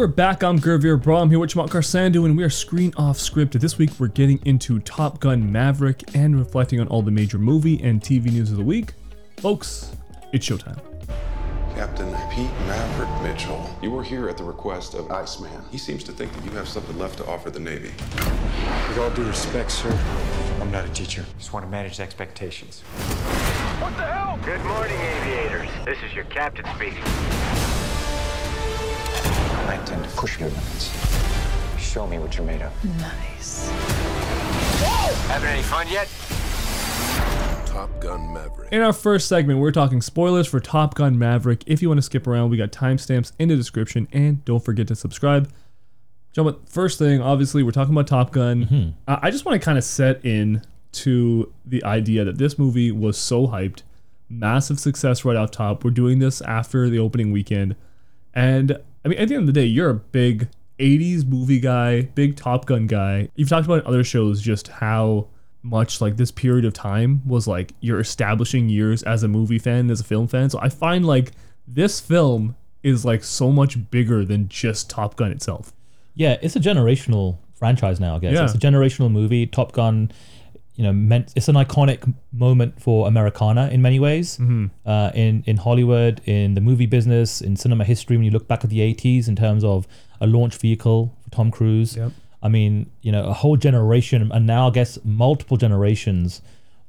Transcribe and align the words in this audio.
And 0.00 0.08
we're 0.08 0.14
back. 0.14 0.42
I'm 0.42 0.58
Gervier 0.58 0.96
Bra. 0.96 1.20
I'm 1.20 1.28
here 1.28 1.38
with 1.38 1.50
Jamal 1.50 1.68
Carsando, 1.68 2.24
and 2.24 2.34
we 2.34 2.42
are 2.42 2.48
screen 2.48 2.90
off 2.96 3.18
script. 3.18 3.60
This 3.60 3.76
week, 3.76 3.90
we're 3.98 4.08
getting 4.08 4.40
into 4.46 4.78
Top 4.78 5.20
Gun 5.20 5.52
Maverick 5.52 6.16
and 6.16 6.38
reflecting 6.38 6.80
on 6.80 6.88
all 6.88 7.02
the 7.02 7.10
major 7.10 7.36
movie 7.36 7.82
and 7.82 8.00
TV 8.00 8.32
news 8.32 8.50
of 8.50 8.56
the 8.56 8.64
week. 8.64 8.94
Folks, 9.36 9.94
it's 10.32 10.48
showtime. 10.48 10.80
Captain 11.74 12.10
Pete 12.30 12.50
Maverick 12.66 13.22
Mitchell, 13.22 13.68
you 13.82 13.90
were 13.90 14.02
here 14.02 14.26
at 14.30 14.38
the 14.38 14.44
request 14.44 14.94
of 14.94 15.10
Iceman. 15.10 15.62
He 15.70 15.76
seems 15.76 16.02
to 16.04 16.12
think 16.12 16.32
that 16.32 16.46
you 16.46 16.50
have 16.52 16.66
something 16.66 16.98
left 16.98 17.18
to 17.18 17.26
offer 17.26 17.50
the 17.50 17.60
Navy. 17.60 17.90
With 18.88 18.98
all 18.98 19.10
due 19.10 19.26
respect, 19.26 19.70
sir, 19.70 19.92
I'm 20.62 20.70
not 20.70 20.86
a 20.86 20.92
teacher. 20.94 21.26
Just 21.36 21.52
want 21.52 21.66
to 21.66 21.70
manage 21.70 22.00
expectations. 22.00 22.80
What 23.80 23.94
the 23.98 24.04
hell? 24.04 24.38
Good 24.46 24.64
morning, 24.64 24.98
aviators. 24.98 25.68
This 25.84 25.98
is 26.08 26.14
your 26.14 26.24
captain 26.24 26.64
speaking. 26.74 27.04
I 29.80 29.82
intend 29.82 30.04
to 30.04 30.10
push 30.10 30.38
your 30.38 30.50
limits. 30.50 30.90
Show 31.78 32.06
me 32.06 32.18
what 32.18 32.36
you're 32.36 32.46
made 32.46 32.60
of. 32.60 32.84
Nice. 32.98 33.70
Having 35.28 35.48
any 35.48 35.62
fun 35.62 35.88
yet? 35.88 36.06
Top 37.66 37.88
Gun 37.98 38.30
Maverick. 38.34 38.70
In 38.72 38.82
our 38.82 38.92
first 38.92 39.26
segment, 39.26 39.58
we're 39.58 39.72
talking 39.72 40.02
spoilers 40.02 40.46
for 40.46 40.60
Top 40.60 40.94
Gun 40.96 41.18
Maverick. 41.18 41.64
If 41.66 41.80
you 41.80 41.88
want 41.88 41.96
to 41.96 42.02
skip 42.02 42.26
around, 42.26 42.50
we 42.50 42.58
got 42.58 42.72
timestamps 42.72 43.32
in 43.38 43.48
the 43.48 43.56
description, 43.56 44.06
and 44.12 44.44
don't 44.44 44.62
forget 44.62 44.86
to 44.88 44.94
subscribe. 44.94 45.50
Gentlemen, 46.34 46.60
first 46.66 46.98
thing, 46.98 47.22
obviously, 47.22 47.62
we're 47.62 47.70
talking 47.70 47.94
about 47.94 48.06
Top 48.06 48.32
Gun. 48.32 48.66
Mm-hmm. 48.66 48.90
I 49.08 49.28
I 49.28 49.30
just 49.30 49.46
want 49.46 49.58
to 49.58 49.64
kind 49.64 49.78
of 49.78 49.84
set 49.84 50.22
in 50.26 50.62
to 50.92 51.50
the 51.64 51.82
idea 51.84 52.26
that 52.26 52.36
this 52.36 52.58
movie 52.58 52.92
was 52.92 53.16
so 53.16 53.46
hyped, 53.46 53.80
massive 54.28 54.78
success 54.78 55.24
right 55.24 55.36
off 55.36 55.52
top. 55.52 55.84
We're 55.84 55.90
doing 55.90 56.18
this 56.18 56.42
after 56.42 56.90
the 56.90 56.98
opening 56.98 57.32
weekend, 57.32 57.76
and 58.34 58.78
I 59.04 59.08
mean, 59.08 59.18
at 59.18 59.28
the 59.28 59.34
end 59.34 59.42
of 59.42 59.46
the 59.54 59.60
day, 59.60 59.64
you're 59.66 59.90
a 59.90 59.94
big 59.94 60.48
80s 60.78 61.26
movie 61.26 61.60
guy, 61.60 62.02
big 62.02 62.36
Top 62.36 62.66
Gun 62.66 62.86
guy. 62.86 63.28
You've 63.34 63.48
talked 63.48 63.66
about 63.66 63.80
in 63.80 63.86
other 63.86 64.04
shows 64.04 64.40
just 64.40 64.68
how 64.68 65.28
much 65.62 66.00
like 66.00 66.16
this 66.16 66.30
period 66.30 66.64
of 66.64 66.72
time 66.72 67.20
was 67.26 67.46
like 67.46 67.74
your 67.80 68.00
establishing 68.00 68.68
years 68.68 69.02
as 69.02 69.22
a 69.22 69.28
movie 69.28 69.58
fan, 69.58 69.90
as 69.90 70.00
a 70.00 70.04
film 70.04 70.26
fan. 70.26 70.48
So 70.50 70.58
I 70.60 70.68
find 70.70 71.04
like 71.04 71.32
this 71.68 72.00
film 72.00 72.56
is 72.82 73.04
like 73.04 73.22
so 73.22 73.50
much 73.52 73.90
bigger 73.90 74.24
than 74.24 74.48
just 74.48 74.88
Top 74.88 75.16
Gun 75.16 75.30
itself. 75.30 75.72
Yeah, 76.14 76.36
it's 76.42 76.56
a 76.56 76.60
generational 76.60 77.38
franchise 77.54 78.00
now. 78.00 78.16
I 78.16 78.18
guess 78.20 78.32
Yeah. 78.32 78.44
it's 78.44 78.54
a 78.54 78.58
generational 78.58 79.10
movie. 79.10 79.46
Top 79.46 79.72
Gun, 79.72 80.10
you 80.80 80.86
know, 80.86 80.94
meant 80.94 81.30
it's 81.36 81.48
an 81.48 81.56
iconic 81.56 82.10
moment 82.32 82.80
for 82.80 83.06
Americana 83.06 83.68
in 83.68 83.82
many 83.82 84.00
ways. 84.00 84.38
Mm-hmm. 84.38 84.68
Uh, 84.86 85.10
in 85.14 85.44
in 85.46 85.58
Hollywood, 85.58 86.22
in 86.24 86.54
the 86.54 86.62
movie 86.62 86.86
business, 86.86 87.42
in 87.42 87.54
cinema 87.54 87.84
history. 87.84 88.16
When 88.16 88.24
you 88.24 88.30
look 88.30 88.48
back 88.48 88.64
at 88.64 88.70
the 88.70 88.78
'80s 88.78 89.28
in 89.28 89.36
terms 89.36 89.62
of 89.62 89.86
a 90.22 90.26
launch 90.26 90.56
vehicle 90.56 91.14
for 91.22 91.30
Tom 91.30 91.50
Cruise, 91.50 91.96
Yep. 91.96 92.12
I 92.42 92.48
mean, 92.48 92.90
you 93.02 93.12
know, 93.12 93.24
a 93.26 93.34
whole 93.34 93.58
generation, 93.58 94.32
and 94.32 94.46
now 94.46 94.68
I 94.68 94.70
guess 94.70 94.98
multiple 95.04 95.58
generations 95.58 96.40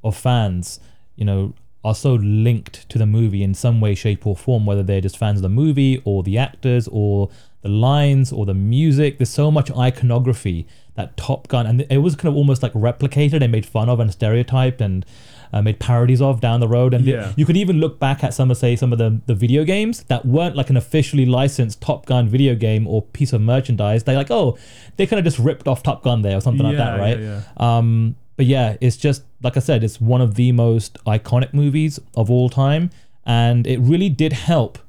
of 0.05 0.15
fans, 0.15 0.79
you 1.17 1.25
know, 1.25 1.53
are 1.83 1.95
so 1.95 2.13
linked 2.13 2.87
to 2.91 2.97
the 2.97 3.05
movie 3.05 3.43
in 3.43 3.53
some 3.53 3.81
way, 3.81 3.93
shape, 3.93 4.25
or 4.25 4.37
form, 4.37 4.65
whether 4.65 4.83
they're 4.83 5.01
just 5.01 5.17
fans 5.17 5.39
of 5.39 5.41
the 5.41 5.49
movie 5.49 6.01
or 6.05 6.23
the 6.23 6.37
actors 6.37 6.87
or 6.93 7.29
the 7.61 7.69
lines 7.69 8.31
or 8.31 8.45
the 8.45 8.53
music. 8.53 9.17
There's 9.17 9.29
so 9.29 9.51
much 9.51 9.69
iconography 9.71 10.65
that 10.95 11.15
Top 11.15 11.47
Gun, 11.47 11.65
and 11.65 11.85
it 11.89 11.99
was 11.99 12.15
kind 12.15 12.29
of 12.29 12.35
almost 12.35 12.61
like 12.63 12.73
replicated 12.73 13.41
and 13.41 13.51
made 13.51 13.65
fun 13.65 13.87
of 13.89 13.99
and 13.99 14.11
stereotyped 14.11 14.81
and 14.81 15.05
uh, 15.53 15.61
made 15.61 15.79
parodies 15.79 16.21
of 16.21 16.41
down 16.41 16.59
the 16.59 16.67
road. 16.67 16.93
And 16.93 17.05
Yeah. 17.05 17.33
you 17.35 17.45
could 17.45 17.57
even 17.57 17.79
look 17.79 17.99
back 17.99 18.23
at 18.23 18.33
some 18.33 18.49
of, 18.51 18.57
say, 18.57 18.75
some 18.75 18.91
of 18.93 18.99
the, 18.99 19.21
the 19.25 19.35
video 19.35 19.63
games 19.63 20.03
that 20.03 20.25
weren't 20.25 20.55
like 20.55 20.69
an 20.69 20.77
officially 20.77 21.25
licensed 21.25 21.81
Top 21.81 22.05
Gun 22.05 22.27
video 22.27 22.55
game 22.55 22.87
or 22.87 23.01
piece 23.01 23.31
of 23.33 23.41
merchandise. 23.41 24.03
They're 24.03 24.15
like, 24.17 24.31
oh, 24.31 24.57
they 24.97 25.05
kind 25.07 25.19
of 25.19 25.25
just 25.25 25.39
ripped 25.39 25.67
off 25.67 25.81
Top 25.83 26.03
Gun 26.03 26.21
there 26.23 26.37
or 26.37 26.41
something 26.41 26.65
like 26.65 26.77
that, 26.77 26.95
Yeah, 26.97 27.01
right? 27.01 27.19
yeah, 27.19 27.41
Um, 27.57 28.15
but 28.37 28.45
yeah, 28.45 28.75
it's 28.81 28.97
just 28.97 29.23
like 29.43 29.55
I 29.57 29.59
said, 29.59 29.83
it's 29.83 29.99
one 30.01 30.21
of 30.21 30.35
the 30.35 30.51
most 30.51 30.97
iconic 31.05 31.53
movies 31.53 31.99
of 32.15 32.29
all 32.31 32.49
time, 32.49 32.89
and 33.25 33.65
it 33.67 33.79
really 33.79 34.09
did 34.09 34.33
help 34.33 34.79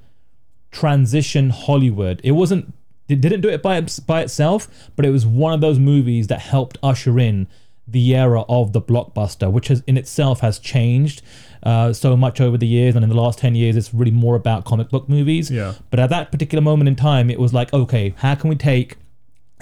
transition 0.72 1.50
Hollywood. 1.50 2.20
It 2.24 2.32
wasn't, 2.32 2.74
it 3.08 3.20
didn't 3.20 3.42
do 3.42 3.48
it 3.48 3.62
by 3.62 3.80
by 4.06 4.22
itself, 4.22 4.68
but 4.96 5.04
it 5.04 5.10
was 5.10 5.24
one 5.24 5.52
of 5.52 5.60
those 5.60 5.78
movies 5.78 6.26
that 6.26 6.40
helped 6.40 6.78
usher 6.82 7.18
in 7.20 7.46
the 7.86 8.16
era 8.16 8.42
of 8.48 8.72
the 8.72 8.80
blockbuster, 8.80 9.52
which 9.52 9.68
has 9.68 9.82
in 9.86 9.96
itself 9.96 10.40
has 10.40 10.58
changed 10.58 11.22
uh, 11.62 11.92
so 11.92 12.16
much 12.16 12.40
over 12.40 12.56
the 12.56 12.66
years, 12.66 12.96
and 12.96 13.04
in 13.04 13.10
the 13.10 13.16
last 13.16 13.38
ten 13.38 13.54
years, 13.54 13.76
it's 13.76 13.92
really 13.92 14.10
more 14.10 14.34
about 14.34 14.64
comic 14.64 14.88
book 14.88 15.08
movies. 15.08 15.50
Yeah. 15.50 15.74
But 15.90 16.00
at 16.00 16.10
that 16.10 16.32
particular 16.32 16.62
moment 16.62 16.88
in 16.88 16.96
time, 16.96 17.30
it 17.30 17.38
was 17.38 17.52
like, 17.52 17.72
okay, 17.72 18.14
how 18.16 18.34
can 18.34 18.50
we 18.50 18.56
take 18.56 18.96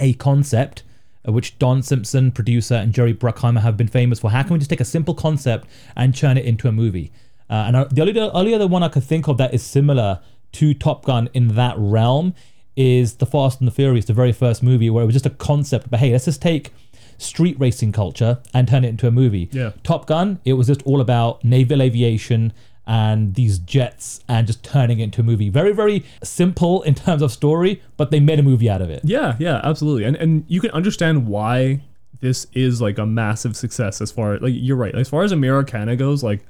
a 0.00 0.14
concept, 0.14 0.82
uh, 1.28 1.32
which 1.32 1.58
Don 1.58 1.82
Simpson, 1.82 2.32
producer, 2.32 2.74
and 2.74 2.92
Jerry 2.92 3.14
Bruckheimer 3.14 3.60
have 3.60 3.76
been 3.76 3.88
famous 3.88 4.20
for. 4.20 4.30
How 4.30 4.42
can 4.42 4.54
we 4.54 4.58
just 4.58 4.70
take 4.70 4.80
a 4.80 4.84
simple 4.84 5.14
concept 5.14 5.68
and 5.94 6.16
turn 6.16 6.36
it 6.36 6.44
into 6.44 6.68
a 6.68 6.72
movie? 6.72 7.12
Uh, 7.48 7.64
and 7.66 7.90
the 7.90 8.00
only, 8.00 8.12
the 8.12 8.32
only 8.32 8.54
other 8.54 8.66
one 8.66 8.82
I 8.82 8.88
could 8.88 9.04
think 9.04 9.28
of 9.28 9.36
that 9.38 9.52
is 9.52 9.62
similar 9.62 10.20
to 10.52 10.74
Top 10.74 11.04
Gun 11.04 11.28
in 11.34 11.54
that 11.54 11.74
realm 11.78 12.34
is 12.76 13.14
The 13.14 13.26
Fast 13.26 13.60
and 13.60 13.68
the 13.68 13.72
Furious, 13.72 14.06
the 14.06 14.12
very 14.12 14.32
first 14.32 14.62
movie, 14.62 14.90
where 14.90 15.02
it 15.02 15.06
was 15.06 15.14
just 15.14 15.26
a 15.26 15.30
concept, 15.30 15.90
but 15.90 16.00
hey, 16.00 16.12
let's 16.12 16.24
just 16.24 16.40
take 16.42 16.72
street 17.18 17.58
racing 17.60 17.92
culture 17.92 18.38
and 18.54 18.66
turn 18.66 18.84
it 18.84 18.88
into 18.88 19.06
a 19.06 19.10
movie. 19.10 19.48
Yeah. 19.52 19.72
Top 19.82 20.06
Gun, 20.06 20.40
it 20.44 20.54
was 20.54 20.66
just 20.66 20.82
all 20.82 21.00
about 21.00 21.44
naval 21.44 21.82
aviation 21.82 22.52
and 22.86 23.34
these 23.34 23.58
jets 23.58 24.20
and 24.26 24.46
just 24.46 24.64
turning 24.64 25.00
it 25.00 25.04
into 25.04 25.20
a 25.20 25.24
movie. 25.24 25.48
Very, 25.48 25.72
very 25.72 26.04
simple 26.22 26.82
in 26.82 26.94
terms 26.94 27.22
of 27.22 27.30
story, 27.30 27.82
but 27.96 28.10
they 28.10 28.18
made 28.18 28.38
a 28.38 28.42
movie 28.42 28.68
out 28.68 28.82
of 28.82 28.90
it. 28.90 29.02
Yeah, 29.04 29.36
yeah, 29.38 29.60
absolutely. 29.62 30.04
And 30.04 30.16
and 30.16 30.44
you 30.48 30.60
can 30.60 30.70
understand 30.70 31.28
why 31.28 31.82
this 32.20 32.46
is 32.52 32.80
like 32.80 32.98
a 32.98 33.06
massive 33.06 33.56
success 33.56 34.00
as 34.00 34.10
far 34.10 34.38
like 34.38 34.54
you're 34.56 34.76
right. 34.76 34.94
As 34.94 35.08
far 35.08 35.22
as 35.22 35.30
Americana 35.30 35.94
goes, 35.94 36.24
like 36.24 36.44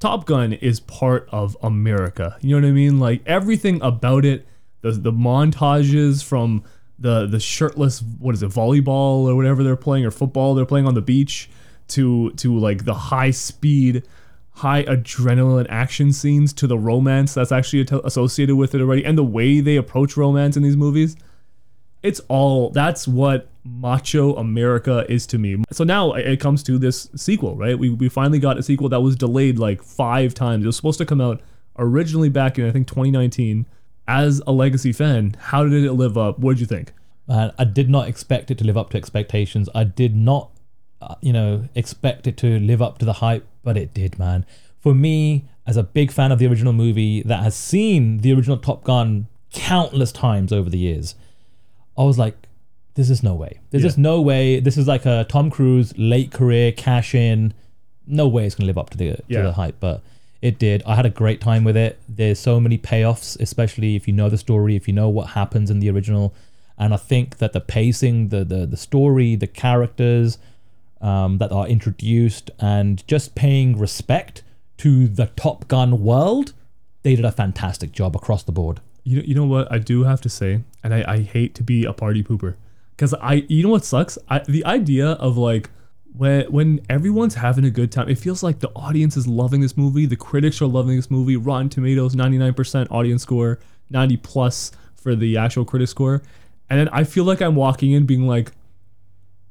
Top 0.00 0.26
Gun 0.26 0.52
is 0.52 0.80
part 0.80 1.28
of 1.32 1.56
America. 1.62 2.36
You 2.40 2.54
know 2.54 2.66
what 2.66 2.70
I 2.70 2.72
mean? 2.72 3.00
Like 3.00 3.22
everything 3.26 3.82
about 3.82 4.24
it, 4.24 4.46
the 4.80 4.92
the 4.92 5.12
montages 5.12 6.22
from 6.22 6.62
the 6.98 7.26
the 7.26 7.40
shirtless 7.40 8.02
what 8.18 8.34
is 8.34 8.42
it, 8.42 8.50
volleyball 8.50 9.28
or 9.28 9.34
whatever 9.36 9.62
they're 9.62 9.76
playing 9.76 10.04
or 10.04 10.10
football 10.10 10.54
they're 10.54 10.66
playing 10.66 10.86
on 10.86 10.94
the 10.94 11.00
beach 11.02 11.48
to 11.88 12.30
to 12.32 12.58
like 12.58 12.84
the 12.84 12.94
high 12.94 13.30
speed 13.30 14.02
high 14.50 14.82
adrenaline 14.84 15.66
action 15.68 16.12
scenes 16.12 16.52
to 16.52 16.66
the 16.66 16.76
romance 16.76 17.34
that's 17.34 17.52
actually 17.52 17.86
associated 18.04 18.56
with 18.56 18.74
it 18.74 18.80
already 18.80 19.04
and 19.04 19.16
the 19.16 19.24
way 19.24 19.60
they 19.60 19.76
approach 19.76 20.16
romance 20.16 20.56
in 20.56 20.62
these 20.64 20.76
movies 20.76 21.16
it's 22.02 22.20
all 22.28 22.70
that's 22.70 23.08
what 23.08 23.48
macho 23.64 24.34
america 24.36 25.04
is 25.08 25.26
to 25.26 25.38
me. 25.38 25.62
So 25.72 25.84
now 25.84 26.12
it 26.12 26.40
comes 26.40 26.62
to 26.64 26.78
this 26.78 27.10
sequel 27.16 27.56
right? 27.56 27.78
We, 27.78 27.90
we 27.90 28.08
finally 28.08 28.38
got 28.38 28.58
a 28.58 28.62
sequel 28.62 28.88
that 28.90 29.00
was 29.00 29.16
delayed 29.16 29.58
like 29.58 29.82
five 29.82 30.34
times. 30.34 30.64
It 30.64 30.66
was 30.66 30.76
supposed 30.76 30.98
to 30.98 31.06
come 31.06 31.20
out 31.20 31.40
originally 31.80 32.28
back 32.28 32.58
in 32.58 32.66
i 32.66 32.72
think 32.72 32.88
2019 32.88 33.64
as 34.08 34.42
a 34.46 34.52
legacy 34.52 34.92
fan. 34.92 35.36
How 35.38 35.64
did 35.64 35.84
it 35.84 35.92
live 35.92 36.16
up? 36.16 36.38
What 36.38 36.54
did 36.54 36.60
you 36.60 36.66
think? 36.66 36.92
Man, 37.28 37.52
I 37.58 37.64
did 37.64 37.90
not 37.90 38.08
expect 38.08 38.50
it 38.50 38.56
to 38.58 38.64
live 38.64 38.78
up 38.78 38.90
to 38.90 38.96
expectations. 38.96 39.68
I 39.74 39.84
did 39.84 40.16
not, 40.16 40.50
uh, 41.02 41.16
you 41.20 41.32
know, 41.32 41.68
expect 41.74 42.26
it 42.26 42.38
to 42.38 42.58
live 42.58 42.80
up 42.80 42.96
to 42.98 43.04
the 43.04 43.14
hype, 43.14 43.46
but 43.62 43.76
it 43.76 43.92
did, 43.92 44.18
man. 44.18 44.46
For 44.80 44.94
me, 44.94 45.44
as 45.66 45.76
a 45.76 45.82
big 45.82 46.10
fan 46.10 46.32
of 46.32 46.38
the 46.38 46.46
original 46.46 46.72
movie 46.72 47.22
that 47.22 47.42
has 47.42 47.54
seen 47.54 48.18
the 48.18 48.32
original 48.32 48.56
Top 48.56 48.82
Gun 48.82 49.28
countless 49.52 50.10
times 50.10 50.54
over 50.54 50.70
the 50.70 50.78
years, 50.78 51.14
I 51.98 52.04
was 52.04 52.18
like, 52.18 52.34
this 52.94 53.10
is 53.10 53.22
no 53.22 53.34
way. 53.34 53.58
There's 53.70 53.82
Yeah. 53.82 53.88
just 53.88 53.98
no 53.98 54.20
way. 54.22 54.60
This 54.60 54.76
is 54.76 54.86
like 54.86 55.04
a 55.06 55.26
Tom 55.28 55.50
Cruise 55.50 55.92
late 55.98 56.30
career 56.32 56.72
cash 56.72 57.14
in. 57.14 57.52
No 58.06 58.26
way 58.28 58.46
it's 58.46 58.54
gonna 58.54 58.66
live 58.66 58.78
up 58.78 58.90
to 58.90 58.96
the 58.98 59.18
Yeah. 59.28 59.38
to 59.38 59.42
the 59.48 59.52
hype, 59.52 59.76
but 59.80 60.02
it 60.40 60.58
did. 60.58 60.82
I 60.86 60.94
had 60.94 61.04
a 61.06 61.10
great 61.10 61.40
time 61.40 61.64
with 61.64 61.76
it. 61.76 61.98
There's 62.08 62.38
so 62.38 62.60
many 62.60 62.78
payoffs, 62.78 63.38
especially 63.40 63.96
if 63.96 64.06
you 64.08 64.14
know 64.14 64.28
the 64.30 64.38
story, 64.38 64.76
if 64.76 64.86
you 64.88 64.94
know 64.94 65.08
what 65.08 65.30
happens 65.30 65.70
in 65.70 65.80
the 65.80 65.90
original. 65.90 66.32
And 66.78 66.94
I 66.94 66.96
think 66.96 67.38
that 67.38 67.52
the 67.52 67.60
pacing, 67.60 68.28
the 68.28 68.44
the 68.44 68.64
the 68.66 68.76
story, 68.76 69.34
the 69.34 69.48
characters 69.48 70.38
um, 71.00 71.38
that 71.38 71.52
are 71.52 71.66
introduced, 71.68 72.50
and 72.60 73.06
just 73.06 73.34
paying 73.34 73.78
respect 73.78 74.42
to 74.78 75.06
the 75.08 75.26
Top 75.36 75.68
Gun 75.68 76.02
world, 76.02 76.52
they 77.02 77.14
did 77.16 77.24
a 77.24 77.30
fantastic 77.32 77.92
job 77.92 78.16
across 78.16 78.42
the 78.42 78.52
board. 78.52 78.80
You, 79.08 79.22
you 79.28 79.34
know 79.34 79.44
what 79.44 79.70
I 79.72 79.78
do 79.78 80.04
have 80.04 80.20
to 80.22 80.28
say, 80.28 80.62
and 80.84 80.92
I, 80.92 81.04
I 81.06 81.18
hate 81.20 81.54
to 81.56 81.62
be 81.62 81.84
a 81.84 81.92
party 81.92 82.22
pooper, 82.22 82.56
because 82.94 83.14
I 83.14 83.46
you 83.48 83.62
know 83.62 83.70
what 83.70 83.84
sucks? 83.84 84.18
I, 84.28 84.40
the 84.40 84.64
idea 84.66 85.12
of 85.12 85.38
like 85.38 85.70
when 86.12 86.44
when 86.52 86.80
everyone's 86.90 87.36
having 87.36 87.64
a 87.64 87.70
good 87.70 87.90
time, 87.90 88.08
it 88.08 88.18
feels 88.18 88.42
like 88.42 88.58
the 88.58 88.70
audience 88.76 89.16
is 89.16 89.26
loving 89.26 89.60
this 89.60 89.76
movie, 89.76 90.04
the 90.04 90.16
critics 90.16 90.60
are 90.60 90.66
loving 90.66 90.96
this 90.96 91.10
movie. 91.10 91.36
Rotten 91.36 91.68
Tomatoes, 91.70 92.14
ninety 92.14 92.36
nine 92.38 92.52
percent 92.54 92.90
audience 92.90 93.22
score, 93.22 93.58
ninety 93.88 94.16
plus 94.16 94.72
for 94.94 95.14
the 95.14 95.38
actual 95.38 95.64
critic 95.64 95.88
score, 95.88 96.22
and 96.68 96.78
then 96.78 96.88
I 96.90 97.04
feel 97.04 97.24
like 97.24 97.40
I'm 97.40 97.54
walking 97.54 97.92
in 97.92 98.04
being 98.04 98.26
like, 98.26 98.52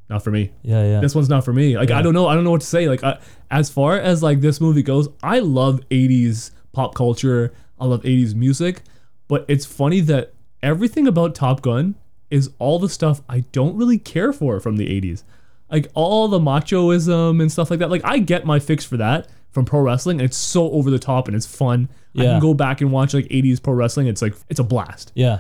not 0.09 0.23
for 0.23 0.31
me 0.31 0.51
Yeah, 0.61 0.83
yeah. 0.83 0.99
this 0.99 1.15
one's 1.15 1.29
not 1.29 1.43
for 1.43 1.53
me. 1.53 1.77
Like 1.77 1.89
I 1.89 2.01
don't 2.01 2.13
know, 2.13 2.27
I 2.27 2.35
don't 2.35 2.43
know 2.43 2.51
what 2.51 2.61
to 2.61 2.67
say. 2.67 2.87
Like 2.87 3.03
I, 3.03 3.17
as 3.49 3.69
far 3.69 3.97
as 3.97 4.21
like 4.21 4.41
this 4.41 4.61
movie 4.61 4.83
goes, 4.83 5.07
I 5.23 5.39
love 5.39 5.81
80s 5.89 6.51
pop 6.73 6.93
culture. 6.93 7.53
I 7.79 7.85
love 7.85 8.01
80s 8.03 8.33
music, 8.35 8.81
but 9.27 9.45
it's 9.47 9.65
funny 9.65 9.99
that 10.01 10.33
everything 10.61 11.07
about 11.07 11.35
Top 11.35 11.61
Gun 11.61 11.95
is 12.29 12.49
all 12.59 12.79
the 12.79 12.89
stuff 12.89 13.21
I 13.29 13.41
don't 13.51 13.75
really 13.75 13.97
care 13.97 14.33
for 14.33 14.59
from 14.59 14.77
the 14.77 14.87
80s. 14.87 15.23
Like 15.71 15.89
all 15.93 16.27
the 16.27 16.39
machoism 16.39 17.41
and 17.41 17.51
stuff 17.51 17.69
like 17.69 17.79
that. 17.79 17.89
Like 17.89 18.01
I 18.03 18.19
get 18.19 18.45
my 18.45 18.59
fix 18.59 18.85
for 18.85 18.97
that 18.97 19.27
from 19.51 19.65
pro 19.65 19.81
wrestling. 19.81 20.19
And 20.19 20.25
it's 20.25 20.37
so 20.37 20.71
over 20.71 20.89
the 20.89 20.99
top 20.99 21.27
and 21.27 21.35
it's 21.35 21.45
fun. 21.45 21.89
I 22.15 22.23
can 22.23 22.39
go 22.39 22.55
back 22.55 22.81
and 22.81 22.91
watch 22.91 23.13
like 23.13 23.25
80s 23.25 23.61
pro 23.61 23.73
wrestling. 23.73 24.07
It's 24.07 24.21
like 24.21 24.33
it's 24.49 24.59
a 24.59 24.63
blast. 24.63 25.11
Yeah. 25.13 25.39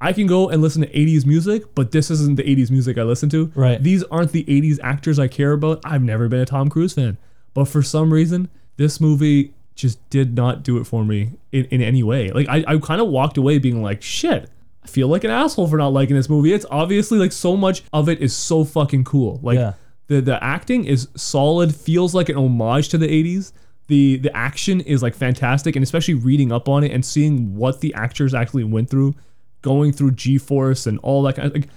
I 0.00 0.12
can 0.12 0.26
go 0.26 0.48
and 0.48 0.62
listen 0.62 0.82
to 0.82 0.88
80s 0.88 1.26
music, 1.26 1.74
but 1.74 1.92
this 1.92 2.10
isn't 2.10 2.36
the 2.36 2.42
80s 2.42 2.70
music 2.70 2.98
I 2.98 3.02
listen 3.02 3.28
to. 3.30 3.52
Right. 3.54 3.82
These 3.82 4.02
aren't 4.04 4.32
the 4.32 4.44
80s 4.44 4.78
actors 4.82 5.18
I 5.18 5.28
care 5.28 5.52
about. 5.52 5.80
I've 5.84 6.02
never 6.02 6.28
been 6.28 6.40
a 6.40 6.46
Tom 6.46 6.68
Cruise 6.68 6.92
fan. 6.92 7.18
But 7.54 7.66
for 7.66 7.82
some 7.82 8.12
reason, 8.12 8.48
this 8.76 9.00
movie 9.00 9.52
just 9.74 10.08
did 10.10 10.34
not 10.36 10.62
do 10.62 10.78
it 10.78 10.84
for 10.84 11.04
me 11.04 11.30
in, 11.52 11.64
in 11.66 11.80
any 11.82 12.02
way. 12.02 12.30
Like 12.30 12.48
I, 12.48 12.64
I 12.66 12.78
kind 12.78 13.00
of 13.00 13.08
walked 13.08 13.36
away 13.36 13.58
being 13.58 13.82
like, 13.82 14.02
shit, 14.02 14.50
I 14.84 14.86
feel 14.86 15.08
like 15.08 15.24
an 15.24 15.30
asshole 15.30 15.68
for 15.68 15.76
not 15.78 15.92
liking 15.92 16.16
this 16.16 16.28
movie. 16.28 16.52
It's 16.52 16.66
obviously 16.70 17.18
like 17.18 17.32
so 17.32 17.56
much 17.56 17.82
of 17.92 18.08
it 18.08 18.20
is 18.20 18.34
so 18.34 18.64
fucking 18.64 19.04
cool. 19.04 19.40
Like 19.42 19.58
Yeah. 19.58 19.74
the 20.08 20.20
the 20.20 20.42
acting 20.42 20.84
is 20.84 21.08
solid, 21.16 21.74
feels 21.74 22.14
like 22.14 22.28
an 22.28 22.36
homage 22.36 22.88
to 22.90 22.98
the 22.98 23.08
80s. 23.08 23.52
The 23.88 24.16
the 24.18 24.34
action 24.36 24.80
is 24.82 25.02
like 25.02 25.14
fantastic, 25.14 25.76
and 25.76 25.82
especially 25.82 26.14
reading 26.14 26.52
up 26.52 26.68
on 26.68 26.84
it 26.84 26.92
and 26.92 27.04
seeing 27.04 27.56
what 27.56 27.80
the 27.80 27.92
actors 27.94 28.32
actually 28.34 28.64
went 28.64 28.88
through, 28.90 29.14
going 29.62 29.92
through 29.92 30.12
G-force 30.12 30.86
and 30.86 30.98
all 31.00 31.22
that 31.24 31.36
kind 31.36 31.48
of 31.48 31.54
like 31.54 31.68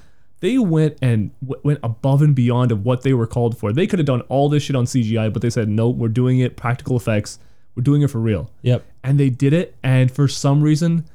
they 0.41 0.57
went 0.57 0.97
and 1.01 1.31
w- 1.43 1.61
went 1.63 1.79
above 1.81 2.21
and 2.21 2.35
beyond 2.35 2.71
of 2.71 2.85
what 2.85 3.01
they 3.03 3.13
were 3.13 3.25
called 3.27 3.57
for. 3.57 3.71
They 3.73 3.87
could 3.87 3.99
have 3.99 4.05
done 4.05 4.21
all 4.21 4.49
this 4.49 4.63
shit 4.63 4.75
on 4.75 4.85
CGI, 4.85 5.31
but 5.31 5.41
they 5.41 5.49
said 5.49 5.67
no, 5.69 5.89
we're 5.89 6.07
doing 6.09 6.39
it 6.39 6.55
practical 6.57 6.95
effects. 6.97 7.39
We're 7.75 7.83
doing 7.83 8.01
it 8.01 8.09
for 8.09 8.19
real. 8.19 8.49
Yep. 8.61 8.85
And 9.03 9.19
they 9.19 9.29
did 9.29 9.53
it, 9.53 9.75
and 9.83 10.09
for 10.11 10.27
some 10.27 10.61
reason, 10.61 11.05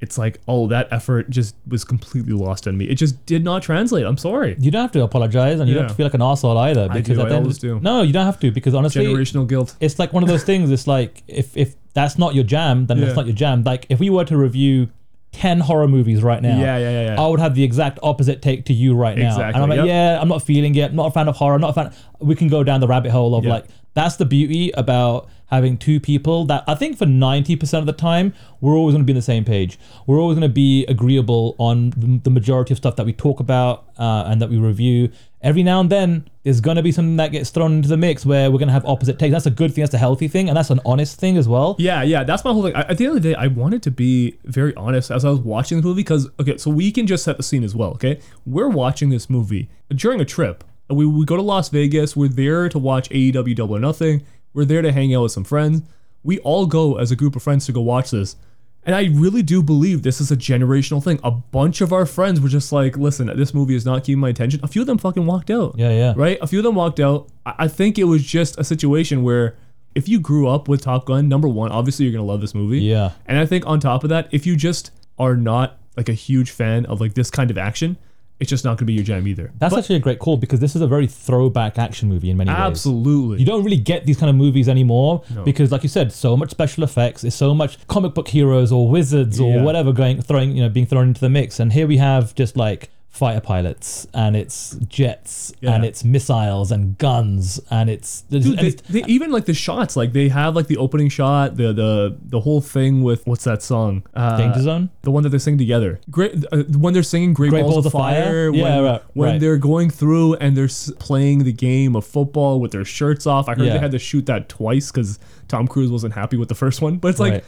it's 0.00 0.16
like, 0.16 0.38
oh, 0.48 0.66
that 0.68 0.88
effort 0.90 1.28
just 1.28 1.54
was 1.68 1.84
completely 1.84 2.32
lost 2.32 2.66
on 2.66 2.76
me. 2.78 2.86
It 2.86 2.94
just 2.94 3.24
did 3.26 3.44
not 3.44 3.62
translate. 3.62 4.06
I'm 4.06 4.16
sorry. 4.16 4.56
You 4.58 4.70
don't 4.70 4.80
have 4.82 4.92
to 4.92 5.02
apologize, 5.02 5.60
and 5.60 5.68
you 5.68 5.74
don't 5.74 5.84
have 5.84 5.90
to 5.92 5.96
feel 5.96 6.06
like 6.06 6.14
an 6.14 6.22
asshole 6.22 6.56
either. 6.56 6.88
I 6.90 6.94
Because 6.94 7.18
do, 7.18 7.22
I 7.24 7.28
the 7.28 7.34
end 7.36 7.44
always 7.44 7.58
do. 7.58 7.80
No, 7.80 8.02
you 8.02 8.12
don't 8.12 8.24
have 8.24 8.40
to 8.40 8.50
because 8.50 8.74
honestly, 8.74 9.04
Generational 9.04 9.46
guilt. 9.48 9.76
it's 9.80 9.98
like 9.98 10.12
one 10.12 10.22
of 10.22 10.28
those 10.28 10.44
things. 10.44 10.70
It's 10.70 10.86
like 10.86 11.22
if 11.26 11.56
if 11.56 11.74
that's 11.92 12.16
not 12.18 12.34
your 12.34 12.44
jam, 12.44 12.86
then 12.86 12.98
Yeah. 12.98 13.06
that's 13.06 13.16
not 13.16 13.26
your 13.26 13.34
jam. 13.34 13.62
Like 13.64 13.86
if 13.90 13.98
we 14.00 14.08
were 14.10 14.24
to 14.24 14.36
review 14.38 14.88
ten 15.32 15.60
horror 15.60 15.86
movies 15.88 16.22
right 16.22 16.42
now, 16.42 16.58
Yeah, 16.58 16.76
yeah, 16.78 16.90
yeah, 16.90 17.14
yeah. 17.14 17.20
I 17.22 17.26
would 17.28 17.40
have 17.40 17.54
the 17.54 17.62
exact 17.62 17.98
opposite 18.02 18.42
take 18.42 18.64
to 18.66 18.72
you 18.72 18.94
right 18.94 19.16
now. 19.16 19.28
Exactly, 19.28 19.54
And 19.54 19.62
I'm 19.62 19.68
like, 19.68 19.76
yep. 19.78 19.86
yeah, 19.86 20.18
I'm 20.20 20.28
not 20.28 20.42
feeling 20.42 20.74
it. 20.74 20.90
I'm 20.90 20.96
not 20.96 21.06
a 21.06 21.10
fan 21.12 21.28
of 21.28 21.36
horror. 21.36 21.54
I'm 21.54 21.60
not 21.60 21.70
a 21.70 21.72
fan. 21.74 21.92
We 22.18 22.34
can 22.34 22.48
go 22.48 22.64
down 22.64 22.80
the 22.80 22.88
rabbit 22.88 23.12
hole 23.12 23.34
of 23.34 23.44
Yeah. 23.44 23.52
like 23.54 23.66
that's 23.94 24.16
the 24.16 24.24
beauty 24.24 24.70
about 24.72 25.28
having 25.46 25.76
two 25.76 25.98
people 25.98 26.44
that 26.46 26.62
I 26.68 26.74
think 26.76 26.96
for 26.96 27.06
90% 27.06 27.78
of 27.80 27.86
the 27.86 27.92
time 27.92 28.34
we're 28.60 28.74
always 28.76 28.94
going 28.94 29.02
to 29.02 29.06
be 29.06 29.12
on 29.12 29.16
the 29.16 29.22
same 29.22 29.44
page. 29.44 29.78
We're 30.06 30.20
always 30.20 30.36
going 30.36 30.48
to 30.48 30.52
be 30.54 30.84
agreeable 30.86 31.56
on 31.58 31.90
the- 31.96 32.20
the 32.22 32.30
majority 32.30 32.72
of 32.72 32.78
stuff 32.78 32.94
that 32.96 33.06
we 33.06 33.12
talk 33.12 33.40
about 33.40 33.86
uh, 33.98 34.24
and 34.26 34.40
that 34.42 34.48
we 34.50 34.58
review. 34.58 35.10
Every 35.42 35.62
now 35.62 35.80
and 35.80 35.88
then 35.88 36.28
there's 36.42 36.60
going 36.60 36.76
to 36.76 36.82
be 36.82 36.92
something 36.92 37.16
that 37.16 37.32
gets 37.32 37.48
thrown 37.48 37.72
into 37.72 37.88
the 37.88 37.96
mix 37.96 38.26
where 38.26 38.50
we're 38.50 38.58
going 38.58 38.68
to 38.68 38.74
have 38.74 38.84
opposite 38.84 39.18
takes. 39.18 39.32
That's 39.32 39.46
a 39.46 39.50
good 39.50 39.74
thing. 39.74 39.82
That's 39.82 39.94
a 39.94 39.98
healthy 39.98 40.28
thing, 40.28 40.48
and 40.48 40.56
that's 40.56 40.68
an 40.68 40.80
honest 40.84 41.18
thing 41.18 41.38
as 41.38 41.48
well. 41.48 41.76
Yeah, 41.78 42.02
yeah, 42.02 42.24
that's 42.24 42.44
my 42.44 42.52
whole 42.52 42.62
thing. 42.62 42.74
I, 42.74 42.82
at 42.82 42.98
the 42.98 43.06
end 43.06 43.16
of 43.16 43.22
the 43.22 43.30
day, 43.30 43.34
I 43.34 43.46
wanted 43.46 43.82
to 43.84 43.90
be 43.90 44.38
very 44.44 44.74
honest 44.74 45.10
as 45.10 45.24
I 45.24 45.30
was 45.30 45.40
watching 45.40 45.80
the 45.80 45.86
movie 45.86 46.00
because, 46.00 46.28
okay, 46.38 46.58
so 46.58 46.70
we 46.70 46.92
can 46.92 47.06
just 47.06 47.24
set 47.24 47.38
the 47.38 47.42
scene 47.42 47.64
as 47.64 47.74
well, 47.74 47.92
okay? 47.92 48.20
We're 48.44 48.68
watching 48.68 49.08
this 49.08 49.30
movie 49.30 49.70
during 49.88 50.20
a 50.20 50.26
trip. 50.26 50.62
We, 50.90 51.06
we 51.06 51.24
go 51.24 51.36
to 51.36 51.42
Las 51.42 51.70
Vegas. 51.70 52.14
We're 52.14 52.28
there 52.28 52.68
to 52.68 52.78
watch 52.78 53.08
AEW 53.08 53.56
Double 53.56 53.76
or 53.76 53.80
Nothing. 53.80 54.26
We're 54.52 54.66
there 54.66 54.82
to 54.82 54.92
hang 54.92 55.14
out 55.14 55.22
with 55.22 55.32
some 55.32 55.44
friends. 55.44 55.82
We 56.22 56.38
all 56.40 56.66
go 56.66 56.98
as 56.98 57.10
a 57.10 57.16
group 57.16 57.34
of 57.34 57.42
friends 57.42 57.64
to 57.66 57.72
go 57.72 57.80
watch 57.80 58.10
this. 58.10 58.36
And 58.84 58.94
I 58.94 59.10
really 59.12 59.42
do 59.42 59.62
believe 59.62 60.02
this 60.02 60.20
is 60.20 60.30
a 60.30 60.36
generational 60.36 61.04
thing. 61.04 61.20
A 61.22 61.30
bunch 61.30 61.80
of 61.80 61.92
our 61.92 62.06
friends 62.06 62.40
were 62.40 62.48
just 62.48 62.72
like, 62.72 62.96
listen, 62.96 63.26
this 63.36 63.52
movie 63.52 63.74
is 63.74 63.84
not 63.84 64.04
keeping 64.04 64.20
my 64.20 64.30
attention. 64.30 64.60
A 64.62 64.68
few 64.68 64.80
of 64.80 64.86
them 64.86 64.96
fucking 64.96 65.26
walked 65.26 65.50
out. 65.50 65.74
Yeah, 65.76 65.90
yeah. 65.90 66.14
Right? 66.16 66.38
A 66.40 66.46
few 66.46 66.60
of 66.60 66.64
them 66.64 66.74
walked 66.74 66.98
out. 66.98 67.28
I 67.44 67.68
think 67.68 67.98
it 67.98 68.04
was 68.04 68.24
just 68.24 68.58
a 68.58 68.64
situation 68.64 69.22
where 69.22 69.56
if 69.94 70.08
you 70.08 70.18
grew 70.18 70.48
up 70.48 70.66
with 70.66 70.80
Top 70.80 71.04
Gun, 71.04 71.28
number 71.28 71.48
one, 71.48 71.72
obviously 71.72 72.06
you're 72.06 72.12
gonna 72.12 72.24
love 72.24 72.40
this 72.40 72.54
movie. 72.54 72.80
Yeah. 72.80 73.12
And 73.26 73.38
I 73.38 73.44
think 73.44 73.66
on 73.66 73.80
top 73.80 74.02
of 74.02 74.10
that, 74.10 74.28
if 74.30 74.46
you 74.46 74.56
just 74.56 74.92
are 75.18 75.36
not 75.36 75.78
like 75.96 76.08
a 76.08 76.14
huge 76.14 76.50
fan 76.50 76.86
of 76.86 77.00
like 77.00 77.14
this 77.14 77.30
kind 77.30 77.50
of 77.50 77.58
action, 77.58 77.98
it's 78.40 78.48
just 78.48 78.64
not 78.64 78.78
gonna 78.78 78.86
be 78.86 78.94
your 78.94 79.04
jam 79.04 79.28
either. 79.28 79.52
That's 79.58 79.74
actually 79.74 79.96
a 79.96 80.00
great 80.00 80.18
call 80.18 80.38
because 80.38 80.60
this 80.60 80.74
is 80.74 80.82
a 80.82 80.86
very 80.86 81.06
throwback 81.06 81.78
action 81.78 82.08
movie 82.08 82.30
in 82.30 82.36
many 82.38 82.50
ways. 82.50 82.58
Absolutely. 82.58 83.38
You 83.38 83.46
don't 83.46 83.62
really 83.62 83.76
get 83.76 84.06
these 84.06 84.16
kind 84.16 84.30
of 84.30 84.36
movies 84.36 84.68
anymore 84.68 85.22
because, 85.44 85.70
like 85.70 85.82
you 85.82 85.88
said, 85.88 86.10
so 86.12 86.36
much 86.36 86.50
special 86.50 86.82
effects. 86.82 87.22
is 87.22 87.34
so 87.34 87.54
much 87.54 87.86
comic 87.86 88.14
book 88.14 88.28
heroes 88.28 88.72
or 88.72 88.88
wizards 88.88 89.38
or 89.38 89.62
whatever 89.62 89.92
going 89.92 90.20
throwing 90.22 90.56
you 90.56 90.62
know 90.62 90.68
being 90.68 90.86
thrown 90.86 91.08
into 91.08 91.20
the 91.20 91.30
mix. 91.30 91.60
And 91.60 91.72
here 91.72 91.86
we 91.86 91.98
have 91.98 92.34
just 92.34 92.56
like 92.56 92.90
fighter 93.10 93.40
pilots 93.40 94.06
and 94.14 94.36
it's 94.36 94.76
jets 94.88 95.52
and 95.62 95.84
it's 95.84 96.04
missiles 96.04 96.70
and 96.70 96.96
guns 96.96 97.60
and 97.68 97.90
it's, 97.90 98.22
Dude, 98.22 98.46
and 98.46 98.58
they, 98.58 98.66
it's- 98.68 98.82
they 98.88 99.02
even 99.12 99.32
like 99.32 99.46
the 99.46 99.52
shots, 99.52 99.96
like 99.96 100.12
they 100.12 100.28
have 100.28 100.54
like 100.54 100.68
the 100.68 100.76
opening 100.76 101.08
shot, 101.08 101.56
the 101.56 101.72
the 101.72 102.16
the 102.22 102.40
whole 102.40 102.60
thing 102.60 103.02
with 103.02 103.26
what's 103.26 103.44
that 103.44 103.62
song? 103.62 104.04
Uh, 104.14 104.36
Danger 104.38 104.62
Zone. 104.62 104.90
The 105.02 105.10
one 105.10 105.24
that 105.24 105.30
they 105.30 105.38
sing 105.38 105.58
together. 105.58 106.00
Great 106.08 106.44
uh, 106.52 106.62
when 106.78 106.94
they're 106.94 107.02
singing 107.02 107.34
"Great, 107.34 107.50
Great 107.50 107.62
Balls, 107.62 107.84
of 107.84 107.92
Fire." 107.92 108.48
Yeah, 108.54 108.62
when, 108.62 108.84
right, 108.84 109.02
when 109.14 109.30
right. 109.32 109.40
they're 109.40 109.56
going 109.58 109.90
through 109.90 110.34
and 110.36 110.56
they're 110.56 110.68
playing 111.00 111.44
the 111.44 111.52
game 111.52 111.96
of 111.96 112.06
football 112.06 112.60
with 112.60 112.70
their 112.70 112.84
shirts 112.84 113.26
off. 113.26 113.48
I 113.48 113.54
heard 113.56 113.66
Yeah. 113.66 113.72
they 113.74 113.78
had 113.80 113.90
to 113.90 113.98
shoot 113.98 114.26
that 114.26 114.48
twice 114.48 114.90
because 114.92 115.18
Tom 115.48 115.66
Cruise 115.66 115.90
wasn't 115.90 116.14
happy 116.14 116.36
with 116.36 116.48
the 116.48 116.54
first 116.54 116.80
one. 116.80 116.98
But 116.98 117.08
it's 117.08 117.20
like 117.20 117.32
Right. 117.32 117.44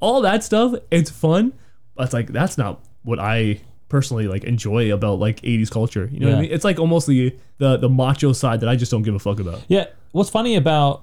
all 0.00 0.22
that 0.22 0.42
stuff. 0.42 0.74
It's 0.90 1.10
fun, 1.10 1.52
but 1.94 2.04
it's 2.04 2.14
like 2.14 2.28
that's 2.28 2.56
not 2.56 2.80
what 3.04 3.18
I 3.18 3.60
personally 3.92 4.26
like 4.26 4.42
enjoy 4.44 4.92
about 4.92 5.18
like 5.26 5.40
80s 5.42 5.70
culture. 5.70 6.08
You 6.10 6.18
know 6.20 6.26
what 6.28 6.32
I 6.32 6.36
Yeah. 6.36 6.42
mean? 6.42 6.52
It's 6.52 6.64
like 6.64 6.78
almost 6.80 7.06
the 7.06 7.34
the 7.58 7.76
the 7.76 7.88
macho 7.88 8.32
side 8.32 8.58
that 8.60 8.68
I 8.68 8.76
just 8.82 8.90
don't 8.90 9.02
give 9.02 9.14
a 9.14 9.18
fuck 9.28 9.38
about. 9.38 9.60
Yeah. 9.68 9.86
What's 10.12 10.30
funny 10.30 10.56
about 10.56 11.02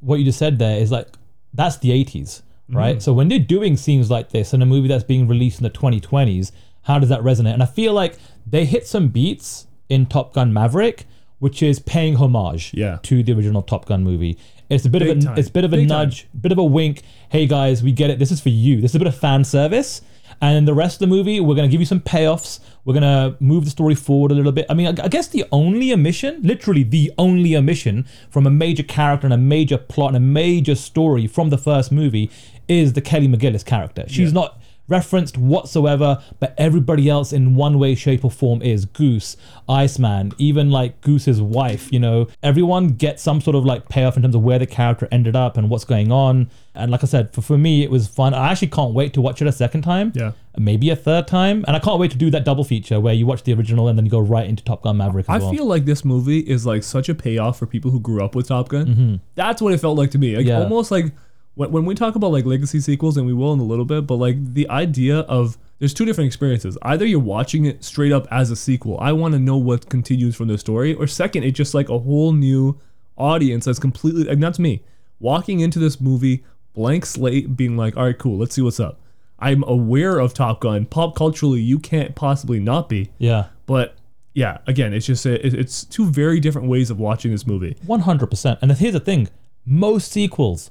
what 0.00 0.16
you 0.18 0.24
just 0.24 0.38
said 0.38 0.58
there 0.58 0.78
is 0.80 0.90
like 0.90 1.08
that's 1.52 1.76
the 1.78 1.90
80s, 1.90 2.30
mm-hmm. 2.40 2.76
right? 2.76 3.02
So 3.02 3.12
when 3.12 3.28
they're 3.28 3.38
doing 3.56 3.76
scenes 3.76 4.10
like 4.10 4.30
this 4.30 4.54
in 4.54 4.62
a 4.62 4.66
movie 4.66 4.88
that's 4.88 5.04
being 5.04 5.28
released 5.28 5.58
in 5.60 5.64
the 5.64 5.70
2020s, 5.82 6.50
how 6.82 6.98
does 6.98 7.10
that 7.10 7.20
resonate? 7.20 7.52
And 7.54 7.62
I 7.62 7.66
feel 7.66 7.92
like 7.92 8.16
they 8.46 8.64
hit 8.64 8.86
some 8.86 9.08
beats 9.08 9.66
in 9.88 10.06
Top 10.06 10.32
Gun 10.32 10.52
Maverick, 10.52 11.04
which 11.40 11.62
is 11.62 11.78
paying 11.78 12.14
homage 12.16 12.72
Yeah. 12.74 12.98
to 13.02 13.22
the 13.22 13.32
original 13.32 13.62
Top 13.62 13.84
Gun 13.86 14.02
movie. 14.02 14.38
It's 14.70 14.84
a 14.86 14.88
bit 14.88 15.00
Big 15.00 15.10
of 15.10 15.16
a 15.18 15.20
time. 15.26 15.38
it's 15.38 15.48
a 15.48 15.52
bit 15.52 15.64
of 15.64 15.72
a 15.72 15.76
Big 15.76 15.88
time. 15.88 15.98
nudge, 16.08 16.26
bit 16.40 16.52
of 16.52 16.58
a 16.58 16.64
wink. 16.64 17.02
Hey 17.28 17.44
guys, 17.46 17.82
we 17.82 17.92
get 17.92 18.08
it. 18.08 18.18
This 18.18 18.30
is 18.30 18.40
for 18.40 18.50
you. 18.50 18.80
This 18.80 18.92
is 18.92 18.94
a 18.94 18.98
bit 19.04 19.08
of 19.08 19.16
fan 19.16 19.42
service. 19.44 20.00
And 20.40 20.56
in 20.56 20.64
the 20.64 20.74
rest 20.74 20.96
of 20.96 21.00
the 21.00 21.14
movie, 21.14 21.40
we're 21.40 21.54
gonna 21.54 21.68
give 21.68 21.80
you 21.80 21.86
some 21.86 22.00
payoffs. 22.00 22.60
We're 22.84 22.94
gonna 22.94 23.36
move 23.40 23.64
the 23.64 23.70
story 23.70 23.94
forward 23.94 24.32
a 24.32 24.34
little 24.34 24.52
bit. 24.52 24.66
I 24.70 24.74
mean, 24.74 24.86
I 24.86 25.04
I 25.04 25.08
guess 25.08 25.28
the 25.28 25.44
only 25.52 25.92
omission, 25.92 26.40
literally 26.42 26.82
the 26.82 27.12
only 27.18 27.56
omission 27.56 28.06
from 28.30 28.46
a 28.46 28.50
major 28.50 28.82
character 28.82 29.26
and 29.26 29.34
a 29.34 29.38
major 29.38 29.76
plot 29.76 30.08
and 30.08 30.16
a 30.16 30.20
major 30.20 30.74
story 30.74 31.26
from 31.26 31.50
the 31.50 31.58
first 31.58 31.92
movie 31.92 32.30
is 32.68 32.92
the 32.92 33.00
Kelly 33.00 33.28
McGillis 33.28 33.64
character. 33.64 34.04
She's 34.06 34.32
not 34.32 34.59
referenced 34.90 35.38
whatsoever, 35.38 36.22
but 36.40 36.54
everybody 36.58 37.08
else 37.08 37.32
in 37.32 37.54
one 37.54 37.78
way, 37.78 37.94
shape, 37.94 38.24
or 38.24 38.30
form 38.30 38.60
is 38.60 38.84
Goose, 38.84 39.36
Iceman, 39.68 40.32
even 40.36 40.70
like 40.70 41.00
Goose's 41.00 41.40
wife. 41.40 41.90
You 41.92 42.00
know, 42.00 42.26
everyone 42.42 42.88
gets 42.88 43.22
some 43.22 43.40
sort 43.40 43.56
of 43.56 43.64
like 43.64 43.88
payoff 43.88 44.16
in 44.16 44.22
terms 44.22 44.34
of 44.34 44.42
where 44.42 44.58
the 44.58 44.66
character 44.66 45.08
ended 45.10 45.36
up 45.36 45.56
and 45.56 45.70
what's 45.70 45.84
going 45.84 46.12
on. 46.12 46.50
And 46.74 46.90
like 46.90 47.02
I 47.02 47.06
said, 47.06 47.32
for, 47.32 47.40
for 47.42 47.56
me, 47.58 47.82
it 47.82 47.90
was 47.90 48.06
fun. 48.08 48.34
I 48.34 48.50
actually 48.50 48.68
can't 48.68 48.92
wait 48.94 49.12
to 49.14 49.20
watch 49.20 49.40
it 49.42 49.48
a 49.48 49.52
second 49.52 49.82
time. 49.82 50.12
Yeah. 50.14 50.32
Maybe 50.58 50.90
a 50.90 50.96
third 50.96 51.26
time. 51.28 51.64
And 51.66 51.76
I 51.76 51.78
can't 51.80 51.98
wait 52.00 52.10
to 52.12 52.16
do 52.18 52.30
that 52.30 52.44
double 52.44 52.64
feature 52.64 52.98
where 53.00 53.14
you 53.14 53.26
watch 53.26 53.44
the 53.44 53.52
original 53.54 53.88
and 53.88 53.96
then 53.98 54.04
you 54.04 54.10
go 54.10 54.18
right 54.20 54.48
into 54.48 54.64
Top 54.64 54.82
Gun 54.82 54.96
Maverick 54.96 55.26
I 55.28 55.38
well. 55.38 55.50
feel 55.52 55.64
like 55.66 55.84
this 55.84 56.04
movie 56.04 56.40
is 56.40 56.66
like 56.66 56.82
such 56.82 57.08
a 57.08 57.14
payoff 57.14 57.58
for 57.58 57.66
people 57.66 57.90
who 57.90 58.00
grew 58.00 58.24
up 58.24 58.34
with 58.34 58.48
Top 58.48 58.68
Gun. 58.68 59.20
That's 59.36 59.62
what 59.62 59.72
it 59.72 59.78
felt 59.80 59.96
like 59.98 60.10
to 60.12 60.18
me. 60.18 60.36
Like 60.36 60.40
Mm-hmm. 60.46 60.48
Yeah. 60.48 60.62
almost 60.62 60.90
like 60.90 61.12
when, 61.54 61.72
when 61.72 61.84
we 61.84 61.94
talk 61.94 62.14
about 62.14 62.32
like 62.32 62.44
legacy 62.44 62.80
sequels, 62.80 63.16
and 63.16 63.26
we 63.26 63.32
will 63.32 63.52
in 63.52 63.60
a 63.60 63.64
little 63.64 63.84
bit, 63.84 64.06
but 64.06 64.16
like 64.16 64.54
the 64.54 64.68
idea 64.68 65.20
of 65.20 65.58
there's 65.78 65.94
two 65.94 66.04
different 66.04 66.26
experiences. 66.26 66.76
Either 66.82 67.06
you're 67.06 67.18
watching 67.18 67.64
it 67.64 67.82
straight 67.84 68.12
up 68.12 68.26
as 68.30 68.50
a 68.50 68.56
sequel. 68.56 68.98
I 69.00 69.12
want 69.12 69.32
to 69.32 69.38
know 69.38 69.56
what 69.56 69.88
continues 69.88 70.36
from 70.36 70.48
the 70.48 70.58
story, 70.58 70.94
or 70.94 71.06
second, 71.06 71.44
it's 71.44 71.56
just 71.56 71.74
like 71.74 71.88
a 71.88 71.98
whole 71.98 72.32
new 72.32 72.78
audience 73.16 73.66
that's 73.66 73.78
completely 73.78 74.24
like 74.24 74.40
that's 74.40 74.58
me 74.58 74.82
walking 75.20 75.60
into 75.60 75.78
this 75.78 76.00
movie 76.00 76.42
blank 76.74 77.04
slate, 77.06 77.56
being 77.56 77.76
like, 77.76 77.96
all 77.96 78.04
right, 78.04 78.18
cool, 78.18 78.38
let's 78.38 78.54
see 78.54 78.62
what's 78.62 78.80
up. 78.80 78.98
I'm 79.38 79.62
aware 79.64 80.18
of 80.18 80.34
Top 80.34 80.60
Gun. 80.60 80.86
Pop 80.86 81.14
culturally, 81.14 81.60
you 81.60 81.78
can't 81.78 82.14
possibly 82.14 82.58
not 82.60 82.88
be. 82.88 83.10
yeah. 83.18 83.46
But 83.66 83.94
yeah, 84.34 84.58
again, 84.66 84.92
it's 84.92 85.06
just 85.06 85.26
a, 85.26 85.46
it's 85.46 85.84
two 85.84 86.06
very 86.06 86.40
different 86.40 86.68
ways 86.68 86.90
of 86.90 86.98
watching 86.98 87.30
this 87.30 87.46
movie. 87.46 87.76
100%. 87.86 88.58
And 88.60 88.72
here's 88.72 88.92
the 88.92 89.00
thing 89.00 89.28
most 89.64 90.10
sequels, 90.10 90.70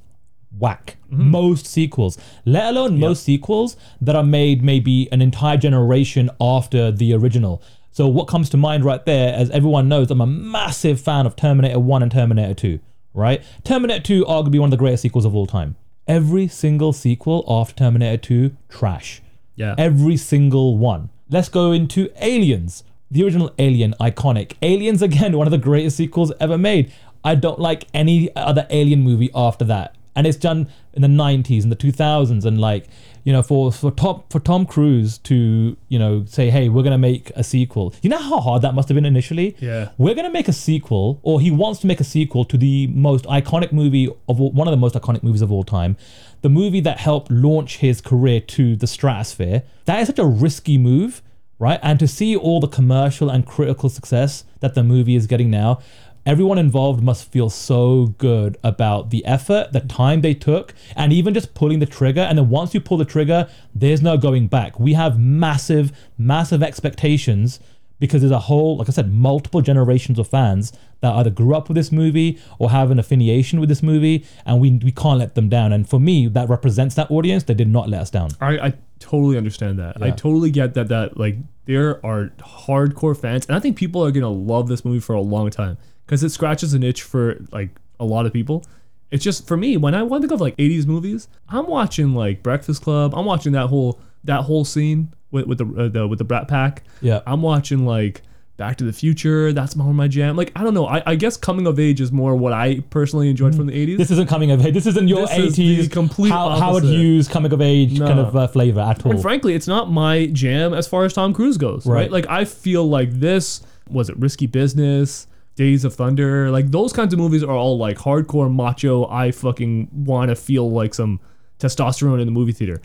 whack. 0.58 0.98
Mm-hmm. 1.12 1.32
Most 1.32 1.66
sequels, 1.66 2.18
let 2.46 2.70
alone 2.72 3.00
most 3.00 3.24
sequels 3.24 3.78
that 4.02 4.16
are 4.16 4.24
made 4.24 4.64
maybe 4.64 5.12
an 5.12 5.22
entire 5.22 5.58
generation 5.58 6.30
after 6.40 6.92
the 6.92 7.14
original. 7.14 7.62
So, 7.92 8.08
what 8.08 8.28
comes 8.28 8.50
to 8.52 8.58
mind 8.58 8.86
right 8.86 9.04
there, 9.06 9.34
as 9.34 9.50
everyone 9.50 9.90
knows, 9.90 10.12
I'm 10.12 10.22
a 10.22 10.28
massive 10.28 11.02
fan 11.02 11.26
of 11.26 11.36
Terminator 11.36 11.80
1 11.80 12.04
and 12.04 12.12
Terminator 12.12 12.54
2, 12.54 12.80
right? 13.14 13.44
Terminator 13.64 14.02
2, 14.02 14.26
arguably 14.26 14.60
one 14.60 14.68
of 14.68 14.72
the 14.72 14.78
greatest 14.78 15.02
sequels 15.02 15.26
of 15.26 15.36
all 15.36 15.48
time. 15.48 15.76
Every 16.08 16.48
single 16.48 16.94
sequel 16.94 17.44
after 17.48 17.76
Terminator 17.76 18.18
2, 18.18 18.56
trash. 18.70 19.22
Yeah. 19.56 19.76
Every 19.78 20.18
single 20.18 20.78
one. 20.78 21.10
Let's 21.30 21.50
go 21.50 21.72
into 21.72 22.10
Aliens. 22.24 22.84
The 23.12 23.24
original 23.24 23.52
Alien, 23.60 23.94
iconic. 24.00 24.54
Aliens, 24.62 25.02
again, 25.10 25.38
one 25.38 25.48
of 25.48 25.52
the 25.52 25.58
greatest 25.58 25.98
sequels 25.98 26.32
ever 26.40 26.58
made. 26.58 26.94
I 27.24 27.36
don't 27.36 27.60
like 27.60 27.86
any 27.94 28.34
other 28.36 28.66
Alien 28.70 29.02
movie 29.02 29.30
after 29.36 29.66
that. 29.66 29.96
And 30.20 30.28
it's 30.28 30.38
done 30.38 30.68
in 30.92 31.02
the 31.02 31.08
90s 31.08 31.64
and 31.64 31.72
the 31.72 31.78
2000s. 31.78 32.44
And 32.44 32.60
like, 32.60 32.90
you 33.24 33.32
know, 33.32 33.42
for, 33.42 33.72
for, 33.72 33.90
Tom, 33.90 34.22
for 34.30 34.42
Tom 34.42 34.66
Cruise 34.66 35.18
to, 35.20 35.78
you 35.88 35.98
know, 35.98 36.26
say, 36.28 36.50
hey, 36.50 36.68
we're 36.68 36.84
going 36.84 36.92
to 36.92 36.98
make 36.98 37.30
a 37.38 37.44
sequel. 37.44 37.94
You 38.02 38.10
know 38.10 38.18
how 38.18 38.42
hard 38.42 38.64
that 38.64 38.74
must 38.74 38.90
have 38.90 38.96
been 38.96 39.06
initially? 39.06 39.56
Yeah. 39.60 39.92
We're 39.98 40.16
going 40.16 40.28
to 40.28 40.32
make 40.34 40.50
a 40.50 40.54
sequel, 40.54 41.22
or 41.24 41.40
he 41.40 41.52
wants 41.52 41.80
to 41.80 41.88
make 41.88 42.02
a 42.02 42.04
sequel 42.04 42.44
to 42.44 42.58
the 42.58 42.88
most 42.88 43.24
iconic 43.28 43.72
movie 43.72 44.10
of 44.28 44.42
all, 44.42 44.52
one 44.52 44.68
of 44.68 44.74
the 44.74 44.78
most 44.78 44.96
iconic 44.96 45.24
movies 45.24 45.42
of 45.42 45.54
all 45.54 45.64
time. 45.64 45.96
The 46.42 46.50
movie 46.50 46.82
that 46.82 47.00
helped 47.00 47.32
launch 47.32 47.78
his 47.78 48.02
career 48.02 48.42
to 48.42 48.76
the 48.76 48.88
stratosphere. 48.88 49.64
That 49.86 50.02
is 50.02 50.08
such 50.08 50.20
a 50.20 50.26
risky 50.26 50.78
move 50.78 51.22
right? 51.60 51.80
And 51.84 52.00
to 52.00 52.08
see 52.08 52.36
all 52.36 52.62
the 52.62 52.68
commercial 52.68 53.30
and 53.30 53.46
critical 53.46 53.90
success 53.90 54.46
that 54.62 54.76
the 54.76 54.84
movie 54.84 55.16
is 55.16 55.28
getting 55.28 55.50
now, 55.50 55.82
everyone 56.26 56.58
involved 56.58 57.04
must 57.04 57.32
feel 57.32 57.50
so 57.50 58.08
good 58.18 58.58
about 58.64 59.10
the 59.10 59.26
effort, 59.26 59.72
the 59.74 59.80
time 59.82 60.22
they 60.22 60.34
took, 60.34 60.74
and 60.96 61.12
even 61.14 61.34
just 61.34 61.54
pulling 61.54 61.80
the 61.80 61.86
trigger. 61.86 62.22
And 62.22 62.38
then 62.38 62.50
once 62.50 62.74
you 62.74 62.82
pull 62.82 62.98
the 62.98 63.06
trigger, 63.06 63.50
there's 63.74 64.02
no 64.02 64.18
going 64.18 64.48
back. 64.48 64.80
We 64.80 64.94
have 64.94 65.20
massive, 65.20 65.92
massive 66.18 66.64
expectations 66.64 67.60
because 68.00 68.22
there's 68.22 68.32
a 68.32 68.40
whole, 68.40 68.78
like 68.78 68.88
I 68.88 68.92
said, 68.92 69.12
multiple 69.12 69.62
generations 69.62 70.20
of 70.20 70.28
fans 70.28 70.72
that 71.02 71.14
either 71.14 71.30
grew 71.30 71.54
up 71.54 71.68
with 71.68 71.76
this 71.76 71.92
movie 71.92 72.40
or 72.58 72.72
have 72.72 72.92
an 72.92 73.00
affiliation 73.00 73.60
with 73.60 73.70
this 73.70 73.84
movie, 73.84 74.26
and 74.46 74.60
we 74.60 74.72
we 74.72 74.92
can't 74.92 75.20
let 75.20 75.36
them 75.36 75.50
down. 75.50 75.74
And 75.74 75.90
for 75.90 76.00
me, 76.00 76.28
that 76.28 76.50
represents 76.50 76.96
that 76.96 77.12
audience. 77.12 77.44
They 77.44 77.54
did 77.54 77.68
not 77.68 77.90
let 77.90 78.02
us 78.02 78.10
down. 78.10 78.32
I, 78.40 78.68
I 78.68 78.74
totally 79.00 79.38
understand 79.38 79.80
that. 79.80 80.02
I 80.02 80.12
totally 80.12 80.52
get 80.52 80.74
that 80.76 80.88
that 80.90 81.18
like 81.18 81.38
there 81.66 82.04
are 82.06 82.32
hardcore 82.40 83.16
fans 83.16 83.46
and 83.46 83.56
I 83.56 83.60
think 83.60 83.78
people 83.78 84.04
are 84.04 84.10
gonna 84.10 84.28
love 84.28 84.68
this 84.68 84.84
movie 84.84 85.00
for 85.00 85.14
a 85.14 85.22
long 85.22 85.52
time 85.52 85.78
because 86.10 86.24
it 86.24 86.30
scratches 86.30 86.74
an 86.74 86.82
itch 86.82 87.04
for 87.04 87.38
like 87.52 87.70
a 88.00 88.04
lot 88.06 88.26
of 88.26 88.34
people. 88.34 88.64
It's 89.12 89.24
just 89.24 89.48
for 89.48 89.56
me 89.56 89.78
when 89.78 89.94
I 89.94 90.02
want 90.02 90.24
to 90.24 90.28
think 90.28 90.34
of 90.34 90.42
like 90.42 90.58
80s 90.58 90.88
movies, 90.88 91.28
I'm 91.50 91.68
watching 91.68 92.16
like 92.16 92.42
Breakfast 92.42 92.82
Club. 92.82 93.14
I'm 93.16 93.26
watching 93.26 93.52
that 93.52 93.68
whole 93.68 94.00
that 94.24 94.42
whole 94.42 94.66
scene 94.66 95.14
with 95.30 95.46
with 95.46 95.60
the, 95.60 95.66
uh, 95.84 95.88
the 95.88 96.08
with 96.08 96.18
the 96.18 96.26
Brat 96.26 96.48
Pack. 96.48 96.84
Yeah. 97.02 97.22
I'm 97.28 97.44
watching 97.44 97.86
like 97.86 98.24
Back 98.58 98.78
to 98.78 98.84
the 98.86 98.92
Future. 98.94 99.54
That's 99.54 99.76
more 99.76 99.94
my 99.94 100.08
jam. 100.08 100.36
Like 100.36 100.52
I 100.56 100.64
don't 100.64 100.74
know. 100.74 100.88
I, 100.88 101.04
I 101.06 101.14
guess 101.16 101.38
coming 101.38 101.68
of 101.68 101.80
age 101.80 102.02
is 102.02 102.12
more 102.12 102.36
what 102.36 102.54
I 102.54 102.80
personally 102.90 103.30
enjoyed 103.30 103.56
from 103.56 103.68
the 103.68 103.74
80s. 103.74 103.98
This 104.00 104.10
isn't 104.12 104.28
coming 104.30 104.50
of 104.50 104.66
age. 104.66 104.74
This 104.74 104.88
isn't 104.88 105.08
your 105.08 105.28
This 105.28 105.38
is 105.38 105.56
the 105.56 105.78
80s 105.80 105.92
complete 105.92 106.30
How- 106.32 106.50
Howard 106.50 106.84
opposite. 106.84 106.96
Hughes 106.96 107.28
coming 107.28 107.54
of 107.54 107.62
age 107.62 108.00
No. 108.00 108.08
kind 108.08 108.20
of 108.20 108.36
uh, 108.36 108.48
flavor 108.48 108.80
at 108.82 109.06
all. 109.06 109.12
And 109.12 109.22
frankly, 109.22 109.54
it's 109.54 109.68
not 109.68 109.92
my 109.92 110.26
jam 110.28 110.74
as 110.74 110.88
far 110.88 111.06
as 111.06 111.14
Tom 111.14 111.34
Cruise 111.36 111.58
goes, 111.58 111.86
right? 111.86 111.94
Right. 111.96 112.12
Like 112.12 112.28
I 112.30 112.46
feel 112.46 112.88
like 112.88 113.12
this 113.12 113.62
was 113.90 114.10
it 114.10 114.18
Risky 114.20 114.46
Business, 114.46 115.26
Days 115.60 115.84
of 115.84 115.94
Thunder, 115.94 116.50
like 116.50 116.72
those 116.72 116.94
kinds 116.94 117.14
of 117.14 117.20
movies 117.20 117.44
are 117.44 117.52
all 117.52 117.78
like 117.78 117.98
hardcore 117.98 118.50
macho. 118.50 119.06
I 119.10 119.32
fucking 119.32 119.90
want 119.92 120.30
to 120.30 120.36
feel 120.38 120.72
like 120.72 120.94
some 120.94 121.20
testosterone 121.60 122.22
in 122.22 122.26
the 122.28 122.32
movie 122.32 122.54
theater. 122.54 122.82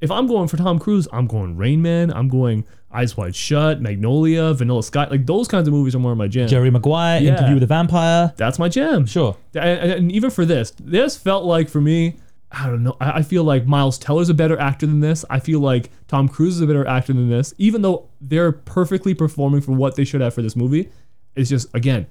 If 0.00 0.10
I'm 0.10 0.26
going 0.26 0.48
for 0.48 0.56
Tom 0.56 0.78
Cruise, 0.78 1.06
I'm 1.12 1.26
going 1.26 1.58
Rain 1.58 1.82
Man. 1.82 2.10
I'm 2.10 2.28
going 2.28 2.64
Eyes 2.90 3.14
Wide 3.14 3.36
Shut, 3.36 3.82
Magnolia, 3.82 4.54
Vanilla 4.54 4.82
Sky. 4.82 5.06
Like 5.08 5.26
those 5.26 5.48
kinds 5.48 5.68
of 5.68 5.74
movies 5.74 5.94
are 5.94 5.98
more 5.98 6.16
my 6.16 6.26
jam. 6.28 6.48
Jerry 6.48 6.70
Maguire, 6.70 7.20
Yeah. 7.20 7.32
Interview 7.36 7.54
with 7.56 7.60
the 7.60 7.66
Vampire. 7.66 8.32
That's 8.38 8.58
my 8.58 8.70
jam. 8.70 9.04
Sure. 9.04 9.36
And, 9.54 9.64
and- 9.80 9.92
and 9.92 10.12
even 10.12 10.30
for 10.30 10.46
this, 10.46 10.72
this 10.80 11.18
felt 11.18 11.44
like 11.44 11.68
for 11.68 11.82
me, 11.82 12.16
I 12.50 12.66
don't 12.68 12.84
know. 12.84 12.96
I, 13.00 13.18
I 13.18 13.22
feel 13.22 13.44
like 13.44 13.66
Miles 13.66 13.98
Teller's 13.98 14.30
a 14.30 14.34
better 14.34 14.58
actor 14.58 14.86
than 14.86 15.00
this. 15.00 15.26
I 15.28 15.40
feel 15.40 15.60
like 15.60 15.90
Tom 16.08 16.28
Cruise 16.28 16.54
is 16.56 16.60
a 16.62 16.66
better 16.66 16.86
actor 16.86 17.12
than 17.12 17.28
this, 17.28 17.52
even 17.58 17.82
though 17.82 18.08
they're 18.20 18.52
perfectly 18.52 19.12
performing 19.12 19.60
for 19.60 19.72
what 19.72 19.96
they 19.96 20.04
should 20.04 20.20
have 20.22 20.32
for 20.32 20.40
this 20.40 20.56
movie. 20.56 20.88
It's 21.36 21.50
just 21.50 21.68
again, 21.74 22.06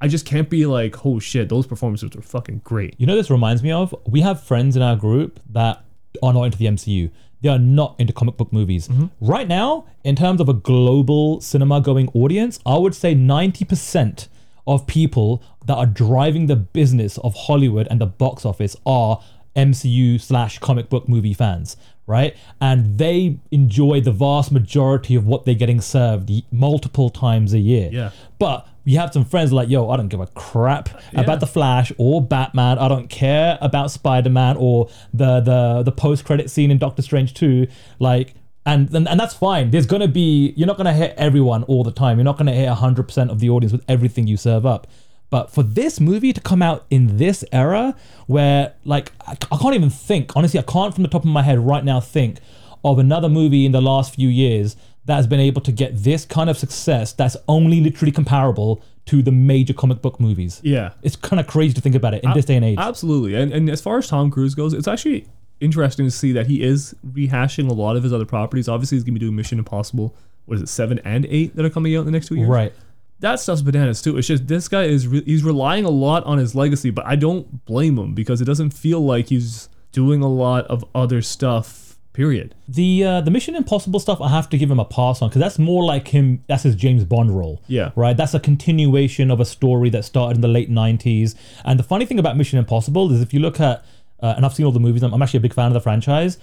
I 0.00 0.08
just 0.08 0.26
can't 0.26 0.50
be 0.50 0.66
like, 0.66 1.06
oh 1.06 1.18
shit, 1.18 1.48
those 1.48 1.66
performances 1.66 2.10
were 2.14 2.22
fucking 2.22 2.62
great. 2.64 2.94
You 2.98 3.06
know, 3.06 3.14
this 3.14 3.30
reminds 3.30 3.62
me 3.62 3.70
of 3.70 3.94
we 4.06 4.20
have 4.22 4.42
friends 4.42 4.76
in 4.76 4.82
our 4.82 4.96
group 4.96 5.40
that 5.50 5.84
are 6.22 6.32
not 6.32 6.44
into 6.44 6.58
the 6.58 6.66
MCU. 6.66 7.10
They 7.40 7.48
are 7.48 7.58
not 7.58 7.96
into 7.98 8.12
comic 8.12 8.36
book 8.36 8.52
movies. 8.52 8.88
Mm-hmm. 8.88 9.06
Right 9.20 9.48
now, 9.48 9.86
in 10.04 10.16
terms 10.16 10.40
of 10.40 10.48
a 10.48 10.54
global 10.54 11.40
cinema 11.40 11.80
going 11.80 12.08
audience, 12.14 12.60
I 12.64 12.78
would 12.78 12.94
say 12.94 13.14
90% 13.14 14.28
of 14.66 14.86
people 14.86 15.42
that 15.66 15.74
are 15.74 15.86
driving 15.86 16.46
the 16.46 16.56
business 16.56 17.18
of 17.18 17.34
Hollywood 17.34 17.88
and 17.90 18.00
the 18.00 18.06
box 18.06 18.44
office 18.44 18.76
are 18.86 19.20
MCU 19.56 20.20
slash 20.20 20.58
comic 20.60 20.88
book 20.88 21.08
movie 21.08 21.34
fans, 21.34 21.76
right? 22.12 22.36
And 22.60 22.98
they 22.98 23.38
enjoy 23.50 24.02
the 24.02 24.12
vast 24.12 24.52
majority 24.52 25.14
of 25.16 25.26
what 25.26 25.44
they're 25.46 25.54
getting 25.54 25.80
served 25.80 26.30
multiple 26.52 27.08
times 27.08 27.54
a 27.54 27.58
year. 27.58 27.88
Yeah. 27.90 28.10
But 28.38 28.68
we 28.84 28.94
have 28.94 29.12
some 29.12 29.24
friends 29.24 29.52
like, 29.52 29.68
yo, 29.70 29.88
I 29.88 29.96
don't 29.96 30.08
give 30.08 30.20
a 30.20 30.26
crap 30.26 30.90
about 31.14 31.40
the 31.40 31.46
Flash 31.46 31.90
or 31.96 32.20
Batman. 32.20 32.78
I 32.78 32.88
don't 32.88 33.08
care 33.08 33.56
about 33.60 33.90
Spider 33.90 34.30
Man 34.30 34.56
or 34.58 34.88
the 35.14 35.40
the 35.40 35.82
the 35.84 35.92
post 35.92 36.24
credit 36.24 36.50
scene 36.50 36.70
in 36.70 36.78
Doctor 36.78 37.02
Strange 37.02 37.32
2. 37.34 37.66
Like, 37.98 38.34
and, 38.66 38.94
and 38.94 39.08
and 39.08 39.18
that's 39.18 39.34
fine. 39.34 39.70
There's 39.70 39.86
gonna 39.86 40.08
be 40.08 40.52
you're 40.56 40.66
not 40.66 40.76
gonna 40.76 40.92
hit 40.92 41.14
everyone 41.16 41.62
all 41.64 41.82
the 41.82 41.92
time. 41.92 42.18
You're 42.18 42.24
not 42.24 42.36
gonna 42.36 42.52
hit 42.52 42.68
hundred 42.68 43.04
percent 43.04 43.30
of 43.30 43.38
the 43.38 43.48
audience 43.48 43.72
with 43.72 43.84
everything 43.88 44.26
you 44.26 44.36
serve 44.36 44.66
up. 44.66 44.86
But 45.32 45.50
for 45.50 45.62
this 45.62 45.98
movie 45.98 46.34
to 46.34 46.42
come 46.42 46.60
out 46.60 46.84
in 46.90 47.16
this 47.16 47.42
era, 47.52 47.96
where 48.26 48.74
like 48.84 49.12
I, 49.26 49.32
I 49.50 49.56
can't 49.56 49.74
even 49.74 49.88
think 49.88 50.36
honestly, 50.36 50.60
I 50.60 50.62
can't 50.62 50.94
from 50.94 51.04
the 51.04 51.08
top 51.08 51.22
of 51.22 51.30
my 51.30 51.40
head 51.40 51.58
right 51.58 51.82
now 51.82 52.00
think 52.00 52.38
of 52.84 52.98
another 52.98 53.30
movie 53.30 53.64
in 53.64 53.72
the 53.72 53.80
last 53.80 54.14
few 54.14 54.28
years 54.28 54.76
that 55.06 55.16
has 55.16 55.26
been 55.26 55.40
able 55.40 55.62
to 55.62 55.72
get 55.72 55.96
this 55.96 56.26
kind 56.26 56.50
of 56.50 56.58
success 56.58 57.14
that's 57.14 57.34
only 57.48 57.80
literally 57.80 58.12
comparable 58.12 58.82
to 59.06 59.22
the 59.22 59.32
major 59.32 59.72
comic 59.72 60.02
book 60.02 60.20
movies. 60.20 60.60
Yeah. 60.62 60.92
It's 61.00 61.16
kind 61.16 61.40
of 61.40 61.46
crazy 61.46 61.72
to 61.72 61.80
think 61.80 61.94
about 61.94 62.12
it 62.12 62.22
in 62.22 62.34
this 62.34 62.44
day 62.44 62.56
and 62.56 62.64
age. 62.66 62.76
Absolutely. 62.78 63.34
And 63.34 63.54
and 63.54 63.70
as 63.70 63.80
far 63.80 63.96
as 63.96 64.08
Tom 64.08 64.30
Cruise 64.30 64.54
goes, 64.54 64.74
it's 64.74 64.86
actually 64.86 65.26
interesting 65.60 66.04
to 66.04 66.10
see 66.10 66.32
that 66.32 66.46
he 66.46 66.62
is 66.62 66.94
rehashing 67.10 67.70
a 67.70 67.72
lot 67.72 67.96
of 67.96 68.02
his 68.02 68.12
other 68.12 68.26
properties. 68.26 68.68
Obviously, 68.68 68.96
he's 68.96 69.04
gonna 69.04 69.14
be 69.14 69.20
doing 69.20 69.34
Mission 69.34 69.58
Impossible. 69.58 70.14
What 70.44 70.56
is 70.56 70.62
it, 70.62 70.68
seven 70.68 70.98
and 71.06 71.24
eight 71.30 71.56
that 71.56 71.64
are 71.64 71.70
coming 71.70 71.96
out 71.96 72.00
in 72.00 72.04
the 72.04 72.12
next 72.12 72.28
two 72.28 72.34
years? 72.34 72.50
Right. 72.50 72.74
That 73.22 73.38
stuff's 73.38 73.62
bananas 73.62 74.02
too. 74.02 74.18
It's 74.18 74.26
just 74.26 74.48
this 74.48 74.68
guy 74.68 74.84
is 74.84 75.06
re- 75.08 75.24
he's 75.24 75.42
relying 75.42 75.84
a 75.84 75.90
lot 75.90 76.24
on 76.24 76.38
his 76.38 76.54
legacy, 76.54 76.90
but 76.90 77.06
I 77.06 77.16
don't 77.16 77.64
blame 77.64 77.96
him 77.96 78.14
because 78.14 78.40
it 78.40 78.44
doesn't 78.44 78.70
feel 78.70 79.00
like 79.00 79.28
he's 79.28 79.68
doing 79.92 80.22
a 80.22 80.28
lot 80.28 80.66
of 80.66 80.84
other 80.94 81.22
stuff. 81.22 81.96
Period. 82.12 82.54
The 82.68 83.04
uh, 83.04 83.20
the 83.22 83.30
Mission 83.30 83.54
Impossible 83.54 83.98
stuff, 83.98 84.20
I 84.20 84.28
have 84.28 84.50
to 84.50 84.58
give 84.58 84.70
him 84.70 84.78
a 84.78 84.84
pass 84.84 85.22
on 85.22 85.30
because 85.30 85.40
that's 85.40 85.58
more 85.58 85.82
like 85.82 86.08
him. 86.08 86.44
That's 86.46 86.64
his 86.64 86.74
James 86.74 87.04
Bond 87.04 87.34
role. 87.34 87.62
Yeah. 87.68 87.92
Right. 87.96 88.14
That's 88.14 88.34
a 88.34 88.40
continuation 88.40 89.30
of 89.30 89.40
a 89.40 89.46
story 89.46 89.88
that 89.90 90.04
started 90.04 90.36
in 90.36 90.40
the 90.42 90.48
late 90.48 90.70
'90s. 90.70 91.34
And 91.64 91.78
the 91.78 91.84
funny 91.84 92.04
thing 92.04 92.18
about 92.18 92.36
Mission 92.36 92.58
Impossible 92.58 93.10
is, 93.12 93.22
if 93.22 93.32
you 93.32 93.40
look 93.40 93.60
at, 93.60 93.82
uh, 94.20 94.34
and 94.36 94.44
I've 94.44 94.52
seen 94.52 94.66
all 94.66 94.72
the 94.72 94.80
movies, 94.80 95.02
I'm 95.02 95.14
I'm 95.14 95.22
actually 95.22 95.38
a 95.38 95.40
big 95.40 95.54
fan 95.54 95.68
of 95.68 95.72
the 95.72 95.80
franchise. 95.80 96.36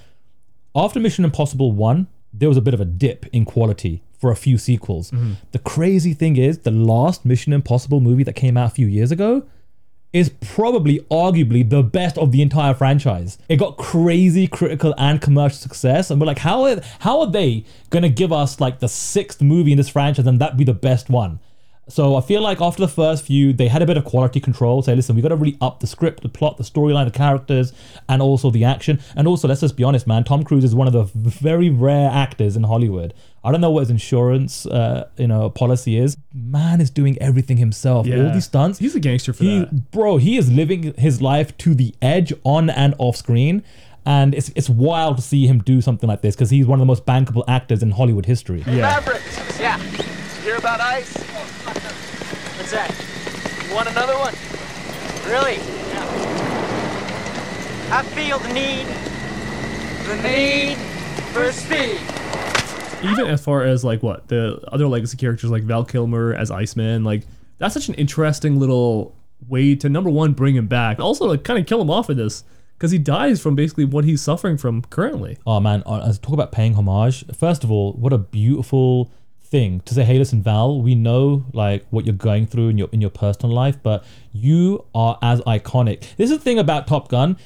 After 0.75 0.99
Mission 0.99 1.23
Impossible 1.23 1.71
One, 1.71 2.07
there 2.33 2.49
was 2.49 2.57
a 2.57 2.61
bit 2.61 2.73
of 2.73 2.81
a 2.81 2.85
dip 2.85 3.27
in 3.27 3.45
quality 3.45 4.01
for 4.19 4.31
a 4.31 4.35
few 4.35 4.57
sequels. 4.57 5.11
Mm-hmm. 5.11 5.33
The 5.51 5.59
crazy 5.59 6.13
thing 6.13 6.37
is, 6.37 6.59
the 6.59 6.71
last 6.71 7.25
Mission 7.25 7.53
Impossible 7.53 8.01
movie 8.01 8.23
that 8.23 8.33
came 8.33 8.57
out 8.57 8.67
a 8.67 8.75
few 8.75 8.87
years 8.87 9.11
ago 9.11 9.45
is 10.11 10.29
probably 10.41 10.99
arguably 11.11 11.67
the 11.67 11.83
best 11.83 12.17
of 12.17 12.31
the 12.31 12.41
entire 12.41 12.73
franchise. 12.73 13.37
It 13.47 13.57
got 13.57 13.77
crazy 13.77 14.47
critical 14.47 14.95
and 14.97 15.21
commercial 15.21 15.57
success, 15.57 16.09
and 16.09 16.19
we're 16.19 16.27
like, 16.27 16.39
how 16.39 16.63
are 16.65 16.81
how 16.99 17.19
are 17.21 17.31
they 17.31 17.63
gonna 17.89 18.09
give 18.09 18.33
us 18.33 18.59
like 18.59 18.79
the 18.79 18.89
sixth 18.89 19.41
movie 19.41 19.71
in 19.71 19.77
this 19.77 19.89
franchise 19.89 20.27
and 20.27 20.41
that 20.41 20.57
be 20.57 20.63
the 20.63 20.73
best 20.73 21.09
one? 21.09 21.39
So 21.89 22.15
I 22.15 22.21
feel 22.21 22.41
like 22.41 22.61
after 22.61 22.81
the 22.81 22.87
first 22.87 23.25
few, 23.25 23.51
they 23.51 23.67
had 23.67 23.81
a 23.81 23.85
bit 23.85 23.97
of 23.97 24.05
quality 24.05 24.39
control. 24.39 24.81
Say, 24.83 24.95
listen, 24.95 25.15
we 25.15 25.21
got 25.21 25.29
to 25.29 25.35
really 25.35 25.57
up 25.59 25.79
the 25.79 25.87
script, 25.87 26.21
the 26.21 26.29
plot, 26.29 26.57
the 26.57 26.63
storyline, 26.63 27.05
the 27.05 27.11
characters, 27.17 27.73
and 28.07 28.21
also 28.21 28.51
the 28.51 28.63
action. 28.63 28.99
And 29.15 29.27
also, 29.27 29.47
let's 29.47 29.61
just 29.61 29.75
be 29.75 29.83
honest, 29.83 30.05
man. 30.05 30.23
Tom 30.23 30.43
Cruise 30.43 30.63
is 30.63 30.75
one 30.75 30.87
of 30.87 30.93
the 30.93 31.03
very 31.29 31.69
rare 31.69 32.09
actors 32.11 32.55
in 32.55 32.63
Hollywood. 32.63 33.13
I 33.43 33.51
don't 33.51 33.61
know 33.61 33.71
what 33.71 33.81
his 33.81 33.89
insurance, 33.89 34.65
uh, 34.65 35.07
you 35.17 35.27
know, 35.27 35.49
policy 35.49 35.97
is. 35.97 36.15
Man 36.33 36.79
is 36.79 36.89
doing 36.89 37.17
everything 37.19 37.57
himself. 37.57 38.05
All 38.07 38.31
these 38.33 38.45
stunts. 38.45 38.79
He's 38.79 38.95
a 38.95 38.99
gangster 38.99 39.33
for 39.33 39.43
He, 39.43 39.59
that. 39.59 39.91
bro, 39.91 40.17
he 40.17 40.37
is 40.37 40.51
living 40.51 40.93
his 40.97 41.21
life 41.21 41.57
to 41.59 41.73
the 41.73 41.95
edge 42.01 42.33
on 42.43 42.69
and 42.69 42.93
off 42.99 43.15
screen. 43.15 43.63
And 44.05 44.33
it's, 44.35 44.49
it's 44.55 44.69
wild 44.69 45.17
to 45.17 45.23
see 45.23 45.47
him 45.47 45.59
do 45.59 45.81
something 45.81 46.07
like 46.07 46.21
this 46.21 46.35
because 46.35 46.49
he's 46.49 46.65
one 46.65 46.79
of 46.79 46.81
the 46.81 46.85
most 46.87 47.05
bankable 47.05 47.43
actors 47.47 47.81
in 47.81 47.91
Hollywood 47.91 48.25
history. 48.25 48.63
Yeah. 48.67 48.81
Maverick! 48.81 49.21
Yeah. 49.59 49.77
Hear 50.43 50.55
about 50.55 50.79
ice? 50.81 51.13
What's 52.69 52.87
that? 52.87 53.67
You 53.67 53.73
want 53.73 53.89
another 53.89 54.13
one? 54.13 54.35
Really? 55.25 55.55
Yeah. 55.89 56.05
I 57.91 58.03
feel 58.03 58.37
the 58.37 58.53
need. 58.53 58.85
The 60.05 60.15
need 60.21 60.77
for 61.33 61.51
speed. 61.51 61.99
Even 63.03 63.25
as 63.25 63.43
far 63.43 63.63
as 63.63 63.83
like 63.83 64.03
what 64.03 64.27
the 64.27 64.61
other 64.71 64.87
legacy 64.87 65.17
characters 65.17 65.49
like 65.49 65.63
Val 65.63 65.83
Kilmer 65.83 66.35
as 66.35 66.51
Iceman, 66.51 67.03
like 67.03 67.23
that's 67.57 67.73
such 67.73 67.89
an 67.89 67.95
interesting 67.95 68.59
little 68.59 69.15
way 69.47 69.73
to 69.73 69.89
number 69.89 70.11
one 70.11 70.33
bring 70.33 70.55
him 70.55 70.67
back, 70.67 70.99
also 70.99 71.25
like 71.25 71.43
kind 71.43 71.59
of 71.59 71.65
kill 71.65 71.81
him 71.81 71.89
off 71.89 72.07
of 72.09 72.17
this 72.17 72.43
because 72.77 72.91
he 72.91 72.99
dies 72.99 73.41
from 73.41 73.55
basically 73.55 73.85
what 73.85 74.05
he's 74.05 74.21
suffering 74.21 74.59
from 74.59 74.83
currently. 74.83 75.39
Oh 75.47 75.59
man, 75.59 75.81
uh, 75.87 76.03
let's 76.05 76.19
talk 76.19 76.33
about 76.33 76.51
paying 76.51 76.75
homage. 76.75 77.25
First 77.35 77.63
of 77.63 77.71
all, 77.71 77.93
what 77.93 78.13
a 78.13 78.19
beautiful 78.19 79.11
thing 79.49 79.81
to 79.81 79.93
say, 79.93 80.03
hey, 80.03 80.17
listen, 80.17 80.41
Val, 80.41 80.81
we 80.81 80.95
know 80.95 81.45
like 81.53 81.85
what 81.89 82.05
you're 82.05 82.13
going 82.15 82.45
through 82.47 82.69
in 82.69 82.77
your 82.77 82.89
in 82.91 83.01
your 83.01 83.09
personal 83.09 83.53
life, 83.53 83.77
but 83.81 84.03
you 84.31 84.85
are 84.93 85.17
as 85.21 85.41
iconic. 85.41 86.15
This 86.17 86.29
is 86.31 86.37
the 86.37 86.43
thing 86.43 86.59
about 86.59 86.87
Top 86.87 87.07
Gun. 87.09 87.37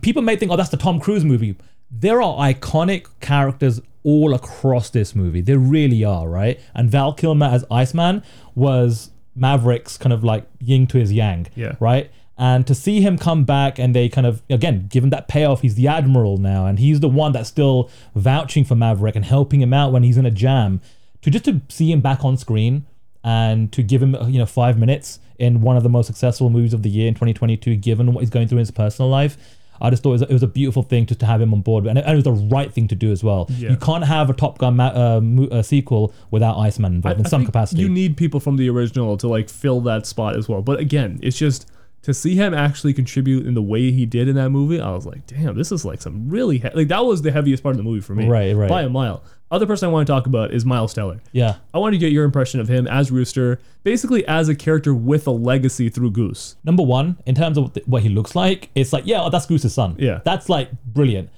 People 0.00 0.22
may 0.22 0.36
think, 0.36 0.50
oh, 0.50 0.56
that's 0.56 0.70
the 0.70 0.76
Tom 0.76 0.98
Cruise 1.00 1.24
movie. 1.24 1.56
There 1.90 2.22
are 2.22 2.38
iconic 2.52 3.06
characters 3.20 3.80
all 4.04 4.32
across 4.34 4.88
this 4.90 5.14
movie. 5.14 5.40
There 5.42 5.58
really 5.58 6.02
are, 6.04 6.28
right? 6.28 6.58
And 6.74 6.90
Val 6.90 7.12
Kilmer 7.12 7.46
as 7.46 7.64
Iceman 7.70 8.22
was 8.54 9.10
Maverick's 9.36 9.96
kind 9.98 10.12
of 10.12 10.24
like 10.24 10.46
yin 10.60 10.86
to 10.88 10.98
his 10.98 11.12
yang, 11.12 11.46
Yeah. 11.54 11.76
right? 11.80 12.10
And 12.38 12.66
to 12.66 12.74
see 12.74 13.02
him 13.02 13.18
come 13.18 13.44
back 13.44 13.78
and 13.78 13.94
they 13.94 14.08
kind 14.08 14.26
of, 14.26 14.42
again, 14.50 14.86
give 14.90 15.04
him 15.04 15.10
that 15.10 15.28
payoff, 15.28 15.60
he's 15.60 15.74
the 15.74 15.86
admiral 15.86 16.38
now, 16.38 16.66
and 16.66 16.78
he's 16.78 17.00
the 17.00 17.08
one 17.08 17.32
that's 17.32 17.48
still 17.48 17.90
vouching 18.16 18.64
for 18.64 18.74
Maverick 18.74 19.14
and 19.14 19.24
helping 19.24 19.60
him 19.60 19.72
out 19.74 19.92
when 19.92 20.02
he's 20.02 20.16
in 20.16 20.26
a 20.26 20.30
jam. 20.30 20.80
To 21.22 21.30
just 21.30 21.44
to 21.46 21.60
see 21.68 21.90
him 21.90 22.00
back 22.00 22.24
on 22.24 22.36
screen 22.36 22.86
and 23.24 23.72
to 23.72 23.82
give 23.82 24.02
him, 24.02 24.16
you 24.28 24.38
know, 24.38 24.46
five 24.46 24.78
minutes 24.78 25.20
in 25.38 25.60
one 25.60 25.76
of 25.76 25.82
the 25.82 25.88
most 25.88 26.06
successful 26.06 26.50
movies 26.50 26.74
of 26.74 26.82
the 26.82 26.90
year 26.90 27.08
in 27.08 27.14
2022, 27.14 27.76
given 27.76 28.12
what 28.12 28.20
he's 28.20 28.30
going 28.30 28.48
through 28.48 28.58
in 28.58 28.62
his 28.62 28.70
personal 28.70 29.10
life. 29.10 29.36
I 29.80 29.90
just 29.90 30.02
thought 30.04 30.10
it 30.10 30.12
was, 30.12 30.22
it 30.22 30.32
was 30.32 30.42
a 30.44 30.48
beautiful 30.48 30.84
thing 30.84 31.06
just 31.06 31.18
to 31.20 31.26
have 31.26 31.40
him 31.40 31.52
on 31.52 31.60
board, 31.60 31.86
and 31.86 31.98
it, 31.98 32.04
and 32.04 32.12
it 32.12 32.14
was 32.14 32.24
the 32.24 32.46
right 32.54 32.72
thing 32.72 32.86
to 32.88 32.94
do 32.94 33.10
as 33.10 33.24
well. 33.24 33.46
Yeah. 33.50 33.70
You 33.70 33.76
can't 33.76 34.04
have 34.04 34.30
a 34.30 34.32
Top 34.32 34.58
Gun 34.58 34.78
uh, 34.78 35.20
mo- 35.20 35.48
uh, 35.48 35.62
sequel 35.62 36.14
without 36.30 36.56
Iceman 36.56 36.94
involved 36.94 37.18
in 37.18 37.26
I 37.26 37.28
some 37.28 37.44
capacity. 37.44 37.82
You 37.82 37.88
need 37.88 38.16
people 38.16 38.38
from 38.38 38.56
the 38.56 38.68
original 38.70 39.16
to 39.16 39.26
like 39.26 39.48
fill 39.48 39.80
that 39.82 40.06
spot 40.06 40.36
as 40.36 40.48
well. 40.48 40.62
But 40.62 40.78
again, 40.78 41.18
it's 41.20 41.36
just 41.36 41.68
to 42.02 42.12
see 42.12 42.34
him 42.34 42.52
actually 42.52 42.92
contribute 42.92 43.46
in 43.46 43.54
the 43.54 43.62
way 43.62 43.92
he 43.92 44.04
did 44.06 44.28
in 44.28 44.34
that 44.36 44.50
movie. 44.50 44.80
I 44.80 44.90
was 44.90 45.06
like, 45.06 45.26
damn, 45.26 45.56
this 45.56 45.70
is 45.72 45.84
like 45.84 46.02
some 46.02 46.28
really 46.28 46.58
he- 46.58 46.70
like 46.74 46.88
that 46.88 47.04
was 47.04 47.22
the 47.22 47.30
heaviest 47.32 47.62
part 47.62 47.74
of 47.74 47.76
the 47.76 47.82
movie 47.84 48.00
for 48.00 48.14
me, 48.14 48.28
Right, 48.28 48.54
right. 48.54 48.68
by 48.68 48.82
a 48.82 48.88
mile. 48.88 49.22
Other 49.50 49.66
person 49.66 49.88
I 49.88 49.92
want 49.92 50.06
to 50.06 50.10
talk 50.12 50.26
about 50.26 50.52
is 50.52 50.64
Miles 50.64 50.94
Teller. 50.94 51.20
yeah, 51.32 51.56
I 51.74 51.78
want 51.78 51.92
to 51.92 51.98
get 51.98 52.10
your 52.10 52.24
impression 52.24 52.58
of 52.58 52.68
him 52.68 52.86
as 52.88 53.10
Rooster, 53.10 53.60
basically 53.84 54.26
as 54.26 54.48
a 54.48 54.54
character 54.54 54.94
with 54.94 55.26
a 55.26 55.30
legacy 55.30 55.90
through 55.90 56.10
Goose. 56.12 56.56
number 56.64 56.82
one, 56.82 57.18
in 57.26 57.34
terms 57.34 57.58
of 57.58 57.76
what, 57.86 58.02
he 58.02 58.08
looks 58.08 58.34
like, 58.34 58.70
it's 58.74 58.92
like, 58.94 59.04
yeah, 59.06 59.22
oh, 59.22 59.28
that's 59.30 59.44
Goose's 59.46 59.74
son. 59.74 59.94
Yeah. 59.98 60.20
That's 60.24 60.48
like 60.48 60.70
brilliant. 60.86 61.28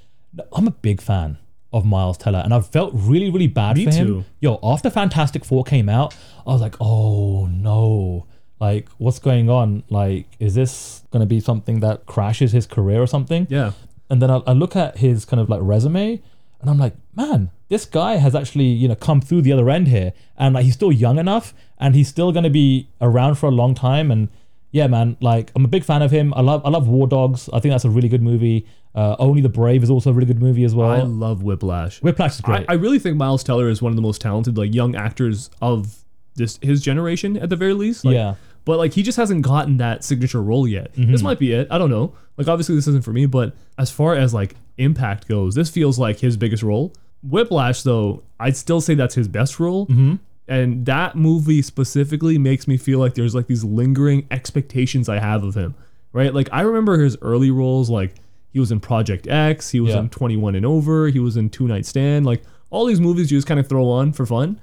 I'm 0.53 0.67
a 0.69 0.71
big 0.71 1.01
fan 1.01 1.39
of 1.73 1.85
Miles 1.85 2.17
Teller, 2.17 2.39
and 2.45 2.55
I've 2.55 2.69
felt 2.69 2.93
really, 2.95 3.31
really 3.31 3.49
bad 3.49 3.77
Me 3.77 3.85
for 3.87 3.91
him. 3.93 4.07
too. 4.07 4.25
Yo, 4.41 4.61
after 4.63 4.91
Fantastic 4.91 5.45
Four 5.45 5.65
came 5.65 5.89
out, 5.89 6.15
I 6.47 6.51
was 6.53 6.61
like, 6.61 6.77
oh 6.81 7.47
no. 7.47 8.27
Like, 8.75 8.89
what's 8.99 9.19
going 9.19 9.49
on? 9.49 9.83
Like, 9.89 10.27
is 10.39 10.55
this 10.55 11.03
going 11.11 11.21
to 11.21 11.27
be 11.27 11.41
something 11.41 11.81
that 11.81 12.07
crashes 12.07 12.53
his 12.53 12.67
career 12.67 13.01
or 13.01 13.07
something? 13.07 13.47
Yeah. 13.51 13.73
And 14.11 14.21
then 14.21 14.31
I, 14.31 14.37
I 14.47 14.53
look 14.53 14.77
at 14.77 14.99
his 14.99 15.25
kind 15.25 15.41
of 15.41 15.49
like 15.49 15.61
resume, 15.63 16.21
and 16.61 16.71
I'm 16.71 16.79
like, 16.79 16.95
man, 17.17 17.51
this 17.69 17.85
guy 17.87 18.17
has 18.17 18.35
actually 18.35 18.67
you 18.67 18.89
know 18.89 18.95
come 18.95 19.21
through 19.21 19.43
the 19.43 19.53
other 19.53 19.71
end 19.71 19.89
here, 19.89 20.13
and 20.37 20.55
like 20.55 20.65
he's 20.65 20.75
still 20.75 20.93
young 20.93 21.19
enough, 21.19 21.55
and 21.79 21.95
he's 21.95 22.09
still 22.09 22.33
going 22.33 22.45
to 22.45 22.51
be 22.51 22.89
around 23.01 23.37
for 23.37 23.47
a 23.47 23.51
long 23.51 23.75
time. 23.75 24.11
And 24.11 24.29
yeah, 24.71 24.87
man, 24.89 25.17
like 25.21 25.53
I'm 25.57 25.65
a 25.65 25.69
big 25.69 25.85
fan 25.85 26.03
of 26.03 26.11
him. 26.11 26.35
I 26.35 26.43
love 26.43 26.65
I 26.65 26.69
love 26.69 26.87
War 26.89 27.07
Dogs. 27.07 27.49
I 27.53 27.61
think 27.61 27.73
that's 27.73 27.85
a 27.85 27.91
really 27.91 28.09
good 28.09 28.23
movie. 28.23 28.67
Uh, 28.95 29.17
Only 29.19 29.41
the 29.41 29.49
Brave 29.49 29.83
is 29.83 29.91
also 29.91 30.11
a 30.11 30.13
really 30.13 30.27
good 30.27 30.41
movie 30.41 30.65
as 30.65 30.75
well. 30.75 30.91
I 30.91 31.03
love 31.03 31.43
Whiplash. 31.43 32.01
Whiplash 32.01 32.35
is 32.35 32.43
I, 32.45 32.47
great. 32.47 32.67
I 32.69 32.75
really 32.75 32.99
think 32.99 33.17
Miles 33.17 33.43
Teller 33.43 33.69
is 33.69 33.83
one 33.83 33.91
of 33.91 33.97
the 33.97 34.03
most 34.03 34.21
talented 34.21 34.57
like 34.57 34.73
young 34.73 34.95
actors 34.95 35.51
of 35.61 36.05
this 36.37 36.59
his 36.63 36.81
generation 36.83 37.37
at 37.37 37.49
the 37.49 37.57
very 37.57 37.75
least. 37.75 38.05
Like, 38.05 38.15
Yeah. 38.15 38.35
Mm-hmm. 38.65 38.71
But 38.73 38.79
like 38.79 38.95
he 38.95 39.03
just 39.03 39.17
hasn't 39.17 39.43
gotten 39.43 39.77
that 39.79 40.03
signature 40.05 40.43
role 40.43 40.67
yet. 40.67 40.91
This 40.95 41.23
might 41.23 41.39
be 41.39 41.53
it. 41.53 41.69
I 41.71 41.79
don't 41.79 41.91
know. 41.91 42.15
Like 42.37 42.49
obviously 42.49 42.75
this 42.75 42.89
isn't 42.89 43.05
for 43.05 43.13
me, 43.13 43.27
but 43.27 43.55
as 43.79 43.91
far 43.91 44.15
as 44.15 44.33
like 44.33 44.57
impact 44.79 45.29
goes, 45.29 45.55
this 45.55 45.69
feels 45.71 45.99
like 45.99 46.19
his 46.21 46.37
biggest 46.37 46.63
role. 46.63 46.93
Whiplash 47.23 47.83
though, 47.83 48.23
I'd 48.41 48.57
still 48.57 48.81
say 48.81 48.95
that's 48.95 49.15
his 49.15 49.29
best 49.29 49.61
role. 49.61 49.87
Mm-hmm. 49.87 50.15
And 50.49 50.85
that 50.87 51.17
movie 51.17 51.63
specifically 51.63 52.37
makes 52.39 52.67
me 52.69 52.77
feel 52.77 52.99
like 52.99 53.15
there's 53.15 53.35
like 53.35 53.47
these 53.47 53.65
lingering 53.65 54.27
expectations 54.31 55.09
I 55.09 55.19
have 55.19 55.43
of 55.45 55.55
him. 55.55 55.75
Right? 56.13 56.33
Like 56.35 56.49
I 56.53 56.63
remember 56.63 56.99
his 56.99 57.17
early 57.23 57.51
roles 57.51 57.91
like 57.91 58.15
he 58.51 58.61
was 58.61 58.71
in 58.71 58.79
Project 58.81 59.27
X, 59.27 59.71
he 59.71 59.81
was 59.81 59.95
Yeah. 59.95 60.01
in 60.01 60.09
21 60.11 60.55
and 60.55 60.65
Over, 60.67 61.09
he 61.09 61.19
was 61.19 61.37
in 61.37 61.51
Two 61.51 61.67
Night 61.67 61.85
Stand, 61.87 62.25
like 62.25 62.43
all 62.71 62.87
these 62.87 63.01
movies 63.01 63.31
you 63.33 63.39
just 63.39 63.47
kind 63.49 63.59
of 63.61 63.69
throw 63.69 63.89
on 63.89 64.13
for 64.13 64.25
fun. 64.27 64.61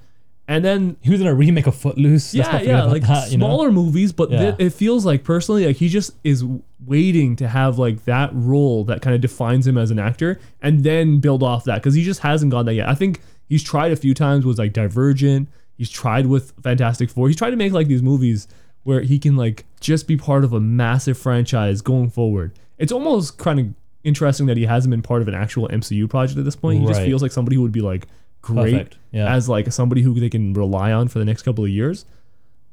And 0.52 0.62
then 0.62 0.96
he 1.00 1.08
was 1.10 1.20
in 1.22 1.26
a 1.26 1.34
remake 1.34 1.66
of 1.66 1.74
Footloose. 1.74 2.34
Let's 2.34 2.50
yeah, 2.50 2.60
yeah, 2.60 2.82
like 2.84 3.02
that, 3.06 3.30
you 3.32 3.38
know? 3.38 3.46
smaller 3.46 3.72
movies, 3.72 4.12
but 4.12 4.30
Yeah. 4.30 4.38
th- 4.42 4.54
it 4.58 4.70
feels 4.74 5.06
like 5.06 5.24
personally, 5.24 5.64
like 5.64 5.76
he 5.76 5.88
just 5.88 6.12
is 6.24 6.44
waiting 6.84 7.36
to 7.36 7.48
have 7.48 7.78
like 7.78 8.04
that 8.04 8.28
role 8.34 8.84
that 8.84 9.00
kind 9.00 9.14
of 9.14 9.22
defines 9.22 9.66
him 9.66 9.78
as 9.78 9.90
an 9.90 9.98
actor, 9.98 10.38
and 10.60 10.84
then 10.84 11.20
build 11.20 11.42
off 11.42 11.64
that 11.64 11.76
because 11.76 11.94
he 11.94 12.04
just 12.04 12.20
hasn't 12.20 12.50
got 12.52 12.66
that 12.66 12.74
yet. 12.74 12.86
I 12.86 12.94
think 12.94 13.22
he's 13.48 13.62
tried 13.62 13.92
a 13.92 13.96
few 13.96 14.12
times 14.12 14.44
with 14.44 14.58
like 14.58 14.74
Divergent. 14.74 15.48
He's 15.78 15.88
tried 15.88 16.26
with 16.26 16.52
Fantastic 16.62 17.08
Four. 17.08 17.28
He's 17.28 17.36
tried 17.36 17.50
to 17.52 17.56
make 17.56 17.72
like 17.72 17.86
these 17.86 18.02
movies 18.02 18.46
where 18.82 19.00
he 19.00 19.18
can 19.18 19.36
like 19.36 19.64
just 19.80 20.06
be 20.06 20.18
part 20.18 20.44
of 20.44 20.52
a 20.52 20.60
massive 20.60 21.16
franchise 21.16 21.80
going 21.80 22.10
forward. 22.10 22.52
It's 22.76 22.92
almost 22.92 23.38
kind 23.38 23.58
of 23.58 23.66
interesting 24.04 24.46
that 24.46 24.58
he 24.58 24.66
hasn't 24.66 24.90
been 24.90 25.00
part 25.02 25.22
of 25.22 25.28
an 25.28 25.34
actual 25.34 25.68
MCU 25.68 26.10
project 26.10 26.38
at 26.38 26.44
this 26.44 26.56
point. 26.56 26.82
He 26.82 26.86
just 26.86 27.00
feels 27.00 27.22
like 27.22 27.32
somebody 27.32 27.56
who 27.56 27.62
would 27.62 27.72
be 27.72 27.80
like 27.80 28.06
great 28.42 28.96
yeah. 29.12 29.32
as 29.32 29.48
like 29.48 29.72
somebody 29.72 30.02
who 30.02 30.18
they 30.18 30.28
can 30.28 30.52
rely 30.52 30.92
on 30.92 31.08
for 31.08 31.18
the 31.18 31.24
next 31.24 31.42
couple 31.42 31.64
of 31.64 31.70
years. 31.70 32.04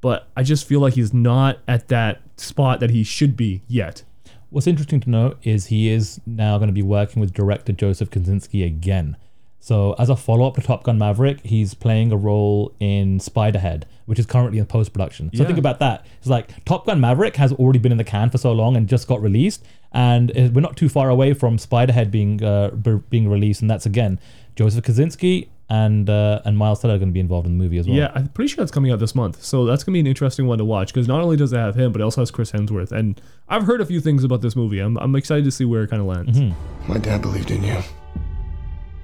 But 0.01 0.27
I 0.36 0.43
just 0.43 0.65
feel 0.65 0.79
like 0.79 0.93
he's 0.93 1.13
not 1.13 1.60
at 1.67 1.88
that 1.89 2.21
spot 2.38 2.79
that 2.79 2.89
he 2.89 3.03
should 3.03 3.38
be 3.38 3.62
yet. 3.67 4.03
What's 4.49 4.65
interesting 4.65 4.99
to 5.01 5.10
note 5.10 5.38
is 5.43 5.67
he 5.67 5.89
is 5.89 6.19
now 6.25 6.58
going 6.58 6.69
to 6.69 6.73
be 6.73 6.82
working 6.82 7.19
with 7.19 7.34
director 7.34 7.71
Joseph 7.71 8.10
Kosinski 8.10 8.65
again. 8.65 9.15
So, 9.62 9.93
as 9.99 10.10
a 10.10 10.15
follow 10.15 10.47
up 10.47 10.55
to 10.55 10.62
Top 10.62 10.84
Gun 10.84 10.97
Maverick, 10.97 11.41
he's 11.45 11.73
playing 11.73 12.13
a 12.13 12.17
role 12.17 12.73
in 12.79 13.19
Spiderhead, 13.19 13.84
which 14.05 14.17
is 14.17 14.25
currently 14.25 14.58
in 14.58 14.65
post 14.65 14.93
production. 14.93 15.29
So, 15.34 15.43
Yeah. 15.43 15.47
think 15.47 15.60
about 15.60 15.79
that. 15.79 16.05
It's 16.19 16.29
like 16.29 16.63
Top 16.63 16.86
Gun 16.86 17.01
Maverick 17.01 17.36
has 17.36 17.51
already 17.51 17.77
been 17.77 17.91
in 17.91 17.97
the 17.97 18.05
can 18.05 18.29
for 18.29 18.38
so 18.38 18.53
long 18.53 18.77
and 18.77 18.88
just 18.88 19.08
got 19.08 19.21
released. 19.21 19.63
And 19.91 20.32
we're 20.55 20.62
not 20.62 20.77
too 20.77 20.88
far 20.88 21.10
away 21.10 21.34
from 21.34 21.58
Spiderhead 21.58 22.10
being 22.10 22.41
uh, 22.41 22.69
being 23.10 23.29
released. 23.29 23.62
And 23.62 23.69
that's 23.69 23.86
again 23.86 24.19
Joseph 24.55 24.86
Kosinski 24.86 25.49
and 25.69 26.10
uh, 26.10 26.41
and 26.45 26.58
Miles 26.58 26.79
Teller 26.82 26.95
are 26.95 26.97
going 26.97 27.10
to 27.10 27.13
be 27.13 27.19
involved 27.19 27.45
in 27.47 27.58
the 27.58 27.63
movie 27.63 27.77
as 27.77 27.88
well. 27.88 27.95
Yeah, 27.97 28.12
I'm 28.15 28.27
pretty 28.29 28.47
sure 28.49 28.58
that's 28.63 28.71
coming 28.71 28.91
out 28.91 28.99
this 28.99 29.13
month. 29.15 29.43
So 29.43 29.65
that's 29.65 29.84
gonna 29.84 29.93
be 29.93 29.99
an 29.99 30.08
interesting 30.08 30.47
one 30.47 30.58
to 30.58 30.65
watch 30.65 30.93
because 30.93 31.08
not 31.08 31.21
only 31.21 31.38
does 31.38 31.53
it 31.53 31.58
have 31.58 31.75
him, 31.75 31.91
but 31.91 32.01
it 32.01 32.03
also 32.03 32.21
has 32.21 32.32
Chris 32.32 32.51
Hemsworth. 32.51 32.91
And 32.91 33.19
I've 33.47 33.63
heard 33.63 33.82
a 33.82 33.86
few 33.86 34.01
things 34.01 34.23
about 34.23 34.41
this 34.41 34.55
movie. 34.55 34.79
I'm, 34.79 34.97
I'm 34.97 35.15
excited 35.15 35.45
to 35.45 35.51
see 35.51 35.65
where 35.65 35.84
it 35.84 35.89
kind 35.89 36.01
of 36.01 36.08
lands. 36.08 36.39
Mm-hmm. 36.39 36.91
My 36.91 36.97
dad 36.97 37.21
believed 37.21 37.51
in 37.51 37.63
you. 37.63 37.77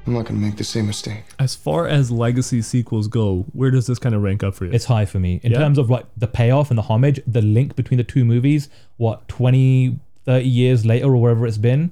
I'm 0.08 0.14
not 0.14 0.26
gonna 0.26 0.40
make 0.40 0.56
the 0.58 0.64
same 0.64 0.86
mistake. 0.88 1.24
As 1.40 1.56
far 1.56 1.88
as 1.88 2.12
legacy 2.12 2.62
sequels 2.62 3.08
go, 3.08 3.46
where 3.54 3.72
does 3.72 3.88
this 3.88 3.98
kind 3.98 4.14
of 4.14 4.22
rank 4.22 4.44
up 4.44 4.54
for 4.54 4.66
you? 4.66 4.72
It's 4.72 4.86
high 4.86 5.06
for 5.06 5.20
me 5.20 5.40
in 5.44 5.52
Yeah? 5.52 5.58
terms 5.60 5.78
of 5.80 5.90
like 5.90 6.06
the 6.16 6.28
payoff 6.28 6.70
and 6.70 6.78
the 6.78 6.84
homage, 6.84 7.20
the 7.26 7.42
link 7.42 7.76
between 7.76 7.98
the 7.98 8.04
two 8.04 8.24
movies. 8.24 8.70
What 8.98 9.28
20, 9.28 10.00
30 10.26 10.48
years 10.48 10.86
later 10.86 11.06
or 11.08 11.18
wherever 11.18 11.46
it's 11.48 11.58
been. 11.58 11.92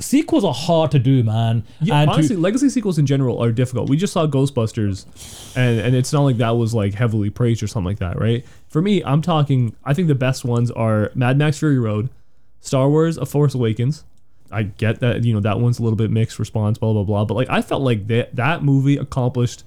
Sequels 0.00 0.44
are 0.44 0.54
hard 0.54 0.90
to 0.90 0.98
do, 0.98 1.22
man. 1.22 1.64
Yeah, 1.80 2.00
and 2.00 2.08
to- 2.08 2.14
honestly, 2.14 2.36
legacy 2.36 2.68
sequels 2.68 2.98
in 2.98 3.06
general 3.06 3.42
are 3.42 3.52
difficult. 3.52 3.88
We 3.88 3.96
just 3.96 4.12
saw 4.12 4.26
Ghostbusters, 4.26 5.06
and 5.56 5.78
and 5.80 5.94
it's 5.94 6.12
not 6.12 6.22
like 6.22 6.38
that 6.38 6.50
was 6.50 6.74
like 6.74 6.94
heavily 6.94 7.30
praised 7.30 7.62
or 7.62 7.66
something 7.68 7.86
like 7.86 7.98
that, 8.00 8.18
right? 8.18 8.44
For 8.68 8.82
me, 8.82 9.04
I'm 9.04 9.22
talking. 9.22 9.76
I 9.84 9.94
think 9.94 10.08
the 10.08 10.14
best 10.14 10.44
ones 10.44 10.70
are 10.72 11.12
Mad 11.14 11.38
Max 11.38 11.58
Fury 11.58 11.78
Road, 11.78 12.08
Star 12.60 12.88
Wars: 12.88 13.16
A 13.16 13.24
Force 13.26 13.54
Awakens. 13.54 14.04
I 14.50 14.64
get 14.64 15.00
that 15.00 15.24
you 15.24 15.32
know 15.32 15.40
that 15.40 15.60
one's 15.60 15.78
a 15.78 15.82
little 15.82 15.96
bit 15.96 16.10
mixed 16.10 16.38
response, 16.38 16.76
blah 16.78 16.92
blah 16.92 17.04
blah. 17.04 17.24
But 17.24 17.34
like 17.34 17.48
I 17.50 17.62
felt 17.62 17.82
like 17.82 18.08
that 18.08 18.34
that 18.36 18.62
movie 18.62 18.96
accomplished 18.96 19.64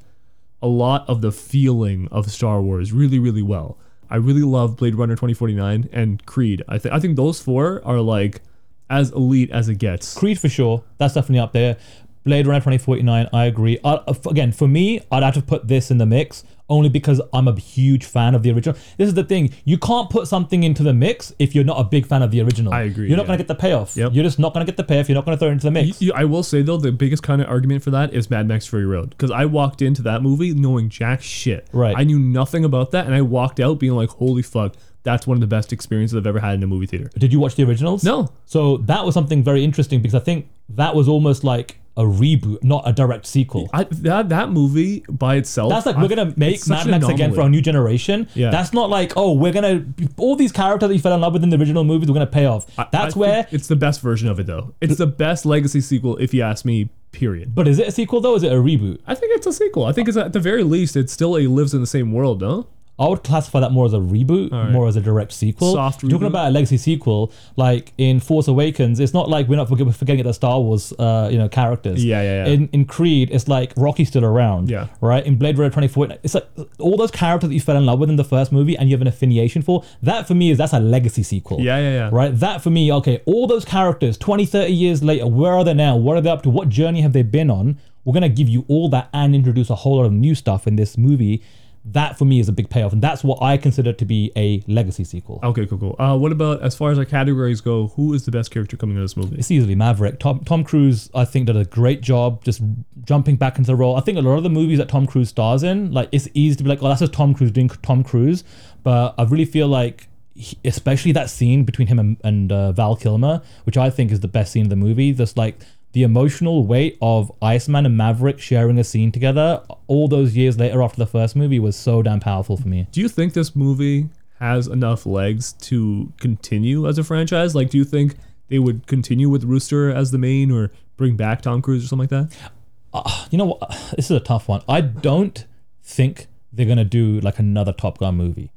a 0.61 0.67
lot 0.67 1.07
of 1.07 1.21
the 1.21 1.31
feeling 1.31 2.07
of 2.11 2.29
Star 2.31 2.61
Wars 2.61 2.91
really 2.91 3.19
really 3.19 3.41
well. 3.41 3.77
I 4.09 4.15
really 4.15 4.41
love 4.43 4.77
Blade 4.77 4.95
Runner 4.95 5.15
2049 5.15 5.89
and 5.91 6.25
Creed. 6.25 6.63
I 6.67 6.77
think 6.77 6.93
I 6.93 6.99
think 6.99 7.15
those 7.15 7.39
four 7.41 7.81
are 7.85 7.99
like 8.01 8.41
as 8.89 9.11
elite 9.11 9.51
as 9.51 9.69
it 9.69 9.75
gets. 9.75 10.13
Creed 10.17 10.39
for 10.39 10.49
sure. 10.49 10.83
That's 10.97 11.13
definitely 11.13 11.39
up 11.39 11.53
there. 11.53 11.77
Blade 12.23 12.45
Runner 12.45 12.59
2049, 12.59 13.29
I 13.31 13.45
agree. 13.45 13.79
I, 13.85 13.93
uh, 13.93 14.13
again, 14.29 14.51
for 14.51 14.67
me, 14.67 14.99
I'd 15.11 15.23
have 15.23 15.35
to 15.35 15.41
put 15.41 15.69
this 15.69 15.89
in 15.91 15.97
the 15.97 16.05
mix 16.05 16.43
only 16.69 16.89
because 16.89 17.21
I'm 17.31 17.47
a 17.47 17.57
huge 17.57 18.03
fan 18.03 18.35
of 18.35 18.43
the 18.43 18.51
original. 18.51 18.75
This 18.97 19.07
is 19.07 19.13
the 19.13 19.23
thing. 19.23 19.51
You 19.63 19.77
can't 19.77 20.09
put 20.09 20.27
something 20.27 20.63
into 20.63 20.83
the 20.83 20.93
mix 20.93 21.33
if 21.39 21.55
you're 21.55 21.63
not 21.63 21.79
a 21.79 21.85
big 21.85 22.05
fan 22.05 22.21
of 22.21 22.31
the 22.31 22.41
original. 22.41 22.73
I 22.73 22.81
agree, 22.81 23.07
You're 23.07 23.15
not 23.15 23.23
yeah. 23.23 23.27
going 23.27 23.37
to 23.37 23.43
get 23.45 23.47
the 23.47 23.55
payoff. 23.55 23.95
Yep. 23.95 24.11
You're 24.13 24.25
just 24.25 24.39
not 24.39 24.53
going 24.53 24.65
to 24.65 24.69
get 24.69 24.75
the 24.75 24.83
payoff. 24.83 25.07
You're 25.07 25.15
not 25.15 25.23
going 25.23 25.37
to 25.37 25.39
throw 25.39 25.47
it 25.47 25.53
into 25.53 25.67
the 25.67 25.71
mix. 25.71 26.01
You- 26.01 26.11
I 26.13 26.25
will 26.25 26.43
say 26.43 26.61
though, 26.61 26.75
the 26.75 26.91
biggest 26.91 27.23
kind 27.23 27.41
of 27.41 27.47
argument 27.47 27.83
for 27.83 27.91
that 27.91 28.13
is 28.13 28.29
Mad 28.29 28.45
Max 28.49 28.67
Fury 28.67 28.85
Road 28.85 29.11
because 29.11 29.31
I 29.31 29.45
walked 29.45 29.81
into 29.81 30.01
that 30.01 30.21
movie 30.21 30.53
knowing 30.53 30.89
jack 30.89 31.21
shit. 31.21 31.69
Right. 31.71 31.95
I 31.97 32.03
knew 32.03 32.19
nothing 32.19 32.65
about 32.65 32.91
that, 32.91 33.05
and 33.05 33.15
I 33.15 33.21
walked 33.21 33.61
out 33.61 33.79
being 33.79 33.93
like, 33.93 34.09
"Holy 34.09 34.41
fuck, 34.41 34.75
that's 35.11 35.25
one 35.25 35.35
of 35.37 35.41
the 35.41 35.47
best 35.57 35.69
experiences 35.73 36.15
I've 36.17 36.27
ever 36.27 36.39
had 36.47 36.53
in 36.55 36.63
a 36.63 36.67
movie 36.67 36.85
theater." 36.91 37.09
Did 37.17 37.31
you 37.33 37.39
watch 37.39 37.55
the 37.55 37.63
originals? 37.63 38.03
No. 38.03 38.17
So 38.45 38.77
that 38.91 39.01
was 39.05 39.13
something 39.13 39.43
very 39.43 39.63
interesting 39.63 40.01
because 40.01 40.15
I 40.21 40.23
think 40.29 40.47
that 40.81 40.93
was 40.95 41.07
almost 41.07 41.43
like 41.43 41.69
a 41.95 42.03
reboot, 42.03 42.63
not 42.63 42.83
a 42.85 42.93
direct 42.93 43.25
sequel. 43.25 43.67
I, 43.73 43.85
that 43.85 44.29
that 44.29 44.49
movie 44.51 45.03
by 45.09 45.33
itself. 45.37 45.71
That's 45.71 45.85
like 45.87 45.95
I- 45.95 46.01
we're 46.03 46.09
gonna 46.15 46.31
make 46.37 46.67
Mad 46.67 46.85
Max 46.87 47.07
again 47.07 47.33
for 47.33 47.41
our 47.41 47.49
new 47.49 47.61
generation. 47.61 48.27
Yeah. 48.35 48.51
That's 48.51 48.71
not 48.71 48.89
like 48.91 49.13
oh 49.17 49.31
we're 49.33 49.51
gonna 49.53 49.83
all 50.17 50.35
these 50.35 50.51
characters 50.51 50.89
that 50.89 50.93
you 50.95 51.01
fell 51.01 51.15
in 51.15 51.21
love 51.21 51.33
with 51.33 51.43
in 51.43 51.49
the 51.49 51.57
original 51.57 51.83
movies 51.83 52.07
we're 52.09 52.13
gonna 52.21 52.27
pay 52.41 52.45
off. 52.45 52.67
I- 52.77 52.87
That's 52.91 53.15
where. 53.15 53.47
it's 53.51 53.67
the 53.67 53.75
best 53.87 54.01
version 54.01 54.27
of 54.29 54.39
it 54.39 54.45
though. 54.45 54.75
It's 54.79 54.97
the 54.97 55.07
best 55.07 55.45
legacy 55.45 55.81
sequel 55.81 56.17
if 56.17 56.33
you 56.35 56.41
ask 56.43 56.65
me. 56.65 56.89
Period. 57.13 57.55
But 57.55 57.67
is 57.67 57.79
it 57.79 57.87
a 57.87 57.91
sequel 57.91 58.19
though? 58.21 58.35
Is 58.35 58.43
it 58.43 58.51
a 58.51 58.55
reboot? 58.57 58.99
I 59.07 59.15
think 59.15 59.35
it's 59.35 59.47
a 59.47 59.53
sequel. 59.53 59.85
I 59.85 59.91
think 59.93 60.07
it's 60.07 60.17
at 60.17 60.33
the 60.33 60.39
very 60.41 60.61
least 60.63 60.95
it 60.95 61.09
still 61.09 61.35
a 61.37 61.47
lives 61.47 61.73
in 61.73 61.81
the 61.81 61.87
same 61.87 62.11
world, 62.11 62.41
no? 62.41 62.67
I 62.99 63.07
would 63.07 63.23
classify 63.23 63.59
that 63.59 63.71
more 63.71 63.85
as 63.85 63.93
a 63.93 63.97
reboot, 63.97 64.51
right. 64.51 64.71
more 64.71 64.87
as 64.87 64.95
a 64.95 65.01
direct 65.01 65.31
sequel. 65.31 65.73
Soft 65.73 66.01
Talking 66.01 66.17
reboot. 66.17 66.27
about 66.27 66.47
a 66.47 66.51
legacy 66.51 66.77
sequel, 66.77 67.31
like 67.55 67.93
in 67.99 68.19
Force 68.19 68.47
Awakens, 68.47 68.99
it's 68.99 69.13
not 69.13 69.29
like 69.29 69.47
we're 69.47 69.55
not 69.55 69.69
forget- 69.69 69.93
forgetting 69.95 70.23
the 70.23 70.33
Star 70.33 70.59
Wars, 70.59 70.93
uh, 70.97 71.29
you 71.31 71.37
know, 71.37 71.47
characters. 71.47 72.03
Yeah, 72.03 72.21
yeah, 72.23 72.45
yeah. 72.45 72.53
In 72.53 72.69
in 72.73 72.85
Creed, 72.85 73.29
it's 73.31 73.47
like 73.47 73.73
Rocky's 73.77 74.07
still 74.07 74.25
around. 74.25 74.69
Yeah. 74.69 74.87
Right. 74.99 75.23
In 75.25 75.35
Blade 75.37 75.57
Runner 75.59 75.69
2049, 75.69 76.17
it's 76.23 76.33
like 76.33 76.47
all 76.79 76.97
those 76.97 77.11
characters 77.11 77.49
that 77.49 77.53
you 77.53 77.61
fell 77.61 77.77
in 77.77 77.85
love 77.85 77.99
with 77.99 78.09
in 78.09 78.15
the 78.15 78.23
first 78.23 78.51
movie 78.51 78.75
and 78.75 78.89
you 78.89 78.95
have 78.95 79.01
an 79.01 79.07
affiliation 79.07 79.61
for. 79.61 79.83
That 80.01 80.27
for 80.27 80.33
me 80.33 80.49
is 80.49 80.57
that's 80.57 80.73
a 80.73 80.79
legacy 80.79 81.21
sequel. 81.23 81.61
Yeah, 81.61 81.77
yeah, 81.77 81.91
yeah. 81.91 82.09
Right. 82.11 82.37
That 82.37 82.61
for 82.63 82.71
me, 82.71 82.91
okay, 82.93 83.21
all 83.25 83.45
those 83.45 83.63
characters, 83.65 84.17
20, 84.17 84.45
30 84.47 84.73
years 84.73 85.03
later, 85.03 85.27
where 85.27 85.53
are 85.53 85.63
they 85.63 85.73
now? 85.75 85.95
What 85.95 86.17
are 86.17 86.21
they 86.21 86.29
up 86.31 86.41
to? 86.43 86.49
What 86.49 86.69
journey 86.69 87.01
have 87.01 87.13
they 87.13 87.21
been 87.21 87.51
on? 87.51 87.77
We're 88.05 88.13
gonna 88.13 88.29
give 88.29 88.49
you 88.49 88.65
all 88.67 88.89
that 88.89 89.09
and 89.13 89.35
introduce 89.35 89.69
a 89.69 89.75
whole 89.75 89.97
lot 89.97 90.05
of 90.05 90.13
new 90.13 90.33
stuff 90.33 90.65
in 90.65 90.77
this 90.77 90.97
movie. 90.97 91.43
That 91.91 92.17
for 92.17 92.25
me 92.25 92.39
is 92.41 92.49
a 92.49 92.51
big 92.51 92.69
payoff, 92.69 92.91
and 92.91 93.01
that's 93.01 93.23
what 93.23 93.41
I 93.41 93.55
consider 93.55 93.93
to 93.93 94.05
be 94.05 94.31
a 94.35 94.61
legacy 94.67 95.05
sequel. 95.05 95.39
Okay, 95.41 95.65
cool, 95.65 95.77
cool. 95.77 95.95
Uh, 95.97 96.17
what 96.17 96.33
about 96.33 96.61
as 96.61 96.75
far 96.75 96.91
as 96.91 96.99
our 96.99 97.05
categories 97.05 97.61
go? 97.61 97.87
Who 97.95 98.13
is 98.13 98.25
the 98.25 98.31
best 98.31 98.51
character 98.51 98.75
coming 98.75 98.97
out 98.97 98.99
of 98.99 99.03
this 99.05 99.15
movie? 99.15 99.37
It's 99.37 99.49
easily 99.51 99.73
Maverick. 99.73 100.19
Tom, 100.19 100.41
Tom 100.43 100.65
Cruise, 100.65 101.09
I 101.15 101.23
think, 101.23 101.47
did 101.47 101.55
a 101.55 101.63
great 101.63 102.01
job 102.01 102.43
just 102.43 102.61
jumping 103.05 103.37
back 103.37 103.57
into 103.57 103.67
the 103.67 103.75
role. 103.77 103.95
I 103.95 104.01
think 104.01 104.17
a 104.17 104.21
lot 104.21 104.35
of 104.35 104.43
the 104.43 104.49
movies 104.49 104.79
that 104.79 104.89
Tom 104.89 105.07
Cruise 105.07 105.29
stars 105.29 105.63
in, 105.63 105.93
like 105.93 106.09
it's 106.11 106.27
easy 106.33 106.57
to 106.57 106.63
be 106.63 106.69
like, 106.69 106.83
oh, 106.83 106.89
that's 106.89 106.99
just 106.99 107.13
Tom 107.13 107.33
Cruise 107.33 107.51
doing 107.51 107.69
Tom 107.69 108.03
Cruise. 108.03 108.43
But 108.83 109.15
I 109.17 109.23
really 109.23 109.45
feel 109.45 109.69
like, 109.69 110.09
he- 110.35 110.57
especially 110.65 111.13
that 111.13 111.29
scene 111.29 111.63
between 111.63 111.87
him 111.87 111.99
and, 111.99 112.17
and 112.23 112.51
uh, 112.51 112.71
Val 112.73 112.95
Kilmer, 112.97 113.41
which 113.63 113.77
I 113.77 113.89
think 113.89 114.11
is 114.11 114.19
the 114.19 114.27
best 114.27 114.51
scene 114.51 114.65
of 114.65 114.69
the 114.69 114.75
movie. 114.75 115.13
Just 115.13 115.37
like 115.37 115.59
the 115.97 116.03
emotional 116.03 116.63
weight 116.63 116.95
of 117.01 117.31
Iceman 117.41 117.83
and 117.87 117.97
Maverick 117.97 118.39
sharing 118.39 118.77
a 118.77 118.83
scene 118.83 119.11
together, 119.11 119.63
all 119.87 120.07
those 120.07 120.35
years 120.35 120.59
later 120.59 120.83
after 120.83 120.99
the 120.99 121.07
first 121.07 121.35
movie, 121.35 121.57
was 121.57 121.75
so 121.75 122.03
damn 122.03 122.19
powerful 122.19 122.55
for 122.55 122.67
me. 122.67 122.85
Do 122.91 123.01
you 123.01 123.09
think 123.09 123.33
this 123.33 123.55
movie 123.55 124.07
has 124.37 124.67
enough 124.67 125.07
legs 125.07 125.53
to 125.53 126.13
continue 126.19 126.87
as 126.87 126.99
a 126.99 127.03
franchise? 127.03 127.55
Like, 127.55 127.71
do 127.71 127.79
you 127.79 127.83
think 127.83 128.13
they 128.47 128.59
would 128.59 128.85
continue 128.85 129.27
with 129.27 129.43
Rooster 129.43 129.89
as 129.89 130.11
the 130.11 130.19
main, 130.19 130.51
or 130.51 130.69
bring 130.97 131.15
back 131.15 131.41
Tom 131.41 131.63
Cruise 131.63 131.85
or 131.85 131.87
something 131.87 132.07
like 132.15 132.29
that? 132.29 132.51
Uh, 132.93 133.25
you 133.31 133.39
know 133.39 133.45
what? 133.45 133.67
This 133.95 134.11
is 134.11 134.17
a 134.17 134.19
tough 134.19 134.47
one. 134.47 134.61
I 134.69 134.81
don't 134.81 135.47
think 135.81 136.27
they're 136.53 136.67
gonna 136.67 136.85
do 136.85 137.19
like 137.21 137.39
another 137.39 137.73
Top 137.73 137.97
Gun 137.97 138.15
movie. 138.15 138.51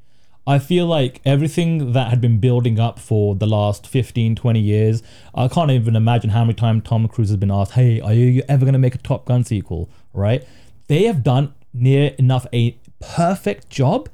I 0.51 0.59
feel 0.59 0.85
like 0.85 1.21
everything 1.23 1.93
that 1.93 2.09
had 2.09 2.19
been 2.19 2.39
building 2.39 2.77
up 2.77 2.99
for 2.99 3.35
the 3.35 3.47
last 3.47 3.87
15, 3.87 4.35
20 4.35 4.59
years, 4.59 5.01
I 5.33 5.47
can't 5.47 5.71
even 5.71 5.95
imagine 5.95 6.31
how 6.31 6.43
many 6.43 6.55
times 6.55 6.83
Tom 6.83 7.07
Cruise 7.07 7.29
has 7.29 7.37
been 7.37 7.49
asked, 7.49 7.71
hey, 7.71 8.01
are 8.01 8.13
you 8.13 8.43
ever 8.49 8.65
going 8.65 8.73
to 8.73 8.79
make 8.79 8.93
a 8.93 8.97
Top 8.97 9.23
Gun 9.23 9.45
sequel? 9.45 9.89
Right? 10.13 10.45
They 10.87 11.03
have 11.03 11.23
done 11.23 11.53
near 11.73 12.13
enough 12.19 12.45
a 12.51 12.77
perfect 12.99 13.69
job 13.69 14.09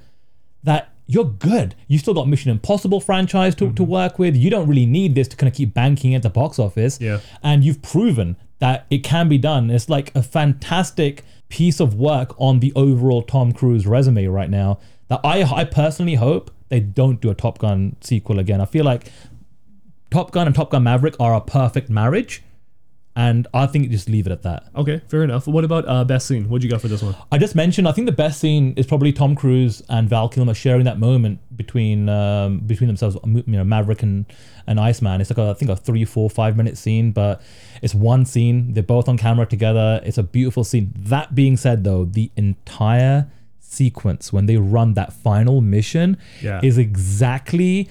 that 0.61 0.93
you're 1.07 1.25
good. 1.25 1.73
You 1.87 1.97
still 1.97 2.13
got 2.13 2.27
Mission 2.27 2.51
Impossible 2.51 3.01
franchise 3.01 3.55
to, 3.55 3.71
to 3.73 3.81
mm-hmm. 3.81 3.91
work 3.91 4.19
with. 4.19 4.35
You 4.35 4.51
don't 4.51 4.67
really 4.67 4.85
need 4.85 5.15
this 5.15 5.27
to 5.29 5.37
kind 5.37 5.51
of 5.51 5.57
keep 5.57 5.73
banking 5.73 6.13
at 6.13 6.21
the 6.21 6.29
box 6.29 6.59
office. 6.59 7.01
Yeah. 7.01 7.19
And 7.41 7.63
you've 7.63 7.81
proven 7.81 8.35
that 8.59 8.85
it 8.91 8.99
can 8.99 9.27
be 9.27 9.39
done. 9.39 9.71
It's 9.71 9.89
like 9.89 10.13
a 10.15 10.21
fantastic 10.21 11.23
piece 11.49 11.79
of 11.79 11.95
work 11.95 12.35
on 12.37 12.59
the 12.59 12.71
overall 12.75 13.23
Tom 13.23 13.53
Cruise 13.53 13.87
resume 13.87 14.27
right 14.27 14.51
now. 14.51 14.77
That 15.09 15.21
I 15.23 15.43
I 15.43 15.63
personally 15.63 16.15
hope 16.15 16.51
they 16.69 16.79
don't 16.79 17.21
do 17.21 17.29
a 17.29 17.35
Top 17.35 17.59
Gun 17.59 17.95
sequel 18.01 18.39
again. 18.39 18.61
I 18.61 18.65
feel 18.65 18.85
like 18.85 19.11
Top 20.11 20.31
Gun 20.31 20.47
and 20.47 20.55
Top 20.55 20.71
Gun 20.71 20.83
Maverick 20.83 21.15
are 21.19 21.33
a 21.33 21.41
perfect 21.41 21.89
marriage. 21.89 22.43
And 23.15 23.47
I 23.51 23.65
think 23.65 23.89
just 23.89 24.07
leave 24.07 24.27
it 24.27 24.31
at 24.31 24.43
that. 24.43 24.65
Okay, 24.75 25.01
fair 25.07 25.23
enough. 25.23 25.47
What 25.47 25.63
about 25.63 25.87
uh, 25.87 26.03
best 26.03 26.27
scene? 26.27 26.47
What'd 26.49 26.63
you 26.63 26.69
got 26.69 26.81
for 26.81 26.87
this 26.87 27.01
one? 27.01 27.15
I 27.31 27.39
just 27.39 27.55
mentioned. 27.55 27.87
I 27.87 27.91
think 27.91 28.05
the 28.05 28.11
best 28.11 28.39
scene 28.39 28.75
is 28.77 28.85
probably 28.85 29.11
Tom 29.11 29.33
Cruise 29.35 29.81
and 29.89 30.07
Val 30.07 30.29
Kilmer 30.29 30.53
sharing 30.53 30.83
that 30.83 30.99
moment 30.99 31.39
between 31.57 32.09
um, 32.09 32.59
between 32.59 32.85
themselves. 32.85 33.17
You 33.25 33.43
know, 33.47 33.63
Maverick 33.63 34.03
and 34.03 34.27
and 34.67 34.79
Iceman. 34.79 35.19
It's 35.19 35.31
like 35.31 35.39
a, 35.39 35.49
I 35.49 35.53
think 35.55 35.71
a 35.71 35.75
three, 35.75 36.05
four, 36.05 36.29
five 36.29 36.55
minute 36.55 36.77
scene, 36.77 37.11
but 37.11 37.41
it's 37.81 37.95
one 37.95 38.23
scene. 38.23 38.75
They're 38.75 38.83
both 38.83 39.09
on 39.09 39.17
camera 39.17 39.47
together. 39.47 39.99
It's 40.05 40.19
a 40.19 40.23
beautiful 40.23 40.63
scene. 40.63 40.93
That 40.95 41.33
being 41.33 41.57
said, 41.57 41.83
though, 41.83 42.05
the 42.05 42.29
entire 42.35 43.31
sequence 43.73 44.31
when 44.33 44.45
they 44.45 44.57
run 44.57 44.93
that 44.95 45.13
final 45.13 45.61
mission 45.61 46.17
Yeah. 46.41 46.59
is 46.63 46.77
exactly 46.77 47.89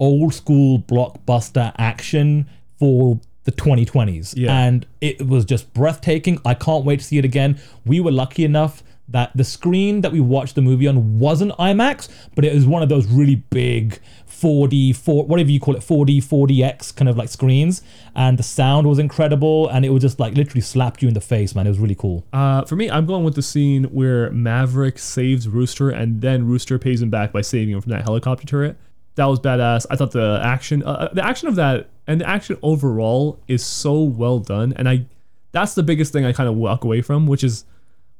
old 0.00 0.32
school 0.34 0.78
blockbuster 0.78 1.72
action 1.78 2.46
for 2.78 3.20
the 3.44 3.52
2020s. 3.52 4.34
Yeah. 4.36 4.56
And 4.56 4.86
it 5.00 5.26
was 5.26 5.44
just 5.44 5.72
breathtaking. 5.74 6.38
I 6.44 6.54
can't 6.54 6.84
wait 6.84 7.00
to 7.00 7.04
see 7.04 7.18
it 7.18 7.24
again. 7.24 7.58
We 7.84 8.00
were 8.00 8.12
lucky 8.12 8.44
enough 8.44 8.82
that 9.08 9.30
the 9.34 9.44
screen 9.44 10.02
that 10.02 10.12
we 10.12 10.20
watched 10.20 10.54
the 10.54 10.60
movie 10.60 10.86
on 10.86 11.18
wasn't 11.18 11.52
IMAX, 11.52 12.08
but 12.34 12.44
it 12.44 12.54
was 12.54 12.66
one 12.66 12.82
of 12.82 12.88
those 12.90 13.06
really 13.06 13.36
big 13.36 13.98
4D, 14.40 14.94
4, 14.94 15.26
whatever 15.26 15.50
you 15.50 15.60
call 15.60 15.74
it, 15.74 15.80
4D, 15.80 16.18
4DX 16.18 16.94
kind 16.94 17.08
of 17.08 17.16
like 17.16 17.28
screens. 17.28 17.82
And 18.14 18.38
the 18.38 18.42
sound 18.42 18.86
was 18.86 18.98
incredible. 18.98 19.68
And 19.68 19.84
it 19.84 19.90
was 19.90 20.02
just 20.02 20.20
like 20.20 20.34
literally 20.34 20.60
slapped 20.60 21.02
you 21.02 21.08
in 21.08 21.14
the 21.14 21.20
face, 21.20 21.54
man. 21.54 21.66
It 21.66 21.70
was 21.70 21.78
really 21.78 21.94
cool. 21.94 22.24
Uh, 22.32 22.64
for 22.64 22.76
me, 22.76 22.90
I'm 22.90 23.06
going 23.06 23.24
with 23.24 23.34
the 23.34 23.42
scene 23.42 23.84
where 23.84 24.30
Maverick 24.30 24.98
saves 24.98 25.48
Rooster 25.48 25.90
and 25.90 26.20
then 26.20 26.46
Rooster 26.46 26.78
pays 26.78 27.02
him 27.02 27.10
back 27.10 27.32
by 27.32 27.40
saving 27.40 27.74
him 27.74 27.80
from 27.80 27.90
that 27.90 28.02
helicopter 28.02 28.46
turret. 28.46 28.76
That 29.16 29.26
was 29.26 29.40
badass. 29.40 29.86
I 29.90 29.96
thought 29.96 30.12
the 30.12 30.40
action, 30.44 30.84
uh, 30.84 31.08
the 31.12 31.24
action 31.24 31.48
of 31.48 31.56
that, 31.56 31.88
and 32.06 32.20
the 32.20 32.28
action 32.28 32.56
overall 32.62 33.40
is 33.48 33.66
so 33.66 34.00
well 34.00 34.38
done. 34.38 34.72
And 34.76 34.88
I, 34.88 35.06
that's 35.50 35.74
the 35.74 35.82
biggest 35.82 36.12
thing 36.12 36.24
I 36.24 36.32
kind 36.32 36.48
of 36.48 36.54
walk 36.54 36.84
away 36.84 37.02
from, 37.02 37.26
which 37.26 37.42
is 37.42 37.64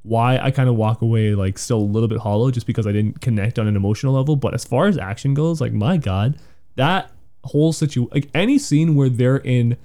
why 0.02 0.38
I 0.38 0.50
kind 0.50 0.68
of 0.68 0.76
walk 0.76 1.02
away 1.02 1.34
like 1.34 1.58
still 1.58 1.78
a 1.78 1.80
little 1.80 2.08
bit 2.08 2.18
hollow, 2.18 2.50
just 2.50 2.66
because 2.66 2.86
I 2.86 2.92
didn't 2.92 3.20
connect 3.20 3.58
on 3.58 3.66
an 3.66 3.76
emotional 3.76 4.14
level. 4.14 4.36
But 4.36 4.54
as 4.54 4.64
far 4.64 4.86
as 4.86 4.96
action 4.96 5.34
goes, 5.34 5.60
like 5.60 5.72
my 5.72 5.96
god, 5.96 6.38
that 6.76 7.10
whole 7.44 7.72
situation, 7.72 8.10
like 8.12 8.28
any 8.34 8.58
scene 8.58 8.94
where 8.94 9.08
they're 9.08 9.38
in 9.38 9.76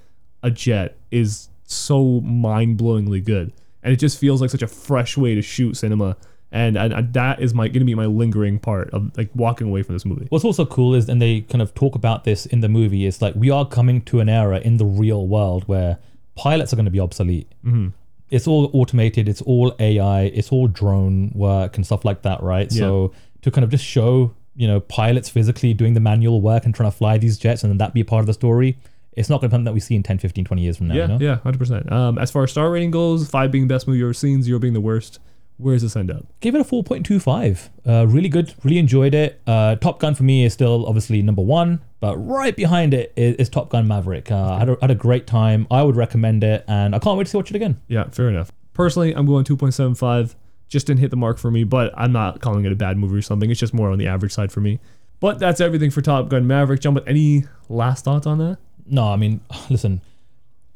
a 0.41 0.51
jet 0.51 0.97
is 1.11 1.49
so 1.65 2.19
mind-blowingly 2.21 3.23
good 3.23 3.51
and 3.81 3.93
it 3.93 3.97
just 3.97 4.19
feels 4.19 4.41
like 4.41 4.49
such 4.49 4.61
a 4.61 4.67
fresh 4.67 5.17
way 5.17 5.33
to 5.33 5.41
shoot 5.41 5.75
cinema 5.75 6.15
and, 6.51 6.77
and, 6.77 6.93
and 6.93 7.13
that 7.13 7.39
is 7.41 7.53
my 7.53 7.67
gonna 7.67 7.85
be 7.85 7.95
my 7.95 8.05
lingering 8.05 8.59
part 8.59 8.89
of 8.91 9.15
like 9.17 9.29
walking 9.33 9.67
away 9.67 9.81
from 9.81 9.95
this 9.95 10.05
movie 10.05 10.27
What's 10.29 10.45
also 10.45 10.65
cool 10.65 10.93
is, 10.93 11.09
and 11.09 11.21
they 11.21 11.41
kind 11.41 11.61
of 11.61 11.73
talk 11.73 11.95
about 11.95 12.25
this 12.25 12.45
in 12.45 12.59
the 12.59 12.69
movie, 12.69 13.05
is 13.05 13.21
like 13.21 13.33
we 13.35 13.49
are 13.49 13.65
coming 13.65 14.01
to 14.01 14.19
an 14.19 14.29
era 14.29 14.59
in 14.59 14.77
the 14.77 14.85
real 14.85 15.25
world 15.27 15.63
where 15.67 15.97
pilots 16.35 16.73
are 16.73 16.75
going 16.75 16.85
to 16.85 16.91
be 16.91 16.99
obsolete. 16.99 17.49
Mm-hmm. 17.65 17.89
It's 18.33 18.47
all 18.47 18.69
automated, 18.73 19.29
it's 19.29 19.41
all 19.41 19.75
AI, 19.79 20.23
it's 20.23 20.51
all 20.51 20.67
drone 20.67 21.31
work 21.35 21.77
and 21.77 21.85
stuff 21.85 22.03
like 22.03 22.23
that, 22.23 22.41
right? 22.41 22.71
Yeah. 22.71 22.79
So 22.79 23.13
to 23.43 23.51
kind 23.51 23.63
of 23.63 23.69
just 23.69 23.85
show, 23.85 24.33
you 24.55 24.67
know, 24.67 24.79
pilots 24.79 25.29
physically 25.29 25.73
doing 25.73 25.93
the 25.93 25.99
manual 25.99 26.41
work 26.41 26.65
and 26.65 26.73
trying 26.73 26.89
to 26.91 26.97
fly 26.97 27.17
these 27.17 27.37
jets 27.37 27.63
and 27.63 27.69
then 27.71 27.77
that 27.77 27.93
be 27.93 28.01
a 28.01 28.05
part 28.05 28.21
of 28.21 28.27
the 28.27 28.33
story, 28.33 28.77
it's 29.15 29.29
not 29.29 29.41
going 29.41 29.49
to 29.49 29.49
be 29.49 29.53
something 29.53 29.65
that 29.65 29.73
we 29.73 29.79
see 29.79 29.95
in 29.95 30.03
10, 30.03 30.17
15, 30.17 30.45
20 30.45 30.61
years 30.61 30.77
from 30.77 30.87
now. 30.87 30.95
yeah 30.95 31.01
you 31.03 31.07
know? 31.07 31.17
yeah 31.19 31.37
100% 31.45 31.91
um, 31.91 32.17
as 32.17 32.31
far 32.31 32.43
as 32.43 32.51
star 32.51 32.71
rating 32.71 32.91
goes 32.91 33.29
five 33.29 33.51
being 33.51 33.67
the 33.67 33.73
best 33.73 33.87
movie 33.87 33.99
you've 33.99 34.07
ever 34.07 34.13
seen 34.13 34.41
zero 34.41 34.57
being 34.59 34.73
the 34.73 34.81
worst 34.81 35.19
where 35.57 35.75
does 35.75 35.81
this 35.83 35.95
end 35.95 36.09
up 36.11 36.25
Give 36.41 36.55
it 36.55 36.61
a 36.61 36.63
4.25. 36.63 37.69
Uh, 37.87 38.07
really 38.07 38.29
good. 38.29 38.53
Really 38.63 38.79
enjoyed 38.79 39.13
it. 39.13 39.39
Uh, 39.47 39.75
Top 39.75 39.99
Gun 39.99 40.15
for 40.15 40.23
me 40.23 40.43
is 40.45 40.53
still 40.53 40.85
obviously 40.87 41.21
number 41.21 41.41
one, 41.41 41.81
but 41.99 42.17
right 42.17 42.55
behind 42.55 42.93
it 42.93 43.13
is, 43.15 43.35
is 43.35 43.49
Top 43.49 43.69
Gun 43.69 43.87
Maverick. 43.87 44.31
Uh, 44.31 44.53
I 44.53 44.59
had 44.59 44.69
a, 44.69 44.77
had 44.81 44.91
a 44.91 44.95
great 44.95 45.25
time. 45.27 45.67
I 45.71 45.83
would 45.83 45.95
recommend 45.95 46.43
it, 46.43 46.65
and 46.67 46.95
I 46.95 46.99
can't 46.99 47.17
wait 47.17 47.25
to 47.25 47.29
see 47.31 47.37
watch 47.37 47.49
it 47.51 47.55
again. 47.55 47.79
yeah 47.87 48.09
fair 48.09 48.29
enough 48.29 48.51
personally 48.73 49.13
i'm 49.15 49.27
going 49.27 49.45
2.75 49.45 50.33
just 50.67 50.87
didn't 50.87 50.99
hit 50.99 51.11
the 51.11 51.15
mark 51.15 51.37
for 51.37 51.51
me 51.51 51.63
but 51.63 51.93
i'm 51.95 52.11
not 52.11 52.41
calling 52.41 52.65
it 52.65 52.71
a 52.71 52.75
bad 52.75 52.97
movie 52.97 53.15
or 53.19 53.21
something 53.21 53.51
it's 53.51 53.59
just 53.59 53.71
more 53.73 53.91
on 53.91 53.99
the 53.99 54.07
average 54.07 54.31
side 54.33 54.51
for 54.51 54.61
me 54.61 54.79
but 55.19 55.37
that's 55.37 55.61
everything 55.61 55.91
for 55.91 56.01
top 56.01 56.27
gun 56.27 56.47
maverick 56.47 56.79
jump 56.81 56.95
with 56.95 57.07
any 57.07 57.43
last 57.69 58.03
thoughts 58.03 58.25
on 58.25 58.39
that 58.39 58.57
No, 58.87 59.07
I 59.09 59.15
mean, 59.15 59.41
listen, 59.69 60.01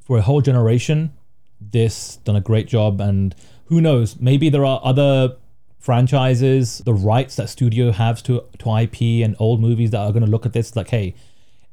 for 0.05 0.19
a 0.19 0.21
whole 0.21 0.41
generation, 0.41 1.11
this 1.59 2.17
done 2.17 2.35
a 2.35 2.41
great 2.41 2.67
job, 2.67 3.01
and 3.01 3.33
who 3.67 3.81
knows? 3.81 4.19
Maybe 4.19 4.49
there 4.49 4.65
are 4.65 4.79
other 4.83 5.35
franchises, 5.79 6.79
the 6.85 6.93
rights 6.93 7.35
that 7.37 7.49
studio 7.49 7.91
has 7.91 8.21
to 8.23 8.43
to 8.59 8.77
IP 8.77 9.01
and 9.25 9.35
old 9.39 9.61
movies 9.61 9.91
that 9.91 9.99
are 9.99 10.11
going 10.11 10.25
to 10.25 10.29
look 10.29 10.45
at 10.45 10.53
this 10.53 10.75
like, 10.75 10.89
hey, 10.89 11.15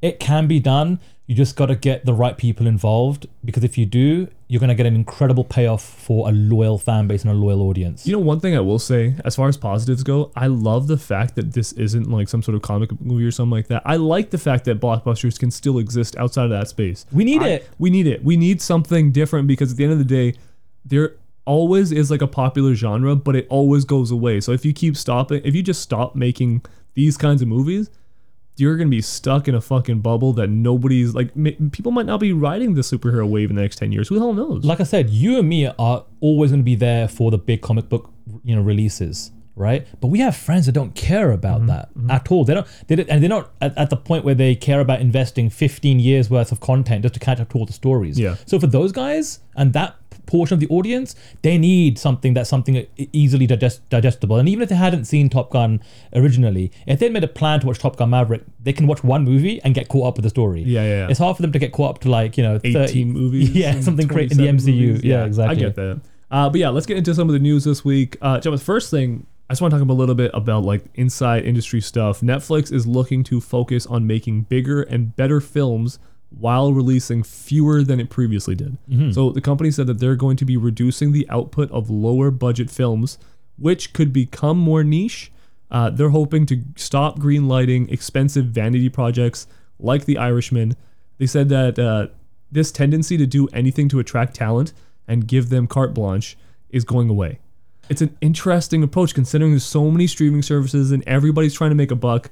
it 0.01 0.19
can 0.19 0.47
be 0.47 0.59
done. 0.59 0.99
You 1.27 1.33
just 1.33 1.55
got 1.55 1.65
to 1.67 1.75
get 1.75 2.05
the 2.05 2.13
right 2.13 2.37
people 2.37 2.67
involved 2.67 3.25
because 3.43 3.63
if 3.63 3.77
you 3.79 3.85
do, 3.87 4.27
you're 4.47 4.59
going 4.59 4.69
to 4.69 4.75
get 4.75 4.85
an 4.85 4.93
incredible 4.93 5.43
payoff 5.43 5.83
for 5.83 6.29
a 6.29 6.31
loyal 6.31 6.77
fan 6.77 7.07
base 7.07 7.23
and 7.23 7.31
a 7.31 7.33
loyal 7.33 7.63
audience. 7.63 8.05
You 8.05 8.13
know, 8.13 8.19
one 8.19 8.39
thing 8.39 8.55
I 8.55 8.59
will 8.59 8.77
say, 8.77 9.15
as 9.25 9.35
far 9.35 9.47
as 9.47 9.57
positives 9.57 10.03
go, 10.03 10.31
I 10.35 10.45
love 10.47 10.85
the 10.85 10.97
fact 10.97 11.35
that 11.35 11.53
this 11.53 11.71
isn't 11.73 12.11
like 12.11 12.29
some 12.29 12.43
sort 12.43 12.53
of 12.55 12.61
comic 12.61 12.91
movie 13.01 13.25
or 13.25 13.31
something 13.31 13.49
like 13.51 13.67
that. 13.67 13.81
I 13.85 13.95
like 13.95 14.29
the 14.29 14.37
fact 14.37 14.65
that 14.65 14.79
blockbusters 14.79 15.39
can 15.39 15.49
still 15.49 15.79
exist 15.79 16.15
outside 16.17 16.43
of 16.43 16.51
that 16.51 16.67
space. 16.67 17.07
We 17.11 17.23
need 17.23 17.41
I- 17.41 17.47
it. 17.47 17.69
We 17.79 17.89
need 17.89 18.05
it. 18.05 18.23
We 18.23 18.37
need 18.37 18.61
something 18.61 19.11
different 19.11 19.47
because 19.47 19.71
at 19.71 19.77
the 19.77 19.83
end 19.83 19.93
of 19.93 19.99
the 19.99 20.05
day, 20.05 20.37
there 20.85 21.15
always 21.45 21.91
is 21.91 22.09
like 22.11 22.21
a 22.21 22.27
popular 22.27 22.73
genre, 22.75 23.15
but 23.15 23.35
it 23.35 23.47
always 23.49 23.85
goes 23.85 24.11
away. 24.11 24.41
So 24.41 24.51
if 24.51 24.65
you 24.65 24.73
keep 24.73 24.97
stopping, 24.97 25.41
if 25.45 25.55
you 25.55 25.61
just 25.63 25.81
stop 25.81 26.15
making 26.15 26.63
these 26.95 27.17
kinds 27.17 27.41
of 27.41 27.47
movies, 27.47 27.89
you're 28.57 28.77
gonna 28.77 28.89
be 28.89 29.01
stuck 29.01 29.47
in 29.49 29.55
a 29.55 29.59
fucking 29.61 29.99
bubble 29.99 30.31
that 30.33 30.47
nobody's 30.47 31.13
like. 31.13 31.35
ma- 31.35 31.51
People 31.71 31.91
might 31.91 32.05
not 32.05 32.19
be 32.21 32.31
riding 32.31 32.73
the 32.73 32.81
superhero 32.81 33.27
wave 33.27 33.49
in 33.49 33.55
the 33.57 33.61
next 33.61 33.75
ten 33.77 33.91
years. 33.91 34.07
Who 34.07 34.15
the 34.15 34.21
hell 34.21 34.33
knows? 34.33 34.63
like 34.63 34.79
I 34.79 34.83
said, 34.83 35.09
you 35.09 35.37
and 35.39 35.47
me 35.49 35.67
are 35.67 36.05
always 36.21 36.51
going 36.51 36.61
to 36.61 36.65
be 36.65 36.75
there 36.75 37.07
for 37.09 37.31
the 37.31 37.37
big 37.37 37.61
comic 37.61 37.89
book, 37.89 38.09
you 38.45 38.55
know, 38.55 38.61
releases, 38.61 39.31
right? 39.57 39.85
But 39.99 40.07
we 40.07 40.19
have 40.19 40.37
friends 40.37 40.67
that 40.67 40.71
don't 40.71 40.95
care 40.95 41.33
about 41.33 41.63
Mm-hmm, 41.63 42.07
that 42.07 42.13
at 42.13 42.31
all. 42.31 42.45
They 42.45 42.53
don't, 42.53 42.67
they 42.87 42.95
don't, 42.95 43.09
and 43.09 43.21
they're 43.21 43.29
not 43.29 43.51
at, 43.59 43.77
at 43.77 43.89
the 43.89 43.97
point 43.97 44.23
where 44.23 44.35
they 44.35 44.55
care 44.55 44.79
about 44.79 45.01
investing 45.01 45.49
15 45.49 45.99
years 45.99 46.29
worth 46.29 46.53
of 46.53 46.61
content 46.61 47.01
just 47.01 47.15
to 47.15 47.19
catch 47.19 47.41
up 47.41 47.49
to 47.49 47.57
all 47.57 47.65
the 47.65 47.73
stories. 47.73 48.17
Yeah. 48.17 48.35
So 48.45 48.57
for 48.57 48.67
those 48.67 48.93
guys 48.93 49.41
and 49.57 49.73
that 49.73 49.95
portion 50.25 50.53
of 50.55 50.59
the 50.59 50.67
audience, 50.67 51.15
they 51.41 51.57
need 51.57 51.97
something 51.97 52.33
that's 52.33 52.49
something 52.49 52.85
easily 52.97 53.47
digest, 53.47 53.87
digestible. 53.89 54.37
And 54.37 54.47
even 54.49 54.63
if 54.63 54.69
they 54.69 54.75
hadn't 54.75 55.05
seen 55.05 55.29
Top 55.29 55.51
Gun 55.51 55.81
originally, 56.13 56.71
if 56.87 56.99
they'd 56.99 57.11
made 57.11 57.23
a 57.23 57.27
plan 57.27 57.59
to 57.61 57.67
watch 57.67 57.79
Top 57.79 57.95
Gun 57.95 58.09
Maverick, 58.09 58.43
they 58.61 58.73
can 58.73 58.87
watch 58.87 59.03
one 59.03 59.23
movie 59.23 59.61
and 59.63 59.73
get 59.75 59.87
caught 59.89 60.07
up 60.07 60.15
with 60.17 60.23
the 60.23 60.29
story. 60.29 60.61
Yeah, 60.63 60.81
yeah, 60.83 60.87
yeah. 60.87 61.07
It's 61.09 61.19
hard 61.19 61.35
for 61.35 61.41
them 61.41 61.51
to 61.51 61.59
get 61.59 61.71
caught 61.71 61.91
up 61.95 62.01
to 62.01 62.09
like 62.09 62.37
you 62.37 62.43
know 62.43 62.59
30, 62.59 62.77
18 62.77 63.11
movies. 63.11 63.49
Yeah, 63.55 63.79
something 63.81 64.07
great 64.07 64.31
in 64.31 64.37
the 64.37 64.47
MCU. 64.47 64.87
movies. 64.87 65.03
Yeah, 65.03 65.25
exactly. 65.25 65.57
I 65.57 65.59
get 65.59 65.75
that. 65.75 66.01
Uh, 66.31 66.49
but 66.49 66.59
yeah, 66.59 66.69
let's 66.69 66.85
get 66.85 66.97
into 66.97 67.13
some 67.13 67.29
of 67.29 67.33
the 67.33 67.39
news 67.39 67.63
this 67.63 67.85
week. 67.85 68.17
Uh, 68.21 68.39
Gemma, 68.39 68.57
first 68.57 68.89
thing, 68.91 69.27
I 69.49 69.53
just 69.53 69.61
want 69.61 69.73
to 69.73 69.79
talk 69.79 69.87
a 69.87 69.93
little 69.93 70.15
bit 70.15 70.31
about 70.33 70.63
like 70.63 70.83
inside 70.95 71.45
industry 71.45 71.79
stuff. 71.79 72.21
Netflix 72.21 72.73
is 72.73 72.87
looking 72.87 73.23
to 73.25 73.39
focus 73.39 73.85
on 73.85 74.07
making 74.07 74.41
bigger 74.43 74.81
and 74.81 75.15
better 75.15 75.39
films 75.39 75.99
while 76.39 76.73
releasing 76.73 77.23
fewer 77.23 77.81
than 77.83 77.99
it 77.99 78.09
previously 78.09 78.55
did. 78.55 78.77
So 79.13 79.29
the 79.31 79.41
company 79.41 79.71
said 79.71 79.87
that 79.87 79.99
they're 79.99 80.15
going 80.15 80.37
to 80.37 80.45
be 80.45 80.57
reducing 80.57 81.11
the 81.11 81.25
output 81.29 81.71
of 81.71 81.89
lower 81.89 82.29
budget 82.31 82.69
films, 82.69 83.17
which 83.57 83.93
could 83.93 84.11
become 84.11 84.57
more 84.57 84.83
niche. 84.83 85.31
Uh, 85.71 85.89
they're 85.89 86.09
hoping 86.09 86.45
to 86.47 86.61
stop 86.75 87.19
greenlighting 87.19 87.91
expensive 87.91 88.45
vanity 88.45 88.89
projects 88.89 89.47
like 89.79 90.05
The 90.05 90.17
Irishman. 90.17 90.75
They 91.17 91.25
said 91.25 91.49
that 91.49 91.79
uh, 91.79 92.07
this 92.51 92.71
tendency 92.71 93.17
to 93.17 93.25
do 93.25 93.47
anything 93.53 93.89
to 93.89 93.99
attract 93.99 94.35
talent 94.35 94.73
and 95.07 95.27
give 95.27 95.49
them 95.49 95.67
carte 95.67 95.93
blanche 95.93 96.37
is 96.69 96.83
going 96.83 97.09
away. 97.09 97.39
It's 97.89 98.01
an 98.01 98.17
interesting 98.19 98.83
approach 98.83 99.13
considering 99.13 99.51
there's 99.51 99.63
so 99.63 99.89
many 99.91 100.07
streaming 100.07 100.41
services 100.41 100.91
and 100.91 101.03
everybody's 101.07 101.53
trying 101.53 101.71
to 101.71 101.75
make 101.75 101.91
a 101.91 101.95
buck. 101.95 102.29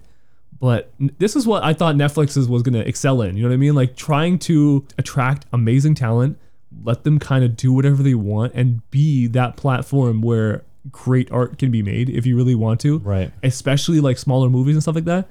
But 0.63 0.93
this 1.17 1.35
is 1.35 1.45
what 1.45 1.61
I 1.61 1.73
thought 1.73 1.95
Netflix 1.95 2.37
was 2.47 2.63
going 2.63 2.73
to 2.73 2.87
excel 2.87 3.21
in. 3.21 3.35
You 3.35 3.43
know 3.43 3.49
what 3.49 3.55
I 3.55 3.57
mean? 3.57 3.75
Like 3.75 3.97
trying 3.97 4.39
to 4.39 4.87
attract 4.97 5.45
amazing 5.51 5.93
talent, 5.93 6.39
let 6.85 7.03
them 7.03 7.19
kind 7.19 7.43
of 7.43 7.57
do 7.57 7.73
whatever 7.73 8.01
they 8.01 8.13
want 8.13 8.53
and 8.53 8.89
be 8.89 9.27
that 9.27 9.57
platform 9.57 10.21
where 10.21 10.63
great 10.89 11.29
art 11.33 11.57
can 11.59 11.69
be 11.69 11.81
made 11.81 12.09
if 12.09 12.25
you 12.25 12.37
really 12.37 12.55
want 12.55 12.79
to. 12.79 12.99
Right. 12.99 13.29
Especially 13.43 13.99
like 13.99 14.17
smaller 14.17 14.49
movies 14.49 14.77
and 14.77 14.81
stuff 14.81 14.95
like 14.95 15.03
that. 15.03 15.29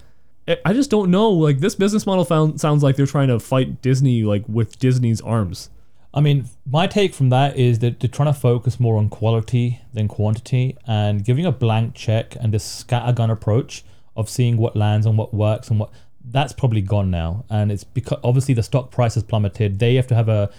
I- 0.66 0.74
just 0.74 0.90
don't 0.90 1.10
know. 1.10 1.30
Like 1.30 1.60
this 1.60 1.76
business 1.76 2.04
model 2.04 2.26
found, 2.26 2.60
sounds 2.60 2.82
like 2.82 2.96
they're 2.96 3.06
trying 3.06 3.28
to 3.28 3.40
fight 3.40 3.80
Disney 3.80 4.24
like 4.24 4.46
with 4.46 4.78
Disney's 4.80 5.22
arms. 5.22 5.70
I 6.12 6.20
mean, 6.20 6.50
my 6.66 6.86
take 6.86 7.14
from 7.14 7.30
that 7.30 7.56
is 7.56 7.78
that 7.78 8.00
they're 8.00 8.10
trying 8.10 8.30
to 8.30 8.38
focus 8.38 8.78
more 8.78 8.98
on 8.98 9.08
quality 9.08 9.80
than 9.94 10.08
quantity 10.08 10.76
and 10.86 11.24
giving 11.24 11.46
a 11.46 11.52
blank 11.52 11.94
check 11.94 12.36
and 12.38 12.52
this 12.52 12.84
scattergun 12.84 13.30
approach 13.30 13.82
of 14.16 14.28
seeing 14.28 14.56
what 14.56 14.76
lands 14.76 15.06
and 15.06 15.16
what 15.16 15.32
works 15.32 15.68
and 15.68 15.80
what 15.80 15.90
that's 16.24 16.52
probably 16.52 16.80
gone 16.80 17.10
now. 17.10 17.44
And 17.50 17.72
it's 17.72 17.84
because 17.84 18.18
obviously 18.22 18.54
the 18.54 18.62
stock 18.62 18.90
price 18.90 19.14
has 19.14 19.22
plummeted. 19.22 19.78
They 19.78 19.96
have 19.96 20.06
to 20.08 20.14
have 20.14 20.28
a 20.28 20.50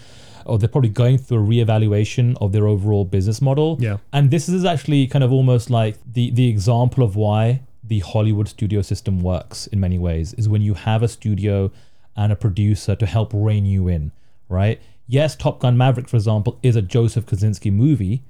or 0.46 0.60
they're 0.60 0.68
probably 0.68 0.90
going 0.90 1.18
through 1.18 1.38
a 1.38 1.48
reevaluation 1.48 2.36
of 2.42 2.52
their 2.52 2.68
overall 2.68 3.06
business 3.06 3.42
model. 3.42 3.78
Yeah. 3.80 3.98
And 4.12 4.30
this 4.30 4.50
is 4.50 4.66
actually 4.66 5.08
kind 5.08 5.24
of 5.24 5.32
almost 5.32 5.70
like 5.70 5.98
the 6.12 6.32
the 6.32 6.48
example 6.48 7.04
of 7.04 7.16
why 7.16 7.62
the 7.84 8.00
Hollywood 8.00 8.48
studio 8.48 8.82
system 8.82 9.22
works 9.22 9.68
in 9.68 9.80
many 9.80 10.00
ways 10.00 10.34
is 10.34 10.48
when 10.48 10.62
you 10.62 10.74
have 10.74 11.04
a 11.04 11.08
studio 11.08 11.72
and 12.16 12.32
a 12.32 12.36
producer 12.36 12.96
to 12.96 13.06
help 13.06 13.32
rein 13.34 13.66
you 13.66 13.88
in, 13.88 14.12
right? 14.50 14.82
Yes, 15.08 15.36
Top 15.36 15.60
Gun 15.60 15.78
Maverick, 15.78 16.08
for 16.08 16.16
example, 16.16 16.60
is 16.64 16.76
a 16.76 16.82
Joseph 16.82 17.26
Kosinski 17.26 17.74
movie, 17.74 18.24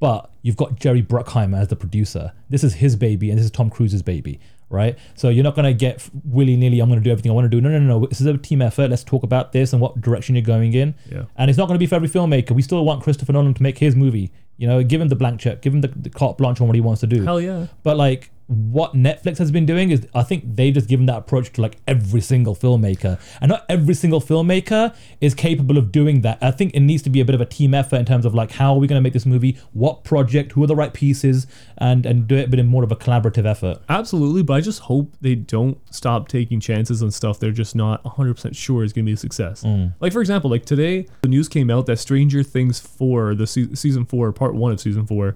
but 0.00 0.30
you've 0.42 0.56
got 0.56 0.76
Jerry 0.76 1.02
Bruckheimer 1.02 1.60
as 1.60 1.68
the 1.68 1.76
producer. 1.76 2.32
This 2.50 2.64
is 2.64 2.74
his 2.74 2.96
baby, 2.96 3.30
and 3.30 3.38
this 3.38 3.44
is 3.44 3.50
Tom 3.50 3.70
Cruise's 3.70 4.02
baby, 4.02 4.40
right? 4.68 4.98
So 5.14 5.28
you're 5.28 5.44
not 5.44 5.54
going 5.54 5.66
to 5.66 5.74
get 5.74 6.08
willy 6.24 6.56
nilly, 6.56 6.80
I'm 6.80 6.88
going 6.88 7.00
to 7.00 7.04
do 7.04 7.10
everything 7.10 7.30
I 7.30 7.34
want 7.34 7.44
to 7.44 7.48
do. 7.48 7.60
No, 7.60 7.68
no, 7.68 7.78
no, 7.78 7.98
no. 7.98 8.06
This 8.06 8.20
is 8.20 8.26
a 8.26 8.36
team 8.36 8.62
effort. 8.62 8.90
Let's 8.90 9.04
talk 9.04 9.22
about 9.22 9.52
this 9.52 9.72
and 9.72 9.80
what 9.80 10.00
direction 10.00 10.34
you're 10.34 10.42
going 10.42 10.74
in. 10.74 10.94
Yeah. 11.10 11.24
And 11.36 11.50
it's 11.50 11.58
not 11.58 11.66
going 11.66 11.76
to 11.76 11.78
be 11.78 11.86
for 11.86 11.94
every 11.94 12.08
filmmaker. 12.08 12.50
We 12.52 12.62
still 12.62 12.84
want 12.84 13.02
Christopher 13.02 13.32
Nolan 13.32 13.54
to 13.54 13.62
make 13.62 13.78
his 13.78 13.94
movie. 13.94 14.32
You 14.56 14.66
know, 14.66 14.82
give 14.82 15.00
him 15.00 15.08
the 15.08 15.16
blank 15.16 15.40
check, 15.40 15.62
give 15.62 15.74
him 15.74 15.82
the, 15.82 15.88
the 15.88 16.10
carte 16.10 16.38
blanche 16.38 16.60
on 16.60 16.66
what 16.66 16.74
he 16.74 16.80
wants 16.80 17.00
to 17.00 17.06
do. 17.06 17.22
Hell 17.22 17.40
yeah. 17.40 17.66
But 17.82 17.96
like 17.96 18.30
what 18.48 18.94
Netflix 18.94 19.38
has 19.38 19.50
been 19.50 19.66
doing 19.66 19.90
is 19.90 20.06
I 20.14 20.22
think 20.22 20.56
they've 20.56 20.72
just 20.72 20.88
given 20.88 21.06
that 21.06 21.18
approach 21.18 21.52
to 21.54 21.60
like 21.60 21.78
every 21.86 22.20
single 22.20 22.54
filmmaker. 22.54 23.20
And 23.40 23.48
not 23.48 23.64
every 23.68 23.94
single 23.94 24.20
filmmaker 24.20 24.94
is 25.20 25.34
capable 25.34 25.78
of 25.78 25.90
doing 25.90 26.20
that. 26.20 26.38
I 26.40 26.52
think 26.52 26.74
it 26.74 26.80
needs 26.80 27.02
to 27.04 27.10
be 27.10 27.20
a 27.20 27.24
bit 27.24 27.34
of 27.34 27.40
a 27.40 27.46
team 27.46 27.74
effort 27.74 27.96
in 27.96 28.04
terms 28.04 28.24
of 28.24 28.34
like 28.34 28.52
how 28.52 28.74
are 28.74 28.78
we 28.78 28.86
going 28.86 28.98
to 28.98 29.02
make 29.02 29.14
this 29.14 29.26
movie, 29.26 29.58
what 29.72 30.04
project, 30.04 30.52
who 30.52 30.62
are 30.62 30.66
the 30.66 30.76
right 30.76 30.92
pieces, 30.92 31.46
and 31.78 32.06
and 32.06 32.28
do 32.28 32.36
it 32.36 32.46
a 32.46 32.48
bit 32.48 32.60
in 32.60 32.66
more 32.66 32.84
of 32.84 32.92
a 32.92 32.96
collaborative 32.96 33.46
effort. 33.46 33.78
Absolutely, 33.88 34.42
but 34.42 34.54
I 34.54 34.60
just 34.60 34.80
hope 34.80 35.16
they 35.20 35.34
don't 35.34 35.78
stop 35.92 36.28
taking 36.28 36.60
chances 36.60 37.02
on 37.02 37.10
stuff 37.10 37.40
they're 37.40 37.50
just 37.50 37.74
not 37.74 38.02
100% 38.04 38.56
sure 38.56 38.84
is 38.84 38.92
going 38.92 39.04
to 39.04 39.10
be 39.10 39.14
a 39.14 39.16
success. 39.16 39.62
Mm. 39.62 39.94
Like, 40.00 40.12
for 40.12 40.20
example, 40.20 40.50
like 40.50 40.64
today, 40.64 41.06
the 41.22 41.28
news 41.28 41.48
came 41.48 41.70
out 41.70 41.86
that 41.86 41.98
Stranger 41.98 42.42
Things 42.42 42.80
4, 42.80 43.34
the 43.34 43.46
se- 43.46 43.74
season 43.74 44.04
4, 44.04 44.32
part 44.32 44.54
1 44.54 44.72
of 44.72 44.80
season 44.80 45.06
4, 45.06 45.34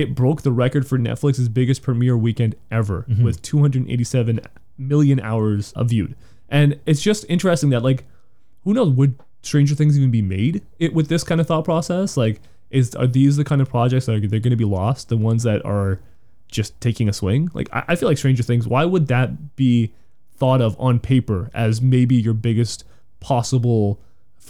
it 0.00 0.14
broke 0.14 0.42
the 0.42 0.52
record 0.52 0.86
for 0.86 0.98
Netflix's 0.98 1.48
biggest 1.48 1.82
premiere 1.82 2.16
weekend 2.16 2.54
ever 2.70 3.06
mm-hmm. 3.08 3.22
with 3.22 3.42
287 3.42 4.40
million 4.78 5.20
hours 5.20 5.72
of 5.72 5.90
viewed. 5.90 6.16
And 6.48 6.80
it's 6.86 7.00
just 7.00 7.24
interesting 7.28 7.70
that, 7.70 7.82
like, 7.82 8.04
who 8.64 8.74
knows, 8.74 8.90
would 8.90 9.18
Stranger 9.42 9.74
Things 9.74 9.96
even 9.96 10.10
be 10.10 10.22
made 10.22 10.62
it 10.78 10.92
with 10.92 11.08
this 11.08 11.24
kind 11.24 11.40
of 11.40 11.46
thought 11.46 11.64
process? 11.64 12.16
Like, 12.16 12.40
is 12.70 12.94
are 12.94 13.06
these 13.06 13.36
the 13.36 13.44
kind 13.44 13.60
of 13.60 13.68
projects 13.68 14.06
that 14.06 14.12
are 14.12 14.20
they're 14.20 14.40
going 14.40 14.50
to 14.50 14.56
be 14.56 14.64
lost? 14.64 15.08
The 15.08 15.16
ones 15.16 15.42
that 15.44 15.64
are 15.64 16.00
just 16.48 16.78
taking 16.80 17.08
a 17.08 17.12
swing? 17.12 17.50
Like, 17.54 17.68
I, 17.72 17.84
I 17.88 17.96
feel 17.96 18.08
like 18.08 18.18
Stranger 18.18 18.42
Things. 18.42 18.66
Why 18.66 18.84
would 18.84 19.06
that 19.08 19.56
be 19.56 19.92
thought 20.36 20.60
of 20.60 20.74
on 20.78 20.98
paper 20.98 21.50
as 21.54 21.82
maybe 21.82 22.16
your 22.16 22.34
biggest 22.34 22.84
possible 23.20 24.00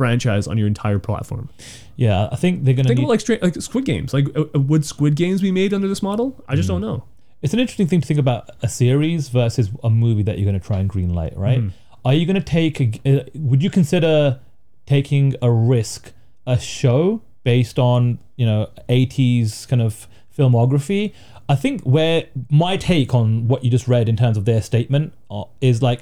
franchise 0.00 0.46
on 0.46 0.56
your 0.56 0.66
entire 0.66 0.98
platform? 0.98 1.50
Yeah, 1.96 2.28
I 2.32 2.36
think 2.36 2.64
they're 2.64 2.72
going 2.72 2.84
to 2.84 2.88
Think 2.88 3.00
need. 3.00 3.04
of 3.04 3.10
like 3.10 3.20
straight 3.20 3.42
like 3.42 3.54
Squid 3.60 3.84
Games. 3.84 4.14
Like, 4.14 4.26
uh, 4.34 4.44
uh, 4.54 4.60
would 4.60 4.86
Squid 4.86 5.14
Games 5.14 5.42
be 5.42 5.52
made 5.52 5.74
under 5.74 5.88
this 5.88 6.02
model? 6.02 6.42
I 6.48 6.56
just 6.56 6.68
don't 6.68 6.80
know. 6.80 7.04
it's 7.42 7.52
an 7.52 7.60
interesting 7.60 7.86
thing 7.86 8.00
to 8.00 8.06
think 8.06 8.18
about 8.18 8.48
a 8.62 8.68
series 8.68 9.28
versus 9.28 9.68
a 9.84 9.90
movie 9.90 10.22
that 10.22 10.38
you're 10.38 10.48
going 10.50 10.58
to 10.58 10.66
try 10.66 10.78
and 10.78 10.88
greenlight, 10.88 11.36
right? 11.36 11.62
Are 12.06 12.14
you 12.14 12.24
going 12.24 12.40
to 12.42 12.48
take? 12.58 12.80
A, 12.80 13.20
uh, 13.20 13.24
would 13.34 13.62
you 13.62 13.68
consider 13.68 14.40
taking 14.86 15.34
a 15.42 15.50
risk, 15.52 16.12
a 16.46 16.58
show 16.58 17.20
based 17.44 17.78
on 17.78 18.18
you 18.36 18.46
know 18.46 18.70
80s 18.88 19.68
kind 19.68 19.82
of 19.82 20.08
filmography? 20.36 21.12
I 21.50 21.56
think 21.56 21.82
where 21.82 22.24
my 22.48 22.78
take 22.78 23.12
on 23.14 23.48
what 23.48 23.62
you 23.64 23.70
just 23.70 23.86
read 23.88 24.08
in 24.08 24.16
terms 24.16 24.38
of 24.38 24.46
their 24.46 24.62
statement 24.62 25.12
uh, 25.30 25.44
is 25.60 25.82
like 25.82 26.00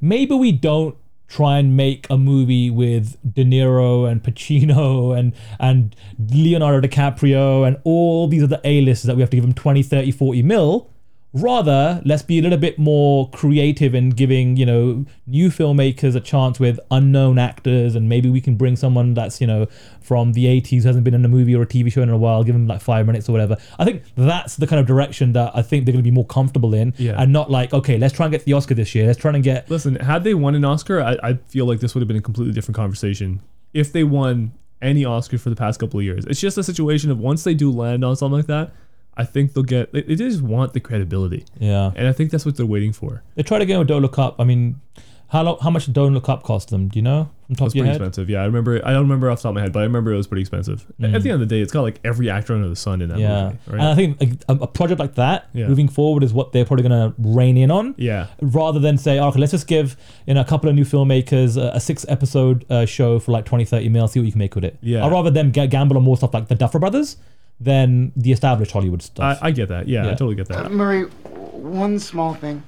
maybe 0.00 0.34
we 0.36 0.52
don't 0.52 0.94
try 1.30 1.58
and 1.58 1.76
make 1.76 2.06
a 2.10 2.18
movie 2.18 2.68
with 2.68 3.16
De 3.32 3.44
Niro 3.44 4.10
and 4.10 4.22
Pacino 4.22 5.16
and 5.18 5.32
and 5.58 5.96
Leonardo 6.18 6.86
DiCaprio 6.86 7.66
and 7.66 7.78
all 7.84 8.28
these 8.28 8.42
other 8.42 8.60
A-listers 8.64 9.06
that 9.06 9.16
we 9.16 9.22
have 9.22 9.30
to 9.30 9.36
give 9.36 9.44
them 9.44 9.54
20, 9.54 9.82
30, 9.82 10.10
40 10.10 10.42
mil. 10.42 10.90
Rather, 11.32 12.02
let's 12.04 12.22
be 12.22 12.40
a 12.40 12.42
little 12.42 12.58
bit 12.58 12.76
more 12.76 13.30
creative 13.30 13.94
in 13.94 14.10
giving, 14.10 14.56
you 14.56 14.66
know, 14.66 15.04
new 15.28 15.48
filmmakers 15.48 16.16
a 16.16 16.20
chance 16.20 16.58
with 16.58 16.80
unknown 16.90 17.38
actors 17.38 17.94
and 17.94 18.08
maybe 18.08 18.28
we 18.28 18.40
can 18.40 18.56
bring 18.56 18.74
someone 18.74 19.14
that's, 19.14 19.40
you 19.40 19.46
know, 19.46 19.66
from 20.00 20.32
the 20.32 20.46
80s, 20.46 20.82
hasn't 20.82 21.04
been 21.04 21.14
in 21.14 21.24
a 21.24 21.28
movie 21.28 21.54
or 21.54 21.62
a 21.62 21.66
TV 21.66 21.92
show 21.92 22.02
in 22.02 22.08
a 22.08 22.16
while, 22.16 22.42
give 22.42 22.54
them 22.56 22.66
like 22.66 22.80
five 22.80 23.06
minutes 23.06 23.28
or 23.28 23.32
whatever. 23.32 23.56
I 23.78 23.84
think 23.84 24.02
that's 24.16 24.56
the 24.56 24.66
kind 24.66 24.80
of 24.80 24.86
direction 24.86 25.32
that 25.34 25.52
I 25.54 25.62
think 25.62 25.84
they're 25.84 25.92
going 25.92 26.02
to 26.04 26.10
be 26.10 26.14
more 26.14 26.26
comfortable 26.26 26.74
in 26.74 26.94
Yeah. 26.98 27.14
and 27.16 27.32
not 27.32 27.48
like, 27.48 27.72
okay, 27.72 27.96
let's 27.96 28.12
try 28.12 28.26
and 28.26 28.32
get 28.32 28.44
the 28.44 28.54
Oscar 28.54 28.74
this 28.74 28.92
year. 28.96 29.06
Let's 29.06 29.18
try 29.20 29.32
and 29.32 29.44
get 29.44 29.70
Listen, 29.70 29.94
had 29.96 30.24
they 30.24 30.34
won 30.34 30.56
an 30.56 30.64
Oscar, 30.64 31.00
I, 31.00 31.16
I 31.22 31.34
feel 31.46 31.64
like 31.64 31.78
this 31.78 31.94
would 31.94 32.00
have 32.00 32.08
been 32.08 32.16
a 32.16 32.22
completely 32.22 32.54
different 32.54 32.74
conversation. 32.74 33.40
If 33.72 33.92
they 33.92 34.02
won 34.02 34.50
any 34.82 35.04
Oscar 35.04 35.38
for 35.38 35.50
the 35.50 35.54
past 35.56 35.78
couple 35.78 36.00
of 36.00 36.04
years, 36.04 36.24
it's 36.24 36.40
just 36.40 36.58
a 36.58 36.64
situation 36.64 37.08
of 37.12 37.18
once 37.20 37.44
they 37.44 37.54
do 37.54 37.70
land 37.70 38.04
on 38.04 38.16
something 38.16 38.38
like 38.38 38.46
that, 38.46 38.72
I 39.20 39.24
think 39.24 39.52
they'll 39.52 39.62
get. 39.64 39.92
They, 39.92 40.02
they 40.02 40.14
just 40.16 40.42
want 40.42 40.72
the 40.72 40.80
credibility, 40.80 41.44
yeah. 41.58 41.92
and 41.96 42.08
I 42.08 42.12
think 42.12 42.30
that's 42.30 42.44
what 42.46 42.56
they're 42.56 42.66
waiting 42.76 42.92
for. 42.92 43.22
They 43.34 43.42
tried 43.42 43.62
again 43.62 43.78
with 43.78 43.88
Don't 43.88 44.02
Look 44.02 44.18
Up. 44.18 44.40
I 44.40 44.44
mean, 44.44 44.80
How 45.28 45.42
lo- 45.44 45.58
how 45.62 45.70
much 45.70 45.84
did 45.86 45.94
Don't 45.94 46.12
Look 46.14 46.28
Up 46.28 46.42
cost 46.42 46.70
them? 46.70 46.88
Do 46.88 46.98
you 46.98 47.02
know 47.02 47.30
from 47.46 47.56
top 47.56 47.68
of 47.68 47.74
your 47.74 47.84
pretty 47.84 47.96
expensive. 47.96 48.30
Yeah, 48.30 48.42
I 48.42 48.46
remember. 48.46 48.80
I 48.84 48.92
don't 48.92 49.02
remember 49.02 49.28
off 49.30 49.38
the 49.38 49.42
top 49.44 49.50
of 49.50 49.54
my 49.56 49.60
head, 49.62 49.72
but 49.72 49.80
I 49.80 49.82
remember 49.82 50.12
it 50.12 50.16
was 50.16 50.26
pretty 50.28 50.42
expensive. 50.42 50.86
At 51.02 51.10
the 51.22 51.30
end 51.30 51.40
of 51.40 51.40
the 51.40 51.46
day, 51.46 51.60
it's 51.60 51.72
got 51.72 51.82
like 51.82 51.98
every 52.04 52.30
actor 52.30 52.54
under 52.54 52.68
the 52.68 52.76
sun 52.76 53.02
in 53.02 53.08
that 53.10 53.18
Mm. 53.18 53.20
Yeah, 53.20 53.44
movie, 53.66 53.78
and 53.78 53.82
I 53.82 53.94
think 53.96 54.42
a, 54.48 54.52
a 54.54 54.66
project 54.68 54.98
like 55.00 55.14
that 55.16 55.48
Yeah. 55.52 55.66
moving 55.68 55.88
forward 55.88 56.22
is 56.22 56.32
what 56.32 56.52
they're 56.52 56.64
probably 56.64 56.88
going 56.88 57.10
to 57.10 57.14
rein 57.18 57.56
in 57.56 57.70
on. 57.72 57.94
Yeah. 57.98 58.26
rather 58.40 58.78
than 58.80 58.98
say, 58.98 59.18
okay, 59.20 59.38
let's 59.40 59.50
just 59.52 59.66
give 59.66 59.96
you 60.26 60.34
know 60.34 60.40
a 60.40 60.44
couple 60.44 60.68
of 60.70 60.74
new 60.76 60.84
filmmakers 60.84 61.56
a, 61.56 61.76
a 61.76 61.80
six 61.80 62.06
episode 62.08 62.64
uh, 62.70 62.86
show 62.86 63.18
for 63.18 63.32
like 63.32 63.44
20, 63.46 63.64
30 63.64 63.88
mil, 63.88 64.06
see 64.08 64.20
what 64.20 64.26
you 64.26 64.32
can 64.32 64.38
make 64.38 64.54
with 64.54 64.64
it. 64.64 64.78
Yeah. 64.80 65.04
I'd 65.04 65.12
rather 65.12 65.30
them 65.30 65.50
ga- 65.52 65.66
gamble 65.68 65.96
on 65.96 66.02
more 66.04 66.16
stuff 66.16 66.32
like 66.34 66.46
the 66.48 66.54
Duffer 66.56 66.78
Brothers 66.78 67.16
than 67.60 68.12
the 68.16 68.32
established 68.32 68.72
Hollywood 68.72 69.02
I, 69.02 69.04
stuff. 69.04 69.38
I 69.42 69.50
get 69.50 69.68
that. 69.68 69.86
Yeah, 69.86 70.02
I 70.02 70.04
Yeah. 70.06 70.10
totally 70.12 70.34
get 70.34 70.50
Uh, 70.50 70.62
that. 70.62 70.72
Murray, 70.72 71.02
one 71.04 71.98
small 71.98 72.34
thing. 72.34 72.62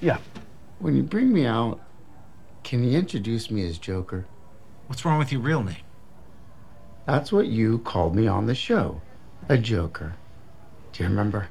Yeah. 0.00 0.18
When 0.80 0.94
you 0.94 1.02
bring 1.02 1.32
me 1.32 1.46
out, 1.46 1.80
can 2.62 2.84
you 2.84 2.96
introduce 2.98 3.50
me 3.50 3.66
as 3.66 3.78
Joker? 3.78 4.26
What's 4.86 5.04
wrong 5.04 5.18
with 5.18 5.32
your 5.32 5.40
real 5.40 5.62
name? 5.62 5.76
That's 7.06 7.32
what 7.32 7.46
you 7.46 7.78
called 7.78 8.14
me 8.14 8.26
on 8.26 8.46
the 8.46 8.54
show. 8.54 9.00
A 9.48 9.56
Joker. 9.56 10.14
Do 10.92 11.02
you 11.02 11.08
remember? 11.08 11.48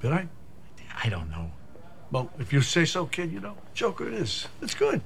Did 0.00 0.12
I? 0.12 0.28
I 1.04 1.08
don't 1.10 1.30
know. 1.30 1.50
Well, 2.10 2.30
if 2.38 2.52
you 2.52 2.62
say 2.62 2.84
so, 2.86 3.04
kid, 3.04 3.30
you 3.30 3.40
know, 3.40 3.54
Joker 3.74 4.08
it 4.08 4.14
is. 4.14 4.48
It's 4.62 4.74
good. 4.74 5.02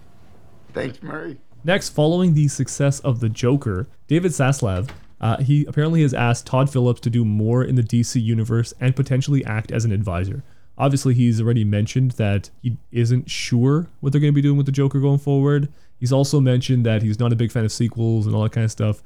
Thanks, 0.72 1.02
Murray. 1.02 1.38
Next, 1.64 1.90
following 1.90 2.34
the 2.34 2.48
success 2.48 3.00
of 3.00 3.20
The 3.20 3.28
Joker, 3.28 3.88
David 4.06 4.30
Zaslav, 4.32 4.88
uh, 5.22 5.38
he 5.38 5.64
apparently 5.66 6.02
has 6.02 6.12
asked 6.12 6.46
Todd 6.46 6.68
Phillips 6.68 7.00
to 7.02 7.10
do 7.10 7.24
more 7.24 7.62
in 7.64 7.76
the 7.76 7.82
DC 7.82 8.20
universe 8.22 8.74
and 8.80 8.94
potentially 8.96 9.44
act 9.44 9.70
as 9.70 9.84
an 9.84 9.92
advisor. 9.92 10.42
Obviously, 10.76 11.14
he's 11.14 11.40
already 11.40 11.64
mentioned 11.64 12.12
that 12.12 12.50
he 12.62 12.76
isn't 12.90 13.30
sure 13.30 13.86
what 14.00 14.12
they're 14.12 14.20
going 14.20 14.32
to 14.32 14.34
be 14.34 14.42
doing 14.42 14.56
with 14.56 14.66
the 14.66 14.72
Joker 14.72 15.00
going 15.00 15.18
forward. 15.18 15.68
He's 16.00 16.12
also 16.12 16.40
mentioned 16.40 16.84
that 16.86 17.02
he's 17.02 17.20
not 17.20 17.32
a 17.32 17.36
big 17.36 17.52
fan 17.52 17.64
of 17.64 17.70
sequels 17.72 18.26
and 18.26 18.34
all 18.34 18.42
that 18.42 18.52
kind 18.52 18.64
of 18.64 18.70
stuff. 18.72 19.02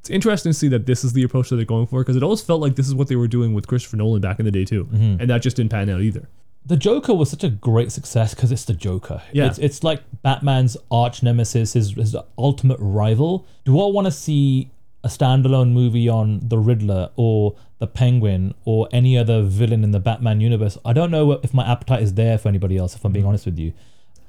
It's 0.00 0.10
interesting 0.10 0.50
to 0.50 0.54
see 0.58 0.68
that 0.68 0.84
this 0.86 1.02
is 1.04 1.14
the 1.14 1.22
approach 1.22 1.48
that 1.48 1.56
they're 1.56 1.64
going 1.64 1.86
for 1.86 2.00
because 2.00 2.16
it 2.16 2.22
always 2.22 2.42
felt 2.42 2.60
like 2.60 2.76
this 2.76 2.86
is 2.86 2.94
what 2.94 3.08
they 3.08 3.16
were 3.16 3.26
doing 3.26 3.54
with 3.54 3.66
Christopher 3.66 3.96
Nolan 3.96 4.20
back 4.20 4.38
in 4.38 4.44
the 4.44 4.50
day 4.52 4.64
too, 4.64 4.88
and 4.92 5.30
that 5.30 5.38
just 5.42 5.56
didn't 5.56 5.70
pan 5.70 5.88
out 5.88 6.00
either. 6.00 6.28
the 6.66 6.76
Joker 6.76 7.14
was 7.14 7.30
such 7.30 7.44
a 7.44 7.48
great 7.48 7.90
success 7.92 8.34
because 8.34 8.52
it's 8.52 8.64
the 8.66 8.74
Joker. 8.74 9.22
Yeah. 9.32 9.46
It's, 9.46 9.58
it's 9.58 9.82
like 9.84 10.02
Batman's 10.22 10.76
arch 10.90 11.22
nemesis, 11.22 11.72
his, 11.74 11.92
his 11.92 12.16
ultimate 12.36 12.78
rival. 12.80 13.46
Do 13.64 13.80
I 13.80 13.86
want 13.86 14.06
to 14.06 14.10
see 14.10 14.70
a 15.06 15.08
standalone 15.08 15.70
movie 15.70 16.08
on 16.08 16.40
the 16.42 16.58
Riddler 16.58 17.10
or 17.14 17.54
the 17.78 17.86
Penguin 17.86 18.54
or 18.64 18.88
any 18.90 19.16
other 19.16 19.40
villain 19.42 19.84
in 19.84 19.92
the 19.92 20.00
Batman 20.00 20.40
universe? 20.40 20.76
I 20.84 20.92
don't 20.92 21.12
know 21.12 21.32
if 21.32 21.54
my 21.54 21.64
appetite 21.64 22.02
is 22.02 22.14
there 22.14 22.36
for 22.38 22.48
anybody 22.48 22.76
else, 22.76 22.96
if 22.96 23.04
I'm 23.04 23.12
being 23.12 23.24
mm. 23.24 23.28
honest 23.28 23.46
with 23.46 23.56
you. 23.56 23.72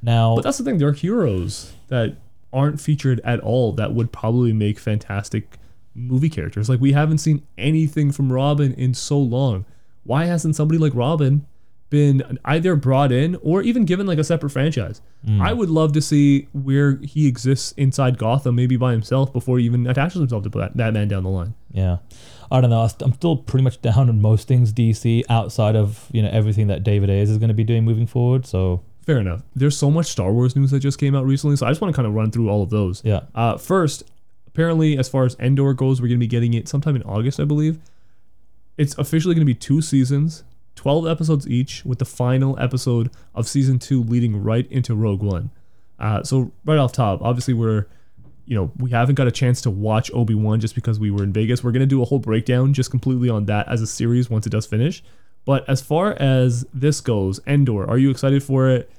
Now, 0.03 0.35
But 0.35 0.43
that's 0.43 0.59
the 0.59 0.63
thing. 0.63 0.77
There 0.77 0.87
are 0.87 0.93
heroes 0.93 1.73
that 1.87 2.17
aren't 2.53 2.79
featured 2.79 3.19
at 3.23 3.39
all 3.39 3.73
that 3.73 3.93
would 3.93 4.11
probably 4.11 4.53
make 4.53 4.77
fantastic 4.77 5.57
movie 5.95 6.29
characters. 6.29 6.69
Like 6.69 6.79
we 6.79 6.91
haven't 6.91 7.17
seen 7.17 7.41
anything 7.57 8.11
from 8.11 8.31
Robin 8.31 8.73
in 8.73 8.93
so 8.93 9.17
long. 9.17 9.65
Why 10.03 10.25
hasn't 10.25 10.55
somebody 10.55 10.77
like 10.77 10.93
Robin 10.93 11.47
been 11.89 12.39
either 12.45 12.75
brought 12.75 13.11
in 13.11 13.35
or 13.41 13.61
even 13.61 13.85
given 13.85 14.05
like 14.05 14.19
a 14.19 14.23
separate 14.23 14.49
franchise? 14.49 15.01
I 15.41 15.51
would 15.51 15.69
love 15.69 15.91
to 15.91 16.01
see 16.01 16.47
where 16.53 16.97
he 16.97 17.27
exists 17.27 17.73
inside 17.73 18.17
Gotham, 18.17 18.55
maybe 18.55 18.77
by 18.77 18.93
himself, 18.93 19.33
before 19.33 19.59
he 19.59 19.65
even 19.65 19.85
attaches 19.85 20.19
himself 20.19 20.43
to 20.43 20.49
Batman 20.49 21.09
down 21.09 21.23
the 21.23 21.29
line. 21.29 21.53
Yeah, 21.71 21.97
I 22.49 22.61
don't 22.61 22.69
know. 22.69 22.87
I'm 23.01 23.13
still 23.13 23.35
pretty 23.35 23.65
much 23.65 23.81
down 23.81 24.09
on 24.09 24.21
most 24.21 24.47
things 24.47 24.71
DC 24.71 25.23
outside 25.27 25.75
of 25.75 26.07
you 26.13 26.21
know 26.21 26.29
everything 26.29 26.67
that 26.67 26.83
David 26.83 27.09
Ayers 27.09 27.29
is 27.29 27.39
going 27.39 27.49
to 27.49 27.53
be 27.53 27.65
doing 27.65 27.83
moving 27.83 28.07
forward. 28.07 28.45
So 28.45 28.83
Fair 29.07 29.19
enough. 29.19 29.41
There's 29.55 29.77
so 29.77 29.89
much 29.89 30.07
Star 30.07 30.33
Wars 30.33 30.53
news 30.57 30.71
that 30.71 30.81
just 30.81 30.99
came 30.99 31.15
out 31.15 31.25
recently, 31.25 31.55
so 31.55 31.65
I 31.65 31.69
just 31.69 31.79
want 31.79 31.93
to 31.93 31.95
kind 31.95 32.05
of 32.05 32.13
run 32.13 32.29
through 32.29 32.49
all 32.49 32.61
of 32.61 32.69
those. 32.69 33.01
Yeah. 33.05 33.21
Uh, 33.33 33.55
first, 33.55 34.03
apparently, 34.47 34.97
as 34.97 35.07
far 35.07 35.23
as 35.23 35.35
Andor 35.35 35.73
goes, 35.73 36.01
we're 36.01 36.09
going 36.09 36.19
to 36.19 36.23
be 36.23 36.27
getting 36.27 36.53
it 36.53 36.67
sometime 36.67 36.97
in 36.97 37.03
August, 37.03 37.39
I 37.39 37.45
believe. 37.45 37.79
It's 38.77 38.97
officially 38.97 39.33
going 39.33 39.47
to 39.47 39.53
be 39.53 39.55
two 39.55 39.81
seasons, 39.81 40.43
12 40.87 41.05
episodes 41.05 41.45
each, 41.49 41.83
with 41.83 41.99
the 41.99 42.05
final 42.05 42.57
episode 42.57 43.11
of 43.35 43.45
season 43.45 43.77
two 43.77 44.03
leading 44.03 44.41
right 44.41 44.71
into 44.71 44.95
Rogue 44.95 45.21
One. 45.21 45.49
Uh, 45.99 46.23
so, 46.23 46.53
right 46.63 46.77
off 46.77 46.93
top, 46.93 47.21
obviously, 47.21 47.53
we're, 47.53 47.87
you 48.45 48.55
know, 48.55 48.71
we 48.77 48.91
haven't 48.91 49.15
got 49.15 49.27
a 49.27 49.31
chance 49.31 49.59
to 49.63 49.69
watch 49.69 50.09
Obi 50.13 50.33
Wan 50.33 50.61
just 50.61 50.75
because 50.75 50.97
we 50.97 51.11
were 51.11 51.25
in 51.25 51.33
Vegas. 51.33 51.61
We're 51.61 51.73
to 51.73 51.85
do 51.85 52.01
a 52.01 52.05
whole 52.05 52.19
breakdown 52.19 52.71
just 52.71 52.89
completely 52.89 53.29
on 53.29 53.47
that 53.47 53.67
as 53.67 53.81
a 53.81 53.85
series 53.85 54.29
once 54.29 54.47
it 54.47 54.49
does 54.51 54.65
finish. 54.65 55.03
But 55.43 55.67
as 55.67 55.81
far 55.81 56.13
as 56.21 56.65
this 56.73 57.01
goes, 57.01 57.39
Andor, 57.39 57.85
are 57.85 57.97
you 57.97 58.09
excited 58.09 58.41
for 58.41 58.69
it? 58.69 58.89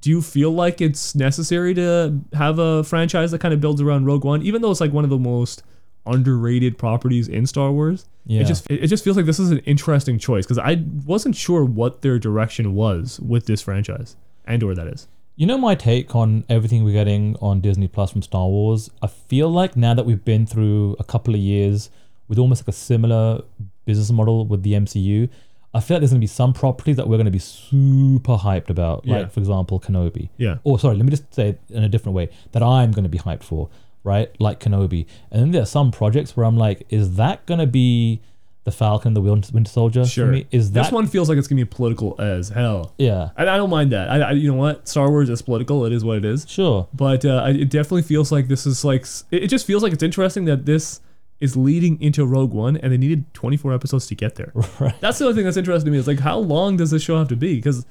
do 0.00 0.10
you 0.10 0.20
feel 0.20 0.50
like 0.50 0.80
it's 0.80 1.14
necessary 1.14 1.72
to 1.72 2.18
have 2.32 2.58
a 2.58 2.82
franchise 2.82 3.30
that 3.30 3.40
kind 3.40 3.54
of 3.54 3.60
builds 3.60 3.80
around 3.80 4.04
Rogue 4.06 4.24
One, 4.24 4.42
even 4.42 4.60
though 4.60 4.72
it's 4.72 4.80
like 4.80 4.92
one 4.92 5.04
of 5.04 5.10
the 5.10 5.18
most 5.18 5.62
underrated 6.06 6.78
properties 6.78 7.28
in 7.28 7.46
Star 7.46 7.72
Wars? 7.72 8.06
Yeah. 8.26 8.42
It 8.42 8.46
just 8.46 8.70
it 8.70 8.86
just 8.86 9.04
feels 9.04 9.16
like 9.16 9.26
this 9.26 9.38
is 9.38 9.50
an 9.50 9.58
interesting 9.60 10.18
choice 10.18 10.46
because 10.46 10.58
I 10.58 10.82
wasn't 11.04 11.36
sure 11.36 11.64
what 11.64 12.02
their 12.02 12.18
direction 12.18 12.74
was 12.74 13.20
with 13.20 13.46
this 13.46 13.60
franchise, 13.62 14.16
Andor 14.46 14.74
that 14.74 14.86
is. 14.86 15.08
You 15.36 15.46
know 15.46 15.58
my 15.58 15.74
take 15.74 16.14
on 16.14 16.44
everything 16.48 16.84
we're 16.84 16.92
getting 16.92 17.36
on 17.40 17.60
Disney 17.60 17.88
Plus 17.88 18.12
from 18.12 18.22
Star 18.22 18.46
Wars? 18.46 18.88
I 19.02 19.08
feel 19.08 19.50
like 19.50 19.76
now 19.76 19.92
that 19.92 20.06
we've 20.06 20.24
been 20.24 20.46
through 20.46 20.96
a 21.00 21.04
couple 21.04 21.34
of 21.34 21.40
years 21.40 21.90
with 22.28 22.38
almost 22.38 22.62
like 22.62 22.68
a 22.68 22.72
similar 22.72 23.42
business 23.84 24.10
model 24.12 24.46
with 24.46 24.62
the 24.62 24.74
MCU, 24.74 25.28
I 25.74 25.80
feel 25.80 25.96
like 25.96 26.02
there's 26.02 26.12
going 26.12 26.20
to 26.20 26.24
be 26.24 26.28
some 26.28 26.52
properties 26.52 26.96
that 26.96 27.08
we're 27.08 27.16
going 27.16 27.24
to 27.24 27.32
be 27.32 27.40
super 27.40 28.36
hyped 28.36 28.70
about. 28.70 29.04
Yeah. 29.04 29.18
Like, 29.18 29.32
for 29.32 29.40
example, 29.40 29.80
Kenobi. 29.80 30.28
Yeah. 30.36 30.58
Or, 30.62 30.78
sorry, 30.78 30.96
let 30.96 31.04
me 31.04 31.10
just 31.10 31.34
say 31.34 31.48
it 31.50 31.60
in 31.68 31.82
a 31.82 31.88
different 31.88 32.14
way 32.14 32.30
that 32.52 32.62
I'm 32.62 32.92
going 32.92 33.02
to 33.02 33.08
be 33.08 33.18
hyped 33.18 33.42
for, 33.42 33.68
right? 34.04 34.30
Like 34.38 34.60
Kenobi. 34.60 35.06
And 35.30 35.42
then 35.42 35.50
there 35.50 35.62
are 35.62 35.66
some 35.66 35.90
projects 35.90 36.36
where 36.36 36.46
I'm 36.46 36.56
like, 36.56 36.86
is 36.90 37.16
that 37.16 37.44
going 37.46 37.60
to 37.60 37.66
be 37.66 38.20
the 38.64 38.70
Falcon 38.72 39.12
the 39.14 39.20
Winter 39.20 39.50
Winter 39.52 39.70
Soldier? 39.70 40.06
Sure. 40.06 40.26
Me? 40.28 40.46
Is 40.50 40.72
that. 40.72 40.84
this 40.84 40.92
one 40.92 41.06
feels 41.06 41.28
like 41.28 41.36
it's 41.36 41.46
gonna 41.48 41.60
be 41.60 41.66
political 41.66 42.18
as 42.18 42.48
hell. 42.48 42.94
Yeah. 42.96 43.28
And 43.36 43.50
I 43.50 43.58
don't 43.58 43.68
mind 43.68 43.92
that. 43.92 44.08
I, 44.08 44.20
I 44.20 44.30
you 44.32 44.50
know 44.50 44.56
what? 44.56 44.88
Star 44.88 45.10
Wars 45.10 45.28
is 45.28 45.42
political. 45.42 45.84
It 45.84 45.92
is 45.92 46.02
what 46.02 46.16
it 46.16 46.24
is. 46.24 46.46
Sure. 46.48 46.88
But 46.94 47.26
uh, 47.26 47.44
it 47.48 47.68
definitely 47.68 48.02
feels 48.04 48.32
like 48.32 48.48
this 48.48 48.64
is 48.64 48.82
like 48.82 49.02
s- 49.02 49.24
it 49.30 49.42
it 49.44 49.46
just 49.48 49.66
feels 49.66 49.82
like 49.82 49.92
it's 49.92 50.02
interesting 50.02 50.46
that 50.46 50.64
this 50.64 51.00
is 51.40 51.56
leading 51.58 52.00
into 52.00 52.24
Rogue 52.24 52.54
One, 52.54 52.78
and 52.78 52.90
they 52.90 52.96
needed 52.96 53.26
24 53.34 53.74
episodes 53.74 54.06
to 54.06 54.14
get 54.14 54.36
there. 54.36 54.50
Right. 54.80 54.98
That's 55.00 55.18
the 55.18 55.26
other 55.26 55.34
thing 55.34 55.44
that's 55.44 55.58
interesting 55.58 55.84
to 55.86 55.90
me 55.90 55.98
is 55.98 56.06
like 56.06 56.20
how 56.20 56.38
long 56.38 56.78
does 56.78 56.90
this 56.90 57.02
show 57.02 57.18
have 57.18 57.28
to 57.28 57.36
be? 57.36 57.56
Because 57.56 57.84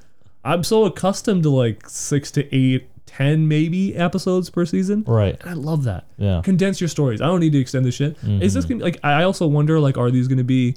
I'm 0.44 0.64
so 0.64 0.86
accustomed 0.86 1.44
to 1.44 1.50
like 1.50 1.88
six 1.88 2.32
to 2.32 2.52
eight, 2.52 2.88
ten 3.16 3.48
maybe 3.48 3.94
episodes 3.94 4.50
per 4.50 4.64
season. 4.64 5.04
Right. 5.06 5.40
And 5.40 5.50
I 5.50 5.54
love 5.54 5.84
that. 5.84 6.06
Yeah. 6.18 6.40
Condense 6.44 6.80
your 6.80 6.88
stories. 6.88 7.20
I 7.20 7.26
don't 7.26 7.40
need 7.40 7.52
to 7.52 7.58
extend 7.58 7.84
this 7.84 7.94
shit. 7.94 8.16
Is 8.22 8.54
this 8.54 8.64
mm-hmm. 8.64 8.78
gonna 8.78 8.78
be 8.78 8.84
like? 8.84 9.00
I 9.04 9.22
also 9.22 9.46
wonder 9.46 9.78
like, 9.80 9.96
are 9.96 10.10
these 10.10 10.28
gonna 10.28 10.44
be 10.44 10.76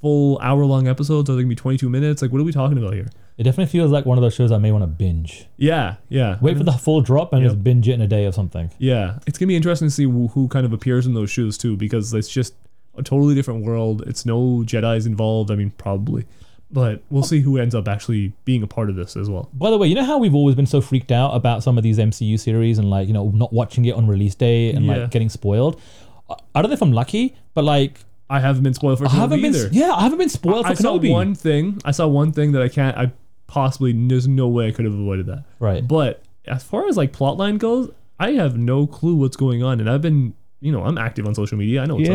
full 0.00 0.38
hour 0.40 0.64
long 0.64 0.88
episodes? 0.88 1.28
Are 1.28 1.34
they 1.34 1.42
gonna 1.42 1.48
be 1.48 1.56
22 1.56 1.88
minutes? 1.88 2.22
Like, 2.22 2.32
what 2.32 2.40
are 2.40 2.44
we 2.44 2.52
talking 2.52 2.78
about 2.78 2.94
here? 2.94 3.08
It 3.38 3.42
definitely 3.42 3.70
feels 3.70 3.90
like 3.90 4.06
one 4.06 4.16
of 4.16 4.22
those 4.22 4.34
shows 4.34 4.50
I 4.50 4.58
may 4.58 4.72
want 4.72 4.82
to 4.82 4.86
binge. 4.86 5.46
Yeah, 5.58 5.96
yeah. 6.08 6.38
Wait 6.40 6.56
for 6.56 6.64
the 6.64 6.72
full 6.72 7.02
drop 7.02 7.34
and 7.34 7.44
just 7.44 7.62
binge 7.62 7.86
it 7.86 7.92
in 7.92 8.00
a 8.00 8.06
day 8.06 8.24
or 8.24 8.32
something. 8.32 8.70
Yeah, 8.78 9.18
it's 9.26 9.38
gonna 9.38 9.48
be 9.48 9.56
interesting 9.56 9.88
to 9.88 9.92
see 9.94 10.04
who, 10.04 10.28
who 10.28 10.48
kind 10.48 10.64
of 10.64 10.72
appears 10.72 11.06
in 11.06 11.14
those 11.14 11.30
shoes 11.30 11.58
too, 11.58 11.76
because 11.76 12.14
it's 12.14 12.28
just 12.28 12.54
a 12.96 13.02
totally 13.02 13.34
different 13.34 13.64
world. 13.64 14.02
It's 14.06 14.24
no 14.24 14.62
Jedi's 14.64 15.04
involved. 15.04 15.50
I 15.50 15.56
mean, 15.56 15.70
probably, 15.76 16.24
but 16.70 17.02
we'll 17.10 17.22
see 17.22 17.40
who 17.40 17.58
ends 17.58 17.74
up 17.74 17.86
actually 17.88 18.32
being 18.44 18.62
a 18.62 18.66
part 18.66 18.90
of 18.90 18.96
this 18.96 19.16
as 19.16 19.30
well. 19.30 19.48
By 19.52 19.70
the 19.70 19.78
way, 19.78 19.86
you 19.88 19.94
know 19.94 20.04
how 20.04 20.18
we've 20.18 20.34
always 20.34 20.54
been 20.56 20.66
so 20.66 20.80
freaked 20.80 21.12
out 21.12 21.30
about 21.34 21.62
some 21.62 21.78
of 21.78 21.84
these 21.84 21.98
MCU 21.98 22.38
series 22.38 22.78
and 22.78 22.90
like, 22.90 23.06
you 23.06 23.14
know, 23.14 23.28
not 23.34 23.52
watching 23.52 23.84
it 23.84 23.94
on 23.94 24.06
release 24.06 24.34
day 24.34 24.72
and 24.72 24.84
Yeah. 24.84 24.96
like 24.96 25.10
getting 25.10 25.28
spoiled? 25.28 25.80
I 26.28 26.34
I 26.56 26.62
don't 26.62 26.70
know 26.70 26.74
if 26.74 26.82
I'm 26.82 26.92
lucky, 26.92 27.36
but 27.54 27.64
like, 27.64 28.00
I 28.28 28.40
haven't 28.40 28.64
been 28.64 28.74
spoiled 28.74 28.98
for 28.98 29.06
I 29.06 29.10
haven't 29.10 29.38
Kenobi 29.38 29.42
been, 29.42 29.54
either. 29.54 29.68
yeah, 29.70 29.92
I 29.92 30.02
haven't 30.02 30.18
been 30.18 30.28
spoiled. 30.28 30.66
I 30.66 30.74
for 30.74 30.82
saw 30.82 30.96
one 30.98 31.34
thing. 31.36 31.78
I 31.84 31.92
saw 31.92 32.08
one 32.08 32.32
thing 32.32 32.50
that 32.52 32.62
I 32.62 32.68
can't. 32.68 32.96
I 32.98 33.12
possibly 33.46 33.92
there's 33.92 34.26
no 34.26 34.48
way 34.48 34.66
I 34.66 34.72
could 34.72 34.84
have 34.84 34.94
avoided 34.94 35.26
that. 35.26 35.44
Right. 35.60 35.86
But 35.86 36.22
as 36.46 36.64
far 36.64 36.88
as 36.88 36.96
like 36.96 37.12
plotline 37.12 37.58
goes, 37.58 37.90
I 38.18 38.32
have 38.32 38.58
no 38.58 38.88
clue 38.88 39.14
what's 39.14 39.36
going 39.36 39.62
on, 39.62 39.78
and 39.78 39.88
I've 39.88 40.02
been, 40.02 40.34
you 40.60 40.72
know, 40.72 40.82
I'm 40.82 40.98
active 40.98 41.26
on 41.26 41.34
social 41.36 41.56
media. 41.56 41.82
I 41.82 41.86
know 41.86 41.94
what's 41.96 42.08
up. 42.08 42.14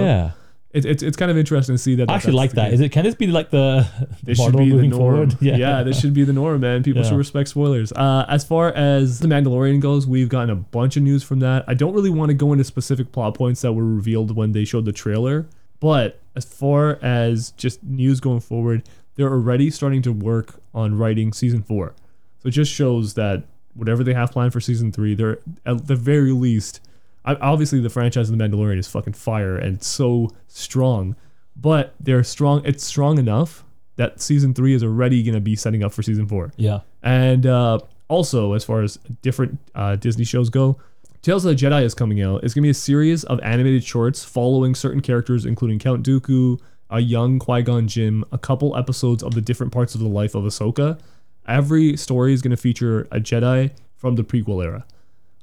Yeah. 0.73 0.81
It's 0.91 1.03
it's 1.03 1.17
kind 1.17 1.29
of 1.31 1.37
interesting 1.37 1.75
to 1.75 1.77
see 1.77 1.95
that. 1.95 2.09
I 2.09 2.15
actually 2.15 2.33
like 2.33 2.51
that. 2.51 2.65
case. 2.71 2.75
Is 2.75 2.79
it? 2.81 2.91
Can 2.91 3.03
this 3.03 3.15
be 3.15 3.27
like 3.27 3.49
the 3.49 3.87
This 4.23 4.37
should 4.37 4.53
model 4.53 4.79
be 4.79 4.89
the 4.89 4.95
forward? 4.95 5.35
Yeah. 5.41 5.83
this 5.83 5.99
should 5.99 6.13
be 6.13 6.23
the 6.23 6.33
norm, 6.33 6.61
man. 6.61 6.83
People 6.83 7.01
Yeah. 7.03 7.09
should 7.09 7.17
respect 7.17 7.49
spoilers. 7.49 7.91
Uh, 7.91 8.25
as 8.27 8.43
far 8.43 8.69
as 8.73 9.19
The 9.19 9.27
Mandalorian 9.27 9.79
goes, 9.81 10.07
we've 10.07 10.29
gotten 10.29 10.49
a 10.49 10.55
bunch 10.55 10.97
of 10.97 11.03
news 11.03 11.23
from 11.23 11.39
that. 11.39 11.65
I 11.67 11.73
don't 11.73 11.93
really 11.93 12.09
want 12.09 12.29
to 12.29 12.33
go 12.33 12.51
into 12.53 12.63
specific 12.63 13.11
plot 13.11 13.35
points 13.35 13.61
that 13.61 13.73
were 13.73 13.85
revealed 13.85 14.35
when 14.35 14.53
they 14.53 14.63
showed 14.65 14.85
the 14.85 14.91
trailer, 14.93 15.47
but 15.79 16.19
as 16.35 16.45
far 16.45 16.97
as 17.01 17.51
just 17.51 17.83
news 17.83 18.19
going 18.19 18.39
forward, 18.39 18.83
they're 19.15 19.29
already 19.31 19.69
starting 19.69 20.01
to 20.03 20.13
work 20.13 20.61
on 20.73 20.97
writing 20.97 21.33
season 21.33 21.61
four. 21.61 21.93
So 22.39 22.47
it 22.47 22.51
just 22.51 22.71
shows 22.71 23.15
that 23.15 23.43
whatever 23.73 24.03
they 24.03 24.13
have 24.13 24.31
planned 24.31 24.53
for 24.53 24.59
season 24.61 24.91
three, 24.91 25.13
they're 25.15 25.39
at 25.65 25.87
the 25.87 25.95
very 25.95 26.31
least. 26.31 26.79
I- 27.25 27.35
Obviously, 27.35 27.79
the 27.81 27.89
franchise 27.89 28.29
of 28.29 28.37
The 28.37 28.43
Mandalorian 28.43 28.77
is 28.77 28.87
fucking 28.87 29.13
fire 29.13 29.55
and 29.57 29.81
so 29.83 30.29
strong, 30.47 31.15
but 31.55 31.93
they're 31.99 32.23
strong. 32.23 32.61
It's 32.65 32.83
strong 32.83 33.17
enough 33.19 33.63
that 33.97 34.21
season 34.21 34.53
three 34.53 34.73
is 34.73 34.83
already 34.83 35.21
going 35.23 35.35
to 35.35 35.41
be 35.41 35.55
setting 35.55 35.83
up 35.83 35.91
for 35.93 36.01
season 36.01 36.27
four. 36.27 36.51
Yeah. 36.57 36.79
And 37.03 37.45
uh, 37.45 37.79
Also, 38.09 38.53
as 38.53 38.63
far 38.63 38.81
as 38.81 38.97
different 39.21 39.59
uh, 39.75 39.95
Disney 39.97 40.25
shows 40.25 40.49
go, 40.49 40.77
Tales 41.21 41.45
of 41.45 41.55
the 41.55 41.65
Jedi 41.65 41.83
is 41.83 41.93
coming 41.93 42.19
out. 42.21 42.43
It's 42.43 42.53
gonna 42.55 42.63
be 42.63 42.69
a 42.71 42.73
series 42.73 43.23
of 43.25 43.39
animated 43.41 43.83
shorts 43.83 44.23
following 44.25 44.73
certain 44.73 45.01
characters, 45.01 45.45
including 45.45 45.77
Count 45.77 46.03
Dooku, 46.03 46.59
a 46.89 46.99
young 46.99 47.37
Qui 47.37 47.61
Gon 47.61 47.87
Jinn, 47.87 48.23
a 48.31 48.39
couple 48.39 48.75
episodes 48.75 49.21
of 49.21 49.35
the 49.35 49.41
different 49.41 49.71
parts 49.71 49.93
of 49.93 50.01
the 50.01 50.07
life 50.07 50.33
of 50.33 50.45
Ahsoka. 50.45 50.99
Every 51.47 51.95
story 51.95 52.33
is 52.33 52.41
gonna 52.41 52.57
feature 52.57 53.01
a 53.11 53.19
Jedi 53.19 53.69
from 53.95 54.15
the 54.15 54.23
prequel 54.23 54.63
era. 54.63 54.83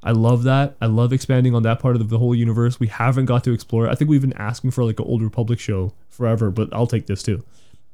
I 0.03 0.11
love 0.11 0.43
that. 0.43 0.75
I 0.81 0.85
love 0.85 1.11
expanding 1.11 1.53
on 1.53 1.63
that 1.63 1.79
part 1.79 1.95
of 1.95 2.09
the 2.09 2.17
whole 2.17 2.33
universe. 2.33 2.79
We 2.79 2.87
haven't 2.87 3.25
got 3.25 3.43
to 3.45 3.53
explore. 3.53 3.89
I 3.89 3.95
think 3.95 4.09
we've 4.09 4.21
been 4.21 4.33
asking 4.33 4.71
for 4.71 4.83
like 4.83 4.99
an 4.99 5.05
old 5.05 5.21
Republic 5.21 5.59
show 5.59 5.93
forever, 6.09 6.49
but 6.49 6.69
I'll 6.73 6.87
take 6.87 7.07
this 7.07 7.21
too. 7.21 7.43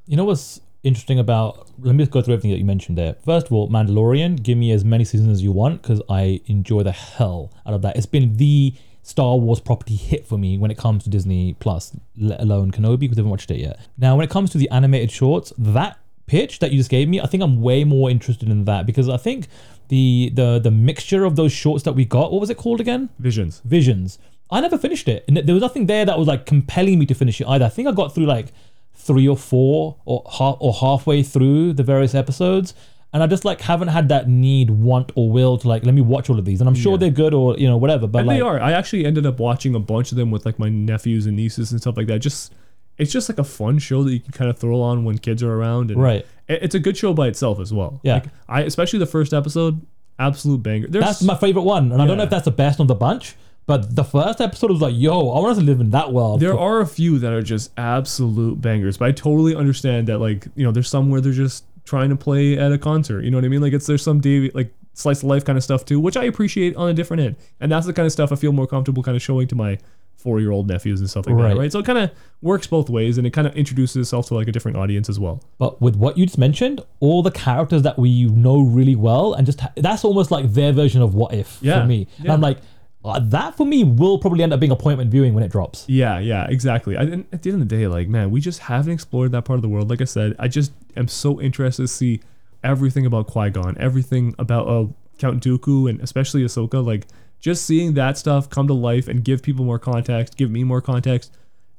You 0.06 0.18
know 0.18 0.26
what's 0.26 0.62
interesting 0.84 1.18
about? 1.18 1.68
Let 1.80 1.96
me 1.96 2.04
just 2.04 2.12
go 2.12 2.22
through 2.22 2.36
everything 2.36 2.52
that 2.52 2.60
you 2.60 2.66
mentioned 2.66 2.98
there. 2.98 3.16
First 3.26 3.48
of 3.48 3.54
all, 3.54 3.70
Mandalorian. 3.70 4.44
Give 4.44 4.58
me 4.58 4.72
as 4.72 4.86
many 4.86 5.04
seasons 5.04 5.30
as 5.30 5.42
you 5.42 5.52
want 5.52 5.82
because 5.82 6.02
I 6.10 6.42
enjoy 6.46 6.84
the 6.84 6.92
hell 6.92 7.52
out 7.66 7.74
of 7.74 7.82
that. 7.82 7.98
It's 7.98 8.06
been 8.06 8.38
the 8.38 8.74
Star 9.02 9.38
Wars 9.38 9.60
property 9.60 9.96
hit 9.96 10.26
for 10.26 10.38
me 10.38 10.58
when 10.58 10.72
it 10.72 10.78
comes 10.78 11.04
to 11.04 11.10
Disney 11.10 11.56
Plus, 11.60 11.96
let 12.18 12.40
alone 12.40 12.72
Kenobi 12.72 13.02
because 13.02 13.18
I 13.18 13.22
haven't 13.22 13.32
watched 13.32 13.52
it 13.52 13.60
yet. 13.60 13.80
Now, 13.98 14.16
when 14.16 14.24
it 14.24 14.30
comes 14.32 14.52
to 14.52 14.58
the 14.58 14.70
animated 14.70 15.12
shorts, 15.12 15.54
that 15.58 16.00
pitch 16.28 16.58
that 16.60 16.72
you 16.72 16.78
just 16.78 16.90
gave 16.90 17.08
me, 17.08 17.22
I 17.22 17.28
think 17.28 17.44
I'm 17.44 17.62
way 17.62 17.84
more 17.84 18.10
interested 18.10 18.50
in 18.50 18.66
that 18.66 18.86
because 18.86 19.10
I 19.10 19.18
think 19.18 19.48
the 19.90 20.32
the 20.34 20.60
the 20.60 20.72
mixture 20.72 21.26
of 21.26 21.36
those 21.36 21.52
shorts 21.52 21.84
that 21.84 21.94
we 21.94 22.06
got, 22.06 22.32
what 22.32 22.42
was 22.42 22.50
it 22.50 22.58
called 22.58 22.80
again? 22.82 23.10
Visions. 23.20 23.62
Visions. 23.66 24.20
I 24.52 24.62
never 24.62 24.78
finished 24.78 25.08
it, 25.08 25.26
and 25.28 25.38
there 25.38 25.56
was 25.56 25.62
nothing 25.62 25.88
there 25.88 26.06
that 26.06 26.18
was 26.20 26.28
like 26.28 26.46
compelling 26.46 27.00
me 27.00 27.06
to 27.08 27.16
finish 27.16 27.42
it 27.42 27.48
either. 27.48 27.66
I 27.66 27.70
think 27.70 27.88
I 27.88 27.92
got 27.92 28.14
through 28.14 28.26
like 28.28 28.54
three 28.94 29.28
or 29.28 29.36
four 29.38 29.98
or 30.06 30.24
half 30.32 30.58
or 30.60 30.74
halfway 30.74 31.24
through 31.24 31.74
the 31.74 31.84
various 31.84 32.14
episodes, 32.14 32.74
and 33.12 33.24
I 33.24 33.28
just 33.28 33.44
like 33.44 33.62
haven't 33.62 33.88
had 33.90 34.10
that 34.10 34.30
need, 34.30 34.70
want, 34.70 35.12
or 35.16 35.32
will 35.32 35.58
to 35.58 35.68
like 35.68 35.84
let 35.84 35.96
me 35.96 36.02
watch 36.02 36.30
all 36.30 36.38
of 36.38 36.46
these. 36.46 36.62
And 36.62 36.68
I'm 36.68 36.76
sure 36.76 36.94
Yeah. 36.94 36.98
they're 36.98 37.10
good 37.10 37.34
or 37.34 37.58
you 37.58 37.68
know 37.68 37.78
whatever, 37.78 38.06
but 38.08 38.20
and 38.20 38.28
like 38.28 38.38
they 38.38 38.42
are. 38.42 38.60
I 38.60 38.74
actually 38.74 39.06
ended 39.06 39.26
up 39.26 39.40
watching 39.40 39.74
a 39.74 39.80
bunch 39.80 40.12
of 40.12 40.18
them 40.18 40.30
with 40.32 40.46
like 40.46 40.60
my 40.60 40.70
nephews 40.70 41.26
and 41.26 41.36
nieces 41.36 41.72
and 41.72 41.82
stuff 41.82 41.98
like 41.98 42.08
that. 42.08 42.20
Just 42.20 42.54
it's 42.98 43.12
just 43.12 43.28
like 43.30 43.40
a 43.40 43.44
fun 43.44 43.78
show 43.80 44.04
that 44.04 44.12
you 44.14 44.20
can 44.20 44.32
kind 44.32 44.50
of 44.50 44.58
throw 44.58 44.82
on 44.82 45.04
when 45.06 45.18
kids 45.18 45.44
are 45.44 45.54
around. 45.54 45.92
And 45.92 46.02
Right. 46.02 46.26
it- 46.48 46.60
It's 46.64 46.76
a 46.76 46.80
good 46.80 46.96
show 46.98 47.14
by 47.14 47.28
itself 47.28 47.60
as 47.60 47.74
well. 47.74 48.00
Yeah. 48.04 48.16
Like, 48.16 48.26
I 48.48 48.62
especially 48.62 49.00
the 49.00 49.06
first 49.06 49.34
episode, 49.34 49.82
absolute 50.20 50.64
banger. 50.64 50.88
There's, 50.88 51.04
that's 51.06 51.22
my 51.24 51.36
favorite 51.36 51.64
one, 51.64 51.92
and 51.92 52.02
I 52.02 52.08
don't 52.08 52.18
know 52.18 52.24
Yeah. 52.24 52.26
if 52.26 52.30
that's 52.30 52.46
the 52.46 52.52
best 52.52 52.80
of 52.80 52.88
the 52.88 52.96
bunch. 52.96 53.36
But 53.68 53.96
the 53.96 54.04
first 54.04 54.40
episode 54.42 54.70
was 54.70 54.80
like, 54.80 54.94
yo, 54.96 55.32
I 55.32 55.40
want 55.40 55.58
to 55.58 55.64
live 55.64 55.80
in 55.82 55.90
that 55.90 56.14
world. 56.14 56.40
There 56.40 56.58
are 56.58 56.82
a 56.82 56.86
few 56.86 57.18
that 57.18 57.34
are 57.34 57.42
just 57.42 57.72
absolute 57.78 58.62
bangers, 58.62 58.98
but 58.98 59.08
I 59.08 59.12
totally 59.12 59.56
understand 59.56 60.08
that 60.08 60.20
like 60.20 60.48
you 60.56 60.64
know 60.64 60.72
there's 60.72 60.88
some 60.90 61.10
where 61.10 61.20
they're 61.20 61.34
just 61.34 61.64
trying 61.84 62.10
to 62.12 62.16
play 62.16 62.58
at 62.58 62.72
a 62.72 62.78
concert. 62.78 63.24
You 63.24 63.32
know 63.32 63.38
what 63.38 63.46
I 63.46 63.48
mean? 63.48 63.62
Like 63.62 63.74
it's 63.74 63.88
there's 63.88 64.04
some 64.04 64.20
David 64.20 64.54
like 64.54 64.72
slice 64.94 65.24
of 65.24 65.30
life 65.30 65.44
kind 65.44 65.58
of 65.58 65.64
stuff 65.64 65.84
too, 65.84 66.00
which 66.00 66.16
I 66.16 66.24
appreciate 66.26 66.76
on 66.76 66.90
a 66.90 66.94
different 66.94 67.24
end, 67.24 67.36
and 67.60 67.72
that's 67.72 67.88
the 67.88 67.94
kind 67.94 68.06
of 68.06 68.12
stuff 68.12 68.32
I 68.32 68.36
feel 68.36 68.52
more 68.52 68.68
comfortable 68.68 69.02
kind 69.04 69.16
of 69.18 69.22
showing 69.24 69.48
to 69.48 69.56
my 69.56 69.80
four 70.26 70.40
year 70.42 70.52
old 70.52 70.68
nephews 70.68 71.00
and 71.00 71.10
stuff 71.10 71.26
like 71.28 71.36
Right. 71.36 71.54
that. 71.54 71.60
Right. 71.60 71.72
So 71.72 71.80
it 71.80 71.86
kind 71.86 72.00
of 72.00 72.12
works 72.42 72.68
both 72.68 72.90
ways, 72.90 73.18
and 73.18 73.26
it 73.26 73.32
kind 73.32 73.48
of 73.48 73.56
introduces 73.56 73.96
itself 73.96 74.28
to 74.28 74.34
like 74.36 74.48
a 74.48 74.52
different 74.52 74.76
audience 74.78 75.08
as 75.08 75.20
well. 75.20 75.42
But 75.58 75.82
with 75.82 75.96
what 75.96 76.18
you 76.18 76.26
just 76.26 76.38
mentioned, 76.38 76.82
all 77.00 77.24
the 77.24 77.32
characters 77.32 77.84
that 77.84 77.98
we 77.98 78.26
know 78.26 78.60
really 78.62 78.96
well, 78.96 79.34
and 79.36 79.46
just 79.46 79.62
ha- 79.62 79.72
that's 79.78 80.04
almost 80.04 80.32
like 80.32 80.52
their 80.54 80.74
version 80.74 81.02
of 81.02 81.16
what 81.16 81.34
if 81.34 81.60
Yeah, 81.62 81.80
for 81.82 81.88
me. 81.88 82.08
And 82.18 82.26
yeah. 82.26 82.34
I'm 82.34 82.42
like, 82.42 82.58
uh, 83.06 83.20
that 83.20 83.56
for 83.56 83.66
me 83.68 83.84
will 83.84 84.18
probably 84.18 84.42
end 84.44 84.52
up 84.52 84.60
being 84.60 84.72
appointment 84.72 85.12
viewing 85.12 85.34
when 85.36 85.44
it 85.44 85.52
drops. 85.52 85.86
Yeah, 85.88 86.18
yeah, 86.20 86.48
exactly. 86.50 86.98
I, 86.98 87.04
and 87.04 87.26
at 87.32 87.44
the 87.44 87.52
end 87.52 87.62
of 87.62 87.70
the 87.70 87.76
day, 87.78 87.86
like, 87.88 88.08
man, 88.08 88.32
we 88.32 88.42
just 88.42 88.60
haven't 88.62 88.92
explored 88.94 89.32
that 89.34 89.46
part 89.46 89.58
of 89.60 89.62
the 89.62 89.70
world. 89.70 89.90
Like 89.92 90.02
I 90.02 90.06
said, 90.06 90.36
I 90.40 90.48
just 90.48 90.72
am 90.98 91.08
so 91.08 91.40
interested 91.40 91.84
to 91.84 91.88
see 91.88 92.22
everything 92.64 93.06
about 93.06 93.28
Qui 93.28 93.52
Gon, 93.52 93.78
everything 93.80 94.34
about 94.40 94.68
uh, 94.68 94.88
Count 95.20 95.44
Dooku, 95.44 95.88
and 95.88 96.02
especially 96.02 96.42
Ahsoka. 96.44 96.84
Like, 96.84 97.06
just 97.46 97.64
seeing 97.64 97.94
that 97.94 98.18
stuff 98.18 98.50
come 98.50 98.66
to 98.66 98.74
life 98.74 99.08
and 99.08 99.24
give 99.24 99.44
people 99.44 99.64
more 99.64 99.78
context, 99.78 100.36
give 100.36 100.50
me 100.50 100.64
more 100.64 100.82
context. 100.82 101.32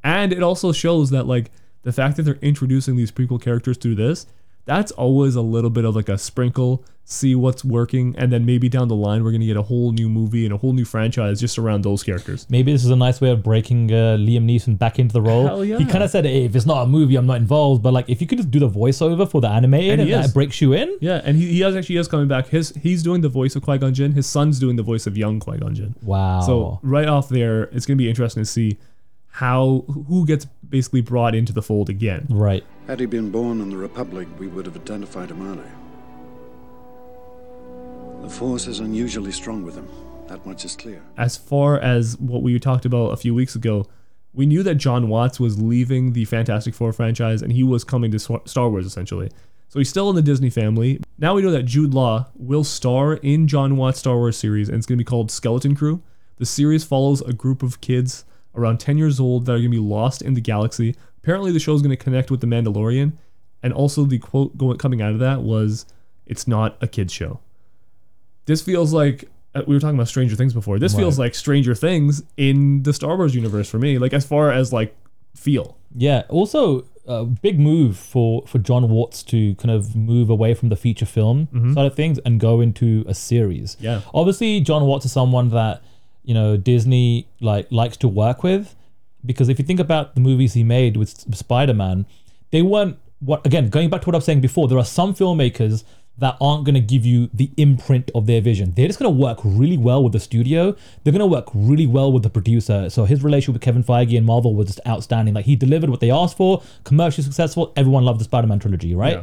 And 0.04 0.32
it 0.32 0.40
also 0.40 0.70
shows 0.70 1.10
that, 1.10 1.26
like, 1.26 1.50
the 1.82 1.90
fact 1.90 2.16
that 2.16 2.22
they're 2.22 2.38
introducing 2.40 2.94
these 2.94 3.10
prequel 3.10 3.42
characters 3.42 3.76
through 3.76 3.96
this, 3.96 4.26
that's 4.66 4.92
always 4.92 5.36
a 5.36 5.40
little 5.40 5.70
bit 5.70 5.84
of 5.84 5.96
like 5.96 6.08
a 6.08 6.18
sprinkle, 6.18 6.84
see 7.04 7.36
what's 7.36 7.64
working, 7.64 8.14
and 8.18 8.32
then 8.32 8.44
maybe 8.44 8.68
down 8.68 8.88
the 8.88 8.96
line, 8.96 9.22
we're 9.22 9.30
going 9.30 9.40
to 9.40 9.46
get 9.46 9.56
a 9.56 9.62
whole 9.62 9.92
new 9.92 10.08
movie 10.08 10.44
and 10.44 10.52
a 10.52 10.56
whole 10.56 10.72
new 10.72 10.84
franchise 10.84 11.40
just 11.40 11.56
around 11.56 11.82
those 11.82 12.02
characters. 12.02 12.46
Maybe 12.50 12.72
this 12.72 12.84
is 12.84 12.90
a 12.90 12.96
nice 12.96 13.20
way 13.20 13.30
of 13.30 13.44
breaking 13.44 13.92
uh, 13.92 14.16
Liam 14.18 14.44
Neeson 14.44 14.76
back 14.76 14.98
into 14.98 15.12
the 15.12 15.22
role. 15.22 15.46
Hell 15.46 15.64
yeah. 15.64 15.78
He 15.78 15.84
kind 15.84 16.02
of 16.02 16.10
said, 16.10 16.24
hey, 16.24 16.44
if 16.44 16.56
it's 16.56 16.66
not 16.66 16.82
a 16.82 16.86
movie, 16.86 17.14
I'm 17.14 17.26
not 17.26 17.36
involved. 17.36 17.80
But 17.80 17.92
like, 17.92 18.10
if 18.10 18.20
you 18.20 18.26
could 18.26 18.38
just 18.38 18.50
do 18.50 18.58
the 18.58 18.68
voiceover 18.68 19.30
for 19.30 19.40
the 19.40 19.48
animated 19.48 20.00
And 20.00 20.10
and, 20.10 20.24
that 20.24 20.34
breaks 20.34 20.60
you 20.60 20.72
in, 20.72 20.98
Yeah, 21.00 21.22
and 21.24 21.36
he, 21.36 21.46
he 21.46 21.60
has 21.60 21.76
actually 21.76 21.98
is 21.98 22.08
coming 22.08 22.26
back. 22.26 22.48
His 22.48 22.70
he's 22.70 23.04
doing 23.04 23.20
the 23.20 23.28
voice 23.28 23.54
of 23.54 23.62
Qui 23.62 23.78
Gon 23.78 23.94
Jinn. 23.94 24.12
His 24.12 24.26
son's 24.26 24.58
doing 24.58 24.74
the 24.74 24.82
voice 24.82 25.06
of 25.06 25.16
young 25.16 25.38
Qui 25.38 25.58
Gon 25.58 25.76
Jinn. 25.76 25.94
wow. 26.02 26.40
So 26.40 26.80
right 26.82 27.06
off 27.06 27.28
there, 27.28 27.64
it's 27.64 27.86
gonna 27.86 27.96
be 27.96 28.08
interesting 28.08 28.42
to 28.42 28.46
see 28.46 28.78
how 29.28 29.84
who 30.08 30.26
gets 30.26 30.46
basically 30.68 31.00
brought 31.00 31.34
into 31.34 31.52
the 31.52 31.62
fold 31.62 31.88
again. 31.88 32.26
right. 32.30 32.64
Had 32.86 33.00
he 33.00 33.06
been 33.06 33.30
born 33.30 33.60
in 33.60 33.70
the 33.70 33.76
Republic, 33.76 34.28
we 34.38 34.46
would 34.46 34.66
have 34.66 34.76
identified 34.76 35.30
him 35.30 35.42
early. 35.50 35.68
The 38.22 38.30
Force 38.30 38.66
is 38.66 38.80
unusually 38.80 39.32
strong 39.32 39.64
with 39.64 39.74
him. 39.74 39.88
That 40.28 40.44
much 40.44 40.64
is 40.64 40.74
clear. 40.74 41.02
As 41.16 41.36
far 41.36 41.78
as 41.78 42.18
what 42.18 42.42
we 42.42 42.58
talked 42.58 42.84
about 42.84 43.12
a 43.12 43.16
few 43.16 43.34
weeks 43.34 43.54
ago, 43.54 43.86
we 44.32 44.46
knew 44.46 44.62
that 44.62 44.74
John 44.74 45.08
Watts 45.08 45.40
was 45.40 45.60
leaving 45.60 46.12
the 46.12 46.24
Fantastic 46.24 46.74
Four 46.74 46.92
franchise 46.92 47.42
and 47.42 47.52
he 47.52 47.62
was 47.62 47.84
coming 47.84 48.10
to 48.10 48.18
Star 48.18 48.68
Wars 48.68 48.86
essentially. 48.86 49.30
So 49.68 49.80
he's 49.80 49.88
still 49.88 50.10
in 50.10 50.16
the 50.16 50.22
Disney 50.22 50.50
family. 50.50 51.00
Now 51.18 51.34
we 51.34 51.42
know 51.42 51.50
that 51.50 51.64
Jude 51.64 51.94
Law 51.94 52.26
will 52.34 52.64
star 52.64 53.14
in 53.14 53.48
John 53.48 53.76
Watts' 53.76 53.98
Star 53.98 54.16
Wars 54.16 54.36
series, 54.36 54.68
and 54.68 54.78
it's 54.78 54.86
going 54.86 54.98
to 54.98 55.04
be 55.04 55.08
called 55.08 55.30
Skeleton 55.30 55.74
Crew. 55.74 56.02
The 56.36 56.46
series 56.46 56.84
follows 56.84 57.20
a 57.22 57.32
group 57.32 57.62
of 57.62 57.80
kids 57.80 58.24
around 58.56 58.78
10 58.78 58.98
years 58.98 59.20
old 59.20 59.46
that 59.46 59.52
are 59.52 59.58
going 59.58 59.70
to 59.70 59.76
be 59.76 59.78
lost 59.78 60.22
in 60.22 60.34
the 60.34 60.40
galaxy. 60.40 60.94
Apparently, 61.18 61.52
the 61.52 61.58
show 61.60 61.74
is 61.74 61.82
going 61.82 61.96
to 61.96 62.02
connect 62.02 62.30
with 62.30 62.40
The 62.40 62.46
Mandalorian, 62.46 63.12
and 63.62 63.72
also 63.72 64.04
the 64.04 64.18
quote 64.18 64.56
going 64.56 64.78
coming 64.78 65.02
out 65.02 65.12
of 65.12 65.18
that 65.18 65.42
was, 65.42 65.86
"It's 66.26 66.46
not 66.46 66.76
a 66.80 66.86
kids 66.86 67.12
show." 67.12 67.40
This 68.46 68.62
feels 68.62 68.92
like 68.92 69.28
uh, 69.54 69.62
we 69.66 69.74
were 69.74 69.80
talking 69.80 69.96
about 69.96 70.08
Stranger 70.08 70.36
Things 70.36 70.54
before. 70.54 70.78
This 70.78 70.94
feels 70.94 71.18
like 71.18 71.34
Stranger 71.34 71.74
Things 71.74 72.22
in 72.36 72.82
the 72.84 72.92
Star 72.92 73.16
Wars 73.16 73.34
universe 73.34 73.68
for 73.68 73.78
me, 73.78 73.98
like 73.98 74.12
as 74.12 74.24
far 74.24 74.52
as 74.52 74.72
like 74.72 74.96
feel. 75.34 75.76
Yeah. 75.94 76.22
Also, 76.28 76.84
a 77.06 77.24
big 77.24 77.58
move 77.58 77.96
for 77.96 78.46
for 78.46 78.58
John 78.58 78.88
Watts 78.88 79.22
to 79.24 79.54
kind 79.56 79.70
of 79.70 79.96
move 79.96 80.28
away 80.30 80.54
from 80.54 80.68
the 80.68 80.76
feature 80.76 81.06
film 81.06 81.48
side 81.74 81.86
of 81.86 81.94
things 81.94 82.18
and 82.24 82.38
go 82.38 82.60
into 82.60 83.04
a 83.08 83.14
series. 83.14 83.76
Yeah. 83.80 84.02
Obviously, 84.14 84.60
John 84.60 84.84
Watts 84.84 85.04
is 85.06 85.12
someone 85.12 85.48
that 85.50 85.82
you 86.26 86.34
know 86.34 86.56
Disney 86.58 87.26
like 87.40 87.72
likes 87.72 87.96
to 87.98 88.08
work 88.08 88.42
with 88.42 88.74
because 89.24 89.48
if 89.48 89.58
you 89.58 89.64
think 89.64 89.80
about 89.80 90.14
the 90.14 90.20
movies 90.20 90.52
he 90.52 90.62
made 90.62 90.96
with 90.96 91.34
Spider 91.34 91.74
Man, 91.74 92.04
they 92.50 92.62
weren't 92.62 92.98
what 93.20 93.46
again 93.46 93.70
going 93.70 93.88
back 93.88 94.02
to 94.02 94.06
what 94.08 94.14
I 94.14 94.18
was 94.18 94.26
saying 94.26 94.42
before. 94.42 94.68
There 94.68 94.78
are 94.78 94.84
some 94.84 95.14
filmmakers 95.14 95.84
that 96.18 96.36
aren't 96.40 96.64
going 96.64 96.74
to 96.74 96.80
give 96.80 97.04
you 97.04 97.28
the 97.32 97.50
imprint 97.56 98.10
of 98.14 98.26
their 98.26 98.40
vision. 98.40 98.72
They're 98.74 98.86
just 98.86 98.98
going 98.98 99.14
to 99.14 99.20
work 99.20 99.38
really 99.44 99.76
well 99.76 100.02
with 100.02 100.14
the 100.14 100.20
studio. 100.20 100.74
They're 101.04 101.12
going 101.12 101.20
to 101.20 101.26
work 101.26 101.48
really 101.52 101.86
well 101.86 102.10
with 102.10 102.22
the 102.22 102.30
producer. 102.30 102.88
So 102.88 103.04
his 103.04 103.22
relationship 103.22 103.54
with 103.54 103.62
Kevin 103.62 103.84
Feige 103.84 104.16
and 104.16 104.24
Marvel 104.24 104.54
was 104.54 104.68
just 104.68 104.80
outstanding. 104.86 105.34
Like 105.34 105.44
he 105.44 105.56
delivered 105.56 105.90
what 105.90 106.00
they 106.00 106.10
asked 106.10 106.38
for, 106.38 106.62
commercially 106.84 107.22
successful. 107.22 107.72
Everyone 107.76 108.04
loved 108.04 108.20
the 108.20 108.24
Spider-Man 108.24 108.60
trilogy, 108.60 108.94
right? 108.94 109.18
Yeah. 109.18 109.22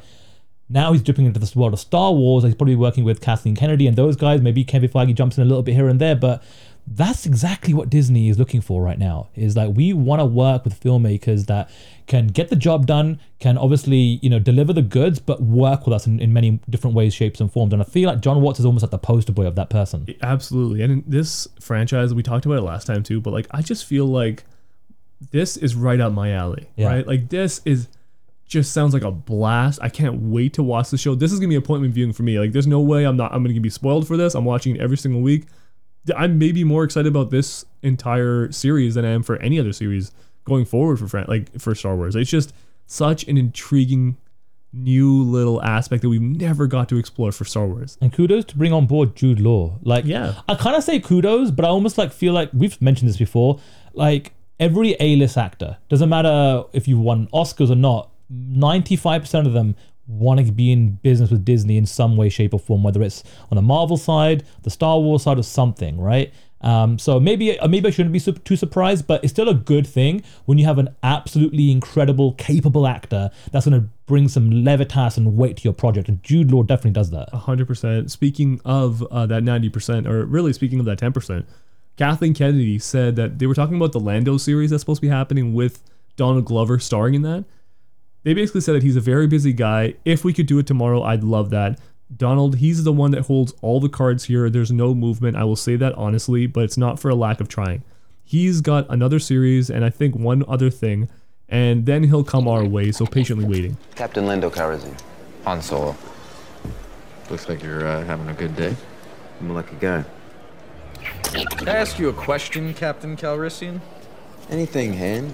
Now 0.70 0.94
he's 0.94 1.02
dipping 1.02 1.26
into 1.26 1.40
this 1.40 1.56
world 1.56 1.74
of 1.74 1.80
Star 1.80 2.14
Wars. 2.14 2.44
He's 2.44 2.56
probably 2.56 2.76
working 2.76 3.04
with 3.04 3.22
Kathleen 3.22 3.56
Kennedy 3.56 3.88
and 3.88 3.96
those 3.96 4.16
guys. 4.16 4.42
Maybe 4.42 4.64
Kevin 4.64 4.90
Feige 4.90 5.16
jumps 5.16 5.38
in 5.38 5.44
a 5.44 5.48
little 5.48 5.64
bit 5.64 5.74
here 5.74 5.88
and 5.88 6.00
there, 6.00 6.16
but 6.16 6.44
that's 6.86 7.26
exactly 7.26 7.74
what 7.74 7.90
Disney 7.90 8.28
is 8.30 8.38
looking 8.38 8.62
for 8.62 8.84
right 8.84 9.00
now. 9.00 9.30
Is 9.36 9.56
like 9.56 9.76
we 9.76 9.94
want 9.94 10.20
to 10.20 10.26
work 10.26 10.66
with 10.66 10.80
filmmakers 10.80 11.46
that 11.46 11.70
can 12.08 12.28
get 12.28 12.50
the 12.50 12.56
job 12.56 12.86
done, 12.86 13.20
can 13.40 13.58
obviously 13.58 14.20
you 14.22 14.30
know 14.30 14.40
deliver 14.40 14.74
the 14.74 14.82
goods, 14.82 15.20
but 15.20 15.42
work 15.42 15.86
with 15.86 15.94
us 15.94 16.06
in, 16.06 16.20
in 16.20 16.34
many 16.34 16.60
different 16.70 16.96
ways, 16.96 17.14
shapes, 17.14 17.40
and 17.40 17.52
forms. 17.52 17.72
And 17.74 17.82
I 17.82 17.86
feel 17.86 18.10
like 18.10 18.20
John 18.20 18.42
Watts 18.42 18.60
is 18.60 18.66
almost 18.66 18.84
like 18.84 18.92
the 18.92 18.98
poster 18.98 19.32
boy 19.32 19.48
of 19.48 19.56
that 19.56 19.70
person. 19.70 20.06
Absolutely. 20.22 20.82
And 20.82 20.92
in 20.92 21.04
this 21.08 21.48
franchise, 21.60 22.14
we 22.14 22.22
talked 22.22 22.46
about 22.46 22.58
it 22.58 22.64
last 22.64 22.86
time 22.86 23.02
too, 23.02 23.22
but 23.22 23.32
like 23.32 23.48
I 23.52 23.62
just 23.62 23.86
feel 23.86 24.06
like 24.06 24.44
this 25.32 25.56
is 25.56 25.76
right 25.76 26.00
up 26.00 26.12
my 26.12 26.32
alley. 26.34 26.68
Yeah. 26.76 26.88
Right? 26.88 27.08
Like 27.08 27.30
this 27.30 27.62
is 27.66 27.88
just 28.46 28.74
sounds 28.74 28.94
like 28.94 29.04
a 29.04 29.12
blast. 29.12 29.80
I 29.82 29.90
can't 29.90 30.22
wait 30.22 30.54
to 30.56 30.64
watch 30.64 30.90
the 30.90 30.98
show. 30.98 31.16
This 31.16 31.32
is 31.32 31.40
gonna 31.40 31.50
be 31.50 31.56
appointment 31.56 31.94
viewing 31.94 32.12
for 32.12 32.24
me. 32.24 32.40
Like 32.40 32.52
there's 32.52 32.68
no 32.68 32.82
way 32.82 33.06
I'm 33.06 33.16
not 33.16 33.34
I'm 33.34 33.42
gonna 33.44 33.60
be 33.60 33.70
spoiled 33.70 34.06
for 34.06 34.18
this. 34.18 34.36
I'm 34.36 34.44
watching 34.46 34.76
it 34.76 34.82
every 34.82 34.98
single 34.98 35.22
week. 35.22 35.46
I'm 36.16 36.38
maybe 36.38 36.64
more 36.64 36.84
excited 36.84 37.08
about 37.08 37.30
this 37.32 37.66
entire 37.82 38.52
series 38.52 38.96
than 38.96 39.06
I 39.06 39.10
am 39.10 39.24
for 39.24 39.38
any 39.38 39.60
other 39.60 39.74
series 39.74 40.12
going 40.46 40.66
forward 40.66 41.00
for 41.00 41.08
Fran- 41.08 41.26
like 41.28 41.60
for 41.60 41.74
Star 41.76 41.96
Wars. 41.96 42.16
It's 42.16 42.30
just 42.30 42.54
such 42.88 43.24
an 43.28 43.38
intriguing 43.38 44.18
new 44.76 45.22
little 45.24 45.62
aspect 45.62 46.02
that 46.02 46.10
we've 46.10 46.22
never 46.22 46.66
got 46.68 46.90
to 46.90 46.98
explore 46.98 47.32
for 47.32 47.46
Star 47.46 47.68
Wars. 47.68 47.98
And 48.02 48.12
kudos 48.12 48.46
to 48.46 48.58
bring 48.58 48.74
on 48.74 48.88
board 48.88 49.16
Jude 49.16 49.40
Law. 49.40 49.78
Like, 49.84 50.04
Yeah. 50.06 50.34
I 50.50 50.56
kind 50.56 50.76
of 50.76 50.84
say 50.84 51.00
kudos, 51.00 51.52
but 51.52 51.64
I 51.64 51.68
almost 51.70 51.98
like 51.98 52.12
feel 52.12 52.34
like 52.34 52.50
we've 52.54 52.82
mentioned 52.82 53.08
this 53.10 53.18
before. 53.18 53.60
Like 53.94 54.34
every 54.60 54.96
A-list 55.00 55.38
actor, 55.38 55.78
doesn't 55.90 56.10
matter 56.10 56.64
if 56.74 56.88
you 56.88 57.00
won 57.00 57.28
Oscars 57.28 57.70
or 57.70 57.76
not, 57.76 58.10
ninety-five 58.30 59.22
percent 59.22 59.46
of 59.48 59.54
them 59.54 59.76
want 60.08 60.46
to 60.46 60.52
be 60.52 60.72
in 60.72 60.96
business 60.96 61.32
with 61.32 61.46
Disney 61.46 61.78
in 61.78 61.86
some 61.86 62.18
way, 62.18 62.30
shape, 62.30 62.54
or 62.54 62.60
form, 62.60 62.84
whether 62.84 63.02
it's 63.02 63.24
on 63.52 63.56
the 63.56 63.62
Marvel 63.62 63.98
side, 63.98 64.46
the 64.64 64.70
Star 64.70 65.00
Wars 65.00 65.24
side, 65.24 65.40
or 65.40 65.44
something, 65.44 66.00
right? 66.00 66.34
Um, 66.62 66.98
so 66.98 67.20
maybe 67.20 67.60
uh, 67.60 67.68
maybe 67.68 67.88
I 67.88 67.92
shouldn't 67.92 68.14
be 68.14 68.22
too 68.22 68.56
surprised, 68.56 69.06
but 69.06 69.22
it's 69.22 69.34
still 69.34 69.50
a 69.50 69.54
good 69.54 69.86
thing 69.86 70.24
when 70.46 70.58
you 70.58 70.66
have 70.66 70.78
an 70.78 70.96
absolutely 71.04 71.72
incredible, 71.72 72.34
capable 72.34 72.88
actor 72.88 73.32
that's 73.52 73.66
going 73.68 73.82
to 73.82 73.88
bring 74.06 74.30
some 74.30 74.50
levitas 74.50 75.18
and 75.18 75.36
weight 75.36 75.58
to 75.58 75.64
your 75.64 75.74
project. 75.74 76.08
And 76.08 76.24
Jude 76.24 76.52
Law 76.52 76.64
definitely 76.64 76.92
does 76.92 77.12
that. 77.12 77.30
hundred 77.30 77.68
percent. 77.68 78.12
Speaking 78.12 78.62
of 78.64 79.04
uh, 79.04 79.26
that 79.26 79.44
ninety 79.44 79.70
percent, 79.70 80.08
or 80.08 80.26
really 80.26 80.54
speaking 80.54 80.80
of 80.80 80.86
that 80.86 81.00
ten 81.00 81.12
percent, 81.12 81.46
Kathleen 81.98 82.34
Kennedy 82.34 82.80
said 82.80 83.18
that 83.18 83.40
they 83.40 83.46
were 83.46 83.56
talking 83.56 83.76
about 83.76 83.92
the 83.92 84.00
Lando 84.00 84.38
series 84.38 84.70
that's 84.70 84.82
supposed 84.82 85.02
to 85.02 85.08
be 85.08 85.12
happening 85.12 85.54
with 85.54 85.84
Donald 86.16 86.46
Glover 86.46 86.80
starring 86.80 87.16
in 87.16 87.24
that. 87.24 87.44
They 88.24 88.34
basically 88.34 88.62
said 88.62 88.76
that 88.76 88.84
he's 88.84 88.96
a 88.96 89.02
very 89.02 89.28
busy 89.28 89.54
guy. 89.54 89.96
If 90.06 90.24
we 90.24 90.34
could 90.34 90.46
do 90.46 90.60
it 90.60 90.68
tomorrow, 90.68 91.04
I'd 91.04 91.24
love 91.24 91.50
that. 91.52 91.80
Donald, 92.16 92.58
he's 92.58 92.84
the 92.84 92.94
one 92.94 93.12
that 93.12 93.24
holds 93.24 93.54
all 93.62 93.80
the 93.80 93.90
cards 93.90 94.26
here. 94.26 94.50
There's 94.50 94.72
no 94.72 94.94
movement. 94.94 95.36
I 95.36 95.44
will 95.44 95.56
say 95.56 95.76
that 95.78 95.94
honestly, 95.96 96.48
but 96.48 96.64
it's 96.64 96.78
not 96.78 97.00
for 97.00 97.10
a 97.10 97.16
lack 97.16 97.40
of 97.40 97.48
trying. 97.48 97.84
He's 98.24 98.62
got 98.62 98.86
another 98.90 99.20
series 99.20 99.70
and 99.70 99.84
I 99.84 99.90
think 99.90 100.16
one 100.16 100.44
other 100.48 100.70
thing, 100.70 101.10
and 101.50 101.86
then 101.86 102.04
he'll 102.04 102.24
come 102.24 102.48
our 102.48 102.64
way. 102.64 102.92
So 102.92 103.06
patiently 103.06 103.46
waiting. 103.46 103.78
Captain 103.96 104.26
Lando 104.26 104.50
Calrissian. 104.50 105.00
Han 105.44 105.62
Solo. 105.62 105.96
Looks 107.30 107.50
like 107.50 107.64
you're 107.64 107.86
uh, 107.86 108.04
having 108.06 108.30
a 108.30 108.34
good 108.34 108.56
day. 108.56 108.76
I'm 109.40 109.52
a 109.52 109.54
lucky 109.54 109.76
guy. 109.80 110.06
Can 111.24 111.68
I 111.68 111.76
ask 111.76 112.00
you 112.00 112.10
a 112.10 112.14
question, 112.14 112.74
Captain 112.74 113.18
Calrissian? 113.18 113.82
Anything, 114.50 114.94
Han? 114.94 115.34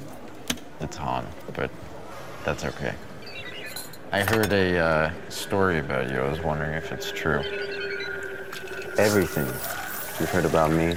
It's 0.80 0.98
Han, 0.98 1.28
but 1.36 1.39
that's 2.50 2.66
okay. 2.66 2.96
I 4.12 4.22
heard 4.22 4.52
a 4.52 4.80
uh, 4.80 5.12
story 5.30 5.78
about 5.78 6.10
you. 6.10 6.18
I 6.20 6.28
was 6.28 6.40
wondering 6.40 6.74
if 6.74 6.92
it's 6.92 7.12
true. 7.12 7.44
Everything 8.98 9.46
you've 10.20 10.32
heard 10.32 10.46
about 10.46 10.72
me 10.72 10.96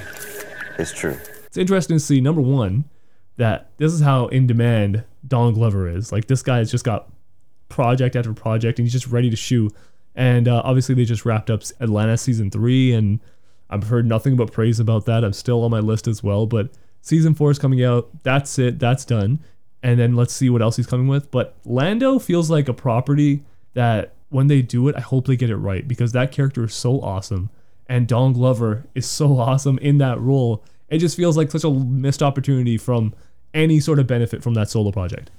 is 0.78 0.92
true. 0.92 1.18
It's 1.44 1.58
interesting 1.58 1.96
to 1.96 2.00
see 2.00 2.22
number 2.22 2.40
one 2.40 2.84
that 3.36 3.70
this 3.76 3.92
is 3.92 4.00
how 4.00 4.28
in 4.28 4.46
demand 4.46 5.04
Don 5.28 5.52
Glover 5.52 5.86
is. 5.88 6.10
Like 6.10 6.26
this 6.26 6.42
guy 6.42 6.56
has 6.56 6.70
just 6.70 6.84
got 6.84 7.10
project 7.68 8.16
after 8.16 8.32
project, 8.32 8.78
and 8.78 8.86
he's 8.86 8.92
just 8.94 9.08
ready 9.08 9.28
to 9.28 9.36
shoot. 9.36 9.74
And 10.14 10.48
uh, 10.48 10.62
obviously, 10.64 10.94
they 10.94 11.04
just 11.04 11.26
wrapped 11.26 11.50
up 11.50 11.64
Atlanta 11.80 12.16
season 12.16 12.50
three, 12.50 12.94
and 12.94 13.20
I've 13.68 13.84
heard 13.84 14.06
nothing 14.06 14.36
but 14.36 14.52
praise 14.52 14.80
about 14.80 15.04
that. 15.04 15.22
I'm 15.22 15.34
still 15.34 15.64
on 15.64 15.70
my 15.70 15.80
list 15.80 16.08
as 16.08 16.22
well, 16.22 16.46
but 16.46 16.70
season 17.02 17.34
four 17.34 17.50
is 17.50 17.58
coming 17.58 17.84
out. 17.84 18.08
That's 18.22 18.58
it. 18.58 18.78
That's 18.78 19.04
done. 19.04 19.40
And 19.82 19.98
then 19.98 20.14
let's 20.14 20.32
see 20.32 20.48
what 20.48 20.62
else 20.62 20.76
he's 20.76 20.86
coming 20.86 21.08
with. 21.08 21.30
But 21.30 21.56
Lando 21.64 22.18
feels 22.18 22.50
like 22.50 22.68
a 22.68 22.74
property 22.74 23.42
that 23.74 24.14
when 24.28 24.46
they 24.46 24.62
do 24.62 24.88
it, 24.88 24.96
I 24.96 25.00
hope 25.00 25.26
they 25.26 25.36
get 25.36 25.50
it 25.50 25.56
right 25.56 25.86
because 25.86 26.12
that 26.12 26.32
character 26.32 26.64
is 26.64 26.74
so 26.74 27.00
awesome. 27.00 27.50
And 27.88 28.06
Don 28.06 28.32
Glover 28.32 28.84
is 28.94 29.06
so 29.06 29.38
awesome 29.38 29.78
in 29.78 29.98
that 29.98 30.20
role. 30.20 30.64
It 30.88 30.98
just 30.98 31.16
feels 31.16 31.36
like 31.36 31.50
such 31.50 31.64
a 31.64 31.70
missed 31.70 32.22
opportunity 32.22 32.78
from 32.78 33.14
any 33.54 33.80
sort 33.80 33.98
of 33.98 34.06
benefit 34.06 34.42
from 34.42 34.54
that 34.54 34.70
solo 34.70 34.90
project. 34.90 35.30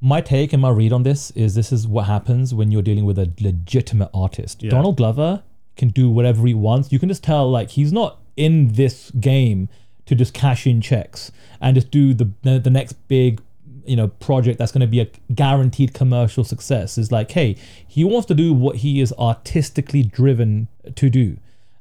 My 0.00 0.20
take 0.20 0.52
and 0.52 0.60
my 0.60 0.70
read 0.70 0.92
on 0.92 1.02
this 1.02 1.30
is 1.32 1.54
this 1.54 1.72
is 1.72 1.86
what 1.86 2.06
happens 2.06 2.52
when 2.52 2.70
you're 2.70 2.82
dealing 2.82 3.04
with 3.04 3.18
a 3.18 3.32
legitimate 3.40 4.10
artist. 4.12 4.62
Yeah. 4.62 4.70
Donald 4.70 4.96
Glover 4.96 5.42
can 5.76 5.88
do 5.88 6.10
whatever 6.10 6.46
he 6.46 6.54
wants. 6.54 6.92
You 6.92 6.98
can 6.98 7.08
just 7.08 7.24
tell 7.24 7.50
like 7.50 7.70
he's 7.70 7.92
not 7.92 8.18
in 8.36 8.72
this 8.72 9.10
game 9.12 9.68
to 10.06 10.14
just 10.14 10.34
cash 10.34 10.66
in 10.66 10.80
checks 10.80 11.32
and 11.60 11.74
just 11.74 11.90
do 11.90 12.12
the 12.14 12.30
the, 12.42 12.58
the 12.58 12.70
next 12.70 12.94
big 13.08 13.40
you 13.86 13.96
know 13.96 14.08
project 14.08 14.58
that's 14.58 14.72
going 14.72 14.80
to 14.80 14.86
be 14.86 15.00
a 15.00 15.08
guaranteed 15.34 15.94
commercial 15.94 16.44
success 16.44 16.98
is 16.98 17.12
like 17.12 17.30
hey 17.32 17.56
he 17.86 18.04
wants 18.04 18.26
to 18.26 18.34
do 18.34 18.52
what 18.52 18.76
he 18.76 19.00
is 19.00 19.12
artistically 19.18 20.02
driven 20.02 20.68
to 20.94 21.10
do 21.10 21.36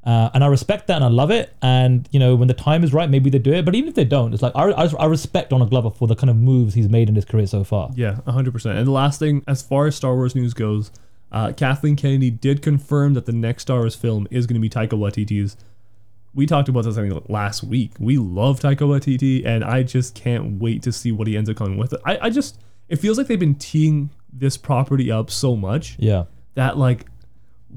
uh, 0.05 0.29
and 0.33 0.43
I 0.43 0.47
respect 0.47 0.87
that 0.87 0.95
and 0.95 1.05
I 1.05 1.07
love 1.07 1.31
it. 1.31 1.55
And, 1.61 2.07
you 2.11 2.19
know, 2.19 2.35
when 2.35 2.47
the 2.47 2.53
time 2.53 2.83
is 2.83 2.93
right, 2.93 3.09
maybe 3.09 3.29
they 3.29 3.39
do 3.39 3.53
it. 3.53 3.63
But 3.63 3.73
even 3.75 3.87
if 3.89 3.95
they 3.95 4.03
don't, 4.03 4.33
it's 4.33 4.43
like, 4.43 4.53
I, 4.55 4.69
I, 4.71 4.89
I 4.99 5.05
respect 5.05 5.49
Donald 5.49 5.69
Glover 5.69 5.89
for 5.89 6.07
the 6.07 6.15
kind 6.15 6.29
of 6.29 6.35
moves 6.35 6.73
he's 6.73 6.89
made 6.89 7.07
in 7.07 7.15
his 7.15 7.25
career 7.25 7.47
so 7.47 7.63
far. 7.63 7.89
Yeah, 7.95 8.19
100%. 8.27 8.65
And 8.75 8.85
the 8.85 8.91
last 8.91 9.19
thing, 9.19 9.43
as 9.47 9.61
far 9.61 9.87
as 9.87 9.95
Star 9.95 10.15
Wars 10.15 10.35
news 10.35 10.53
goes, 10.53 10.91
uh, 11.31 11.53
Kathleen 11.53 11.95
Kennedy 11.95 12.29
did 12.29 12.61
confirm 12.61 13.13
that 13.13 13.25
the 13.25 13.31
next 13.31 13.63
Star 13.63 13.79
Wars 13.79 13.95
film 13.95 14.27
is 14.29 14.45
going 14.45 14.55
to 14.55 14.59
be 14.59 14.69
Taika 14.69 14.89
Waititi's. 14.89 15.55
We 16.35 16.45
talked 16.45 16.67
about 16.69 16.83
this, 16.85 16.97
I 16.97 17.07
think, 17.07 17.29
last 17.29 17.63
week. 17.63 17.91
We 17.99 18.17
love 18.17 18.59
Taika 18.59 18.79
Waititi, 18.79 19.45
and 19.45 19.63
I 19.63 19.83
just 19.83 20.15
can't 20.15 20.59
wait 20.59 20.81
to 20.83 20.91
see 20.91 21.11
what 21.11 21.27
he 21.27 21.37
ends 21.37 21.49
up 21.49 21.55
coming 21.57 21.77
with. 21.77 21.93
I, 22.05 22.17
I 22.23 22.29
just, 22.31 22.59
it 22.89 22.95
feels 22.97 23.17
like 23.17 23.27
they've 23.27 23.39
been 23.39 23.55
teeing 23.55 24.09
this 24.31 24.57
property 24.57 25.11
up 25.11 25.29
so 25.29 25.55
much 25.55 25.95
Yeah. 25.99 26.23
that, 26.55 26.77
like, 26.77 27.05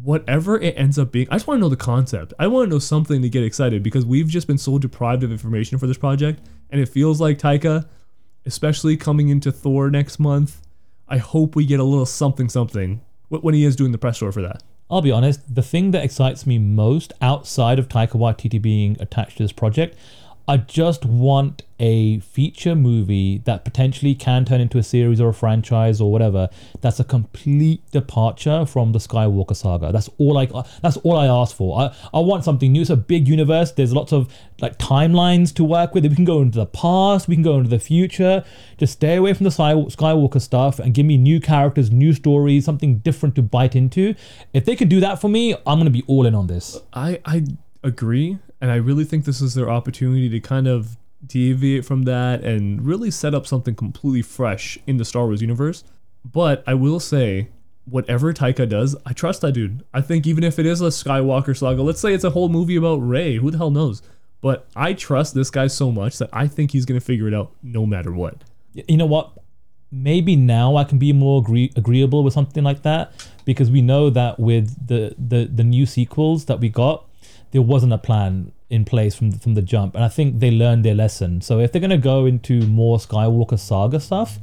whatever 0.02 0.58
it 0.60 0.74
ends 0.76 0.98
up 0.98 1.12
being, 1.12 1.26
I 1.30 1.34
just 1.34 1.46
want 1.46 1.58
to 1.58 1.60
know 1.60 1.68
the 1.68 1.76
concept. 1.76 2.32
I 2.38 2.46
want 2.46 2.66
to 2.66 2.70
know 2.70 2.78
something 2.78 3.20
to 3.22 3.28
get 3.28 3.44
excited 3.44 3.82
because 3.82 4.06
we've 4.06 4.28
just 4.28 4.46
been 4.46 4.58
so 4.58 4.78
deprived 4.78 5.22
of 5.22 5.30
information 5.30 5.78
for 5.78 5.86
this 5.86 5.98
project, 5.98 6.40
and 6.70 6.80
it 6.80 6.86
feels 6.88 7.20
like 7.20 7.38
Taika, 7.38 7.86
especially 8.46 8.96
coming 8.96 9.28
into 9.28 9.52
Thor 9.52 9.90
next 9.90 10.18
month. 10.18 10.62
I 11.08 11.18
hope 11.18 11.56
we 11.56 11.66
get 11.66 11.78
a 11.78 11.84
little 11.84 12.06
something 12.06 12.48
something 12.48 13.00
when 13.28 13.54
he 13.54 13.64
is 13.64 13.76
doing 13.76 13.92
the 13.92 13.98
press 13.98 14.18
tour 14.18 14.32
for 14.32 14.42
that. 14.42 14.62
I'll 14.90 15.02
be 15.02 15.10
honest, 15.10 15.52
the 15.52 15.62
thing 15.62 15.90
that 15.90 16.04
excites 16.04 16.46
me 16.46 16.58
most 16.58 17.12
outside 17.20 17.78
of 17.78 17.88
Taika 17.88 18.12
Waititi 18.12 18.62
being 18.62 18.96
attached 19.00 19.38
to 19.38 19.42
this 19.42 19.52
project, 19.52 19.96
I 20.48 20.58
just 20.58 21.04
want 21.04 21.62
a 21.78 22.20
feature 22.20 22.74
movie 22.74 23.38
that 23.38 23.64
potentially 23.64 24.14
can 24.14 24.44
turn 24.44 24.60
into 24.60 24.78
a 24.78 24.82
series 24.82 25.20
or 25.20 25.28
a 25.28 25.34
franchise 25.34 26.00
or 26.00 26.10
whatever. 26.10 26.48
That's 26.80 27.00
a 27.00 27.04
complete 27.04 27.82
departure 27.90 28.64
from 28.64 28.92
the 28.92 28.98
Skywalker 28.98 29.56
saga. 29.56 29.92
That's 29.92 30.08
all 30.18 30.38
I 30.38 30.46
that's 30.82 30.96
all 30.98 31.16
I 31.16 31.26
ask 31.26 31.54
for. 31.54 31.78
I, 31.80 31.94
I 32.14 32.20
want 32.20 32.44
something 32.44 32.72
new. 32.72 32.80
It's 32.80 32.90
a 32.90 32.96
big 32.96 33.28
universe. 33.28 33.72
There's 33.72 33.92
lots 33.92 34.12
of 34.12 34.32
like 34.60 34.78
timelines 34.78 35.52
to 35.54 35.64
work 35.64 35.94
with. 35.94 36.06
We 36.06 36.14
can 36.14 36.24
go 36.24 36.40
into 36.40 36.58
the 36.58 36.66
past, 36.66 37.28
we 37.28 37.34
can 37.34 37.42
go 37.42 37.56
into 37.58 37.68
the 37.68 37.80
future. 37.80 38.44
Just 38.78 38.94
stay 38.94 39.16
away 39.16 39.34
from 39.34 39.44
the 39.44 39.50
Skywalker 39.50 40.40
stuff 40.40 40.78
and 40.78 40.94
give 40.94 41.06
me 41.06 41.16
new 41.16 41.40
characters, 41.40 41.90
new 41.90 42.12
stories, 42.12 42.64
something 42.64 42.98
different 42.98 43.34
to 43.34 43.42
bite 43.42 43.74
into. 43.74 44.14
If 44.52 44.64
they 44.64 44.76
could 44.76 44.88
do 44.88 45.00
that 45.00 45.20
for 45.20 45.28
me, 45.28 45.54
I'm 45.66 45.78
gonna 45.78 45.90
be 45.90 46.04
all 46.06 46.24
in 46.24 46.34
on 46.34 46.46
this. 46.46 46.80
I 46.92 47.20
I 47.24 47.44
agree, 47.82 48.38
and 48.60 48.70
I 48.70 48.76
really 48.76 49.04
think 49.04 49.24
this 49.24 49.40
is 49.40 49.54
their 49.54 49.70
opportunity 49.70 50.28
to 50.28 50.40
kind 50.40 50.66
of 50.66 50.96
deviate 51.24 51.84
from 51.84 52.02
that 52.04 52.44
and 52.44 52.84
really 52.84 53.10
set 53.10 53.34
up 53.34 53.46
something 53.46 53.74
completely 53.74 54.22
fresh 54.22 54.78
in 54.86 54.96
the 54.96 55.04
Star 55.04 55.26
Wars 55.26 55.40
universe. 55.40 55.84
But 56.24 56.62
I 56.66 56.74
will 56.74 57.00
say, 57.00 57.48
whatever 57.84 58.32
Taika 58.32 58.68
does, 58.68 58.96
I 59.06 59.12
trust 59.12 59.40
that 59.42 59.52
dude. 59.52 59.84
I 59.94 60.00
think 60.00 60.26
even 60.26 60.44
if 60.44 60.58
it 60.58 60.66
is 60.66 60.80
a 60.80 60.86
Skywalker 60.86 61.56
saga, 61.56 61.82
let's 61.82 62.00
say 62.00 62.12
it's 62.12 62.24
a 62.24 62.30
whole 62.30 62.48
movie 62.48 62.76
about 62.76 62.96
Rey, 62.96 63.36
who 63.36 63.50
the 63.50 63.58
hell 63.58 63.70
knows? 63.70 64.02
But 64.40 64.66
I 64.76 64.92
trust 64.92 65.34
this 65.34 65.50
guy 65.50 65.66
so 65.66 65.90
much 65.90 66.18
that 66.18 66.30
I 66.32 66.46
think 66.46 66.72
he's 66.72 66.84
gonna 66.84 67.00
figure 67.00 67.28
it 67.28 67.34
out 67.34 67.52
no 67.62 67.86
matter 67.86 68.12
what. 68.12 68.42
You 68.74 68.96
know 68.96 69.06
what? 69.06 69.32
Maybe 69.90 70.36
now 70.36 70.76
I 70.76 70.84
can 70.84 70.98
be 70.98 71.12
more 71.12 71.40
agree- 71.40 71.72
agreeable 71.76 72.22
with 72.22 72.34
something 72.34 72.64
like 72.64 72.82
that 72.82 73.12
because 73.44 73.70
we 73.70 73.80
know 73.80 74.10
that 74.10 74.38
with 74.38 74.86
the, 74.86 75.14
the 75.16 75.46
the 75.46 75.64
new 75.64 75.86
sequels 75.86 76.46
that 76.46 76.60
we 76.60 76.68
got, 76.68 77.08
there 77.52 77.62
wasn't 77.62 77.92
a 77.92 77.98
plan 77.98 78.52
in 78.70 78.84
place 78.84 79.14
from 79.14 79.32
from 79.32 79.54
the 79.54 79.62
jump, 79.62 79.94
and 79.94 80.04
I 80.04 80.08
think 80.08 80.40
they 80.40 80.50
learned 80.50 80.84
their 80.84 80.94
lesson. 80.94 81.40
So 81.40 81.60
if 81.60 81.72
they're 81.72 81.80
gonna 81.80 81.98
go 81.98 82.26
into 82.26 82.62
more 82.66 82.98
Skywalker 82.98 83.58
saga 83.58 84.00
stuff, 84.00 84.38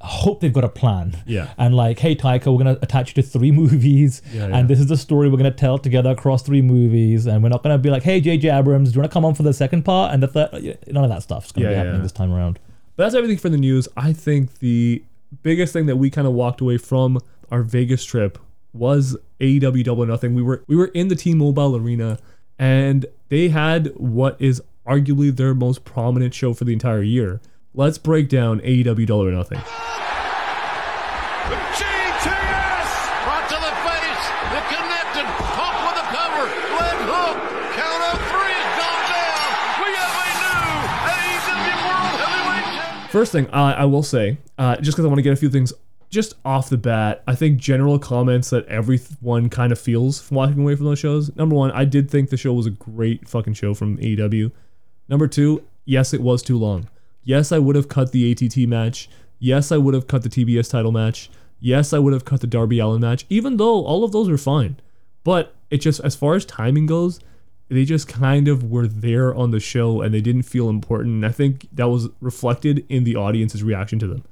I 0.00 0.06
hope 0.06 0.40
they've 0.40 0.52
got 0.52 0.62
a 0.64 0.68
plan. 0.68 1.16
Yeah. 1.26 1.48
And 1.58 1.74
like, 1.74 1.98
hey 1.98 2.14
Taika, 2.14 2.46
we're 2.52 2.58
gonna 2.64 2.78
attach 2.82 3.10
you 3.16 3.22
to 3.22 3.28
three 3.28 3.50
movies, 3.62 4.22
Yeah, 4.32 4.46
yeah. 4.48 4.56
and 4.56 4.68
this 4.70 4.78
is 4.78 4.86
the 4.86 4.96
story 4.96 5.28
we're 5.28 5.38
gonna 5.38 5.50
tell 5.50 5.76
together 5.78 6.10
across 6.10 6.42
three 6.42 6.62
movies, 6.62 7.26
and 7.26 7.42
we're 7.42 7.48
not 7.48 7.62
gonna 7.64 7.78
be 7.78 7.90
like, 7.90 8.04
hey 8.04 8.20
JJ 8.20 8.56
Abrams, 8.56 8.90
do 8.92 8.94
you 8.96 9.00
wanna 9.00 9.12
come 9.12 9.24
on 9.24 9.34
for 9.34 9.42
the 9.42 9.52
second 9.52 9.82
part 9.84 10.14
and 10.14 10.22
the 10.22 10.28
third? 10.28 10.78
None 10.86 11.02
of 11.04 11.10
that 11.10 11.22
stuff's 11.24 11.50
gonna 11.52 11.66
Yeah, 11.66 11.72
be 11.72 11.76
happening 11.78 12.02
this 12.02 12.12
time 12.12 12.32
around. 12.32 12.60
But 12.96 13.04
that's 13.04 13.14
everything 13.16 13.38
for 13.38 13.48
the 13.48 13.56
news. 13.58 13.88
I 13.96 14.12
think 14.12 14.58
the 14.60 15.02
biggest 15.42 15.72
thing 15.72 15.86
that 15.86 15.96
we 15.96 16.10
kind 16.10 16.26
of 16.28 16.32
walked 16.32 16.60
away 16.60 16.78
from 16.78 17.18
our 17.50 17.62
Vegas 17.62 18.04
trip 18.04 18.38
was 18.72 19.16
AEW 19.40 19.84
Double 19.84 20.02
or 20.04 20.06
Nothing. 20.06 20.34
We 20.34 20.42
were 20.42 20.64
we 20.66 20.76
were 20.76 20.86
in 20.86 21.08
the 21.08 21.16
T-Mobile 21.16 21.76
Arena, 21.76 22.18
and 22.58 23.06
they 23.28 23.48
had 23.48 23.92
what 23.96 24.36
is 24.40 24.62
arguably 24.86 25.34
their 25.34 25.54
most 25.54 25.84
prominent 25.84 26.34
show 26.34 26.54
for 26.54 26.64
the 26.64 26.72
entire 26.72 27.02
year. 27.02 27.40
Let's 27.74 27.98
break 27.98 28.28
down 28.28 28.60
AEW 28.60 29.06
Double 29.06 29.26
or 29.26 29.32
Nothing. 29.32 29.60
GTS! 31.78 32.90
Right 33.28 33.46
to 33.48 33.58
the 33.60 33.74
face. 33.86 34.24
The 34.50 34.60
connected. 34.72 35.26
Hook 35.28 35.76
with 35.86 35.96
the 36.00 36.06
cover. 36.10 36.44
Leg 36.74 36.98
hook. 37.06 37.36
Count 37.76 38.02
of 38.08 38.16
three 38.32 38.58
gone 38.80 39.04
down. 39.12 39.48
We 39.84 39.88
have 39.94 40.14
a 40.18 40.28
new 40.42 40.72
AEW 41.14 41.76
World 41.86 42.16
Heavyweight 42.18 42.64
Champion. 42.74 43.08
First 43.10 43.32
thing 43.32 43.46
uh, 43.48 43.74
I 43.78 43.84
will 43.84 44.02
say, 44.02 44.38
uh, 44.58 44.76
just 44.76 44.96
because 44.96 45.04
I 45.04 45.08
want 45.08 45.18
to 45.18 45.22
get 45.22 45.32
a 45.32 45.36
few 45.36 45.50
things 45.50 45.72
just 46.10 46.34
off 46.44 46.70
the 46.70 46.78
bat, 46.78 47.22
I 47.26 47.34
think 47.34 47.58
general 47.58 47.98
comments 47.98 48.50
that 48.50 48.66
everyone 48.66 49.50
kind 49.50 49.72
of 49.72 49.78
feels 49.78 50.20
from 50.20 50.36
walking 50.36 50.60
away 50.60 50.74
from 50.74 50.86
those 50.86 50.98
shows. 50.98 51.34
Number 51.36 51.54
one, 51.54 51.70
I 51.72 51.84
did 51.84 52.10
think 52.10 52.30
the 52.30 52.36
show 52.36 52.52
was 52.52 52.66
a 52.66 52.70
great 52.70 53.28
fucking 53.28 53.54
show 53.54 53.74
from 53.74 53.98
AEW. 53.98 54.50
Number 55.08 55.26
two, 55.26 55.64
yes, 55.84 56.14
it 56.14 56.20
was 56.20 56.42
too 56.42 56.58
long. 56.58 56.88
Yes, 57.22 57.52
I 57.52 57.58
would 57.58 57.76
have 57.76 57.88
cut 57.88 58.12
the 58.12 58.30
ATT 58.32 58.68
match. 58.68 59.10
Yes, 59.38 59.70
I 59.70 59.76
would 59.76 59.94
have 59.94 60.06
cut 60.06 60.22
the 60.22 60.30
TBS 60.30 60.70
title 60.70 60.92
match. 60.92 61.30
Yes, 61.60 61.92
I 61.92 61.98
would 61.98 62.12
have 62.12 62.24
cut 62.24 62.40
the 62.40 62.46
Darby 62.46 62.78
Allin 62.78 63.00
match, 63.00 63.26
even 63.28 63.56
though 63.56 63.84
all 63.84 64.04
of 64.04 64.12
those 64.12 64.30
were 64.30 64.38
fine. 64.38 64.78
But 65.24 65.54
it 65.70 65.78
just, 65.78 66.00
as 66.00 66.16
far 66.16 66.34
as 66.34 66.44
timing 66.44 66.86
goes, 66.86 67.20
they 67.68 67.84
just 67.84 68.08
kind 68.08 68.48
of 68.48 68.64
were 68.70 68.86
there 68.86 69.34
on 69.34 69.50
the 69.50 69.60
show 69.60 70.00
and 70.00 70.14
they 70.14 70.22
didn't 70.22 70.44
feel 70.44 70.70
important. 70.70 71.16
And 71.16 71.26
I 71.26 71.32
think 71.32 71.68
that 71.72 71.88
was 71.88 72.08
reflected 72.20 72.86
in 72.88 73.04
the 73.04 73.16
audience's 73.16 73.62
reaction 73.62 73.98
to 73.98 74.06
them. 74.06 74.24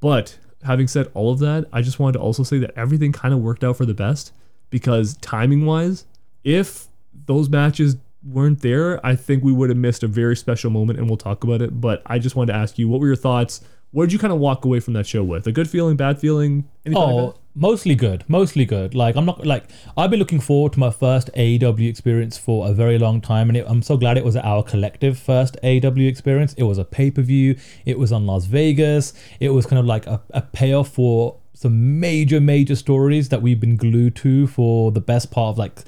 But 0.00 0.38
having 0.64 0.88
said 0.88 1.10
all 1.14 1.30
of 1.32 1.38
that, 1.40 1.66
I 1.72 1.82
just 1.82 1.98
wanted 1.98 2.14
to 2.14 2.20
also 2.20 2.42
say 2.42 2.58
that 2.58 2.72
everything 2.76 3.12
kind 3.12 3.32
of 3.34 3.40
worked 3.40 3.62
out 3.64 3.76
for 3.76 3.86
the 3.86 3.94
best 3.94 4.32
because 4.70 5.16
timing 5.18 5.66
wise, 5.66 6.04
if 6.42 6.86
those 7.26 7.48
matches 7.48 7.96
weren't 8.26 8.60
there, 8.62 9.04
I 9.06 9.16
think 9.16 9.44
we 9.44 9.52
would 9.52 9.68
have 9.70 9.76
missed 9.78 10.02
a 10.02 10.08
very 10.08 10.36
special 10.36 10.70
moment 10.70 10.98
and 10.98 11.08
we'll 11.08 11.16
talk 11.18 11.44
about 11.44 11.60
it. 11.62 11.80
But 11.80 12.02
I 12.06 12.18
just 12.18 12.34
wanted 12.36 12.52
to 12.52 12.58
ask 12.58 12.78
you, 12.78 12.88
what 12.88 13.00
were 13.00 13.06
your 13.06 13.16
thoughts? 13.16 13.60
What 13.92 14.04
did 14.06 14.12
you 14.12 14.18
kind 14.18 14.32
of 14.32 14.38
walk 14.40 14.64
away 14.64 14.80
from 14.80 14.94
that 14.94 15.06
show 15.06 15.22
with? 15.22 15.46
A 15.46 15.52
good 15.52 15.68
feeling, 15.70 15.96
bad 15.96 16.18
feeling? 16.18 16.68
Anything 16.84 17.02
like 17.02 17.14
Oh, 17.14 17.26
that? 17.26 17.38
Mostly 17.54 17.94
good, 17.94 18.24
mostly 18.28 18.64
good. 18.64 18.94
Like 18.94 19.16
I'm 19.16 19.24
not 19.24 19.46
like 19.46 19.64
I've 19.96 20.10
been 20.10 20.18
looking 20.18 20.40
forward 20.40 20.72
to 20.74 20.80
my 20.80 20.90
first 20.90 21.30
AEW 21.34 21.88
experience 21.88 22.36
for 22.36 22.68
a 22.68 22.72
very 22.72 22.98
long 22.98 23.20
time, 23.20 23.48
and 23.48 23.56
it, 23.56 23.64
I'm 23.68 23.82
so 23.82 23.96
glad 23.96 24.18
it 24.18 24.24
was 24.24 24.36
our 24.36 24.62
collective 24.62 25.18
first 25.18 25.56
AEW 25.62 26.08
experience. 26.08 26.54
It 26.54 26.64
was 26.64 26.78
a 26.78 26.84
pay 26.84 27.10
per 27.10 27.22
view. 27.22 27.56
It 27.84 27.98
was 27.98 28.12
on 28.12 28.26
Las 28.26 28.46
Vegas. 28.46 29.12
It 29.40 29.50
was 29.50 29.66
kind 29.66 29.78
of 29.78 29.86
like 29.86 30.06
a, 30.06 30.20
a 30.30 30.42
payoff 30.42 30.88
for 30.88 31.38
some 31.54 32.00
major, 32.00 32.40
major 32.40 32.74
stories 32.74 33.28
that 33.28 33.40
we've 33.40 33.60
been 33.60 33.76
glued 33.76 34.16
to 34.16 34.46
for 34.46 34.90
the 34.90 35.00
best 35.00 35.30
part 35.30 35.54
of 35.54 35.58
like, 35.58 35.78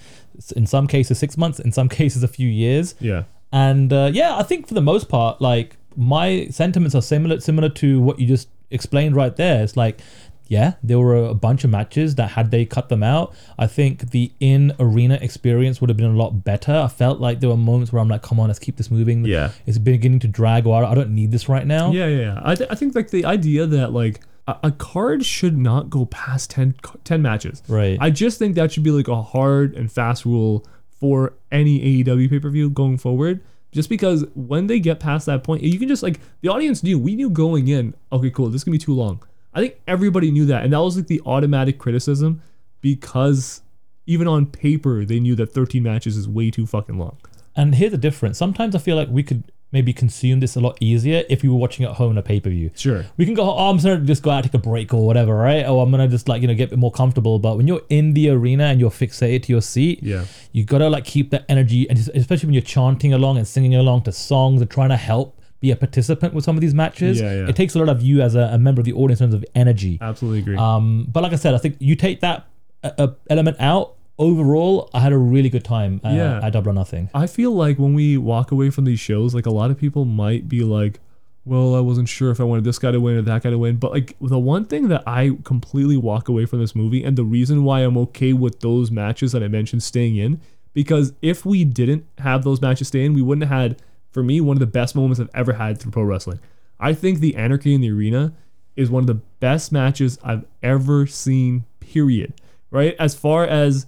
in 0.55 0.65
some 0.65 0.87
cases 0.87 1.19
six 1.19 1.37
months, 1.37 1.59
in 1.59 1.73
some 1.73 1.89
cases 2.01 2.23
a 2.23 2.29
few 2.29 2.49
years. 2.49 2.95
Yeah. 3.01 3.25
And 3.53 3.93
uh, 3.93 4.11
yeah, 4.13 4.37
I 4.37 4.43
think 4.43 4.69
for 4.69 4.75
the 4.75 4.81
most 4.81 5.09
part, 5.09 5.41
like 5.41 5.77
my 5.97 6.47
sentiments 6.51 6.95
are 6.95 7.03
similar 7.03 7.41
similar 7.41 7.69
to 7.71 8.01
what 8.01 8.19
you 8.19 8.27
just 8.27 8.49
explained 8.71 9.17
right 9.17 9.35
there. 9.37 9.63
It's 9.63 9.77
like, 9.77 10.01
yeah, 10.49 10.75
there 10.83 10.99
were 10.99 11.27
a 11.27 11.35
bunch 11.35 11.65
of 11.65 11.71
matches 11.71 12.15
that 12.17 12.31
had 12.31 12.51
they 12.51 12.65
cut 12.65 12.89
them 12.89 13.03
out, 13.03 13.35
I 13.59 13.67
think 13.67 14.11
the 14.11 14.33
in 14.41 14.73
arena 14.79 15.19
experience 15.21 15.81
would 15.81 15.91
have 15.91 15.97
been 15.97 16.07
a 16.07 16.17
lot 16.17 16.45
better. 16.45 16.73
I 16.73 16.89
felt 16.89 17.21
like 17.21 17.41
there 17.41 17.51
were 17.51 17.57
moments 17.57 17.93
where 17.93 18.01
I'm 18.01 18.09
like, 18.09 18.23
come 18.23 18.39
on, 18.39 18.49
let's 18.49 18.59
keep 18.59 18.77
this 18.77 18.91
moving. 18.91 19.25
Yeah. 19.25 19.51
it's 19.67 19.79
beginning 19.79 20.21
to 20.21 20.29
drag, 20.29 20.67
or 20.67 20.85
I 20.85 20.95
don't 20.95 21.15
need 21.15 21.33
this 21.33 21.49
right 21.49 21.67
now. 21.67 21.91
Yeah, 21.91 22.07
yeah, 22.07 22.19
yeah. 22.19 22.41
I, 22.45 22.55
th- 22.55 22.71
I 22.71 22.75
think 22.75 22.95
like 22.95 23.11
the 23.11 23.25
idea 23.25 23.67
that 23.67 23.93
like 23.93 24.21
a, 24.47 24.57
a 24.65 24.71
card 24.73 25.25
should 25.25 25.59
not 25.59 25.91
go 25.91 26.07
past 26.07 26.51
10, 26.51 26.77
10 27.05 27.23
matches. 27.23 27.63
Right. 27.69 27.99
I 28.01 28.11
just 28.11 28.39
think 28.39 28.55
that 28.55 28.73
should 28.73 28.85
be 28.85 28.91
like 28.91 29.09
a 29.09 29.23
hard 29.23 29.75
and 29.75 29.91
fast 29.91 30.25
rule 30.25 30.65
for 31.01 31.35
any 31.51 32.05
AEW 32.05 32.31
pay 32.31 32.39
per 32.39 32.51
view 32.51 32.71
going 32.71 32.99
forward. 32.99 33.43
Just 33.73 33.89
because 33.89 34.25
when 34.35 34.69
they 34.69 34.81
get 34.81 35.01
past 35.01 35.27
that 35.27 35.45
point, 35.45 35.63
you 35.63 35.79
can 35.79 35.89
just 35.89 36.03
like 36.03 36.21
the 36.41 36.49
audience 36.49 36.83
knew. 36.83 36.99
We 36.99 37.15
knew 37.15 37.29
going 37.29 37.69
in. 37.69 37.95
Okay, 38.11 38.31
cool. 38.31 38.47
This 38.49 38.61
is 38.61 38.65
gonna 38.65 38.75
be 38.75 38.79
too 38.79 38.95
long. 38.95 39.23
I 39.57 39.61
think 39.61 39.81
everybody 39.89 40.31
knew 40.31 40.45
that, 40.47 40.63
and 40.65 40.73
that 40.73 40.79
was 40.81 40.97
like 40.97 41.07
the 41.09 41.21
automatic 41.27 41.79
criticism 41.79 42.43
because 42.81 43.63
even 44.07 44.29
on 44.29 44.47
paper 44.47 45.05
they 45.05 45.19
knew 45.19 45.35
that 45.35 45.53
13 45.53 45.83
matches 45.83 46.17
is 46.17 46.29
way 46.29 46.51
too 46.51 46.67
fucking 46.67 46.99
long. 46.99 47.17
And 47.57 47.75
here's 47.75 47.91
the 47.93 47.99
difference. 47.99 48.39
Sometimes 48.39 48.75
I 48.77 48.79
feel 48.79 48.97
like 48.97 49.09
we 49.09 49.23
could 49.23 49.43
maybe 49.73 49.93
consume 49.93 50.39
this 50.41 50.55
a 50.57 50.61
lot 50.61 50.77
easier 50.81 51.25
if 51.29 51.43
we 51.43 51.49
were 51.49 51.57
watching 51.57 51.85
at 51.85 51.93
home 51.97 52.11
on 52.11 52.19
a 52.19 52.23
pay 52.23 52.39
per 52.39 52.51
view. 52.51 52.71
Sure. 52.77 53.05
We 53.17 53.25
can 53.25 53.35
go, 53.35 53.43
oh, 53.51 53.71
I'm 53.71 53.79
gonna 53.79 53.99
just 54.01 54.23
go 54.23 54.31
out, 54.31 54.45
take 54.45 54.55
a 54.55 54.59
break 54.59 54.93
or 54.95 55.05
whatever, 55.07 55.35
right? 55.35 55.67
Or 55.67 55.83
I'm 55.83 55.91
gonna 55.91 56.07
just 56.07 56.29
like, 56.29 56.41
you 56.43 56.49
know, 56.49 56.55
get 56.55 56.67
a 56.69 56.71
bit 56.71 56.79
more 56.79 56.93
comfortable. 56.93 57.39
But 57.39 57.57
when 57.57 57.67
you're 57.67 57.83
in 57.89 58.13
the 58.13 58.29
arena 58.31 58.65
and 58.65 58.79
you're 58.79 58.91
fixated 58.91 59.43
to 59.45 59.53
your 59.53 59.63
seat, 59.63 60.01
Yeah. 60.03 60.27
you 60.53 60.65
gotta 60.65 60.89
like 60.89 61.05
keep 61.05 61.31
that 61.31 61.45
energy 61.49 61.89
and 61.91 61.99
especially 62.15 62.47
when 62.47 62.55
you're 62.55 62.63
chanting 62.63 63.13
along 63.13 63.39
and 63.39 63.49
singing 63.49 63.75
along 63.75 64.03
to 64.03 64.13
songs 64.13 64.61
and 64.61 64.71
trying 64.71 64.91
to 64.91 64.97
help 64.97 65.41
be 65.61 65.71
a 65.71 65.77
participant 65.77 66.35
with 66.35 66.45
some 66.45 66.57
of 66.57 66.61
these 66.61 66.75
matches. 66.75 67.21
Yeah, 67.21 67.35
yeah. 67.35 67.49
It 67.49 67.57
takes 67.57 67.75
a 67.75 67.79
lot 67.79 67.89
of 67.89 68.03
you 68.03 68.21
as 68.21 68.35
a, 68.35 68.51
a 68.53 68.59
member 68.59 68.81
of 68.81 68.85
the 68.85 68.93
audience 68.93 69.21
in 69.21 69.31
terms 69.31 69.35
of 69.35 69.45
energy. 69.55 69.99
Absolutely 70.01 70.41
agree. 70.41 70.57
Um, 70.57 71.07
but 71.11 71.23
like 71.23 71.33
I 71.33 71.37
said, 71.37 71.55
I 71.55 71.59
think 71.59 71.77
you 71.79 71.97
take 71.97 72.21
that 72.21 72.47
uh, 72.85 72.91
uh, 72.99 73.09
element 73.31 73.57
out. 73.61 73.95
Overall, 74.19 74.89
I 74.95 75.01
had 75.01 75.13
a 75.13 75.19
really 75.19 75.51
good 75.51 75.65
time 75.65 76.01
uh, 76.05 76.09
Yeah. 76.09 76.41
at 76.43 76.51
Double 76.55 76.71
or 76.71 76.73
Nothing. 76.73 77.11
I 77.15 77.27
feel 77.27 77.53
like 77.53 77.79
when 77.79 77.93
we 77.93 78.17
walk 78.17 78.51
away 78.51 78.71
from 78.71 78.85
these 78.85 78.99
shows, 79.01 79.35
like 79.35 79.45
a 79.47 79.51
lot 79.51 79.71
of 79.71 79.77
people 79.79 80.05
might 80.07 80.49
be 80.49 80.61
like, 80.63 81.01
well, 81.45 81.75
I 81.75 81.81
wasn't 81.81 82.09
sure 82.09 82.31
if 82.31 82.41
I 82.41 82.45
wanted 82.45 82.65
this 82.65 82.79
guy 82.79 82.91
to 82.93 82.99
win 82.99 83.17
or 83.17 83.23
that 83.23 83.43
guy 83.43 83.51
to 83.51 83.59
win. 83.59 83.77
But 83.77 83.93
like 83.93 84.17
the 84.21 84.39
one 84.39 84.65
thing 84.65 84.89
that 84.89 85.03
I 85.07 85.37
completely 85.45 85.97
walk 85.99 86.29
away 86.29 86.47
from 86.47 86.61
this 86.61 86.75
movie, 86.75 87.05
and 87.05 87.17
the 87.17 87.25
reason 87.25 87.63
why 87.63 87.81
I'm 87.81 87.97
okay 87.99 88.33
with 88.33 88.61
those 88.61 88.91
matches 88.91 89.33
that 89.33 89.43
I 89.43 89.49
mentioned 89.49 89.83
staying 89.83 90.17
in, 90.17 90.41
because 90.73 91.13
if 91.23 91.45
we 91.45 91.65
didn't 91.65 92.05
have 92.19 92.43
those 92.43 92.61
matches 92.63 92.89
stay 92.89 93.05
in, 93.05 93.13
we 93.15 93.23
wouldn't 93.23 93.47
have 93.49 93.61
had, 93.71 93.83
for 94.17 94.23
me, 94.23 94.41
one 94.41 94.57
of 94.57 94.61
the 94.61 94.67
best 94.67 94.97
moments 94.97 95.21
I've 95.21 95.29
ever 95.35 95.53
had 95.53 95.79
through 95.79 95.93
pro 95.93 96.03
wrestling. 96.03 96.41
I 96.81 96.95
think 96.95 97.19
the 97.19 97.37
Anarchy 97.37 97.75
in 97.75 97.83
the 97.83 97.91
Arena 97.91 98.33
is 98.75 98.89
one 98.89 99.03
of 99.03 99.07
the 99.07 99.21
best 99.41 99.73
matches 99.73 100.19
I've 100.25 100.47
ever 100.63 101.07
seen, 101.07 101.67
period. 101.81 102.33
Right? 102.71 102.97
As 102.99 103.15
far 103.15 103.45
as 103.45 103.85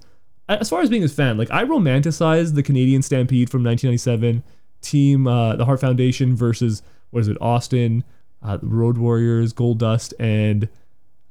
as 0.50 0.68
far 0.68 0.82
as 0.82 0.90
being 0.90 1.02
a 1.02 1.08
fan, 1.08 1.38
like 1.38 1.50
I 1.50 1.64
romanticized 1.64 2.56
the 2.56 2.62
Canadian 2.62 3.00
Stampede 3.00 3.48
from 3.48 3.64
1997, 3.64 4.42
Team 4.82 5.26
uh, 5.26 5.56
the 5.56 5.64
Heart 5.64 5.80
Foundation 5.80 6.36
versus 6.36 6.82
what 7.08 7.20
is 7.20 7.28
it, 7.28 7.38
Austin, 7.40 8.04
uh, 8.42 8.58
Road 8.60 8.98
Warriors, 8.98 9.54
Goldust, 9.54 10.12
and 10.18 10.68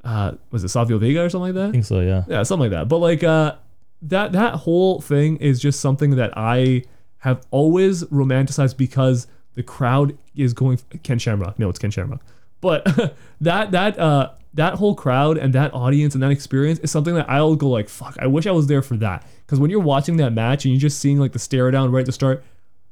uh, 0.03 0.31
was 0.49 0.63
it 0.63 0.69
Savio 0.69 0.97
Vega 0.97 1.23
or 1.23 1.29
something 1.29 1.53
like 1.53 1.53
that? 1.53 1.69
I 1.69 1.71
think 1.71 1.85
so, 1.85 1.99
yeah. 1.99 2.23
Yeah, 2.27 2.41
something 2.41 2.71
like 2.71 2.79
that. 2.79 2.87
But 2.89 2.97
like 2.97 3.23
uh, 3.23 3.57
that 4.01 4.31
that 4.31 4.55
whole 4.55 5.01
thing 5.01 5.37
is 5.37 5.59
just 5.59 5.81
something 5.81 6.15
that 6.15 6.35
I 6.35 6.81
have 7.19 7.45
always 7.51 8.03
romanticized 8.05 8.77
because 8.77 9.27
the 9.55 9.63
crowd 9.63 10.17
is 10.35 10.53
going 10.53 10.79
Ken 11.03 11.19
Shamrock. 11.19 11.57
No, 11.57 11.69
it's 11.69 11.79
Ken 11.79 11.91
Shamrock. 11.91 12.21
But 12.61 12.85
that 13.41 13.71
that 13.71 13.99
uh 13.99 14.31
that 14.53 14.75
whole 14.75 14.95
crowd 14.95 15.37
and 15.37 15.53
that 15.53 15.73
audience 15.73 16.13
and 16.13 16.23
that 16.23 16.31
experience 16.31 16.79
is 16.79 16.91
something 16.91 17.15
that 17.15 17.29
I'll 17.29 17.55
go 17.55 17.69
like 17.69 17.89
fuck. 17.89 18.17
I 18.19 18.27
wish 18.27 18.47
I 18.47 18.51
was 18.51 18.67
there 18.67 18.81
for 18.81 18.97
that 18.97 19.25
because 19.45 19.59
when 19.59 19.69
you're 19.69 19.79
watching 19.79 20.17
that 20.17 20.31
match 20.31 20.65
and 20.65 20.73
you're 20.73 20.81
just 20.81 20.99
seeing 20.99 21.19
like 21.19 21.33
the 21.33 21.39
stare 21.39 21.69
down 21.71 21.91
right 21.91 22.01
at 22.01 22.05
the 22.05 22.11
start, 22.11 22.43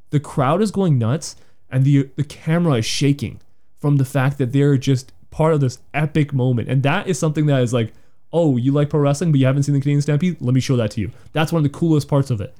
the 0.10 0.20
crowd 0.20 0.62
is 0.62 0.72
going 0.72 0.98
nuts 0.98 1.36
and 1.70 1.84
the 1.84 2.10
the 2.16 2.24
camera 2.24 2.76
is 2.76 2.86
shaking 2.86 3.42
from 3.78 3.98
the 3.98 4.06
fact 4.06 4.38
that 4.38 4.52
they're 4.52 4.78
just 4.78 5.12
part 5.30 5.54
of 5.54 5.60
this 5.60 5.80
epic 5.94 6.34
moment. 6.34 6.70
And 6.70 6.82
that 6.84 7.08
is 7.08 7.20
something 7.20 7.46
that 7.48 7.62
is 7.62 7.74
like, 7.74 7.94
oh, 8.32 8.58
you 8.58 8.72
like 8.72 8.90
pro 8.90 9.00
wrestling, 9.00 9.32
but 9.32 9.40
you 9.40 9.46
haven't 9.46 9.64
seen 9.64 9.76
the 9.76 9.82
Canadian 9.82 10.02
Stampede? 10.02 10.42
Let 10.42 10.54
me 10.54 10.62
show 10.62 10.78
that 10.78 10.92
to 10.92 11.02
you. 11.02 11.12
That's 11.34 11.52
one 11.52 11.60
of 11.60 11.64
the 11.72 11.78
coolest 11.78 12.08
parts 12.08 12.32
of 12.32 12.40
it. 12.42 12.56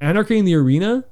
Anarchy 0.00 0.38
in 0.38 0.44
the 0.44 0.54
Arena, 0.54 1.04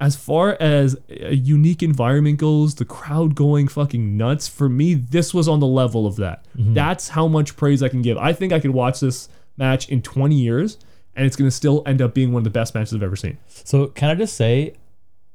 as 0.00 0.16
far 0.16 0.56
as 0.60 0.96
a 1.08 1.34
unique 1.34 1.82
environment 1.82 2.38
goes, 2.38 2.74
the 2.76 2.84
crowd 2.84 3.34
going 3.34 3.68
fucking 3.68 4.16
nuts, 4.16 4.48
for 4.48 4.68
me, 4.68 4.94
this 4.94 5.32
was 5.32 5.48
on 5.48 5.60
the 5.60 5.66
level 5.66 6.06
of 6.06 6.16
that. 6.16 6.44
Mhm. 6.58 6.74
That's 6.74 7.10
how 7.10 7.28
much 7.28 7.56
praise 7.56 7.82
I 7.82 7.88
can 7.88 8.02
give. 8.02 8.16
I 8.18 8.32
think 8.32 8.52
I 8.52 8.60
could 8.60 8.72
watch 8.72 9.00
this 9.00 9.28
match 9.56 9.88
in 9.88 10.02
20 10.02 10.34
years 10.34 10.78
and 11.16 11.24
it's 11.26 11.36
going 11.36 11.46
to 11.48 11.54
still 11.54 11.82
end 11.86 12.02
up 12.02 12.12
being 12.12 12.32
one 12.32 12.40
of 12.40 12.44
the 12.44 12.50
best 12.50 12.74
matches 12.74 12.92
I've 12.92 13.02
ever 13.02 13.14
seen. 13.16 13.38
So 13.46 13.86
can 13.86 14.10
I 14.10 14.14
just 14.16 14.34
say, 14.34 14.74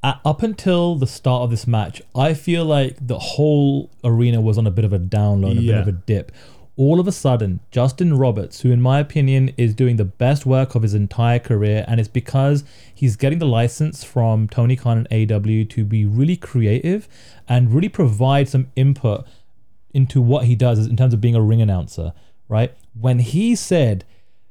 uh, 0.04 0.16
up 0.26 0.44
until 0.44 0.96
the 0.96 1.08
start 1.08 1.44
of 1.44 1.52
this 1.52 1.66
match, 1.68 2.02
I 2.14 2.34
feel 2.34 2.66
like 2.66 2.98
the 3.06 3.18
whole 3.20 3.90
arena 4.04 4.42
was 4.42 4.58
on 4.58 4.68
a 4.68 4.72
bit 4.72 4.84
of 4.86 4.92
a 4.94 5.00
download, 5.00 5.58
a 5.58 5.62
bit 5.62 5.76
of 5.82 5.88
a 5.88 5.92
dip. 5.94 6.32
All 6.80 7.02
of 7.02 7.10
a 7.10 7.12
sudden, 7.12 7.60
Justin 7.72 8.18
Roberts, 8.18 8.62
who 8.62 8.72
in 8.72 8.82
my 8.82 9.02
opinion 9.02 9.54
is 9.58 9.74
doing 9.74 9.98
the 9.98 10.06
best 10.06 10.46
work 10.46 10.76
of 10.76 10.82
his 10.82 10.94
entire 10.94 11.38
career, 11.38 11.84
and 11.90 12.00
it's 12.00 12.08
because 12.08 12.64
he's 12.96 13.18
getting 13.18 13.40
the 13.40 13.46
license 13.46 14.06
from 14.06 14.48
Tony 14.48 14.78
Khan 14.78 15.06
and 15.12 15.30
AW 15.30 15.66
to 15.72 15.84
be 15.84 16.06
really 16.06 16.38
creative 16.38 17.10
and 17.50 17.74
really 17.74 17.90
provide 17.90 18.48
some 18.48 18.72
input 18.78 19.28
into 19.94 20.22
what 20.22 20.46
he 20.46 20.56
does 20.56 20.88
in 20.88 20.96
terms 20.96 21.14
of 21.14 21.20
being 21.20 21.36
a 21.36 21.42
ring 21.42 21.62
announcer, 21.62 22.14
right? 22.48 22.74
When 22.98 23.20
he 23.20 23.58
said 23.58 24.06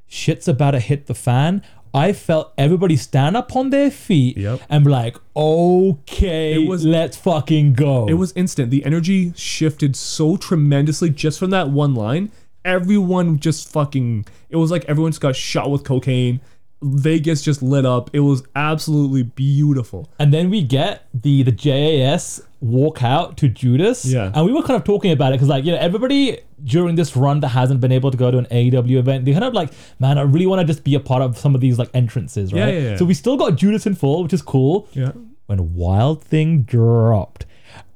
shit's 0.07 0.47
about 0.47 0.73
to 0.73 0.81
hit 0.81 1.07
the 1.07 1.15
fan, 1.15 1.63
I 1.95 2.13
felt 2.13 2.53
everybody 2.59 2.97
stand 2.97 3.37
up 3.37 3.55
on 3.57 3.71
their 3.71 3.91
feet 3.91 4.37
and 4.69 4.85
be 4.85 4.91
like, 4.91 5.17
okay, 5.37 6.67
was, 6.67 6.85
let's 6.85 7.17
fucking 7.17 7.75
go. 7.75 8.07
It 8.09 8.15
was 8.15 8.33
instant. 8.33 8.71
The 8.71 8.85
energy 8.85 9.33
shifted 9.35 9.97
so 9.97 10.37
tremendously 10.37 11.11
just 11.11 11.39
from 11.39 11.51
that 11.51 11.71
one 11.71 11.95
line. 11.95 12.31
Everyone 12.65 13.39
just 13.39 13.69
fucking. 13.71 14.27
It 14.51 14.57
was 14.57 14.71
like 14.71 14.85
everyone 14.87 15.13
just 15.13 15.21
got 15.21 15.37
shot 15.37 15.71
with 15.71 15.85
cocaine. 15.85 16.41
Vegas 16.83 17.43
just 17.43 17.63
lit 17.63 17.85
up. 17.85 18.11
It 18.13 18.21
was 18.21 18.43
absolutely 18.55 19.23
beautiful. 19.23 20.09
And 20.19 20.33
then 20.33 20.51
we 20.51 20.63
get 20.63 21.09
the 21.15 21.43
the 21.43 21.53
JAS 21.53 22.43
walk 22.61 23.03
out 23.03 23.37
to 23.39 23.49
Judas. 23.49 24.05
Yeah. 24.05 24.33
And 24.35 24.45
we 24.45 24.53
were 24.53 24.63
kind 24.63 24.77
of 24.77 24.85
talking 24.85 25.13
about 25.13 25.33
it 25.33 25.37
because, 25.37 25.49
like, 25.49 25.65
you 25.65 25.73
know, 25.73 25.79
everybody 25.79 26.39
during 26.65 26.97
this 26.97 27.17
run 27.17 27.41
that 27.41 27.49
hasn't 27.49 27.81
been 27.81 27.93
able 27.93 28.11
to 28.11 28.17
go 28.17 28.31
to 28.31 28.39
an 28.39 28.47
AEW 28.47 28.97
event, 28.99 29.25
they 29.25 29.33
kind 29.33 29.45
of 29.45 29.55
like, 29.55 29.71
man, 30.01 30.19
I 30.19 30.23
really 30.23 30.47
want 30.47 30.61
to 30.61 30.67
just 30.67 30.83
be 30.85 30.95
a 30.95 31.01
part 31.01 31.23
of 31.23 31.39
some 31.39 31.55
of 31.55 31.61
these 31.61 31.79
like 31.79 31.91
entrances, 31.95 32.51
Yeah, 32.53 32.65
right? 32.65 32.75
yeah, 32.75 32.81
yeah. 32.81 32.97
So 32.97 33.05
we 33.05 33.15
still 33.15 33.37
got 33.37 33.57
Judas 33.57 33.87
in 33.87 33.95
full, 33.95 34.23
which 34.25 34.33
is 34.33 34.43
cool. 34.43 34.89
Yeah. 34.93 35.13
When 35.47 35.75
Wild 35.75 36.23
Thing 36.23 36.63
dropped. 36.63 37.47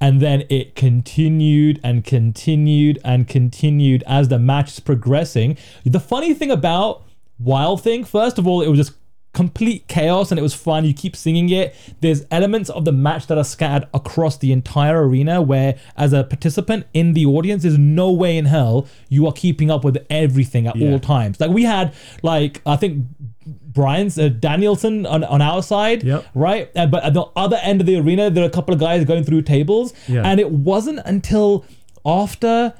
And 0.00 0.20
then 0.20 0.44
it 0.48 0.74
continued 0.76 1.80
and 1.82 2.04
continued 2.04 3.00
and 3.04 3.26
continued 3.26 4.04
as 4.06 4.28
the 4.28 4.38
match 4.38 4.72
is 4.72 4.80
progressing. 4.80 5.56
The 5.84 5.98
funny 6.00 6.34
thing 6.34 6.50
about 6.50 7.02
Wild 7.38 7.82
Thing, 7.82 8.04
first 8.04 8.38
of 8.38 8.46
all, 8.46 8.62
it 8.62 8.68
was 8.68 8.78
just 8.78 8.92
complete 9.32 9.88
chaos 9.88 10.30
and 10.30 10.38
it 10.38 10.42
was 10.42 10.52
fun. 10.54 10.84
You 10.84 10.92
keep 10.92 11.16
singing 11.16 11.48
it. 11.48 11.74
There's 12.00 12.24
elements 12.30 12.68
of 12.68 12.84
the 12.84 12.92
match 12.92 13.26
that 13.28 13.38
are 13.38 13.44
scattered 13.44 13.88
across 13.94 14.36
the 14.36 14.52
entire 14.52 15.06
arena 15.08 15.40
where, 15.40 15.76
as 15.96 16.12
a 16.12 16.22
participant 16.24 16.86
in 16.92 17.14
the 17.14 17.24
audience, 17.24 17.62
there's 17.62 17.78
no 17.78 18.12
way 18.12 18.36
in 18.36 18.44
hell 18.44 18.86
you 19.08 19.26
are 19.26 19.32
keeping 19.32 19.70
up 19.70 19.84
with 19.84 20.04
everything 20.10 20.66
at 20.66 20.80
all 20.80 20.98
times. 21.00 21.40
Like 21.40 21.50
we 21.50 21.62
had, 21.64 21.94
like 22.22 22.60
I 22.66 22.76
think 22.76 23.06
Brian's 23.46 24.18
uh, 24.18 24.28
Danielson 24.28 25.06
on, 25.06 25.24
on 25.24 25.40
our 25.40 25.62
side, 25.62 26.02
Yep. 26.04 26.26
right? 26.34 26.70
And, 26.74 26.90
but 26.90 27.02
at 27.02 27.14
the 27.14 27.22
other 27.34 27.56
end 27.62 27.80
of 27.80 27.86
the 27.86 27.96
arena, 27.98 28.28
there 28.28 28.44
are 28.44 28.46
a 28.46 28.50
couple 28.50 28.74
of 28.74 28.80
guys 28.80 29.02
going 29.06 29.24
through 29.24 29.42
tables, 29.42 29.94
Yeah. 30.08 30.22
and 30.26 30.38
it 30.40 30.50
wasn't 30.50 31.00
until 31.06 31.64
after 32.04 32.74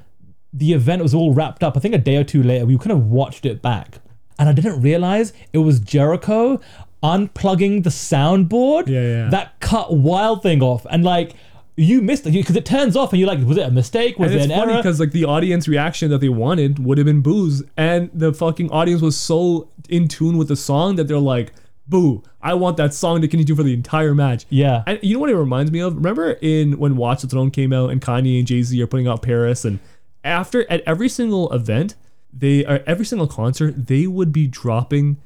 the 0.53 0.75
event 0.75 1.03
was 1.03 1.15
all 1.15 1.33
wrapped 1.33 1.63
up, 1.65 1.79
I 1.79 1.81
think 1.81 1.95
a 1.95 1.99
day 1.99 2.17
or 2.17 2.25
two 2.25 2.43
later, 2.43 2.67
we 2.67 2.77
kind 2.77 2.93
of 2.93 3.07
watched 3.07 3.47
it 3.47 3.63
back, 3.63 4.01
and 4.39 4.49
I 4.49 4.53
didn't 4.53 4.81
realize 4.81 5.33
it 5.53 5.59
was 5.59 5.81
Jericho 5.81 6.61
unplugging 7.03 7.83
the 7.83 7.91
soundboard 7.91 8.89
Yeah, 8.89 9.01
yeah. 9.03 9.29
that 9.31 9.59
cut 9.61 9.95
Wild 9.97 10.43
Thing 10.43 10.63
off, 10.63 10.87
and 10.91 11.05
like. 11.05 11.35
You 11.75 12.03
missed 12.03 12.27
it 12.27 12.33
because 12.33 12.55
it 12.55 12.67
turns 12.67 12.97
off, 12.97 13.15
and 13.15 13.19
you're 13.19 13.27
like, 13.27 13.43
"Was 13.47 13.57
it 13.57 13.67
a 13.67 13.71
mistake? 13.71 14.19
Was 14.19 14.31
and 14.31 14.35
it 14.35 14.45
it's 14.45 14.53
an 14.53 14.59
funny 14.59 14.73
error?" 14.75 14.83
because 14.83 15.01
like 15.01 15.13
the 15.13 15.25
audience 15.25 15.67
reaction 15.67 16.11
that 16.11 16.19
they 16.19 16.29
wanted 16.29 16.79
would 16.79 16.99
have 16.99 17.07
been 17.07 17.23
boos, 17.23 17.63
and 17.79 18.11
the 18.13 18.35
fucking 18.35 18.71
audience 18.71 19.01
was 19.01 19.17
so 19.17 19.71
in 19.89 20.07
tune 20.07 20.37
with 20.37 20.49
the 20.49 20.55
song 20.55 20.97
that 20.97 21.09
they're 21.09 21.19
like, 21.19 21.55
"Boo! 21.89 22.23
I 22.43 22.53
want 22.53 22.77
that 22.77 22.93
song 22.93 23.23
to 23.23 23.27
continue 23.27 23.57
for 23.57 23.63
the 23.63 23.73
entire 23.73 24.15
match." 24.15 24.45
Yeah. 24.51 24.83
And 24.87 24.99
you 25.03 25.15
know 25.15 25.21
what 25.21 25.31
it 25.31 25.37
reminds 25.37 25.73
me 25.73 25.81
of? 25.81 25.97
Remember 25.97 26.33
in 26.43 26.79
when 26.79 26.95
Watch 26.95 27.23
the 27.23 27.27
Throne 27.27 27.51
came 27.51 27.73
out 27.73 27.89
and 27.89 28.03
Kanye 28.03 28.39
and 28.39 28.47
Jay 28.47 28.63
Z 28.63 28.81
are 28.83 28.87
putting 28.87 29.09
out 29.09 29.23
Paris, 29.23 29.65
and 29.65 29.79
after 30.25 30.71
at 30.71 30.83
every 30.83 31.09
single 31.09 31.51
event, 31.55 31.95
they 32.33 32.65
are 32.65 32.81
every 32.87 33.05
single 33.05 33.27
concert 33.27 33.87
they 33.89 34.07
would 34.07 34.33
be 34.33 34.47
dropping 34.47 35.19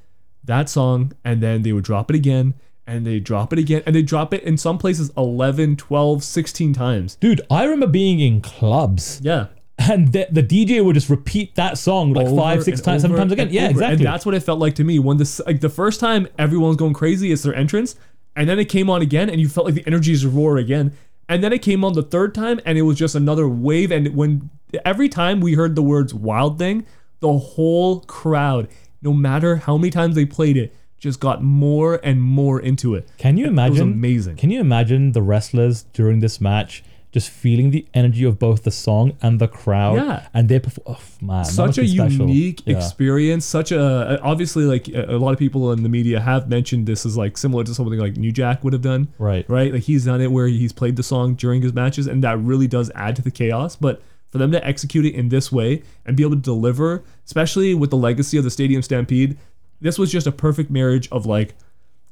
that 0.44 0.68
song, 0.68 1.12
and 1.24 1.42
then 1.42 1.62
they 1.62 1.72
would 1.72 1.84
drop 1.84 2.10
it 2.10 2.16
again. 2.16 2.54
And 2.88 3.04
they 3.04 3.18
drop 3.18 3.52
it 3.52 3.58
again, 3.58 3.82
and 3.84 3.96
they 3.96 4.02
drop 4.02 4.32
it 4.32 4.44
in 4.44 4.56
some 4.56 4.78
places 4.78 5.10
11, 5.16 5.74
12, 5.76 6.22
16 6.22 6.72
times. 6.72 7.16
Dude, 7.16 7.40
I 7.50 7.64
remember 7.64 7.88
being 7.88 8.20
in 8.20 8.40
clubs. 8.40 9.20
Yeah. 9.24 9.46
And 9.76 10.12
the, 10.12 10.28
the 10.30 10.42
DJ 10.42 10.84
would 10.84 10.94
just 10.94 11.10
repeat 11.10 11.56
that 11.56 11.78
song 11.78 12.12
like 12.12 12.28
five, 12.28 12.62
six 12.62 12.78
and 12.78 12.84
times, 12.84 13.02
seven 13.02 13.14
over 13.16 13.22
times 13.22 13.32
again. 13.32 13.46
and 13.48 13.54
Yeah, 13.54 13.62
over. 13.64 13.70
exactly. 13.72 13.94
And 13.96 14.06
that's 14.06 14.24
what 14.24 14.36
it 14.36 14.40
felt 14.44 14.60
like 14.60 14.76
to 14.76 14.84
me 14.84 15.00
when 15.00 15.16
this 15.16 15.40
like 15.46 15.60
the 15.60 15.68
first 15.68 15.98
time 15.98 16.28
everyone's 16.38 16.76
going 16.76 16.94
crazy, 16.94 17.32
it's 17.32 17.42
their 17.42 17.54
entrance, 17.56 17.96
and 18.36 18.48
then 18.48 18.58
it 18.60 18.66
came 18.66 18.88
on 18.88 19.02
again, 19.02 19.28
and 19.28 19.40
you 19.40 19.48
felt 19.48 19.66
like 19.66 19.74
the 19.74 19.86
energies 19.86 20.24
roar 20.24 20.56
again, 20.56 20.92
and 21.28 21.42
then 21.42 21.52
it 21.52 21.62
came 21.62 21.84
on 21.84 21.92
the 21.94 22.02
third 22.02 22.34
time, 22.36 22.60
and 22.64 22.78
it 22.78 22.82
was 22.82 22.96
just 22.96 23.14
another 23.16 23.48
wave. 23.48 23.90
And 23.90 24.14
when 24.14 24.48
every 24.84 25.08
time 25.08 25.40
we 25.40 25.54
heard 25.54 25.74
the 25.76 25.82
words 25.82 26.12
"wild 26.14 26.58
thing," 26.58 26.84
the 27.20 27.32
whole 27.38 28.00
crowd, 28.00 28.68
no 29.02 29.12
matter 29.12 29.56
how 29.56 29.76
many 29.76 29.90
times 29.90 30.14
they 30.14 30.26
played 30.26 30.56
it, 30.56 30.74
just 30.98 31.20
got 31.20 31.42
more 31.42 32.00
and 32.02 32.22
more 32.22 32.60
into 32.60 32.94
it. 32.94 33.08
Can 33.18 33.36
you 33.36 33.44
It 33.46 33.48
was 33.50 33.52
imagine? 33.52 33.92
amazing. 33.92 34.36
Can 34.36 34.50
you 34.50 34.60
imagine 34.60 35.12
the 35.12 35.22
wrestlers 35.22 35.84
during 35.92 36.20
this 36.20 36.40
match 36.40 36.82
just 37.12 37.30
feeling 37.30 37.70
the 37.70 37.86
energy 37.94 38.24
of 38.24 38.38
both 38.38 38.64
the 38.64 38.70
song 38.70 39.12
and 39.22 39.38
the 39.38 39.48
crowd? 39.48 39.96
Yeah. 39.96 40.26
And 40.34 40.48
their 40.48 40.60
perf- 40.60 40.78
oh, 40.86 40.98
man, 41.22 41.44
such 41.46 41.78
a 41.78 41.86
special. 41.86 42.26
unique 42.28 42.62
Yeah. 42.66 42.76
experience 42.76 43.44
such 43.46 43.72
a 43.72 44.20
obviously 44.22 44.64
like 44.64 44.88
a 44.88 45.14
a 45.16 45.18
lot 45.18 45.32
of 45.32 45.38
people 45.38 45.72
in 45.72 45.82
the 45.82 45.88
media 45.88 46.20
have 46.20 46.48
mentioned 46.48 46.86
this 46.86 47.06
is 47.06 47.16
like 47.16 47.38
similar 47.38 47.64
to 47.64 47.72
something 47.74 47.98
like 47.98 48.16
new 48.16 48.32
jack 48.32 48.62
would 48.64 48.72
have 48.74 48.82
done 48.82 49.08
Right. 49.18 49.48
right 49.48 49.72
like 49.72 49.84
he's 49.84 50.04
done 50.06 50.20
it 50.20 50.30
where 50.32 50.46
he's 50.48 50.72
played 50.72 50.96
the 50.96 51.02
song 51.02 51.34
during 51.34 51.62
his 51.62 51.72
matches 51.72 52.06
and 52.06 52.22
that 52.24 52.38
really 52.40 52.66
does 52.66 52.90
add 52.94 53.16
to 53.16 53.22
the 53.22 53.30
chaos 53.30 53.76
but 53.76 54.02
for 54.36 54.38
them 54.38 54.52
to 54.52 54.64
execute 54.66 55.04
it 55.06 55.14
in 55.14 55.28
this 55.30 55.50
way 55.50 55.82
and 56.04 56.16
be 56.16 56.22
able 56.22 56.36
to 56.36 56.42
deliver 56.42 57.02
especially 57.24 57.74
with 57.74 57.90
the 57.90 57.96
legacy 57.96 58.36
of 58.38 58.44
the 58.44 58.50
stadium 58.50 58.82
stampede 58.82 59.36
this 59.80 59.98
was 59.98 60.10
just 60.12 60.26
a 60.26 60.32
perfect 60.32 60.70
marriage 60.70 61.08
of 61.10 61.26
like 61.26 61.54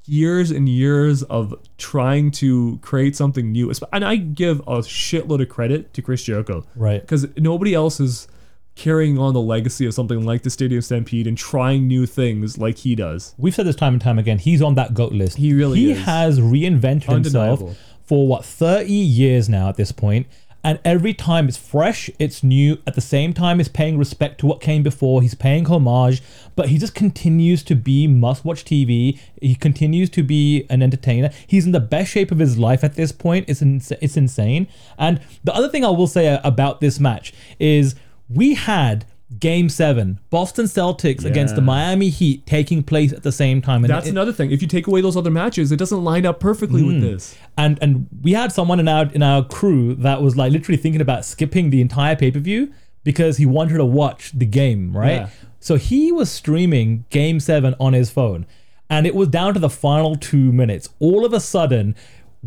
years 0.07 0.51
and 0.51 0.68
years 0.68 1.22
of 1.25 1.55
trying 1.79 2.31
to 2.31 2.79
create 2.83 3.16
something 3.16 3.51
new 3.53 3.72
and 3.93 4.05
i 4.05 4.16
give 4.16 4.61
a 4.61 4.79
shitload 4.81 5.41
of 5.41 5.49
credit 5.49 5.93
to 5.95 6.03
chris 6.03 6.22
jericho 6.22 6.64
Right. 6.77 7.01
because 7.01 7.27
nobody 7.37 7.75
else 7.75 8.01
is 8.01 8.29
carrying 8.75 9.18
on 9.18 9.33
the 9.35 9.41
legacy 9.41 9.87
of 9.87 9.95
something 9.95 10.25
like 10.27 10.43
the 10.43 10.51
Stadium 10.51 10.83
Stampede 10.83 11.29
and 11.29 11.39
trying 11.39 11.87
new 11.87 12.07
things 12.07 12.59
like 12.59 12.79
he 12.79 12.97
does. 12.97 13.33
We've 13.39 13.55
said 13.55 13.66
this 13.66 13.77
time 13.77 13.93
and 13.93 14.03
time 14.03 14.18
again. 14.18 14.41
He's 14.41 14.61
on 14.61 14.75
that 14.75 14.95
goat 14.95 15.12
list. 15.12 15.37
He 15.37 15.55
really 15.55 15.79
he 15.79 15.93
is. 15.93 15.99
has 16.05 16.41
reinvented 16.41 17.09
Undeniable. 17.09 17.68
himself 17.68 17.79
for 18.03 18.27
what 18.27 18.45
30 18.45 18.93
years 18.93 19.49
now 19.49 19.68
at 19.68 19.77
this 19.77 19.93
point 19.93 20.27
and 20.65 20.81
every 20.85 21.12
time 21.12 21.47
it's 21.47 21.59
fresh 21.59 22.11
it's 22.19 22.43
new. 22.43 22.79
At 22.87 22.95
the 22.95 23.01
same 23.01 23.35
time 23.35 23.61
it's 23.61 23.69
paying 23.69 23.99
respect 23.99 24.41
to 24.41 24.47
what 24.47 24.61
came 24.61 24.83
before. 24.83 25.23
He's 25.23 25.35
paying 25.35 25.67
homage. 25.67 26.23
But 26.57 26.71
he 26.71 26.79
just 26.79 26.95
continues 26.95 27.62
to 27.65 27.75
be 27.75 28.07
must 28.07 28.45
watch 28.45 28.65
tv 28.65 29.19
he 29.41 29.55
continues 29.55 30.09
to 30.11 30.23
be 30.23 30.67
an 30.71 30.83
entertainer. 30.83 31.31
He's 31.47 31.67
in 31.67 31.73
the 31.73 31.81
best 31.81 32.11
shape 32.11 32.33
of 32.33 32.39
his 32.39 32.59
life 32.59 32.83
at 32.83 32.95
this 32.95 33.12
point. 33.12 33.45
It's, 33.49 33.61
ins- 33.61 33.93
it's 33.93 34.17
insane. 34.17 34.67
And 34.99 35.21
the 35.45 35.55
other 35.55 35.69
thing 35.69 35.85
i 35.85 35.91
will 35.91 36.07
say 36.07 36.41
about 36.43 36.81
this 36.81 36.99
match 36.99 37.35
is 37.61 37.95
we 38.29 38.55
had 38.55 39.05
Game 39.41 39.68
seven, 39.68 40.18
Boston 40.30 40.66
Celtics 40.66 41.24
against 41.24 41.55
the 41.57 41.61
Miami 41.62 42.09
Heat 42.11 42.47
taking 42.47 42.82
place 42.82 43.12
at 43.12 43.22
the 43.22 43.32
same 43.32 43.62
time. 43.62 43.85
And 43.85 43.91
That's 43.93 44.07
it- 44.07 44.11
another 44.11 44.32
thing. 44.32 44.51
If 44.51 44.61
you 44.62 44.68
take 44.68 44.87
away 44.87 45.01
those 45.01 45.16
other 45.16 45.30
matches, 45.30 45.72
it 45.72 45.76
doesn't 45.76 46.05
line 46.05 46.26
up 46.26 46.41
perfectly 46.41 46.82
with 46.82 46.97
Mm. 46.97 47.01
this. 47.01 47.35
And 47.57 47.78
and 47.80 48.07
we 48.22 48.32
had 48.32 48.53
someone 48.53 48.80
in 48.80 48.89
our 48.89 49.11
in 49.12 49.22
our 49.22 49.43
crew 49.45 49.95
that 49.97 50.22
was 50.22 50.37
like 50.37 50.53
literally 50.53 50.76
thinking 50.76 51.01
about 51.01 51.24
skipping 51.24 51.70
the 51.70 51.80
entire 51.80 52.16
pay 52.16 52.30
per 52.30 52.39
view 52.41 52.70
because 53.03 53.39
he 53.39 53.47
wanted 53.47 53.78
to 53.78 53.85
watch 53.85 54.32
the 54.32 54.47
game, 54.47 54.97
right? 54.97 55.12
Yeah. 55.22 55.28
So 55.61 55.76
he 55.76 56.12
was 56.12 56.30
streaming 56.30 57.05
Game 57.11 57.41
Seven 57.41 57.74
on 57.80 57.95
his 57.95 58.11
phone, 58.11 58.45
and 58.91 59.07
it 59.07 59.14
was 59.14 59.28
down 59.28 59.55
to 59.55 59.61
the 59.61 59.70
final 59.70 60.14
two 60.16 60.53
minutes. 60.53 60.89
All 61.01 61.24
of 61.24 61.32
a 61.32 61.41
sudden. 61.41 61.95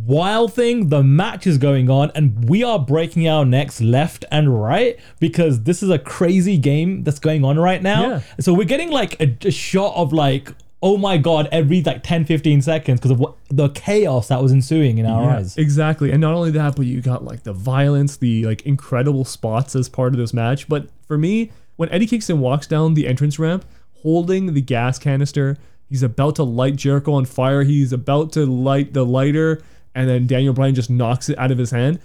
Wild 0.05 0.53
thing, 0.53 0.89
the 0.89 1.01
match 1.03 1.47
is 1.47 1.57
going 1.57 1.89
on, 1.89 2.11
and 2.13 2.47
we 2.47 2.63
are 2.63 2.77
breaking 2.77 3.27
our 3.27 3.45
necks 3.45 3.81
left 3.81 4.25
and 4.31 4.61
right 4.61 4.99
because 5.19 5.63
this 5.63 5.81
is 5.81 5.89
a 5.89 5.97
crazy 5.97 6.57
game 6.57 7.03
that's 7.03 7.19
going 7.19 7.43
on 7.43 7.57
right 7.57 7.81
now. 7.81 8.07
Yeah. 8.07 8.21
So 8.39 8.53
we're 8.53 8.65
getting 8.65 8.91
like 8.91 9.19
a, 9.19 9.35
a 9.47 9.51
shot 9.51 9.95
of 9.95 10.13
like, 10.13 10.53
oh 10.83 10.97
my 10.97 11.17
god, 11.17 11.49
every 11.51 11.81
like 11.81 12.03
10, 12.03 12.25
15 12.25 12.61
seconds 12.61 12.99
because 12.99 13.09
of 13.09 13.19
what 13.19 13.35
the 13.49 13.69
chaos 13.69 14.27
that 14.27 14.41
was 14.41 14.51
ensuing 14.51 14.99
in 14.99 15.07
our 15.07 15.23
Yeah, 15.23 15.37
eyes. 15.37 15.57
Exactly. 15.57 16.11
And 16.11 16.21
not 16.21 16.35
only 16.35 16.51
that, 16.51 16.75
but 16.75 16.85
you 16.85 17.01
got 17.01 17.25
like 17.25 17.41
the 17.43 17.53
violence, 17.53 18.17
the 18.17 18.45
like 18.45 18.61
incredible 18.67 19.25
spots 19.25 19.75
as 19.75 19.89
part 19.89 20.13
of 20.13 20.19
this 20.19 20.31
match. 20.33 20.69
But 20.69 20.89
for 21.07 21.17
me, 21.17 21.51
when 21.77 21.89
Eddie 21.89 22.05
Kingston 22.05 22.39
walks 22.39 22.67
down 22.67 22.93
the 22.93 23.07
entrance 23.07 23.39
ramp 23.39 23.65
holding 24.03 24.53
the 24.53 24.61
gas 24.61 24.99
canister, 24.99 25.57
he's 25.89 26.03
about 26.03 26.35
to 26.35 26.43
light 26.43 26.75
Jericho 26.75 27.13
on 27.13 27.25
fire. 27.25 27.63
He's 27.63 27.91
about 27.91 28.31
to 28.33 28.45
light 28.45 28.93
the 28.93 29.03
lighter, 29.03 29.61
and 29.97 30.07
then 30.07 30.27
Daniel 30.27 30.53
Bryan 30.53 30.75
just 30.75 30.89
knocks 30.89 31.27
it 31.27 31.37
out 31.39 31.51
of 31.51 31.57
his 31.57 31.71
hand. 31.71 31.99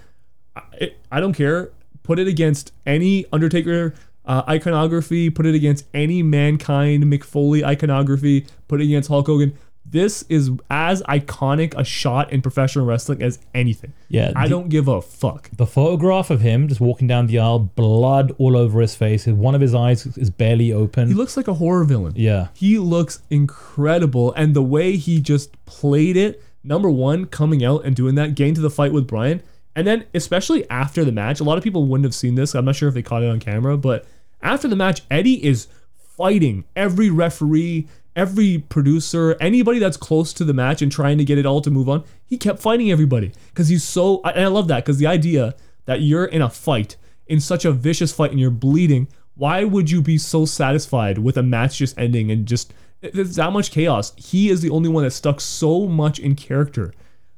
I, 0.57 0.63
it, 0.81 0.97
I 1.13 1.21
don't 1.21 1.35
care. 1.35 1.71
Put 2.03 2.19
it 2.19 2.27
against 2.27 2.73
any 2.87 3.27
Undertaker 3.33 3.95
uh, 4.25 4.43
iconography. 4.49 5.31
Put 5.31 5.47
it 5.47 5.55
against 5.55 5.85
any 5.95 6.23
Mankind 6.23 7.05
Mick 7.05 7.23
Foley 7.23 7.65
iconography. 7.65 8.47
Put 8.67 8.81
it 8.81 8.85
against 8.85 9.09
Hulk 9.09 9.27
Hogan. 9.27 9.57
This 9.85 10.23
is 10.29 10.51
as 10.71 11.03
iconic 11.03 11.75
a 11.77 11.85
shot 11.85 12.33
in 12.33 12.41
professional 12.41 12.87
wrestling 12.87 13.21
as 13.21 13.41
anything. 13.53 13.93
Yeah, 14.09 14.33
I 14.37 14.45
the- 14.45 14.51
don't 14.51 14.69
give 14.69 14.87
a 14.89 15.03
fuck. 15.03 15.51
The 15.57 15.67
photograph 15.67 16.31
of 16.31 16.41
him 16.41 16.69
just 16.69 16.81
walking 16.81 17.09
down 17.09 17.27
the 17.27 17.39
aisle, 17.41 17.59
blood 17.59 18.33
all 18.39 18.57
over 18.57 18.81
his 18.81 18.95
face. 18.95 19.27
One 19.27 19.55
of 19.57 19.61
his 19.61 19.75
eyes 19.75 20.07
is 20.17 20.31
barely 20.31 20.73
open. 20.73 21.09
He 21.09 21.15
looks 21.15 21.37
like 21.37 21.49
a 21.49 21.55
horror 21.55 21.85
villain. 21.85 22.15
Yeah. 22.17 22.49
He 22.55 22.79
looks 22.79 23.23
incredible. 23.29 24.33
And 24.35 24.55
the 24.55 24.63
way 24.63 24.97
he 24.97 25.21
just 25.21 25.63
played 25.67 26.17
it, 26.17 26.43
number 26.65 26.91
one, 26.91 27.27
coming 27.27 27.65
out 27.65 27.85
and 27.85 27.97
doing 27.97 28.15
that, 28.17 28.35
getting 28.35 28.55
to 28.55 28.61
the 28.61 28.71
fight 28.71 28.93
with 28.93 29.07
Brian. 29.07 29.43
And 29.75 29.87
then, 29.87 30.05
especially 30.15 30.69
after 30.69 31.05
the 31.05 31.13
match, 31.13 31.41
a 31.41 31.45
lot 31.45 31.59
of 31.59 31.65
people 31.65 31.87
wouldn't 31.87 32.05
have 32.05 32.15
seen 32.15 32.35
this. 32.35 32.55
I'm 32.55 32.65
not 32.65 32.77
sure 32.77 32.89
if 32.89 32.95
they 32.95 33.03
caught 33.03 33.23
it 33.23 33.31
on 33.31 33.41
camera, 33.41 33.77
but 33.77 34.05
after 34.43 34.69
the 34.69 34.77
match, 34.77 35.03
Eddie 35.11 35.45
is 35.45 35.69
fighting 35.97 36.65
every 36.77 37.09
referee, 37.09 37.89
every 38.15 38.59
producer, 38.69 39.37
anybody 39.41 39.79
that's 39.79 39.97
close 39.97 40.33
to 40.35 40.45
the 40.45 40.53
match 40.53 40.83
and 40.83 40.93
trying 40.93 41.17
to 41.19 41.25
get 41.25 41.39
it 41.39 41.47
all 41.47 41.63
to 41.63 41.71
move 41.71 41.89
on. 41.89 42.05
He 42.27 42.37
kept 42.37 42.61
fighting 42.61 42.91
everybody 42.91 43.33
because 43.49 43.69
he's 43.69 43.85
so. 43.85 44.21
And 44.25 44.45
I 44.45 44.49
love 44.49 44.69
that 44.69 44.85
because 44.85 44.99
the 44.99 45.07
idea 45.07 45.55
that 45.87 46.03
you're 46.03 46.27
in 46.27 46.43
a 46.43 46.51
fight, 46.51 46.97
in 47.27 47.41
such 47.41 47.65
a 47.65 47.73
vicious 47.73 48.13
fight, 48.13 48.31
and 48.31 48.41
you're 48.41 48.51
bleeding. 48.51 49.09
Why 49.35 49.65
would 49.65 49.91
you 49.91 50.03
be 50.03 50.19
so 50.19 50.45
satisfied 50.45 51.19
with 51.19 51.39
a 51.39 51.43
match 51.43 51.79
just 51.79 51.99
ending 51.99 52.31
and 52.31 52.47
just 52.47 52.75
there's 53.03 53.37
that 53.37 53.53
much 53.53 53.71
chaos? 53.71 54.13
He 54.17 54.49
is 54.49 54.61
the 54.61 54.71
only 54.71 54.89
one 54.89 55.05
that 55.05 55.11
stuck 55.11 55.41
so 55.41 55.87
much 55.87 56.19
in 56.19 56.35
character 56.35 56.95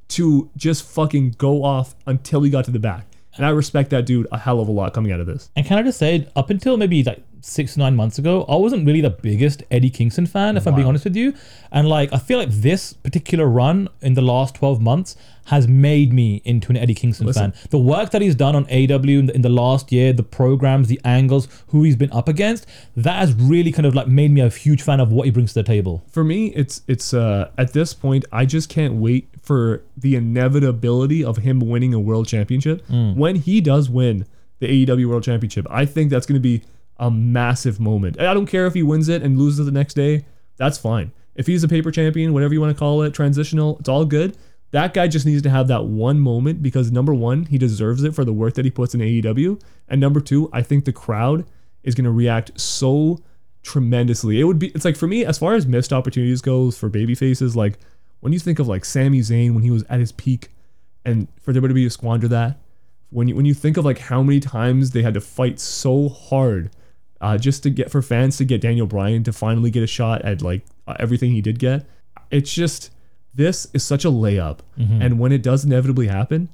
to 0.09 0.49
just 0.55 0.83
fucking 0.83 1.31
go 1.37 1.63
off 1.63 1.95
until 2.05 2.43
he 2.43 2.49
got 2.49 2.65
to 2.65 2.71
the 2.71 2.79
back. 2.79 3.07
And 3.35 3.45
I 3.45 3.49
respect 3.49 3.89
that 3.89 4.05
dude 4.05 4.27
a 4.31 4.37
hell 4.37 4.59
of 4.59 4.67
a 4.67 4.71
lot 4.71 4.93
coming 4.93 5.11
out 5.11 5.19
of 5.19 5.27
this. 5.27 5.49
And 5.55 5.65
can 5.65 5.77
I 5.77 5.83
just 5.83 5.97
say, 5.97 6.27
up 6.35 6.49
until 6.49 6.77
maybe 6.77 7.03
like 7.03 7.21
six 7.45 7.77
nine 7.77 7.95
months 7.95 8.17
ago, 8.17 8.43
I 8.49 8.55
wasn't 8.55 8.85
really 8.85 9.01
the 9.01 9.11
biggest 9.11 9.63
Eddie 9.69 9.91
Kingston 9.91 10.25
fan, 10.25 10.57
if 10.57 10.67
I'm 10.67 10.73
being 10.73 10.87
honest 10.87 11.03
with 11.03 11.15
you. 11.15 11.33
And 11.71 11.87
like, 11.87 12.11
I 12.11 12.17
feel 12.17 12.39
like 12.39 12.49
this 12.49 12.93
particular 12.93 13.47
run 13.47 13.87
in 14.01 14.15
the 14.15 14.21
last 14.21 14.55
twelve 14.55 14.81
months 14.81 15.15
has 15.45 15.67
made 15.67 16.11
me 16.11 16.41
into 16.43 16.71
an 16.71 16.77
Eddie 16.77 16.95
Kingston 16.95 17.27
Listen. 17.27 17.51
fan. 17.51 17.61
The 17.69 17.77
work 17.77 18.09
that 18.11 18.21
he's 18.23 18.33
done 18.33 18.55
on 18.55 18.63
AW 18.65 18.71
in 18.71 19.27
the, 19.27 19.35
in 19.35 19.43
the 19.43 19.49
last 19.49 19.91
year, 19.91 20.11
the 20.11 20.23
programs, 20.23 20.87
the 20.87 20.99
angles, 21.05 21.47
who 21.67 21.83
he's 21.83 21.95
been 21.95 22.11
up 22.11 22.27
against, 22.27 22.65
that 22.95 23.19
has 23.19 23.33
really 23.33 23.71
kind 23.71 23.85
of 23.85 23.93
like 23.93 24.07
made 24.07 24.31
me 24.31 24.41
a 24.41 24.49
huge 24.49 24.81
fan 24.81 24.99
of 24.99 25.11
what 25.11 25.25
he 25.25 25.31
brings 25.31 25.53
to 25.53 25.59
the 25.59 25.63
table. 25.63 26.03
For 26.09 26.23
me, 26.23 26.47
it's 26.47 26.81
it's 26.87 27.13
uh 27.13 27.51
at 27.57 27.73
this 27.73 27.93
point 27.93 28.25
I 28.31 28.45
just 28.45 28.69
can't 28.69 28.95
wait 28.95 29.29
for 29.41 29.83
the 29.95 30.15
inevitability 30.15 31.23
of 31.23 31.37
him 31.37 31.59
winning 31.59 31.93
a 31.93 31.99
world 31.99 32.27
championship. 32.27 32.85
Mm. 32.87 33.15
When 33.15 33.35
he 33.35 33.61
does 33.61 33.87
win 33.87 34.25
the 34.59 34.85
AEW 34.85 35.07
World 35.07 35.23
Championship, 35.23 35.67
I 35.69 35.85
think 35.85 36.09
that's 36.09 36.25
going 36.25 36.35
to 36.35 36.39
be 36.39 36.63
a 36.97 37.11
massive 37.11 37.79
moment. 37.79 38.19
I 38.19 38.33
don't 38.33 38.45
care 38.45 38.65
if 38.65 38.73
he 38.73 38.83
wins 38.83 39.09
it 39.09 39.21
and 39.21 39.37
loses 39.37 39.59
it 39.59 39.63
the 39.63 39.71
next 39.71 39.93
day. 39.93 40.25
That's 40.57 40.77
fine. 40.77 41.11
If 41.35 41.47
he's 41.47 41.63
a 41.63 41.67
paper 41.67 41.91
champion, 41.91 42.33
whatever 42.33 42.53
you 42.53 42.61
want 42.61 42.75
to 42.75 42.79
call 42.79 43.01
it, 43.01 43.13
transitional, 43.13 43.77
it's 43.79 43.89
all 43.89 44.05
good. 44.05 44.37
That 44.71 44.93
guy 44.93 45.07
just 45.07 45.25
needs 45.25 45.41
to 45.43 45.49
have 45.49 45.67
that 45.67 45.85
one 45.85 46.19
moment 46.19 46.61
because 46.61 46.91
number 46.91 47.13
one, 47.13 47.45
he 47.45 47.57
deserves 47.57 48.03
it 48.03 48.15
for 48.15 48.25
the 48.25 48.33
work 48.33 48.55
that 48.55 48.65
he 48.65 48.71
puts 48.71 48.93
in 48.93 49.01
AEW, 49.01 49.61
and 49.87 50.01
number 50.01 50.19
two, 50.19 50.49
I 50.51 50.61
think 50.61 50.85
the 50.85 50.93
crowd 50.93 51.45
is 51.83 51.95
going 51.95 52.05
to 52.05 52.11
react 52.11 52.59
so 52.59 53.19
tremendously. 53.65 54.39
It 54.39 54.43
would 54.43 54.59
be 54.59 54.67
it's 54.69 54.85
like 54.85 54.95
for 54.95 55.07
me 55.07 55.25
as 55.25 55.37
far 55.37 55.55
as 55.55 55.65
missed 55.65 55.91
opportunities 55.91 56.41
goes 56.41 56.77
for 56.77 56.87
baby 56.87 57.15
faces 57.15 57.55
like 57.55 57.79
when 58.19 58.31
you 58.31 58.39
think 58.39 58.59
of 58.59 58.67
like 58.67 58.85
Sami 58.85 59.19
Zayn 59.21 59.53
when 59.53 59.63
he 59.63 59.71
was 59.71 59.83
at 59.89 59.99
his 59.99 60.11
peak 60.11 60.49
and 61.03 61.27
for 61.41 61.51
WWE 61.51 61.85
to 61.85 61.89
squander 61.89 62.27
that 62.27 62.59
when 63.09 63.27
you 63.27 63.35
when 63.35 63.45
you 63.45 63.53
think 63.53 63.77
of 63.77 63.85
like 63.85 63.97
how 63.97 64.21
many 64.21 64.39
times 64.39 64.91
they 64.91 65.01
had 65.01 65.13
to 65.13 65.21
fight 65.21 65.59
so 65.59 66.09
hard 66.09 66.69
uh, 67.21 67.37
just 67.37 67.63
to 67.63 67.69
get 67.69 67.89
for 67.91 68.01
fans 68.01 68.37
to 68.37 68.45
get 68.45 68.61
Daniel 68.61 68.87
Bryan 68.87 69.23
to 69.23 69.33
finally 69.33 69.71
get 69.71 69.83
a 69.83 69.87
shot 69.87 70.21
at 70.23 70.41
like 70.41 70.65
uh, 70.87 70.95
everything 70.99 71.31
he 71.31 71.41
did 71.41 71.59
get 71.59 71.85
it's 72.31 72.53
just 72.53 72.91
this 73.33 73.67
is 73.73 73.83
such 73.83 74.03
a 74.05 74.09
layup 74.09 74.59
Mhm. 74.79 75.03
and 75.05 75.19
when 75.19 75.31
it 75.31 75.41
does 75.43 75.63
inevitably 75.65 76.07
happen 76.07 76.49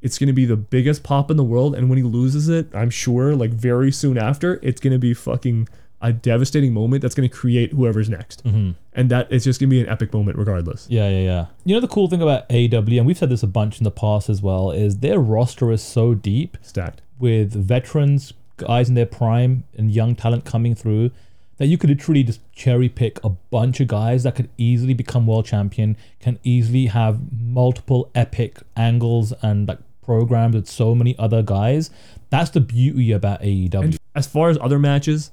it's 0.00 0.18
going 0.18 0.26
to 0.28 0.32
be 0.32 0.44
the 0.44 0.56
biggest 0.56 1.02
pop 1.04 1.30
in 1.30 1.36
the 1.36 1.44
world 1.44 1.74
and 1.74 1.88
when 1.88 1.96
he 1.98 2.02
loses 2.04 2.48
it 2.48 2.68
i'm 2.74 2.90
sure 2.90 3.34
like 3.36 3.50
very 3.50 3.92
soon 3.92 4.16
after 4.18 4.58
it's 4.62 4.80
going 4.80 4.92
to 4.92 4.98
be 4.98 5.14
fucking 5.14 5.68
a 6.00 6.12
devastating 6.12 6.72
moment 6.74 7.00
that's 7.02 7.14
going 7.14 7.28
to 7.28 7.34
create 7.34 7.72
whoever's 7.72 8.08
next 8.08 8.44
Mhm. 8.44 8.74
and 8.92 9.08
that 9.10 9.28
it's 9.30 9.44
just 9.44 9.60
going 9.60 9.70
to 9.70 9.74
be 9.76 9.80
an 9.80 9.88
epic 9.88 10.12
moment 10.12 10.36
regardless 10.38 10.86
Yeah, 10.90 11.08
yeah, 11.08 11.20
yeah. 11.22 11.46
You 11.64 11.74
know 11.76 11.80
the 11.80 11.86
cool 11.88 12.08
thing 12.08 12.20
about 12.20 12.48
AEW, 12.48 12.98
and 12.98 13.06
we've 13.06 13.16
said 13.18 13.28
this 13.28 13.44
a 13.44 13.46
bunch 13.46 13.78
in 13.78 13.84
the 13.84 13.90
past 13.92 14.28
as 14.28 14.42
well, 14.42 14.72
is 14.72 14.98
their 14.98 15.20
roster 15.20 15.70
is 15.70 15.80
so 15.82 16.14
deep, 16.14 16.56
stacked 16.60 17.02
with 17.20 17.52
veterans, 17.54 18.32
guys 18.56 18.88
in 18.88 18.94
their 18.94 19.06
prime, 19.06 19.64
and 19.76 19.90
young 19.90 20.14
talent 20.14 20.44
coming 20.44 20.74
through, 20.74 21.10
that 21.58 21.66
you 21.66 21.78
could 21.78 21.90
literally 21.90 22.22
just 22.22 22.40
cherry 22.52 22.88
pick 22.88 23.22
a 23.24 23.28
bunch 23.28 23.80
of 23.80 23.88
guys 23.88 24.22
that 24.22 24.34
could 24.34 24.48
easily 24.56 24.94
become 24.94 25.26
world 25.26 25.46
champion, 25.46 25.96
can 26.20 26.38
easily 26.42 26.86
have 26.86 27.20
multiple 27.32 28.10
epic 28.14 28.58
angles 28.76 29.32
and 29.42 29.68
like 29.68 29.78
programs 30.02 30.54
with 30.54 30.68
so 30.68 30.94
many 30.94 31.16
other 31.18 31.42
guys. 31.42 31.90
That's 32.30 32.50
the 32.50 32.60
beauty 32.60 33.12
about 33.12 33.42
AEW. 33.42 33.74
And 33.74 33.98
as 34.14 34.26
far 34.26 34.50
as 34.50 34.58
other 34.60 34.78
matches, 34.78 35.30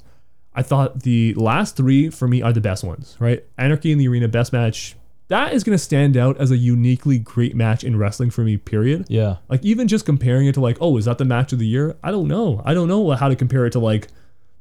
I 0.54 0.62
thought 0.62 1.04
the 1.04 1.34
last 1.36 1.76
three 1.76 2.10
for 2.10 2.28
me 2.28 2.42
are 2.42 2.54
the 2.54 2.62
best 2.62 2.84
ones, 2.84 3.16
right? 3.20 3.44
Anarchy 3.58 3.92
in 3.92 3.98
the 3.98 4.08
Arena, 4.08 4.28
best 4.28 4.52
match. 4.54 4.96
That 5.30 5.54
is 5.54 5.64
going 5.64 5.78
to 5.78 5.84
stand 5.84 6.18
out 6.18 6.38
as 6.38 6.52
a 6.52 6.58
uniquely 6.58 7.18
great 7.18 7.56
match 7.56 7.84
in 7.84 7.98
wrestling 7.98 8.30
for 8.30 8.44
me, 8.44 8.58
period. 8.58 9.06
Yeah. 9.10 9.38
Like, 9.48 9.64
even 9.64 9.88
just 9.88 10.06
comparing 10.06 10.48
it 10.48 10.54
to, 10.54 10.60
like, 10.60 10.78
oh, 10.82 10.98
is 10.98 11.06
that 11.06 11.18
the 11.18 11.26
match 11.26 11.54
of 11.54 11.60
the 11.60 11.68
year? 11.68 11.96
I 12.04 12.12
don't 12.12 12.28
know. 12.28 12.62
I 12.66 12.74
don't 12.74 12.88
know 12.88 13.12
how 13.12 13.30
to 13.30 13.36
compare 13.36 13.66
it 13.66 13.72
to, 13.72 13.80
like, 13.80 14.08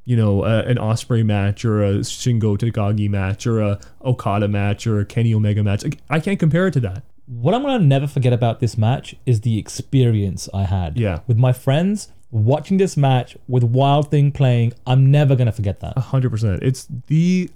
you 0.05 0.15
know, 0.15 0.43
an 0.43 0.77
Ospreay 0.77 1.25
match 1.25 1.65
or 1.65 1.83
a 1.83 1.93
Shingo 1.99 2.57
Takagi 2.57 3.09
match 3.09 3.45
or 3.45 3.59
a 3.61 3.79
Okada 4.03 4.47
match 4.47 4.87
or 4.87 4.99
a 4.99 5.05
Kenny 5.05 5.33
Omega 5.33 5.63
match. 5.63 5.83
Like, 5.83 5.99
I 6.09 6.19
can't 6.19 6.39
compare 6.39 6.67
it 6.67 6.73
to 6.73 6.79
that. 6.79 7.03
What 7.25 7.53
I'm 7.53 7.61
gonna 7.61 7.83
never 7.83 8.07
forget 8.07 8.33
about 8.33 8.59
this 8.59 8.75
match 8.75 9.15
is 9.27 9.41
the 9.41 9.59
experience 9.59 10.49
I 10.51 10.63
had. 10.63 10.97
Yeah. 10.97 11.19
With 11.27 11.37
my 11.37 11.53
friends 11.53 12.11
watching 12.31 12.77
this 12.77 12.97
match 12.97 13.37
with 13.47 13.63
Wild 13.63 14.09
Thing 14.09 14.31
playing. 14.31 14.73
I'm 14.87 15.11
never 15.11 15.35
gonna 15.35 15.51
forget 15.51 15.79
that. 15.81 15.93
A 15.95 16.01
hundred 16.01 16.31
percent. 16.31 16.63
It's 16.63 16.87
the, 17.07 17.51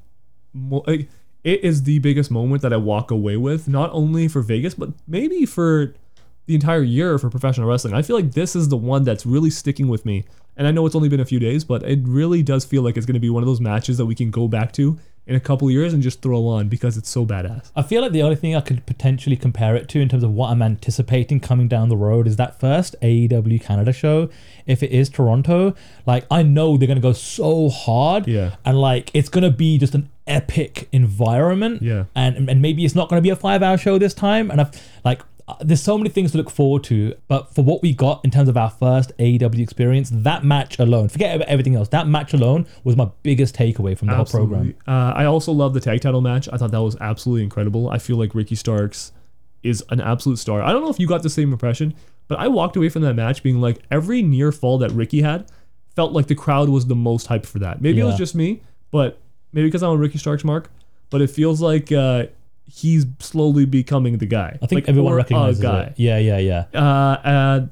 mo- 0.53 0.83
like, 0.85 1.09
it 1.43 1.63
is 1.63 1.83
the 1.83 1.99
biggest 1.99 2.31
moment 2.31 2.61
that 2.61 2.73
I 2.73 2.77
walk 2.77 3.11
away 3.11 3.37
with, 3.37 3.67
not 3.67 3.91
only 3.91 4.27
for 4.27 4.41
Vegas, 4.41 4.73
but 4.73 4.89
maybe 5.07 5.45
for 5.45 5.93
the 6.45 6.55
entire 6.55 6.83
year 6.83 7.17
for 7.17 7.29
professional 7.29 7.67
wrestling. 7.67 7.93
I 7.93 8.01
feel 8.01 8.15
like 8.15 8.31
this 8.31 8.55
is 8.55 8.69
the 8.69 8.77
one 8.77 9.03
that's 9.03 9.25
really 9.25 9.49
sticking 9.49 9.87
with 9.87 10.05
me. 10.05 10.25
And 10.55 10.67
I 10.67 10.71
know 10.71 10.85
it's 10.85 10.95
only 10.95 11.09
been 11.09 11.19
a 11.19 11.25
few 11.25 11.39
days, 11.39 11.63
but 11.63 11.83
it 11.83 11.99
really 12.03 12.43
does 12.43 12.65
feel 12.65 12.81
like 12.83 12.97
it's 12.97 13.05
going 13.05 13.15
to 13.15 13.19
be 13.19 13.29
one 13.29 13.43
of 13.43 13.47
those 13.47 13.61
matches 13.61 13.97
that 13.97 14.05
we 14.05 14.15
can 14.15 14.29
go 14.29 14.47
back 14.47 14.71
to 14.73 14.99
in 15.25 15.35
a 15.35 15.39
couple 15.39 15.71
years 15.71 15.93
and 15.93 16.03
just 16.03 16.21
throw 16.21 16.45
on 16.47 16.67
because 16.67 16.97
it's 16.97 17.09
so 17.09 17.25
badass. 17.25 17.71
I 17.77 17.81
feel 17.81 18.01
like 18.01 18.11
the 18.11 18.21
only 18.21 18.35
thing 18.35 18.55
I 18.55 18.61
could 18.61 18.85
potentially 18.85 19.37
compare 19.37 19.73
it 19.75 19.87
to 19.89 20.01
in 20.01 20.09
terms 20.09 20.23
of 20.23 20.31
what 20.31 20.49
I'm 20.49 20.61
anticipating 20.61 21.39
coming 21.39 21.69
down 21.69 21.87
the 21.87 21.95
road 21.95 22.27
is 22.27 22.35
that 22.35 22.59
first 22.59 22.95
AEW 23.01 23.61
Canada 23.61 23.93
show. 23.93 24.29
If 24.65 24.83
it 24.83 24.91
is 24.91 25.09
Toronto, 25.09 25.75
like 26.05 26.25
I 26.29 26.43
know 26.43 26.75
they're 26.75 26.87
gonna 26.89 26.99
go 26.99 27.13
so 27.13 27.69
hard, 27.69 28.27
Yeah. 28.27 28.55
and 28.65 28.79
like 28.79 29.11
it's 29.13 29.29
gonna 29.29 29.49
be 29.51 29.77
just 29.77 29.95
an 29.95 30.09
epic 30.27 30.89
environment, 30.91 31.81
Yeah. 31.81 32.05
and 32.15 32.49
and 32.49 32.61
maybe 32.61 32.83
it's 32.83 32.95
not 32.95 33.07
gonna 33.09 33.21
be 33.21 33.29
a 33.29 33.35
five 33.35 33.63
hour 33.63 33.77
show 33.77 33.97
this 33.97 34.13
time, 34.13 34.51
and 34.51 34.59
I've 34.61 34.71
like. 35.05 35.21
There's 35.59 35.81
so 35.81 35.97
many 35.97 36.09
things 36.09 36.31
to 36.31 36.37
look 36.37 36.49
forward 36.49 36.83
to, 36.85 37.15
but 37.27 37.53
for 37.53 37.63
what 37.63 37.81
we 37.81 37.93
got 37.93 38.23
in 38.23 38.31
terms 38.31 38.47
of 38.47 38.55
our 38.55 38.69
first 38.69 39.11
AEW 39.17 39.59
experience, 39.59 40.09
that 40.13 40.45
match 40.45 40.79
alone, 40.79 41.09
forget 41.09 41.35
about 41.35 41.47
everything 41.49 41.75
else, 41.75 41.89
that 41.89 42.07
match 42.07 42.33
alone 42.33 42.65
was 42.85 42.95
my 42.95 43.09
biggest 43.23 43.53
takeaway 43.55 43.97
from 43.97 44.07
the 44.07 44.13
whole 44.15 44.25
program. 44.47 44.73
Uh, 44.87 45.13
I 45.15 45.25
also 45.25 45.51
love 45.51 45.73
the 45.73 45.81
tag 45.81 46.01
title 46.01 46.21
match. 46.21 46.47
I 46.51 46.57
thought 46.57 46.71
that 46.71 46.81
was 46.81 46.95
absolutely 47.01 47.43
incredible. 47.43 47.89
I 47.89 47.97
feel 47.97 48.15
like 48.17 48.33
Ricky 48.33 48.55
Starks 48.55 49.11
is 49.63 49.83
an 49.89 49.99
absolute 49.99 50.39
star. 50.39 50.61
I 50.61 50.71
don't 50.71 50.81
know 50.81 50.89
if 50.89 50.99
you 50.99 51.07
got 51.07 51.23
the 51.23 51.29
same 51.29 51.51
impression, 51.51 51.93
but 52.27 52.39
I 52.39 52.47
walked 52.47 52.75
away 52.77 52.87
from 52.89 53.01
that 53.01 53.13
match 53.13 53.43
being 53.43 53.59
like 53.59 53.79
every 53.91 54.21
near 54.21 54.51
fall 54.53 54.77
that 54.79 54.91
Ricky 54.91 55.21
had 55.21 55.49
felt 55.95 56.13
like 56.13 56.27
the 56.27 56.35
crowd 56.35 56.69
was 56.69 56.85
the 56.87 56.95
most 56.95 57.27
hyped 57.27 57.45
for 57.45 57.59
that. 57.59 57.81
Maybe 57.81 57.99
it 57.99 58.05
was 58.05 58.17
just 58.17 58.33
me, 58.35 58.61
but 58.91 59.19
maybe 59.51 59.67
because 59.67 59.83
I'm 59.83 59.91
a 59.91 59.97
Ricky 59.97 60.17
Starks 60.17 60.43
mark, 60.43 60.71
but 61.09 61.21
it 61.21 61.29
feels 61.29 61.61
like 61.61 61.91
uh, 61.91 62.25
he's 62.65 63.05
slowly 63.19 63.65
becoming 63.65 64.17
the 64.17 64.25
guy. 64.25 64.57
I 64.61 64.65
think 64.67 64.81
Like, 64.83 64.89
everyone 64.89 65.13
a 65.13 65.15
recognizes 65.17 65.61
guy. 65.61 65.83
it. 65.83 65.93
Yeah, 65.97 66.17
yeah, 66.17 66.37
yeah. 66.37 66.65
Uh, 66.73 67.27
uh, 67.27 67.65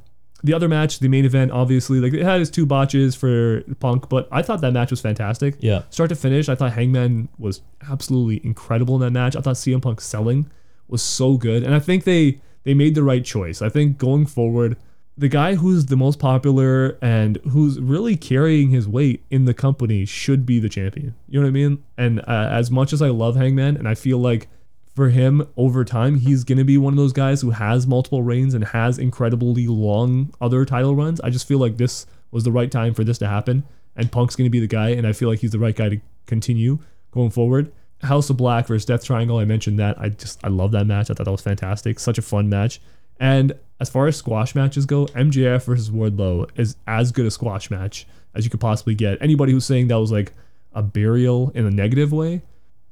the 0.44 0.54
other 0.54 0.68
match, 0.68 1.00
the 1.00 1.08
main 1.08 1.24
event, 1.26 1.52
obviously, 1.52 2.00
like 2.00 2.14
it 2.14 2.24
had 2.24 2.42
its 2.42 2.50
two 2.50 2.66
botches 2.66 3.16
for 3.16 3.62
Punk, 3.80 4.10
but 4.10 4.28
I 4.32 4.42
thought 4.42 4.62
that 4.62 4.74
match 4.74 4.90
was 4.90 5.00
fantastic. 5.00 5.56
Yeah. 5.60 5.84
Start 5.92 6.10
to 6.10 6.16
finish, 6.16 6.50
I 6.50 6.56
thought 6.56 6.74
Hangman 6.74 7.30
was 7.38 7.62
absolutely 7.90 8.42
incredible 8.46 8.96
in 8.96 9.02
that 9.02 9.12
match. 9.12 9.36
I 9.36 9.42
thought 9.42 9.56
CM 9.56 9.82
Punk 9.82 10.02
selling 10.02 10.50
was 10.88 11.02
so 11.04 11.38
good, 11.38 11.64
and 11.64 11.76
I 11.76 11.80
think 11.80 12.06
they 12.06 12.42
they 12.64 12.74
made 12.74 12.96
the 12.96 13.04
right 13.04 13.24
choice. 13.24 13.62
I 13.62 13.70
think 13.70 13.98
going 14.00 14.26
forward, 14.26 14.78
the 15.18 15.28
guy 15.30 15.56
who's 15.56 15.86
the 15.88 15.96
most 15.98 16.18
popular 16.20 16.98
and 17.04 17.38
who's 17.50 17.80
really 17.80 18.16
carrying 18.16 18.72
his 18.72 18.88
weight 18.88 19.24
in 19.30 19.46
the 19.46 19.54
company 19.54 20.06
should 20.06 20.46
be 20.46 20.60
the 20.60 20.70
champion. 20.70 21.14
You 21.28 21.40
know 21.40 21.46
what 21.46 21.50
I 21.50 21.52
mean? 21.54 21.84
And 21.98 22.20
uh, 22.22 22.50
as 22.52 22.72
much 22.72 22.94
as 22.94 23.02
I 23.02 23.10
love 23.10 23.36
Hangman, 23.36 23.78
and 23.78 23.88
I 23.88 23.94
feel 23.96 24.18
like 24.18 24.48
for 25.02 25.10
him 25.10 25.48
over 25.58 25.84
time, 25.84 26.20
he's 26.20 26.44
going 26.44 26.60
to 26.60 26.64
be 26.64 26.78
one 26.78 26.94
of 26.94 26.98
those 26.98 27.12
guys 27.12 27.42
who 27.42 27.50
has 27.50 27.88
multiple 27.88 28.22
reigns 28.22 28.54
and 28.54 28.66
has 28.66 29.00
incredibly 29.00 29.66
long 29.66 30.32
other 30.40 30.64
title 30.64 30.96
runs. 30.96 31.20
I 31.22 31.32
just 31.32 31.48
feel 31.48 31.58
like 31.58 31.78
this 31.78 32.06
was 32.30 32.44
the 32.44 32.52
right 32.52 32.70
time 32.70 32.94
for 32.94 33.04
this 33.04 33.18
to 33.18 33.28
happen. 33.28 33.64
And 33.96 34.12
Punk's 34.12 34.36
going 34.36 34.46
to 34.46 34.52
be 34.52 34.60
the 34.60 34.68
guy, 34.68 34.90
and 34.90 35.08
I 35.08 35.14
feel 35.14 35.28
like 35.28 35.40
he's 35.40 35.54
the 35.54 35.58
right 35.58 35.76
guy 35.76 35.90
to 35.90 36.00
continue 36.28 36.78
going 37.10 37.32
forward. 37.32 37.72
House 38.04 38.30
of 38.30 38.38
Black 38.38 38.68
versus 38.68 38.86
Death 38.86 39.04
Triangle, 39.04 39.40
I 39.40 39.46
mentioned 39.46 39.80
that. 39.80 40.00
I 40.00 40.10
just, 40.10 40.40
I 40.44 40.50
love 40.50 40.70
that 40.74 40.86
match. 40.86 41.10
I 41.10 41.16
thought 41.16 41.26
that 41.26 41.32
was 41.32 41.42
fantastic. 41.42 41.98
Such 41.98 42.20
a 42.20 42.22
fun 42.22 42.48
match. 42.48 42.80
And 43.20 43.54
as 43.80 43.90
far 43.90 44.06
as 44.06 44.18
squash 44.18 44.54
matches 44.54 44.86
go, 44.86 45.08
MJF 45.08 45.64
versus 45.64 45.90
Wardlow 45.90 46.48
is 46.60 46.76
as 46.86 47.12
good 47.12 47.26
a 47.26 47.32
squash 47.32 47.72
match 47.72 48.06
as 48.36 48.44
you 48.44 48.52
could 48.52 48.60
possibly 48.60 48.94
get. 48.94 49.20
Anybody 49.20 49.52
who's 49.52 49.66
saying 49.66 49.88
that 49.88 50.00
was 50.00 50.12
like 50.12 50.34
a 50.74 50.84
burial 50.84 51.52
in 51.56 51.66
a 51.66 51.72
negative 51.72 52.14
way, 52.14 52.44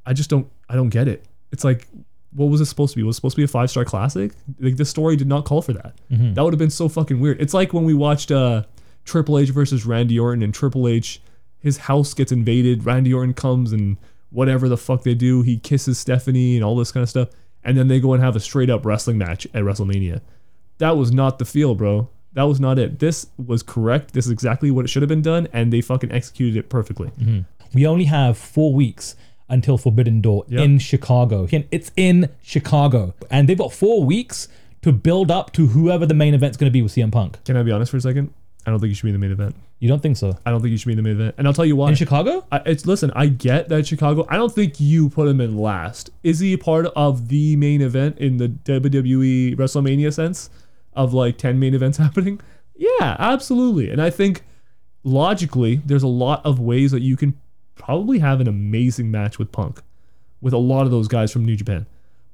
I 0.08 0.14
just 0.14 0.32
don't 0.32 0.50
I 0.68 0.74
don't 0.74 0.90
get 0.90 1.08
it. 1.08 1.24
It's 1.52 1.64
like 1.64 1.88
what 2.32 2.46
was 2.46 2.62
it 2.62 2.66
supposed 2.66 2.94
to 2.94 2.98
be? 2.98 3.02
Was 3.04 3.16
it 3.16 3.18
supposed 3.18 3.36
to 3.36 3.40
be 3.40 3.44
a 3.44 3.48
five 3.48 3.70
star 3.72 3.84
classic? 3.86 4.34
Like 4.60 4.78
the 4.78 4.86
story 4.86 5.16
did 5.16 5.28
not 5.28 5.46
call 5.46 5.62
for 5.64 5.74
that. 5.74 5.96
Mhm. 6.12 6.36
That 6.36 6.44
would 6.44 6.54
have 6.54 6.60
been 6.60 6.70
so 6.70 6.88
fucking 6.88 7.20
weird. 7.20 7.42
It's 7.42 7.54
like 7.56 7.74
when 7.74 7.86
we 7.86 7.94
watched 7.94 8.32
uh 8.32 8.64
Triple 9.06 9.40
H 9.40 9.50
versus 9.50 9.86
Randy 9.86 10.20
Orton 10.20 10.44
and 10.44 10.54
Triple 10.54 10.88
H 10.88 11.22
his 11.62 11.78
house 11.78 12.14
gets 12.14 12.32
invaded, 12.32 12.86
Randy 12.86 13.14
Orton 13.14 13.34
comes 13.34 13.74
and 13.74 13.98
whatever 14.30 14.70
the 14.70 14.78
fuck 14.78 15.04
they 15.04 15.14
do, 15.16 15.42
he 15.42 15.58
kisses 15.58 15.98
Stephanie 15.98 16.56
and 16.56 16.64
all 16.64 16.76
this 16.78 16.92
kind 16.92 17.02
of 17.04 17.10
stuff, 17.10 17.28
and 17.66 17.78
then 17.78 17.88
they 17.90 18.00
go 18.00 18.14
and 18.14 18.24
have 18.24 18.36
a 18.36 18.40
straight 18.40 18.70
up 18.70 18.86
wrestling 18.86 19.18
match 19.18 19.46
at 19.54 19.64
WrestleMania. 19.64 20.22
That 20.78 20.96
was 20.96 21.12
not 21.12 21.38
the 21.40 21.44
feel, 21.46 21.76
bro. 21.76 22.08
That 22.34 22.44
was 22.44 22.60
not 22.62 22.80
it. 22.80 23.00
This 23.00 23.28
was 23.44 23.62
correct. 23.64 24.14
This 24.14 24.26
is 24.26 24.32
exactly 24.32 24.72
what 24.72 24.86
it 24.86 24.88
should 24.88 25.02
have 25.02 25.10
been 25.10 25.22
done, 25.24 25.50
and 25.52 25.74
they 25.74 25.82
fucking 25.82 26.12
executed 26.14 26.58
it 26.58 26.70
perfectly. 26.70 27.10
Mhm. 27.20 27.46
We 27.74 27.86
only 27.86 28.06
have 28.06 28.38
four 28.38 28.74
weeks 28.74 29.16
until 29.50 29.78
Forbidden 29.78 30.22
Door 30.22 30.46
Yep. 30.48 30.62
in 30.64 30.80
Chicago. 30.80 31.48
It's 31.72 31.92
in 31.96 32.30
Chicago. 32.42 33.14
And 33.30 33.48
they've 33.50 33.58
got 33.58 33.74
four 33.74 34.04
weeks 34.04 34.48
to 34.82 34.92
build 34.92 35.30
up 35.32 35.52
to 35.54 35.68
whoever 35.68 36.06
the 36.06 36.14
main 36.14 36.34
event's 36.34 36.58
going 36.58 36.70
to 36.70 36.74
be 36.74 36.82
with 36.82 36.94
CM 36.94 37.12
Punk. 37.12 37.44
Can 37.44 37.58
I 37.58 37.64
be 37.64 37.72
honest 37.72 37.92
for 37.92 37.98
a 37.98 38.02
second? 38.02 38.34
I 38.66 38.72
don't 38.72 38.80
think 38.80 38.90
you 38.90 38.96
should 38.96 39.04
be 39.04 39.10
in 39.10 39.14
the 39.14 39.20
main 39.20 39.32
event. 39.32 39.56
You 39.80 39.88
don't 39.88 40.02
think 40.02 40.18
so? 40.18 40.38
I 40.46 40.52
don't 40.52 40.62
think 40.62 40.72
you 40.72 40.78
should 40.78 40.88
be 40.88 40.92
in 40.94 40.98
the 40.98 41.02
main 41.04 41.14
event, 41.14 41.36
and 41.38 41.48
I'll 41.48 41.54
tell 41.54 41.66
you 41.66 41.76
why. 41.78 41.90
In 41.90 41.96
Chicago? 41.96 42.46
I, 42.52 42.58
it's 42.66 42.86
listen. 42.86 43.10
I 43.16 43.28
get 43.28 43.70
that 43.70 43.88
Chicago. 43.88 44.26
I 44.30 44.36
don't 44.36 44.54
think 44.54 44.80
you 44.80 45.10
put 45.10 45.28
him 45.30 45.40
in 45.40 45.58
last. 45.58 46.10
Is 46.24 46.40
he 46.40 46.54
a 46.54 46.58
part 46.58 46.86
of 46.88 47.30
the 47.30 47.56
main 47.56 47.82
event 47.82 48.18
in 48.18 48.36
the 48.38 48.50
WWE 48.50 49.56
WrestleMania 49.56 50.14
sense 50.14 50.50
of 50.94 51.14
like 51.14 51.38
ten 51.38 51.60
main 51.60 51.74
events 51.74 51.98
happening? 52.06 52.42
Yeah, 52.76 53.16
absolutely. 53.18 53.90
And 53.90 54.02
I 54.02 54.10
think 54.10 54.44
logically, 55.04 55.78
there's 55.86 56.04
a 56.04 56.08
lot 56.08 56.46
of 56.46 56.60
ways 56.60 56.92
that 56.92 57.02
you 57.02 57.16
can 57.16 57.40
probably 57.80 58.20
have 58.20 58.40
an 58.40 58.48
amazing 58.48 59.10
match 59.10 59.40
with 59.40 59.52
Punk, 59.52 59.82
with 60.42 60.54
a 60.54 60.58
lot 60.58 60.86
of 60.86 60.92
those 60.92 61.08
guys 61.08 61.32
from 61.32 61.46
New 61.46 61.56
Japan. 61.56 61.88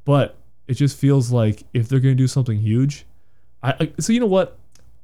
But 0.03 0.37
it 0.67 0.73
just 0.73 0.97
feels 0.97 1.31
like 1.31 1.63
if 1.73 1.87
they're 1.87 2.01
gonna 2.01 2.15
do 2.15 2.27
something 2.27 2.59
huge, 2.59 3.05
I, 3.63 3.71
I 3.79 3.93
so 3.99 4.11
you 4.11 4.19
know 4.19 4.25
what. 4.25 4.57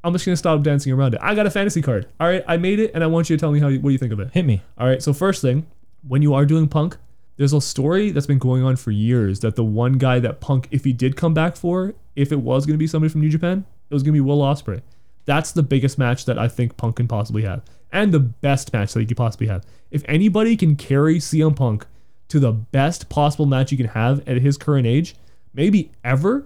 I'm 0.04 0.14
just 0.14 0.26
gonna 0.26 0.36
stop 0.36 0.64
dancing 0.64 0.92
around 0.92 1.14
it. 1.14 1.20
I 1.22 1.36
got 1.36 1.46
a 1.46 1.52
fantasy 1.52 1.80
card. 1.80 2.08
All 2.20 2.28
right, 2.28 2.44
I 2.48 2.58
made 2.58 2.80
it, 2.80 2.92
and 2.96 3.04
I 3.04 3.08
want 3.08 3.30
you 3.30 3.38
to 3.38 3.39
tell 3.39 3.52
me 3.52 3.60
how. 3.60 3.68
You, 3.68 3.80
what 3.80 3.89
do 3.89 3.94
you 3.94 4.00
think 4.00 4.12
of 4.12 4.20
it? 4.20 4.32
Hit 4.34 4.46
me. 4.46 4.62
All 4.78 4.88
right. 4.88 5.02
So 5.02 5.14
first 5.14 5.44
thing, 5.44 5.68
when 6.08 6.24
you 6.24 6.34
are 6.34 6.44
doing 6.44 6.68
Punk, 6.68 6.98
there's 7.38 7.54
a 7.54 7.62
story 7.62 8.10
that's 8.10 8.26
been 8.26 8.39
going 8.39 8.64
on 8.64 8.78
for 8.78 8.89
years 8.89 9.42
that 9.42 9.56
the 9.56 9.64
one 9.64 9.94
guy 9.94 10.20
that 10.20 10.42
Punk, 10.42 10.68
if 10.72 10.84
he 10.84 10.92
did 10.92 11.16
come 11.16 11.36
back 11.36 11.56
for, 11.56 11.94
if 12.16 12.32
it 12.32 12.39
was 12.39 12.66
gonna 12.66 12.80
be 12.80 12.88
somebody 12.88 13.12
from 13.12 13.22
New 13.22 13.30
Japan, 13.30 13.64
it 13.89 13.94
was 13.94 14.02
gonna 14.02 14.14
be 14.14 14.22
Will 14.22 14.39
Ospreay. 14.39 14.82
That's 15.26 15.52
the 15.52 15.62
biggest 15.62 16.00
match 16.00 16.26
that 16.26 16.39
I 16.39 16.48
think 16.48 16.78
Punk 16.78 16.96
can 16.96 17.08
possibly 17.08 17.44
have, 17.44 17.62
and 17.92 18.14
the 18.14 18.20
best 18.20 18.74
match 18.74 18.94
that 18.94 19.02
you 19.02 19.08
could 19.08 19.18
possibly 19.18 19.48
have. 19.48 19.66
If 19.89 20.04
anybody 20.08 20.56
can 20.56 20.76
carry 20.76 21.18
CM 21.18 21.56
Punk 21.56 21.86
to 22.30 22.39
the 22.39 22.52
best 22.52 23.10
possible 23.10 23.46
match 23.46 23.72
you 23.72 23.78
can 23.78 23.88
have 23.88 24.28
at 24.28 24.38
his 24.38 24.58
current 24.58 24.88
age, 24.88 25.16
maybe 25.54 25.92
ever, 26.04 26.46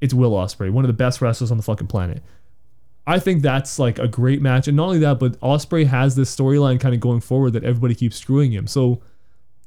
it's 0.00 0.14
Will 0.14 0.32
Ospreay, 0.32 0.70
one 0.70 0.84
of 0.84 0.88
the 0.88 0.94
best 0.94 1.20
wrestlers 1.20 1.50
on 1.50 1.56
the 1.56 1.62
fucking 1.62 1.86
planet. 1.86 2.22
I 3.06 3.18
think 3.18 3.42
that's 3.42 3.78
like 3.78 3.98
a 3.98 4.06
great 4.06 4.42
match, 4.42 4.68
and 4.68 4.76
not 4.76 4.86
only 4.86 4.98
that, 4.98 5.18
but 5.18 5.40
Ospreay 5.40 5.86
has 5.86 6.16
this 6.16 6.34
storyline 6.34 6.78
kind 6.78 6.94
of 6.94 7.00
going 7.00 7.20
forward 7.20 7.52
that 7.54 7.64
everybody 7.64 7.94
keeps 7.94 8.16
screwing 8.16 8.52
him. 8.52 8.66
So 8.66 9.00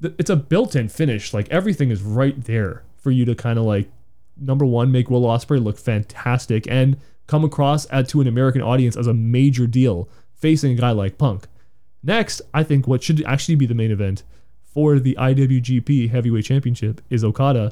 th- 0.01 0.13
it's 0.19 0.29
a 0.29 0.35
built-in 0.35 0.89
finish. 0.89 1.33
Like 1.33 1.49
everything 1.49 1.89
is 1.89 2.01
right 2.01 2.41
there 2.43 2.83
for 2.95 3.11
you 3.11 3.25
to 3.25 3.35
kind 3.35 3.57
of 3.57 3.65
like 3.65 3.89
number 4.37 4.65
one 4.65 4.91
make 4.91 5.09
Will 5.09 5.23
Ospreay 5.23 5.63
look 5.63 5.77
fantastic 5.77 6.67
and 6.69 6.97
come 7.27 7.43
across 7.43 7.87
at, 7.91 8.07
to 8.09 8.21
an 8.21 8.27
American 8.27 8.61
audience 8.61 8.95
as 8.95 9.07
a 9.07 9.13
major 9.13 9.67
deal 9.67 10.07
facing 10.43 10.73
a 10.73 10.75
guy 10.75 10.91
like 10.91 11.17
Punk. 11.17 11.47
Next, 12.03 12.41
I 12.53 12.63
think 12.63 12.85
what 12.85 13.01
should 13.01 13.23
actually 13.23 13.55
be 13.55 13.65
the 13.65 13.73
main 13.73 13.91
event 13.91 14.23
for 14.73 14.99
the 14.99 15.15
IWGP 15.17 16.09
Heavyweight 16.09 16.43
Championship 16.43 16.99
is 17.09 17.23
Okada 17.23 17.71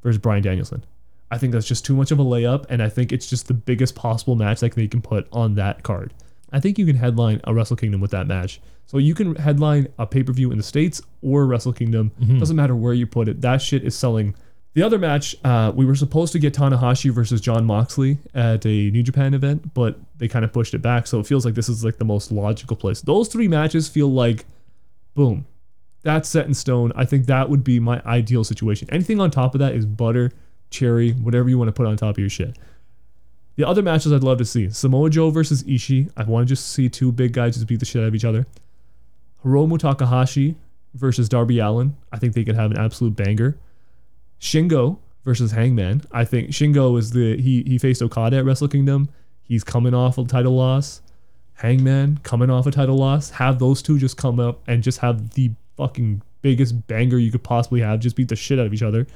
versus 0.00 0.18
Bryan 0.20 0.44
Danielson. 0.44 0.84
I 1.28 1.38
think 1.38 1.52
that's 1.52 1.66
just 1.66 1.84
too 1.84 1.96
much 1.96 2.12
of 2.12 2.20
a 2.20 2.24
layup, 2.24 2.66
and 2.70 2.80
I 2.80 2.88
think 2.88 3.12
it's 3.12 3.28
just 3.28 3.48
the 3.48 3.54
biggest 3.54 3.96
possible 3.96 4.36
match 4.36 4.60
that 4.60 4.74
they 4.74 4.86
can 4.86 5.02
put 5.02 5.26
on 5.32 5.56
that 5.56 5.82
card. 5.82 6.14
I 6.52 6.60
think 6.60 6.78
you 6.78 6.86
can 6.86 6.94
headline 6.96 7.40
a 7.42 7.52
Wrestle 7.52 7.76
Kingdom 7.76 8.00
with 8.00 8.12
that 8.12 8.28
match. 8.28 8.60
So 8.86 8.98
you 8.98 9.12
can 9.14 9.34
headline 9.34 9.88
a 9.98 10.06
pay 10.06 10.22
per 10.22 10.32
view 10.32 10.52
in 10.52 10.56
the 10.56 10.62
States 10.62 11.02
or 11.20 11.46
Wrestle 11.46 11.72
Kingdom. 11.72 12.12
Mhm. 12.22 12.38
Doesn't 12.38 12.56
matter 12.56 12.76
where 12.76 12.94
you 12.94 13.08
put 13.08 13.28
it. 13.28 13.40
That 13.40 13.60
shit 13.60 13.82
is 13.82 13.96
selling. 13.96 14.36
The 14.78 14.84
other 14.84 14.98
match, 15.00 15.34
uh, 15.42 15.72
we 15.74 15.84
were 15.84 15.96
supposed 15.96 16.32
to 16.34 16.38
get 16.38 16.54
Tanahashi 16.54 17.10
versus 17.10 17.40
Jon 17.40 17.64
Moxley 17.64 18.18
at 18.32 18.64
a 18.64 18.92
New 18.92 19.02
Japan 19.02 19.34
event, 19.34 19.74
but 19.74 19.98
they 20.18 20.28
kind 20.28 20.44
of 20.44 20.52
pushed 20.52 20.72
it 20.72 20.78
back. 20.78 21.08
So 21.08 21.18
it 21.18 21.26
feels 21.26 21.44
like 21.44 21.54
this 21.54 21.68
is 21.68 21.84
like 21.84 21.96
the 21.96 22.04
most 22.04 22.30
logical 22.30 22.76
place. 22.76 23.00
Those 23.00 23.26
three 23.26 23.48
matches 23.48 23.88
feel 23.88 24.06
like, 24.06 24.44
boom, 25.16 25.46
that's 26.02 26.28
set 26.28 26.46
in 26.46 26.54
stone. 26.54 26.92
I 26.94 27.06
think 27.06 27.26
that 27.26 27.50
would 27.50 27.64
be 27.64 27.80
my 27.80 28.00
ideal 28.06 28.44
situation. 28.44 28.88
Anything 28.92 29.20
on 29.20 29.32
top 29.32 29.52
of 29.52 29.58
that 29.58 29.74
is 29.74 29.84
butter, 29.84 30.30
cherry, 30.70 31.10
whatever 31.10 31.48
you 31.48 31.58
want 31.58 31.66
to 31.66 31.72
put 31.72 31.88
on 31.88 31.96
top 31.96 32.14
of 32.14 32.20
your 32.20 32.30
shit. 32.30 32.56
The 33.56 33.66
other 33.66 33.82
matches 33.82 34.12
I'd 34.12 34.22
love 34.22 34.38
to 34.38 34.44
see 34.44 34.70
Samoa 34.70 35.10
Joe 35.10 35.30
versus 35.30 35.64
Ishii. 35.64 36.12
I 36.16 36.22
want 36.22 36.46
to 36.46 36.54
just 36.54 36.70
see 36.70 36.88
two 36.88 37.10
big 37.10 37.32
guys 37.32 37.56
just 37.56 37.66
beat 37.66 37.80
the 37.80 37.84
shit 37.84 38.02
out 38.02 38.06
of 38.06 38.14
each 38.14 38.24
other. 38.24 38.46
Hiromu 39.44 39.76
Takahashi 39.76 40.54
versus 40.94 41.28
Darby 41.28 41.58
Allin. 41.58 41.96
I 42.12 42.18
think 42.20 42.34
they 42.34 42.44
could 42.44 42.54
have 42.54 42.70
an 42.70 42.78
absolute 42.78 43.16
banger. 43.16 43.58
Shingo 44.40 44.98
versus 45.24 45.52
Hangman. 45.52 46.02
I 46.12 46.24
think 46.24 46.50
Shingo 46.50 46.98
is 46.98 47.10
the 47.10 47.40
he 47.40 47.62
he 47.64 47.78
faced 47.78 48.02
Okada 48.02 48.38
at 48.38 48.44
Wrestle 48.44 48.68
Kingdom. 48.68 49.08
He's 49.42 49.64
coming 49.64 49.94
off 49.94 50.18
a 50.18 50.24
title 50.24 50.56
loss. 50.56 51.02
Hangman 51.54 52.20
coming 52.22 52.50
off 52.50 52.66
a 52.66 52.70
title 52.70 52.96
loss. 52.96 53.30
Have 53.30 53.58
those 53.58 53.82
two 53.82 53.98
just 53.98 54.16
come 54.16 54.38
up 54.38 54.62
and 54.68 54.82
just 54.82 54.98
have 54.98 55.30
the 55.30 55.50
fucking 55.76 56.22
biggest 56.40 56.86
banger 56.86 57.18
you 57.18 57.32
could 57.32 57.42
possibly 57.42 57.80
have. 57.80 58.00
Just 58.00 58.14
beat 58.14 58.28
the 58.28 58.36
shit 58.36 58.58
out 58.58 58.66
of 58.66 58.74
each 58.74 58.82
other. 58.82 59.06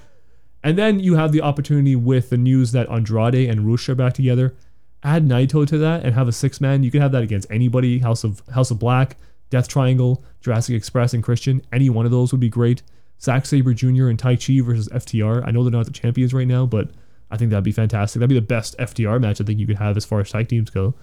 And 0.64 0.78
then 0.78 1.00
you 1.00 1.14
have 1.14 1.32
the 1.32 1.42
opportunity 1.42 1.96
with 1.96 2.30
the 2.30 2.36
news 2.36 2.72
that 2.72 2.88
Andrade 2.90 3.48
and 3.48 3.66
Rush 3.66 3.88
are 3.88 3.94
back 3.94 4.14
together. 4.14 4.54
Add 5.02 5.26
Naito 5.26 5.66
to 5.66 5.78
that 5.78 6.04
and 6.04 6.14
have 6.14 6.28
a 6.28 6.32
six 6.32 6.60
man. 6.60 6.82
You 6.82 6.90
could 6.90 7.02
have 7.02 7.12
that 7.12 7.22
against 7.22 7.50
anybody. 7.50 7.98
House 7.98 8.22
of 8.22 8.42
House 8.54 8.70
of 8.70 8.78
Black, 8.78 9.16
Death 9.50 9.68
Triangle, 9.68 10.22
Jurassic 10.40 10.76
Express, 10.76 11.14
and 11.14 11.22
Christian. 11.22 11.62
Any 11.72 11.90
one 11.90 12.06
of 12.06 12.12
those 12.12 12.32
would 12.32 12.40
be 12.40 12.48
great. 12.48 12.82
Zack 13.22 13.46
Sabre 13.46 13.72
Jr. 13.74 14.08
and 14.08 14.18
Taichi 14.18 14.64
versus 14.64 14.88
FTR. 14.88 15.46
I 15.46 15.50
know 15.50 15.62
they're 15.62 15.70
not 15.70 15.86
the 15.86 15.92
champions 15.92 16.34
right 16.34 16.46
now, 16.46 16.66
but 16.66 16.90
I 17.30 17.36
think 17.36 17.50
that'd 17.50 17.64
be 17.64 17.72
fantastic. 17.72 18.20
That'd 18.20 18.28
be 18.30 18.34
the 18.34 18.40
best 18.42 18.76
FTR 18.78 19.20
match 19.20 19.40
I 19.40 19.44
think 19.44 19.58
you 19.60 19.66
could 19.66 19.76
have 19.78 19.96
as 19.96 20.04
far 20.04 20.20
as 20.20 20.30
tag 20.30 20.48
teams 20.48 20.70
go. 20.70 20.94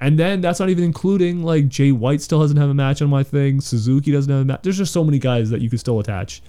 And 0.00 0.18
then 0.18 0.40
that's 0.40 0.58
not 0.58 0.68
even 0.68 0.82
including 0.82 1.44
like 1.44 1.68
Jay 1.68 1.92
White 1.92 2.20
still 2.20 2.40
doesn't 2.40 2.56
have 2.56 2.68
a 2.68 2.74
match 2.74 3.00
on 3.00 3.08
my 3.08 3.22
thing. 3.22 3.60
Suzuki 3.60 4.10
doesn't 4.10 4.30
have 4.32 4.42
a 4.42 4.44
match. 4.44 4.60
There's 4.62 4.78
just 4.78 4.92
so 4.92 5.04
many 5.04 5.20
guys 5.20 5.50
that 5.50 5.60
you 5.60 5.70
could 5.70 5.78
still 5.78 6.00
attach. 6.00 6.42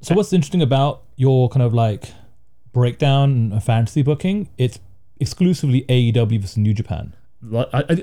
So 0.00 0.14
what's 0.14 0.32
interesting 0.32 0.62
about 0.62 1.02
your 1.14 1.48
kind 1.48 1.62
of 1.62 1.72
like 1.72 2.10
breakdown 2.72 3.52
and 3.52 3.62
fantasy 3.62 4.02
booking? 4.02 4.48
It's 4.58 4.80
exclusively 5.20 5.82
AEW 5.88 6.40
versus 6.40 6.56
New 6.56 6.74
Japan. 6.74 7.14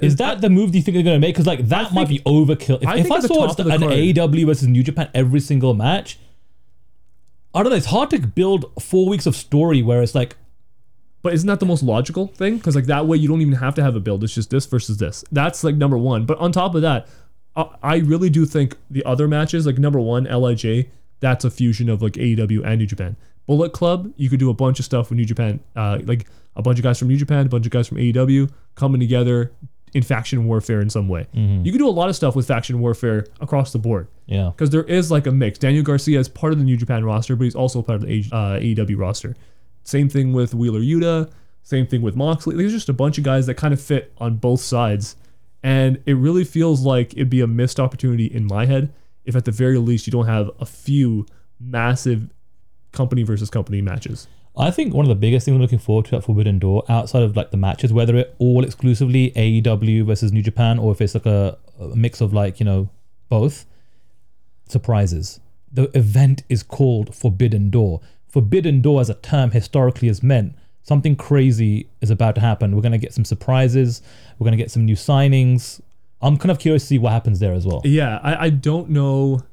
Is 0.01 0.15
that 0.17 0.41
the 0.41 0.49
move 0.49 0.71
do 0.71 0.77
you 0.77 0.83
think 0.83 0.95
they're 0.95 1.03
going 1.03 1.15
to 1.15 1.19
make? 1.19 1.35
Because 1.35 1.47
like 1.47 1.67
that 1.67 1.93
might 1.93 2.07
be 2.07 2.19
overkill. 2.19 2.81
If 2.81 2.87
I 2.87 2.93
I, 2.93 2.97
if 2.99 3.11
I 3.11 3.19
saw 3.19 3.47
top 3.47 3.57
just 3.57 3.59
of 3.59 3.67
an 3.67 3.79
card- 3.81 3.93
AEW 3.93 4.45
versus 4.45 4.67
New 4.69 4.83
Japan 4.83 5.09
every 5.13 5.41
single 5.41 5.73
match, 5.73 6.17
I 7.53 7.61
don't 7.61 7.71
know. 7.71 7.75
It's 7.77 7.87
hard 7.87 8.09
to 8.11 8.19
build 8.19 8.65
four 8.81 9.07
weeks 9.07 9.25
of 9.25 9.35
story 9.35 9.81
where 9.81 10.01
it's 10.01 10.15
like, 10.15 10.35
But 11.21 11.33
isn't 11.33 11.47
that 11.47 11.59
the 11.59 11.65
most 11.65 11.83
logical 11.83 12.27
thing? 12.27 12.57
Because 12.57 12.75
like 12.75 12.85
that 12.85 13.05
way 13.05 13.17
you 13.17 13.27
don't 13.27 13.41
even 13.41 13.53
have 13.53 13.75
to 13.75 13.83
have 13.83 13.95
a 13.95 13.99
build. 13.99 14.23
It's 14.23 14.33
just 14.33 14.49
this 14.49 14.65
versus 14.65 14.97
this. 14.97 15.23
That's 15.31 15.63
like 15.63 15.75
number 15.75 15.97
one. 15.97 16.25
But 16.25 16.37
on 16.39 16.51
top 16.51 16.75
of 16.75 16.81
that, 16.81 17.07
I, 17.55 17.69
I 17.83 17.95
really 17.97 18.29
do 18.29 18.45
think 18.45 18.77
the 18.89 19.03
other 19.05 19.27
matches, 19.27 19.65
like 19.65 19.77
number 19.77 19.99
one, 19.99 20.25
Lij, 20.25 20.85
that's 21.19 21.45
a 21.45 21.51
fusion 21.51 21.89
of 21.89 22.01
like 22.01 22.13
AEW 22.13 22.65
and 22.65 22.79
New 22.79 22.87
Japan. 22.87 23.15
Bullet 23.45 23.73
Club, 23.73 24.11
you 24.17 24.29
could 24.29 24.39
do 24.39 24.49
a 24.49 24.53
bunch 24.53 24.79
of 24.79 24.85
stuff 24.85 25.09
with 25.09 25.17
New 25.17 25.25
Japan, 25.25 25.59
uh, 25.75 25.99
like 26.05 26.27
a 26.55 26.61
bunch 26.61 26.79
of 26.79 26.83
guys 26.83 26.97
from 26.97 27.09
New 27.09 27.17
Japan, 27.17 27.45
a 27.45 27.49
bunch 27.49 27.65
of 27.65 27.71
guys 27.71 27.87
from 27.87 27.97
AEW 27.97 28.49
coming 28.75 28.99
together 28.99 29.51
in 29.93 30.01
faction 30.03 30.45
warfare 30.45 30.81
in 30.81 30.89
some 30.89 31.07
way. 31.07 31.27
Mhm. 31.35 31.65
You 31.65 31.71
can 31.71 31.79
do 31.79 31.87
a 31.87 31.91
lot 31.91 32.09
of 32.09 32.15
stuff 32.15 32.35
with 32.35 32.47
faction 32.47 32.79
warfare 32.79 33.27
across 33.41 33.71
the 33.73 33.79
board. 33.79 34.07
Yeah. 34.25 34.51
Because 34.55 34.69
there 34.71 34.83
is 34.83 35.11
like 35.11 35.27
a 35.27 35.31
mix. 35.31 35.59
Daniel 35.59 35.83
Garcia 35.83 36.19
is 36.19 36.27
part 36.27 36.51
of 36.53 36.59
the 36.59 36.65
New 36.65 36.77
Japan 36.77 37.03
roster, 37.03 37.35
but 37.35 37.43
he's 37.43 37.55
also 37.55 37.81
part 37.81 37.97
of 38.01 38.07
the 38.07 38.25
A- 38.31 38.35
uh, 38.35 38.59
AEW 38.59 38.97
roster. 38.97 39.35
Same 39.83 40.09
thing 40.09 40.33
with 40.33 40.53
Wheeler 40.55 40.79
Yuta. 40.79 41.29
Same 41.61 41.85
thing 41.87 42.01
with 42.01 42.15
Moxley. 42.15 42.55
There's 42.55 42.71
just 42.71 42.89
a 42.89 42.93
bunch 42.93 43.17
of 43.17 43.23
guys 43.23 43.45
that 43.47 43.55
kind 43.55 43.73
of 43.73 43.79
fit 43.81 44.11
on 44.17 44.37
both 44.37 44.61
sides. 44.61 45.15
And 45.61 45.99
it 46.05 46.15
really 46.17 46.43
feels 46.43 46.81
like 46.81 47.13
it'd 47.13 47.29
be 47.29 47.41
a 47.41 47.47
missed 47.47 47.79
opportunity 47.79 48.25
in 48.25 48.45
my 48.47 48.65
head 48.65 48.91
if 49.25 49.35
at 49.35 49.45
the 49.45 49.51
very 49.51 49.77
least 49.77 50.05
you 50.07 50.11
don't 50.11 50.25
have 50.25 50.49
a 50.59 50.65
few 50.65 51.25
massive 51.59 52.29
company 52.91 53.23
versus 53.23 53.49
company 53.49 53.81
matches. 53.81 54.27
I 54.55 54.69
think 54.69 54.93
one 54.93 55.05
of 55.05 55.09
the 55.09 55.15
biggest 55.15 55.45
things 55.45 55.55
I'm 55.55 55.61
looking 55.61 55.79
forward 55.79 56.05
to 56.05 56.17
at 56.17 56.23
Forbidden 56.23 56.59
Door, 56.59 56.83
outside 56.87 57.23
of 57.23 57.35
like 57.35 57.51
the 57.51 57.57
matches, 57.57 57.91
whether 57.91 58.15
it 58.15 58.35
all 58.37 58.63
exclusively 58.63 59.31
AEW 59.31 60.05
versus 60.05 60.31
New 60.31 60.43
Japan 60.43 60.77
or 60.77 60.91
if 60.91 61.01
it's 61.01 61.15
like 61.15 61.25
a, 61.25 61.57
a 61.79 61.95
mix 61.95 62.21
of 62.21 62.33
like 62.33 62.59
you 62.59 62.65
know 62.65 62.89
both, 63.29 63.65
surprises. 64.67 65.39
The 65.71 65.89
event 65.97 66.43
is 66.49 66.61
called 66.61 67.15
Forbidden 67.15 67.71
Door. 67.71 68.01
Forbidden 68.27 68.81
Door, 68.81 69.01
as 69.01 69.09
a 69.09 69.15
term, 69.15 69.51
historically 69.51 70.07
has 70.07 70.21
meant 70.21 70.55
something 70.83 71.15
crazy 71.15 71.87
is 72.01 72.11
about 72.11 72.35
to 72.35 72.41
happen. 72.41 72.75
We're 72.75 72.81
gonna 72.81 72.99
get 72.99 73.13
some 73.13 73.25
surprises. 73.25 74.03
We're 74.37 74.45
gonna 74.45 74.57
get 74.57 74.69
some 74.69 74.85
new 74.85 74.95
signings. 74.95 75.81
I'm 76.21 76.37
kind 76.37 76.51
of 76.51 76.59
curious 76.59 76.83
to 76.83 76.87
see 76.87 76.99
what 76.99 77.11
happens 77.11 77.39
there 77.39 77.53
as 77.53 77.65
well. 77.65 77.81
Yeah, 77.83 78.19
I, 78.21 78.45
I 78.45 78.49
don't 78.49 78.89
know 78.89 79.43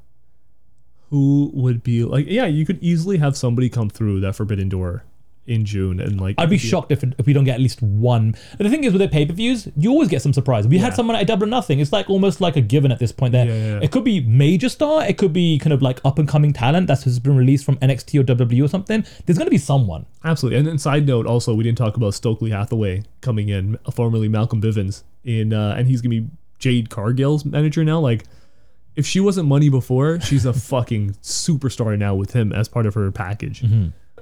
who 1.11 1.51
would 1.53 1.83
be 1.83 2.03
like. 2.03 2.25
Yeah, 2.27 2.45
you 2.47 2.65
could 2.65 2.81
easily 2.81 3.17
have 3.17 3.37
somebody 3.37 3.69
come 3.69 3.89
through 3.89 4.21
that 4.21 4.35
Forbidden 4.35 4.69
Door 4.69 5.03
in 5.45 5.65
June 5.65 5.99
and 5.99 6.19
like. 6.19 6.35
I'd 6.37 6.49
be 6.49 6.57
shocked 6.57 6.91
if, 6.91 7.03
if 7.03 7.25
we 7.25 7.33
don't 7.33 7.43
get 7.43 7.55
at 7.55 7.59
least 7.59 7.81
one. 7.81 8.35
The 8.57 8.69
thing 8.69 8.83
is, 8.83 8.93
with 8.93 9.01
the 9.01 9.07
pay 9.07 9.25
per 9.25 9.33
views, 9.33 9.67
you 9.75 9.91
always 9.91 10.07
get 10.07 10.21
some 10.21 10.33
surprise. 10.33 10.67
We 10.67 10.77
had 10.77 10.95
someone 10.95 11.17
at 11.17 11.27
Double 11.27 11.43
or 11.43 11.47
Nothing. 11.47 11.79
It's 11.79 11.91
like 11.91 12.09
almost 12.09 12.41
like 12.41 12.55
a 12.55 12.61
given 12.61 12.91
at 12.91 12.99
this 12.99 13.11
point. 13.11 13.33
There, 13.33 13.45
yeah. 13.45 13.79
it 13.83 13.91
could 13.91 14.03
be 14.03 14.21
major 14.21 14.69
star. 14.69 15.05
It 15.05 15.17
could 15.17 15.33
be 15.33 15.59
kind 15.59 15.73
of 15.73 15.81
like 15.81 15.99
up 16.05 16.17
and 16.17 16.27
coming 16.27 16.53
talent 16.53 16.87
that's 16.87 17.03
just 17.03 17.21
been 17.21 17.35
released 17.35 17.65
from 17.65 17.77
NXT 17.77 18.21
or 18.21 18.23
WWE 18.23 18.63
or 18.63 18.67
something. 18.67 19.05
There's 19.25 19.37
gonna 19.37 19.49
be 19.49 19.57
someone. 19.57 20.05
Absolutely. 20.23 20.59
And 20.59 20.67
then 20.67 20.77
side 20.77 21.05
note, 21.05 21.27
also 21.27 21.53
we 21.53 21.63
didn't 21.63 21.77
talk 21.77 21.97
about 21.97 22.13
Stokely 22.13 22.51
Hathaway 22.51 23.03
coming 23.19 23.49
in, 23.49 23.77
formerly 23.91 24.29
Malcolm 24.29 24.61
Bivens, 24.61 25.03
in 25.25 25.53
uh, 25.53 25.75
and 25.77 25.87
he's 25.87 26.01
gonna 26.01 26.21
be 26.21 26.27
Jade 26.59 26.89
Cargill's 26.89 27.43
manager 27.43 27.83
now. 27.83 27.99
Like, 27.99 28.23
if 28.95 29.05
she 29.05 29.19
wasn't 29.19 29.47
money 29.47 29.69
before, 29.69 30.19
she's 30.19 30.45
a 30.45 30.53
fucking 30.71 31.11
superstar 31.21 31.97
now 31.97 32.15
with 32.15 32.33
him 32.33 32.51
as 32.51 32.67
part 32.67 32.85
of 32.85 32.93
her 32.95 33.11
package. 33.11 33.63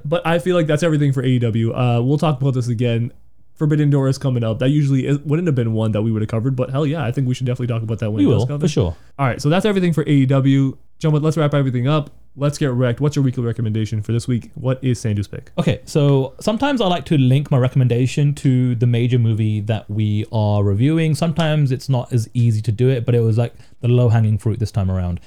But 0.05 0.25
I 0.25 0.39
feel 0.39 0.55
like 0.55 0.67
that's 0.67 0.83
everything 0.83 1.11
for 1.11 1.23
AEW. 1.23 1.71
Uh, 1.99 2.01
we'll 2.03 2.17
talk 2.17 2.39
about 2.41 2.53
this 2.53 2.67
again 2.67 3.11
Forbidden 3.59 3.89
Door 3.89 4.07
is 4.07 4.17
coming 4.17 4.41
up. 4.41 4.59
That 4.59 4.69
usually 4.69 5.05
is, 5.05 5.19
wouldn't 5.19 5.45
have 5.45 5.53
been 5.55 5.73
one 5.73 5.91
that 5.91 6.01
we 6.01 6.13
would 6.13 6.21
have 6.21 6.29
covered, 6.29 6.55
but 6.55 6.69
hell 6.69 6.85
yeah, 6.87 7.03
I 7.03 7.11
think 7.11 7.27
we 7.27 7.33
should 7.35 7.45
definitely 7.45 7.67
talk 7.67 7.83
about 7.83 7.99
that 7.99 8.09
when 8.09 8.23
We 8.23 8.31
it 8.31 8.33
does 8.33 8.39
will, 8.43 8.47
come. 8.47 8.59
for 8.61 8.69
sure. 8.69 8.95
All 9.19 9.27
right, 9.27 9.41
so 9.41 9.49
that's 9.49 9.65
everything 9.65 9.91
for 9.91 10.05
AEW. 10.05 10.77
Gentlemen, 10.97 11.23
let's 11.23 11.35
wrap 11.35 11.53
everything 11.53 11.85
up. 11.85 12.09
Let's 12.39 12.57
get 12.57 12.71
wrecked. 12.71 13.01
What's 13.01 13.17
your 13.17 13.23
weekly 13.23 13.43
recommendation 13.43 14.01
for 14.01 14.13
this 14.13 14.25
week? 14.25 14.49
What 14.55 14.81
is 14.81 14.97
Sandu's 14.99 15.27
pick? 15.27 15.51
Okay, 15.57 15.81
so 15.83 16.35
sometimes 16.39 16.79
I 16.79 16.87
like 16.87 17.03
to 17.05 17.17
link 17.17 17.51
my 17.51 17.57
recommendation 17.57 18.33
to 18.35 18.75
the 18.75 18.87
major 18.87 19.19
movie 19.19 19.59
that 19.61 19.89
we 19.89 20.25
are 20.31 20.63
reviewing. 20.63 21.15
Sometimes 21.15 21.69
it's 21.69 21.89
not 21.89 22.13
as 22.13 22.29
easy 22.33 22.61
to 22.61 22.71
do 22.71 22.87
it, 22.89 23.05
but 23.05 23.13
it 23.13 23.19
was 23.19 23.37
like 23.37 23.53
the 23.81 23.89
low 23.89 24.07
hanging 24.07 24.37
fruit 24.37 24.59
this 24.59 24.71
time 24.71 24.89
around. 24.89 25.19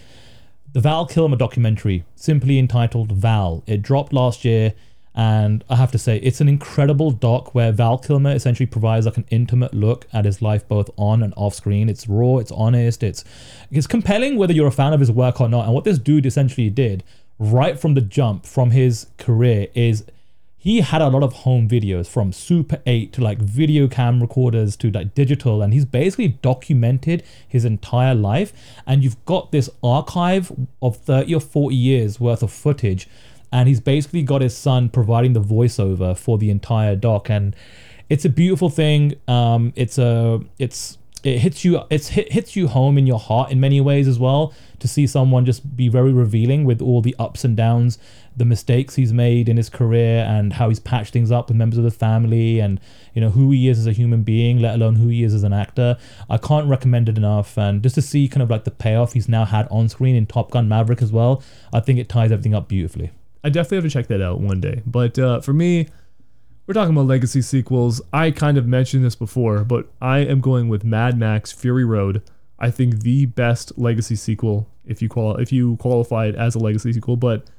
The 0.73 0.81
Val 0.81 1.05
Kilmer 1.05 1.37
documentary, 1.37 2.05
simply 2.15 2.59
entitled 2.59 3.13
Val. 3.13 3.63
It 3.67 3.83
dropped 3.83 4.15
last 4.15 4.43
year, 4.43 4.73
and 5.15 5.63
I 5.69 5.77
have 5.77 5.93
to 5.93 5.99
say, 5.99 6.19
it's 6.19 6.41
an 6.41 6.49
incredible 6.49 7.11
doc 7.11 7.55
where 7.55 7.71
Val 7.71 7.99
Kilmer 7.99 8.31
essentially 8.31 8.67
provides 8.67 9.05
like 9.05 9.19
an 9.19 9.27
intimate 9.31 9.75
look 9.75 10.07
at 10.13 10.25
his 10.25 10.41
life 10.41 10.67
both 10.67 10.89
on 10.97 11.23
and 11.23 11.35
off 11.37 11.55
screen. 11.55 11.89
It's 11.89 12.09
raw, 12.09 12.39
it's 12.39 12.53
honest, 12.53 13.03
it's 13.03 13.25
it's 13.71 13.87
compelling 13.87 14.37
whether 14.37 14.53
you're 14.53 14.69
a 14.69 14.73
fan 14.73 14.93
of 14.93 15.01
his 15.01 15.13
work 15.13 15.41
or 15.41 15.49
not. 15.49 15.67
And 15.67 15.75
what 15.75 15.85
this 15.85 15.99
dude 15.99 16.25
essentially 16.25 16.71
did 16.71 17.05
right 17.39 17.79
from 17.79 17.95
the 17.95 18.01
jump 18.01 18.47
from 18.47 18.71
his 18.71 19.07
career 19.19 19.67
is 19.75 20.05
he 20.57 20.81
had 20.81 21.03
a 21.03 21.09
lot 21.09 21.25
of 21.25 21.33
home 21.33 21.69
videos 21.69 22.07
from 22.07 22.33
Super 22.33 22.81
8 22.87 23.13
to 23.15 23.21
like 23.21 23.39
video 23.39 23.89
cam 23.89 24.21
recorders 24.21 24.77
to 24.77 24.93
like 24.93 25.13
digital, 25.13 25.61
and 25.61 25.75
he's 25.75 25.85
basically 25.85 26.29
documented 26.29 27.25
his 27.49 27.65
entire 27.65 28.15
life. 28.15 28.53
And 28.87 29.03
you've 29.03 29.23
got 29.25 29.51
this 29.51 29.69
archive 29.83 30.53
of 30.81 30.99
30 30.99 31.35
or 31.35 31.41
40 31.41 31.75
years 31.75 32.21
worth 32.21 32.45
of 32.45 32.53
footage, 32.53 33.09
and 33.53 33.69
he's 33.69 33.81
basically 33.81 34.23
got 34.23 34.41
his 34.41 34.57
son 34.57 34.89
providing 34.89 35.35
the 35.35 35.43
voiceover 35.43 36.17
for 36.17 36.39
the 36.39 36.51
entire 36.51 36.97
doc. 36.97 37.29
And 37.31 37.55
it's 38.09 38.25
a 38.25 38.31
beautiful 38.31 38.71
thing. 38.71 39.15
Um, 39.29 39.73
it's 39.77 39.99
a 39.99 40.41
it's 40.59 40.99
it 41.25 41.39
hits 41.39 41.65
you 41.65 41.81
it's 41.91 42.09
hit, 42.09 42.33
hits 42.33 42.57
you 42.57 42.69
home 42.69 42.99
in 42.99 43.07
your 43.07 43.19
heart 43.19 43.51
in 43.51 43.61
many 43.61 43.81
ways 43.81 44.09
as 44.09 44.19
well 44.19 44.53
to 44.81 44.89
see 44.89 45.07
someone 45.07 45.45
just 45.45 45.77
be 45.77 45.89
very 45.89 46.13
revealing 46.13 46.65
with 46.65 46.83
all 46.83 47.01
the 47.01 47.15
ups 47.19 47.45
and 47.45 47.57
downs 47.57 47.99
the 48.37 48.45
mistakes 48.45 48.97
he's 48.97 49.13
made 49.13 49.49
in 49.49 49.57
his 49.57 49.69
career 49.69 50.25
and 50.29 50.55
how 50.55 50.69
he's 50.69 50.81
patched 50.81 51.13
things 51.13 51.31
up 51.31 51.49
with 51.49 51.57
members 51.57 51.79
of 51.79 51.85
the 51.85 51.91
family 51.91 52.59
and 52.59 52.81
you 53.15 53.21
know 53.21 53.31
who 53.31 53.51
he 53.53 53.69
is 53.69 53.79
as 53.79 53.87
a 53.87 53.93
human 53.93 54.23
being 54.23 54.59
let 54.59 54.75
alone 54.75 54.97
who 54.97 55.09
he 55.09 55.23
is 55.23 55.35
as 55.35 55.45
an 55.45 55.53
actor 55.53 55.97
i 56.29 56.37
can't 56.37 56.67
recommend 56.67 57.09
it 57.09 57.17
enough 57.17 57.57
and 57.57 57.83
just 57.83 57.95
to 57.95 58.03
see 58.03 58.27
kind 58.27 58.43
of 58.43 58.51
like 58.51 58.65
the 58.65 58.71
payoff 58.71 59.13
he's 59.13 59.29
now 59.29 59.45
had 59.45 59.69
on 59.71 59.89
screen 59.89 60.17
in 60.17 60.27
top 60.27 60.51
gun 60.51 60.69
maverick 60.69 61.03
as 61.03 61.13
well 61.13 61.43
i 61.73 61.79
think 61.79 61.99
it 61.99 62.09
ties 62.09 62.33
everything 62.33 62.55
up 62.55 62.67
beautifully 62.67 63.13
I 63.45 63.51
definitely 63.51 63.77
have 63.79 63.85
to 63.85 63.91
check 63.91 64.07
that 64.09 64.23
out 64.23 64.41
one 64.41 64.61
day. 64.61 64.83
But 64.87 65.19
uh, 65.19 65.41
for 65.41 65.53
me, 65.53 65.89
we're 66.67 66.75
talking 66.75 66.95
about 66.95 67.07
legacy 67.07 67.43
sequels. 67.43 68.01
I 68.13 68.31
kind 68.31 68.57
of 68.57 68.67
mentioned 68.67 69.05
this 69.05 69.17
before, 69.17 69.65
but 69.65 69.91
I 70.01 70.19
am 70.19 70.41
going 70.41 70.69
with 70.69 70.85
Mad 70.85 71.19
Max 71.19 71.51
Fury 71.51 71.85
Road. 71.85 72.23
I 72.59 72.71
think 72.71 73.01
the 73.01 73.27
best 73.27 73.77
legacy 73.77 74.15
sequel, 74.15 74.69
if 74.87 75.03
you 75.03 75.09
qual 75.09 75.37
if 75.37 75.51
you 75.51 75.77
qualify 75.79 76.27
it 76.27 76.37
as 76.37 76.55
a 76.55 76.61
legacy 76.61 76.93
sequel, 76.93 77.17
but 77.17 77.51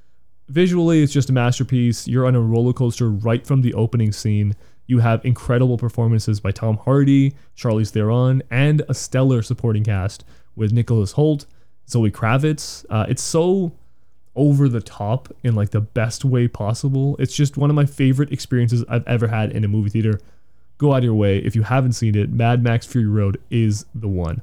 visually 0.47 1.03
it's 1.03 1.11
just 1.11 1.29
a 1.29 1.33
masterpiece. 1.33 2.07
You're 2.07 2.25
on 2.25 2.35
a 2.35 2.41
roller 2.41 2.71
coaster 2.71 3.09
right 3.09 3.45
from 3.45 3.61
the 3.61 3.73
opening 3.73 4.13
scene. 4.13 4.55
You 4.87 4.99
have 4.99 5.25
incredible 5.25 5.77
performances 5.77 6.39
by 6.39 6.51
Tom 6.51 6.77
Hardy, 6.77 7.35
Charlize 7.57 7.89
Theron, 7.91 8.41
and 8.49 8.83
a 8.87 8.93
stellar 8.93 9.41
supporting 9.41 9.83
cast 9.83 10.23
with 10.55 10.71
Nicholas 10.71 11.13
Hoult, 11.13 11.45
Zoe 11.89 12.11
Kravitz. 12.11 12.85
Uh, 12.89 13.05
it's 13.09 13.23
so 13.23 13.73
over 14.35 14.67
the 14.67 14.81
top 14.81 15.31
in 15.43 15.55
like 15.55 15.69
the 15.69 15.81
best 15.81 16.25
way 16.25 16.47
possible. 16.47 17.15
It's 17.19 17.35
just 17.35 17.57
one 17.57 17.69
of 17.69 17.75
my 17.75 17.85
favorite 17.85 18.31
experiences 18.31 18.83
I've 18.89 19.07
ever 19.07 19.27
had 19.27 19.51
in 19.51 19.63
a 19.63 19.67
movie 19.67 19.89
theater. 19.89 20.19
Go 20.77 20.93
out 20.93 20.99
of 20.99 21.03
your 21.03 21.13
way. 21.13 21.37
If 21.37 21.55
you 21.55 21.63
haven't 21.63 21.93
seen 21.93 22.15
it, 22.15 22.31
Mad 22.31 22.63
Max 22.63 22.85
Fury 22.85 23.07
Road 23.07 23.39
is 23.49 23.85
the 23.93 24.07
one. 24.07 24.41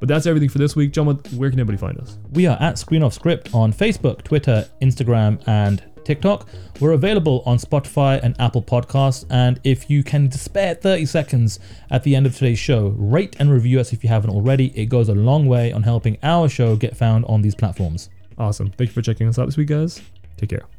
But 0.00 0.08
that's 0.08 0.26
everything 0.26 0.48
for 0.48 0.58
this 0.58 0.74
week. 0.74 0.92
John, 0.92 1.06
where 1.06 1.50
can 1.50 1.60
everybody 1.60 1.78
find 1.78 1.98
us? 1.98 2.18
We 2.32 2.46
are 2.46 2.56
at 2.60 2.76
Screen 2.76 3.02
Off 3.02 3.14
Script 3.14 3.54
on 3.54 3.72
Facebook, 3.72 4.22
Twitter, 4.22 4.68
Instagram, 4.82 5.40
and 5.46 5.82
TikTok. 6.04 6.48
We're 6.80 6.92
available 6.92 7.42
on 7.46 7.58
Spotify 7.58 8.20
and 8.22 8.34
Apple 8.40 8.62
Podcasts. 8.62 9.24
And 9.30 9.60
if 9.64 9.88
you 9.88 10.02
can 10.02 10.30
spare 10.32 10.74
30 10.74 11.06
seconds 11.06 11.60
at 11.90 12.02
the 12.02 12.16
end 12.16 12.26
of 12.26 12.34
today's 12.34 12.58
show, 12.58 12.88
rate 12.98 13.36
and 13.38 13.50
review 13.52 13.78
us 13.78 13.92
if 13.92 14.02
you 14.02 14.08
haven't 14.08 14.30
already. 14.30 14.76
It 14.76 14.86
goes 14.86 15.08
a 15.08 15.14
long 15.14 15.46
way 15.46 15.72
on 15.72 15.84
helping 15.84 16.18
our 16.22 16.48
show 16.48 16.76
get 16.76 16.96
found 16.96 17.24
on 17.26 17.42
these 17.42 17.54
platforms. 17.54 18.10
Awesome. 18.38 18.70
Thank 18.70 18.90
you 18.90 18.94
for 18.94 19.02
checking 19.02 19.28
us 19.28 19.38
out 19.38 19.46
this 19.46 19.56
week, 19.56 19.68
guys. 19.68 20.00
Take 20.36 20.50
care. 20.50 20.71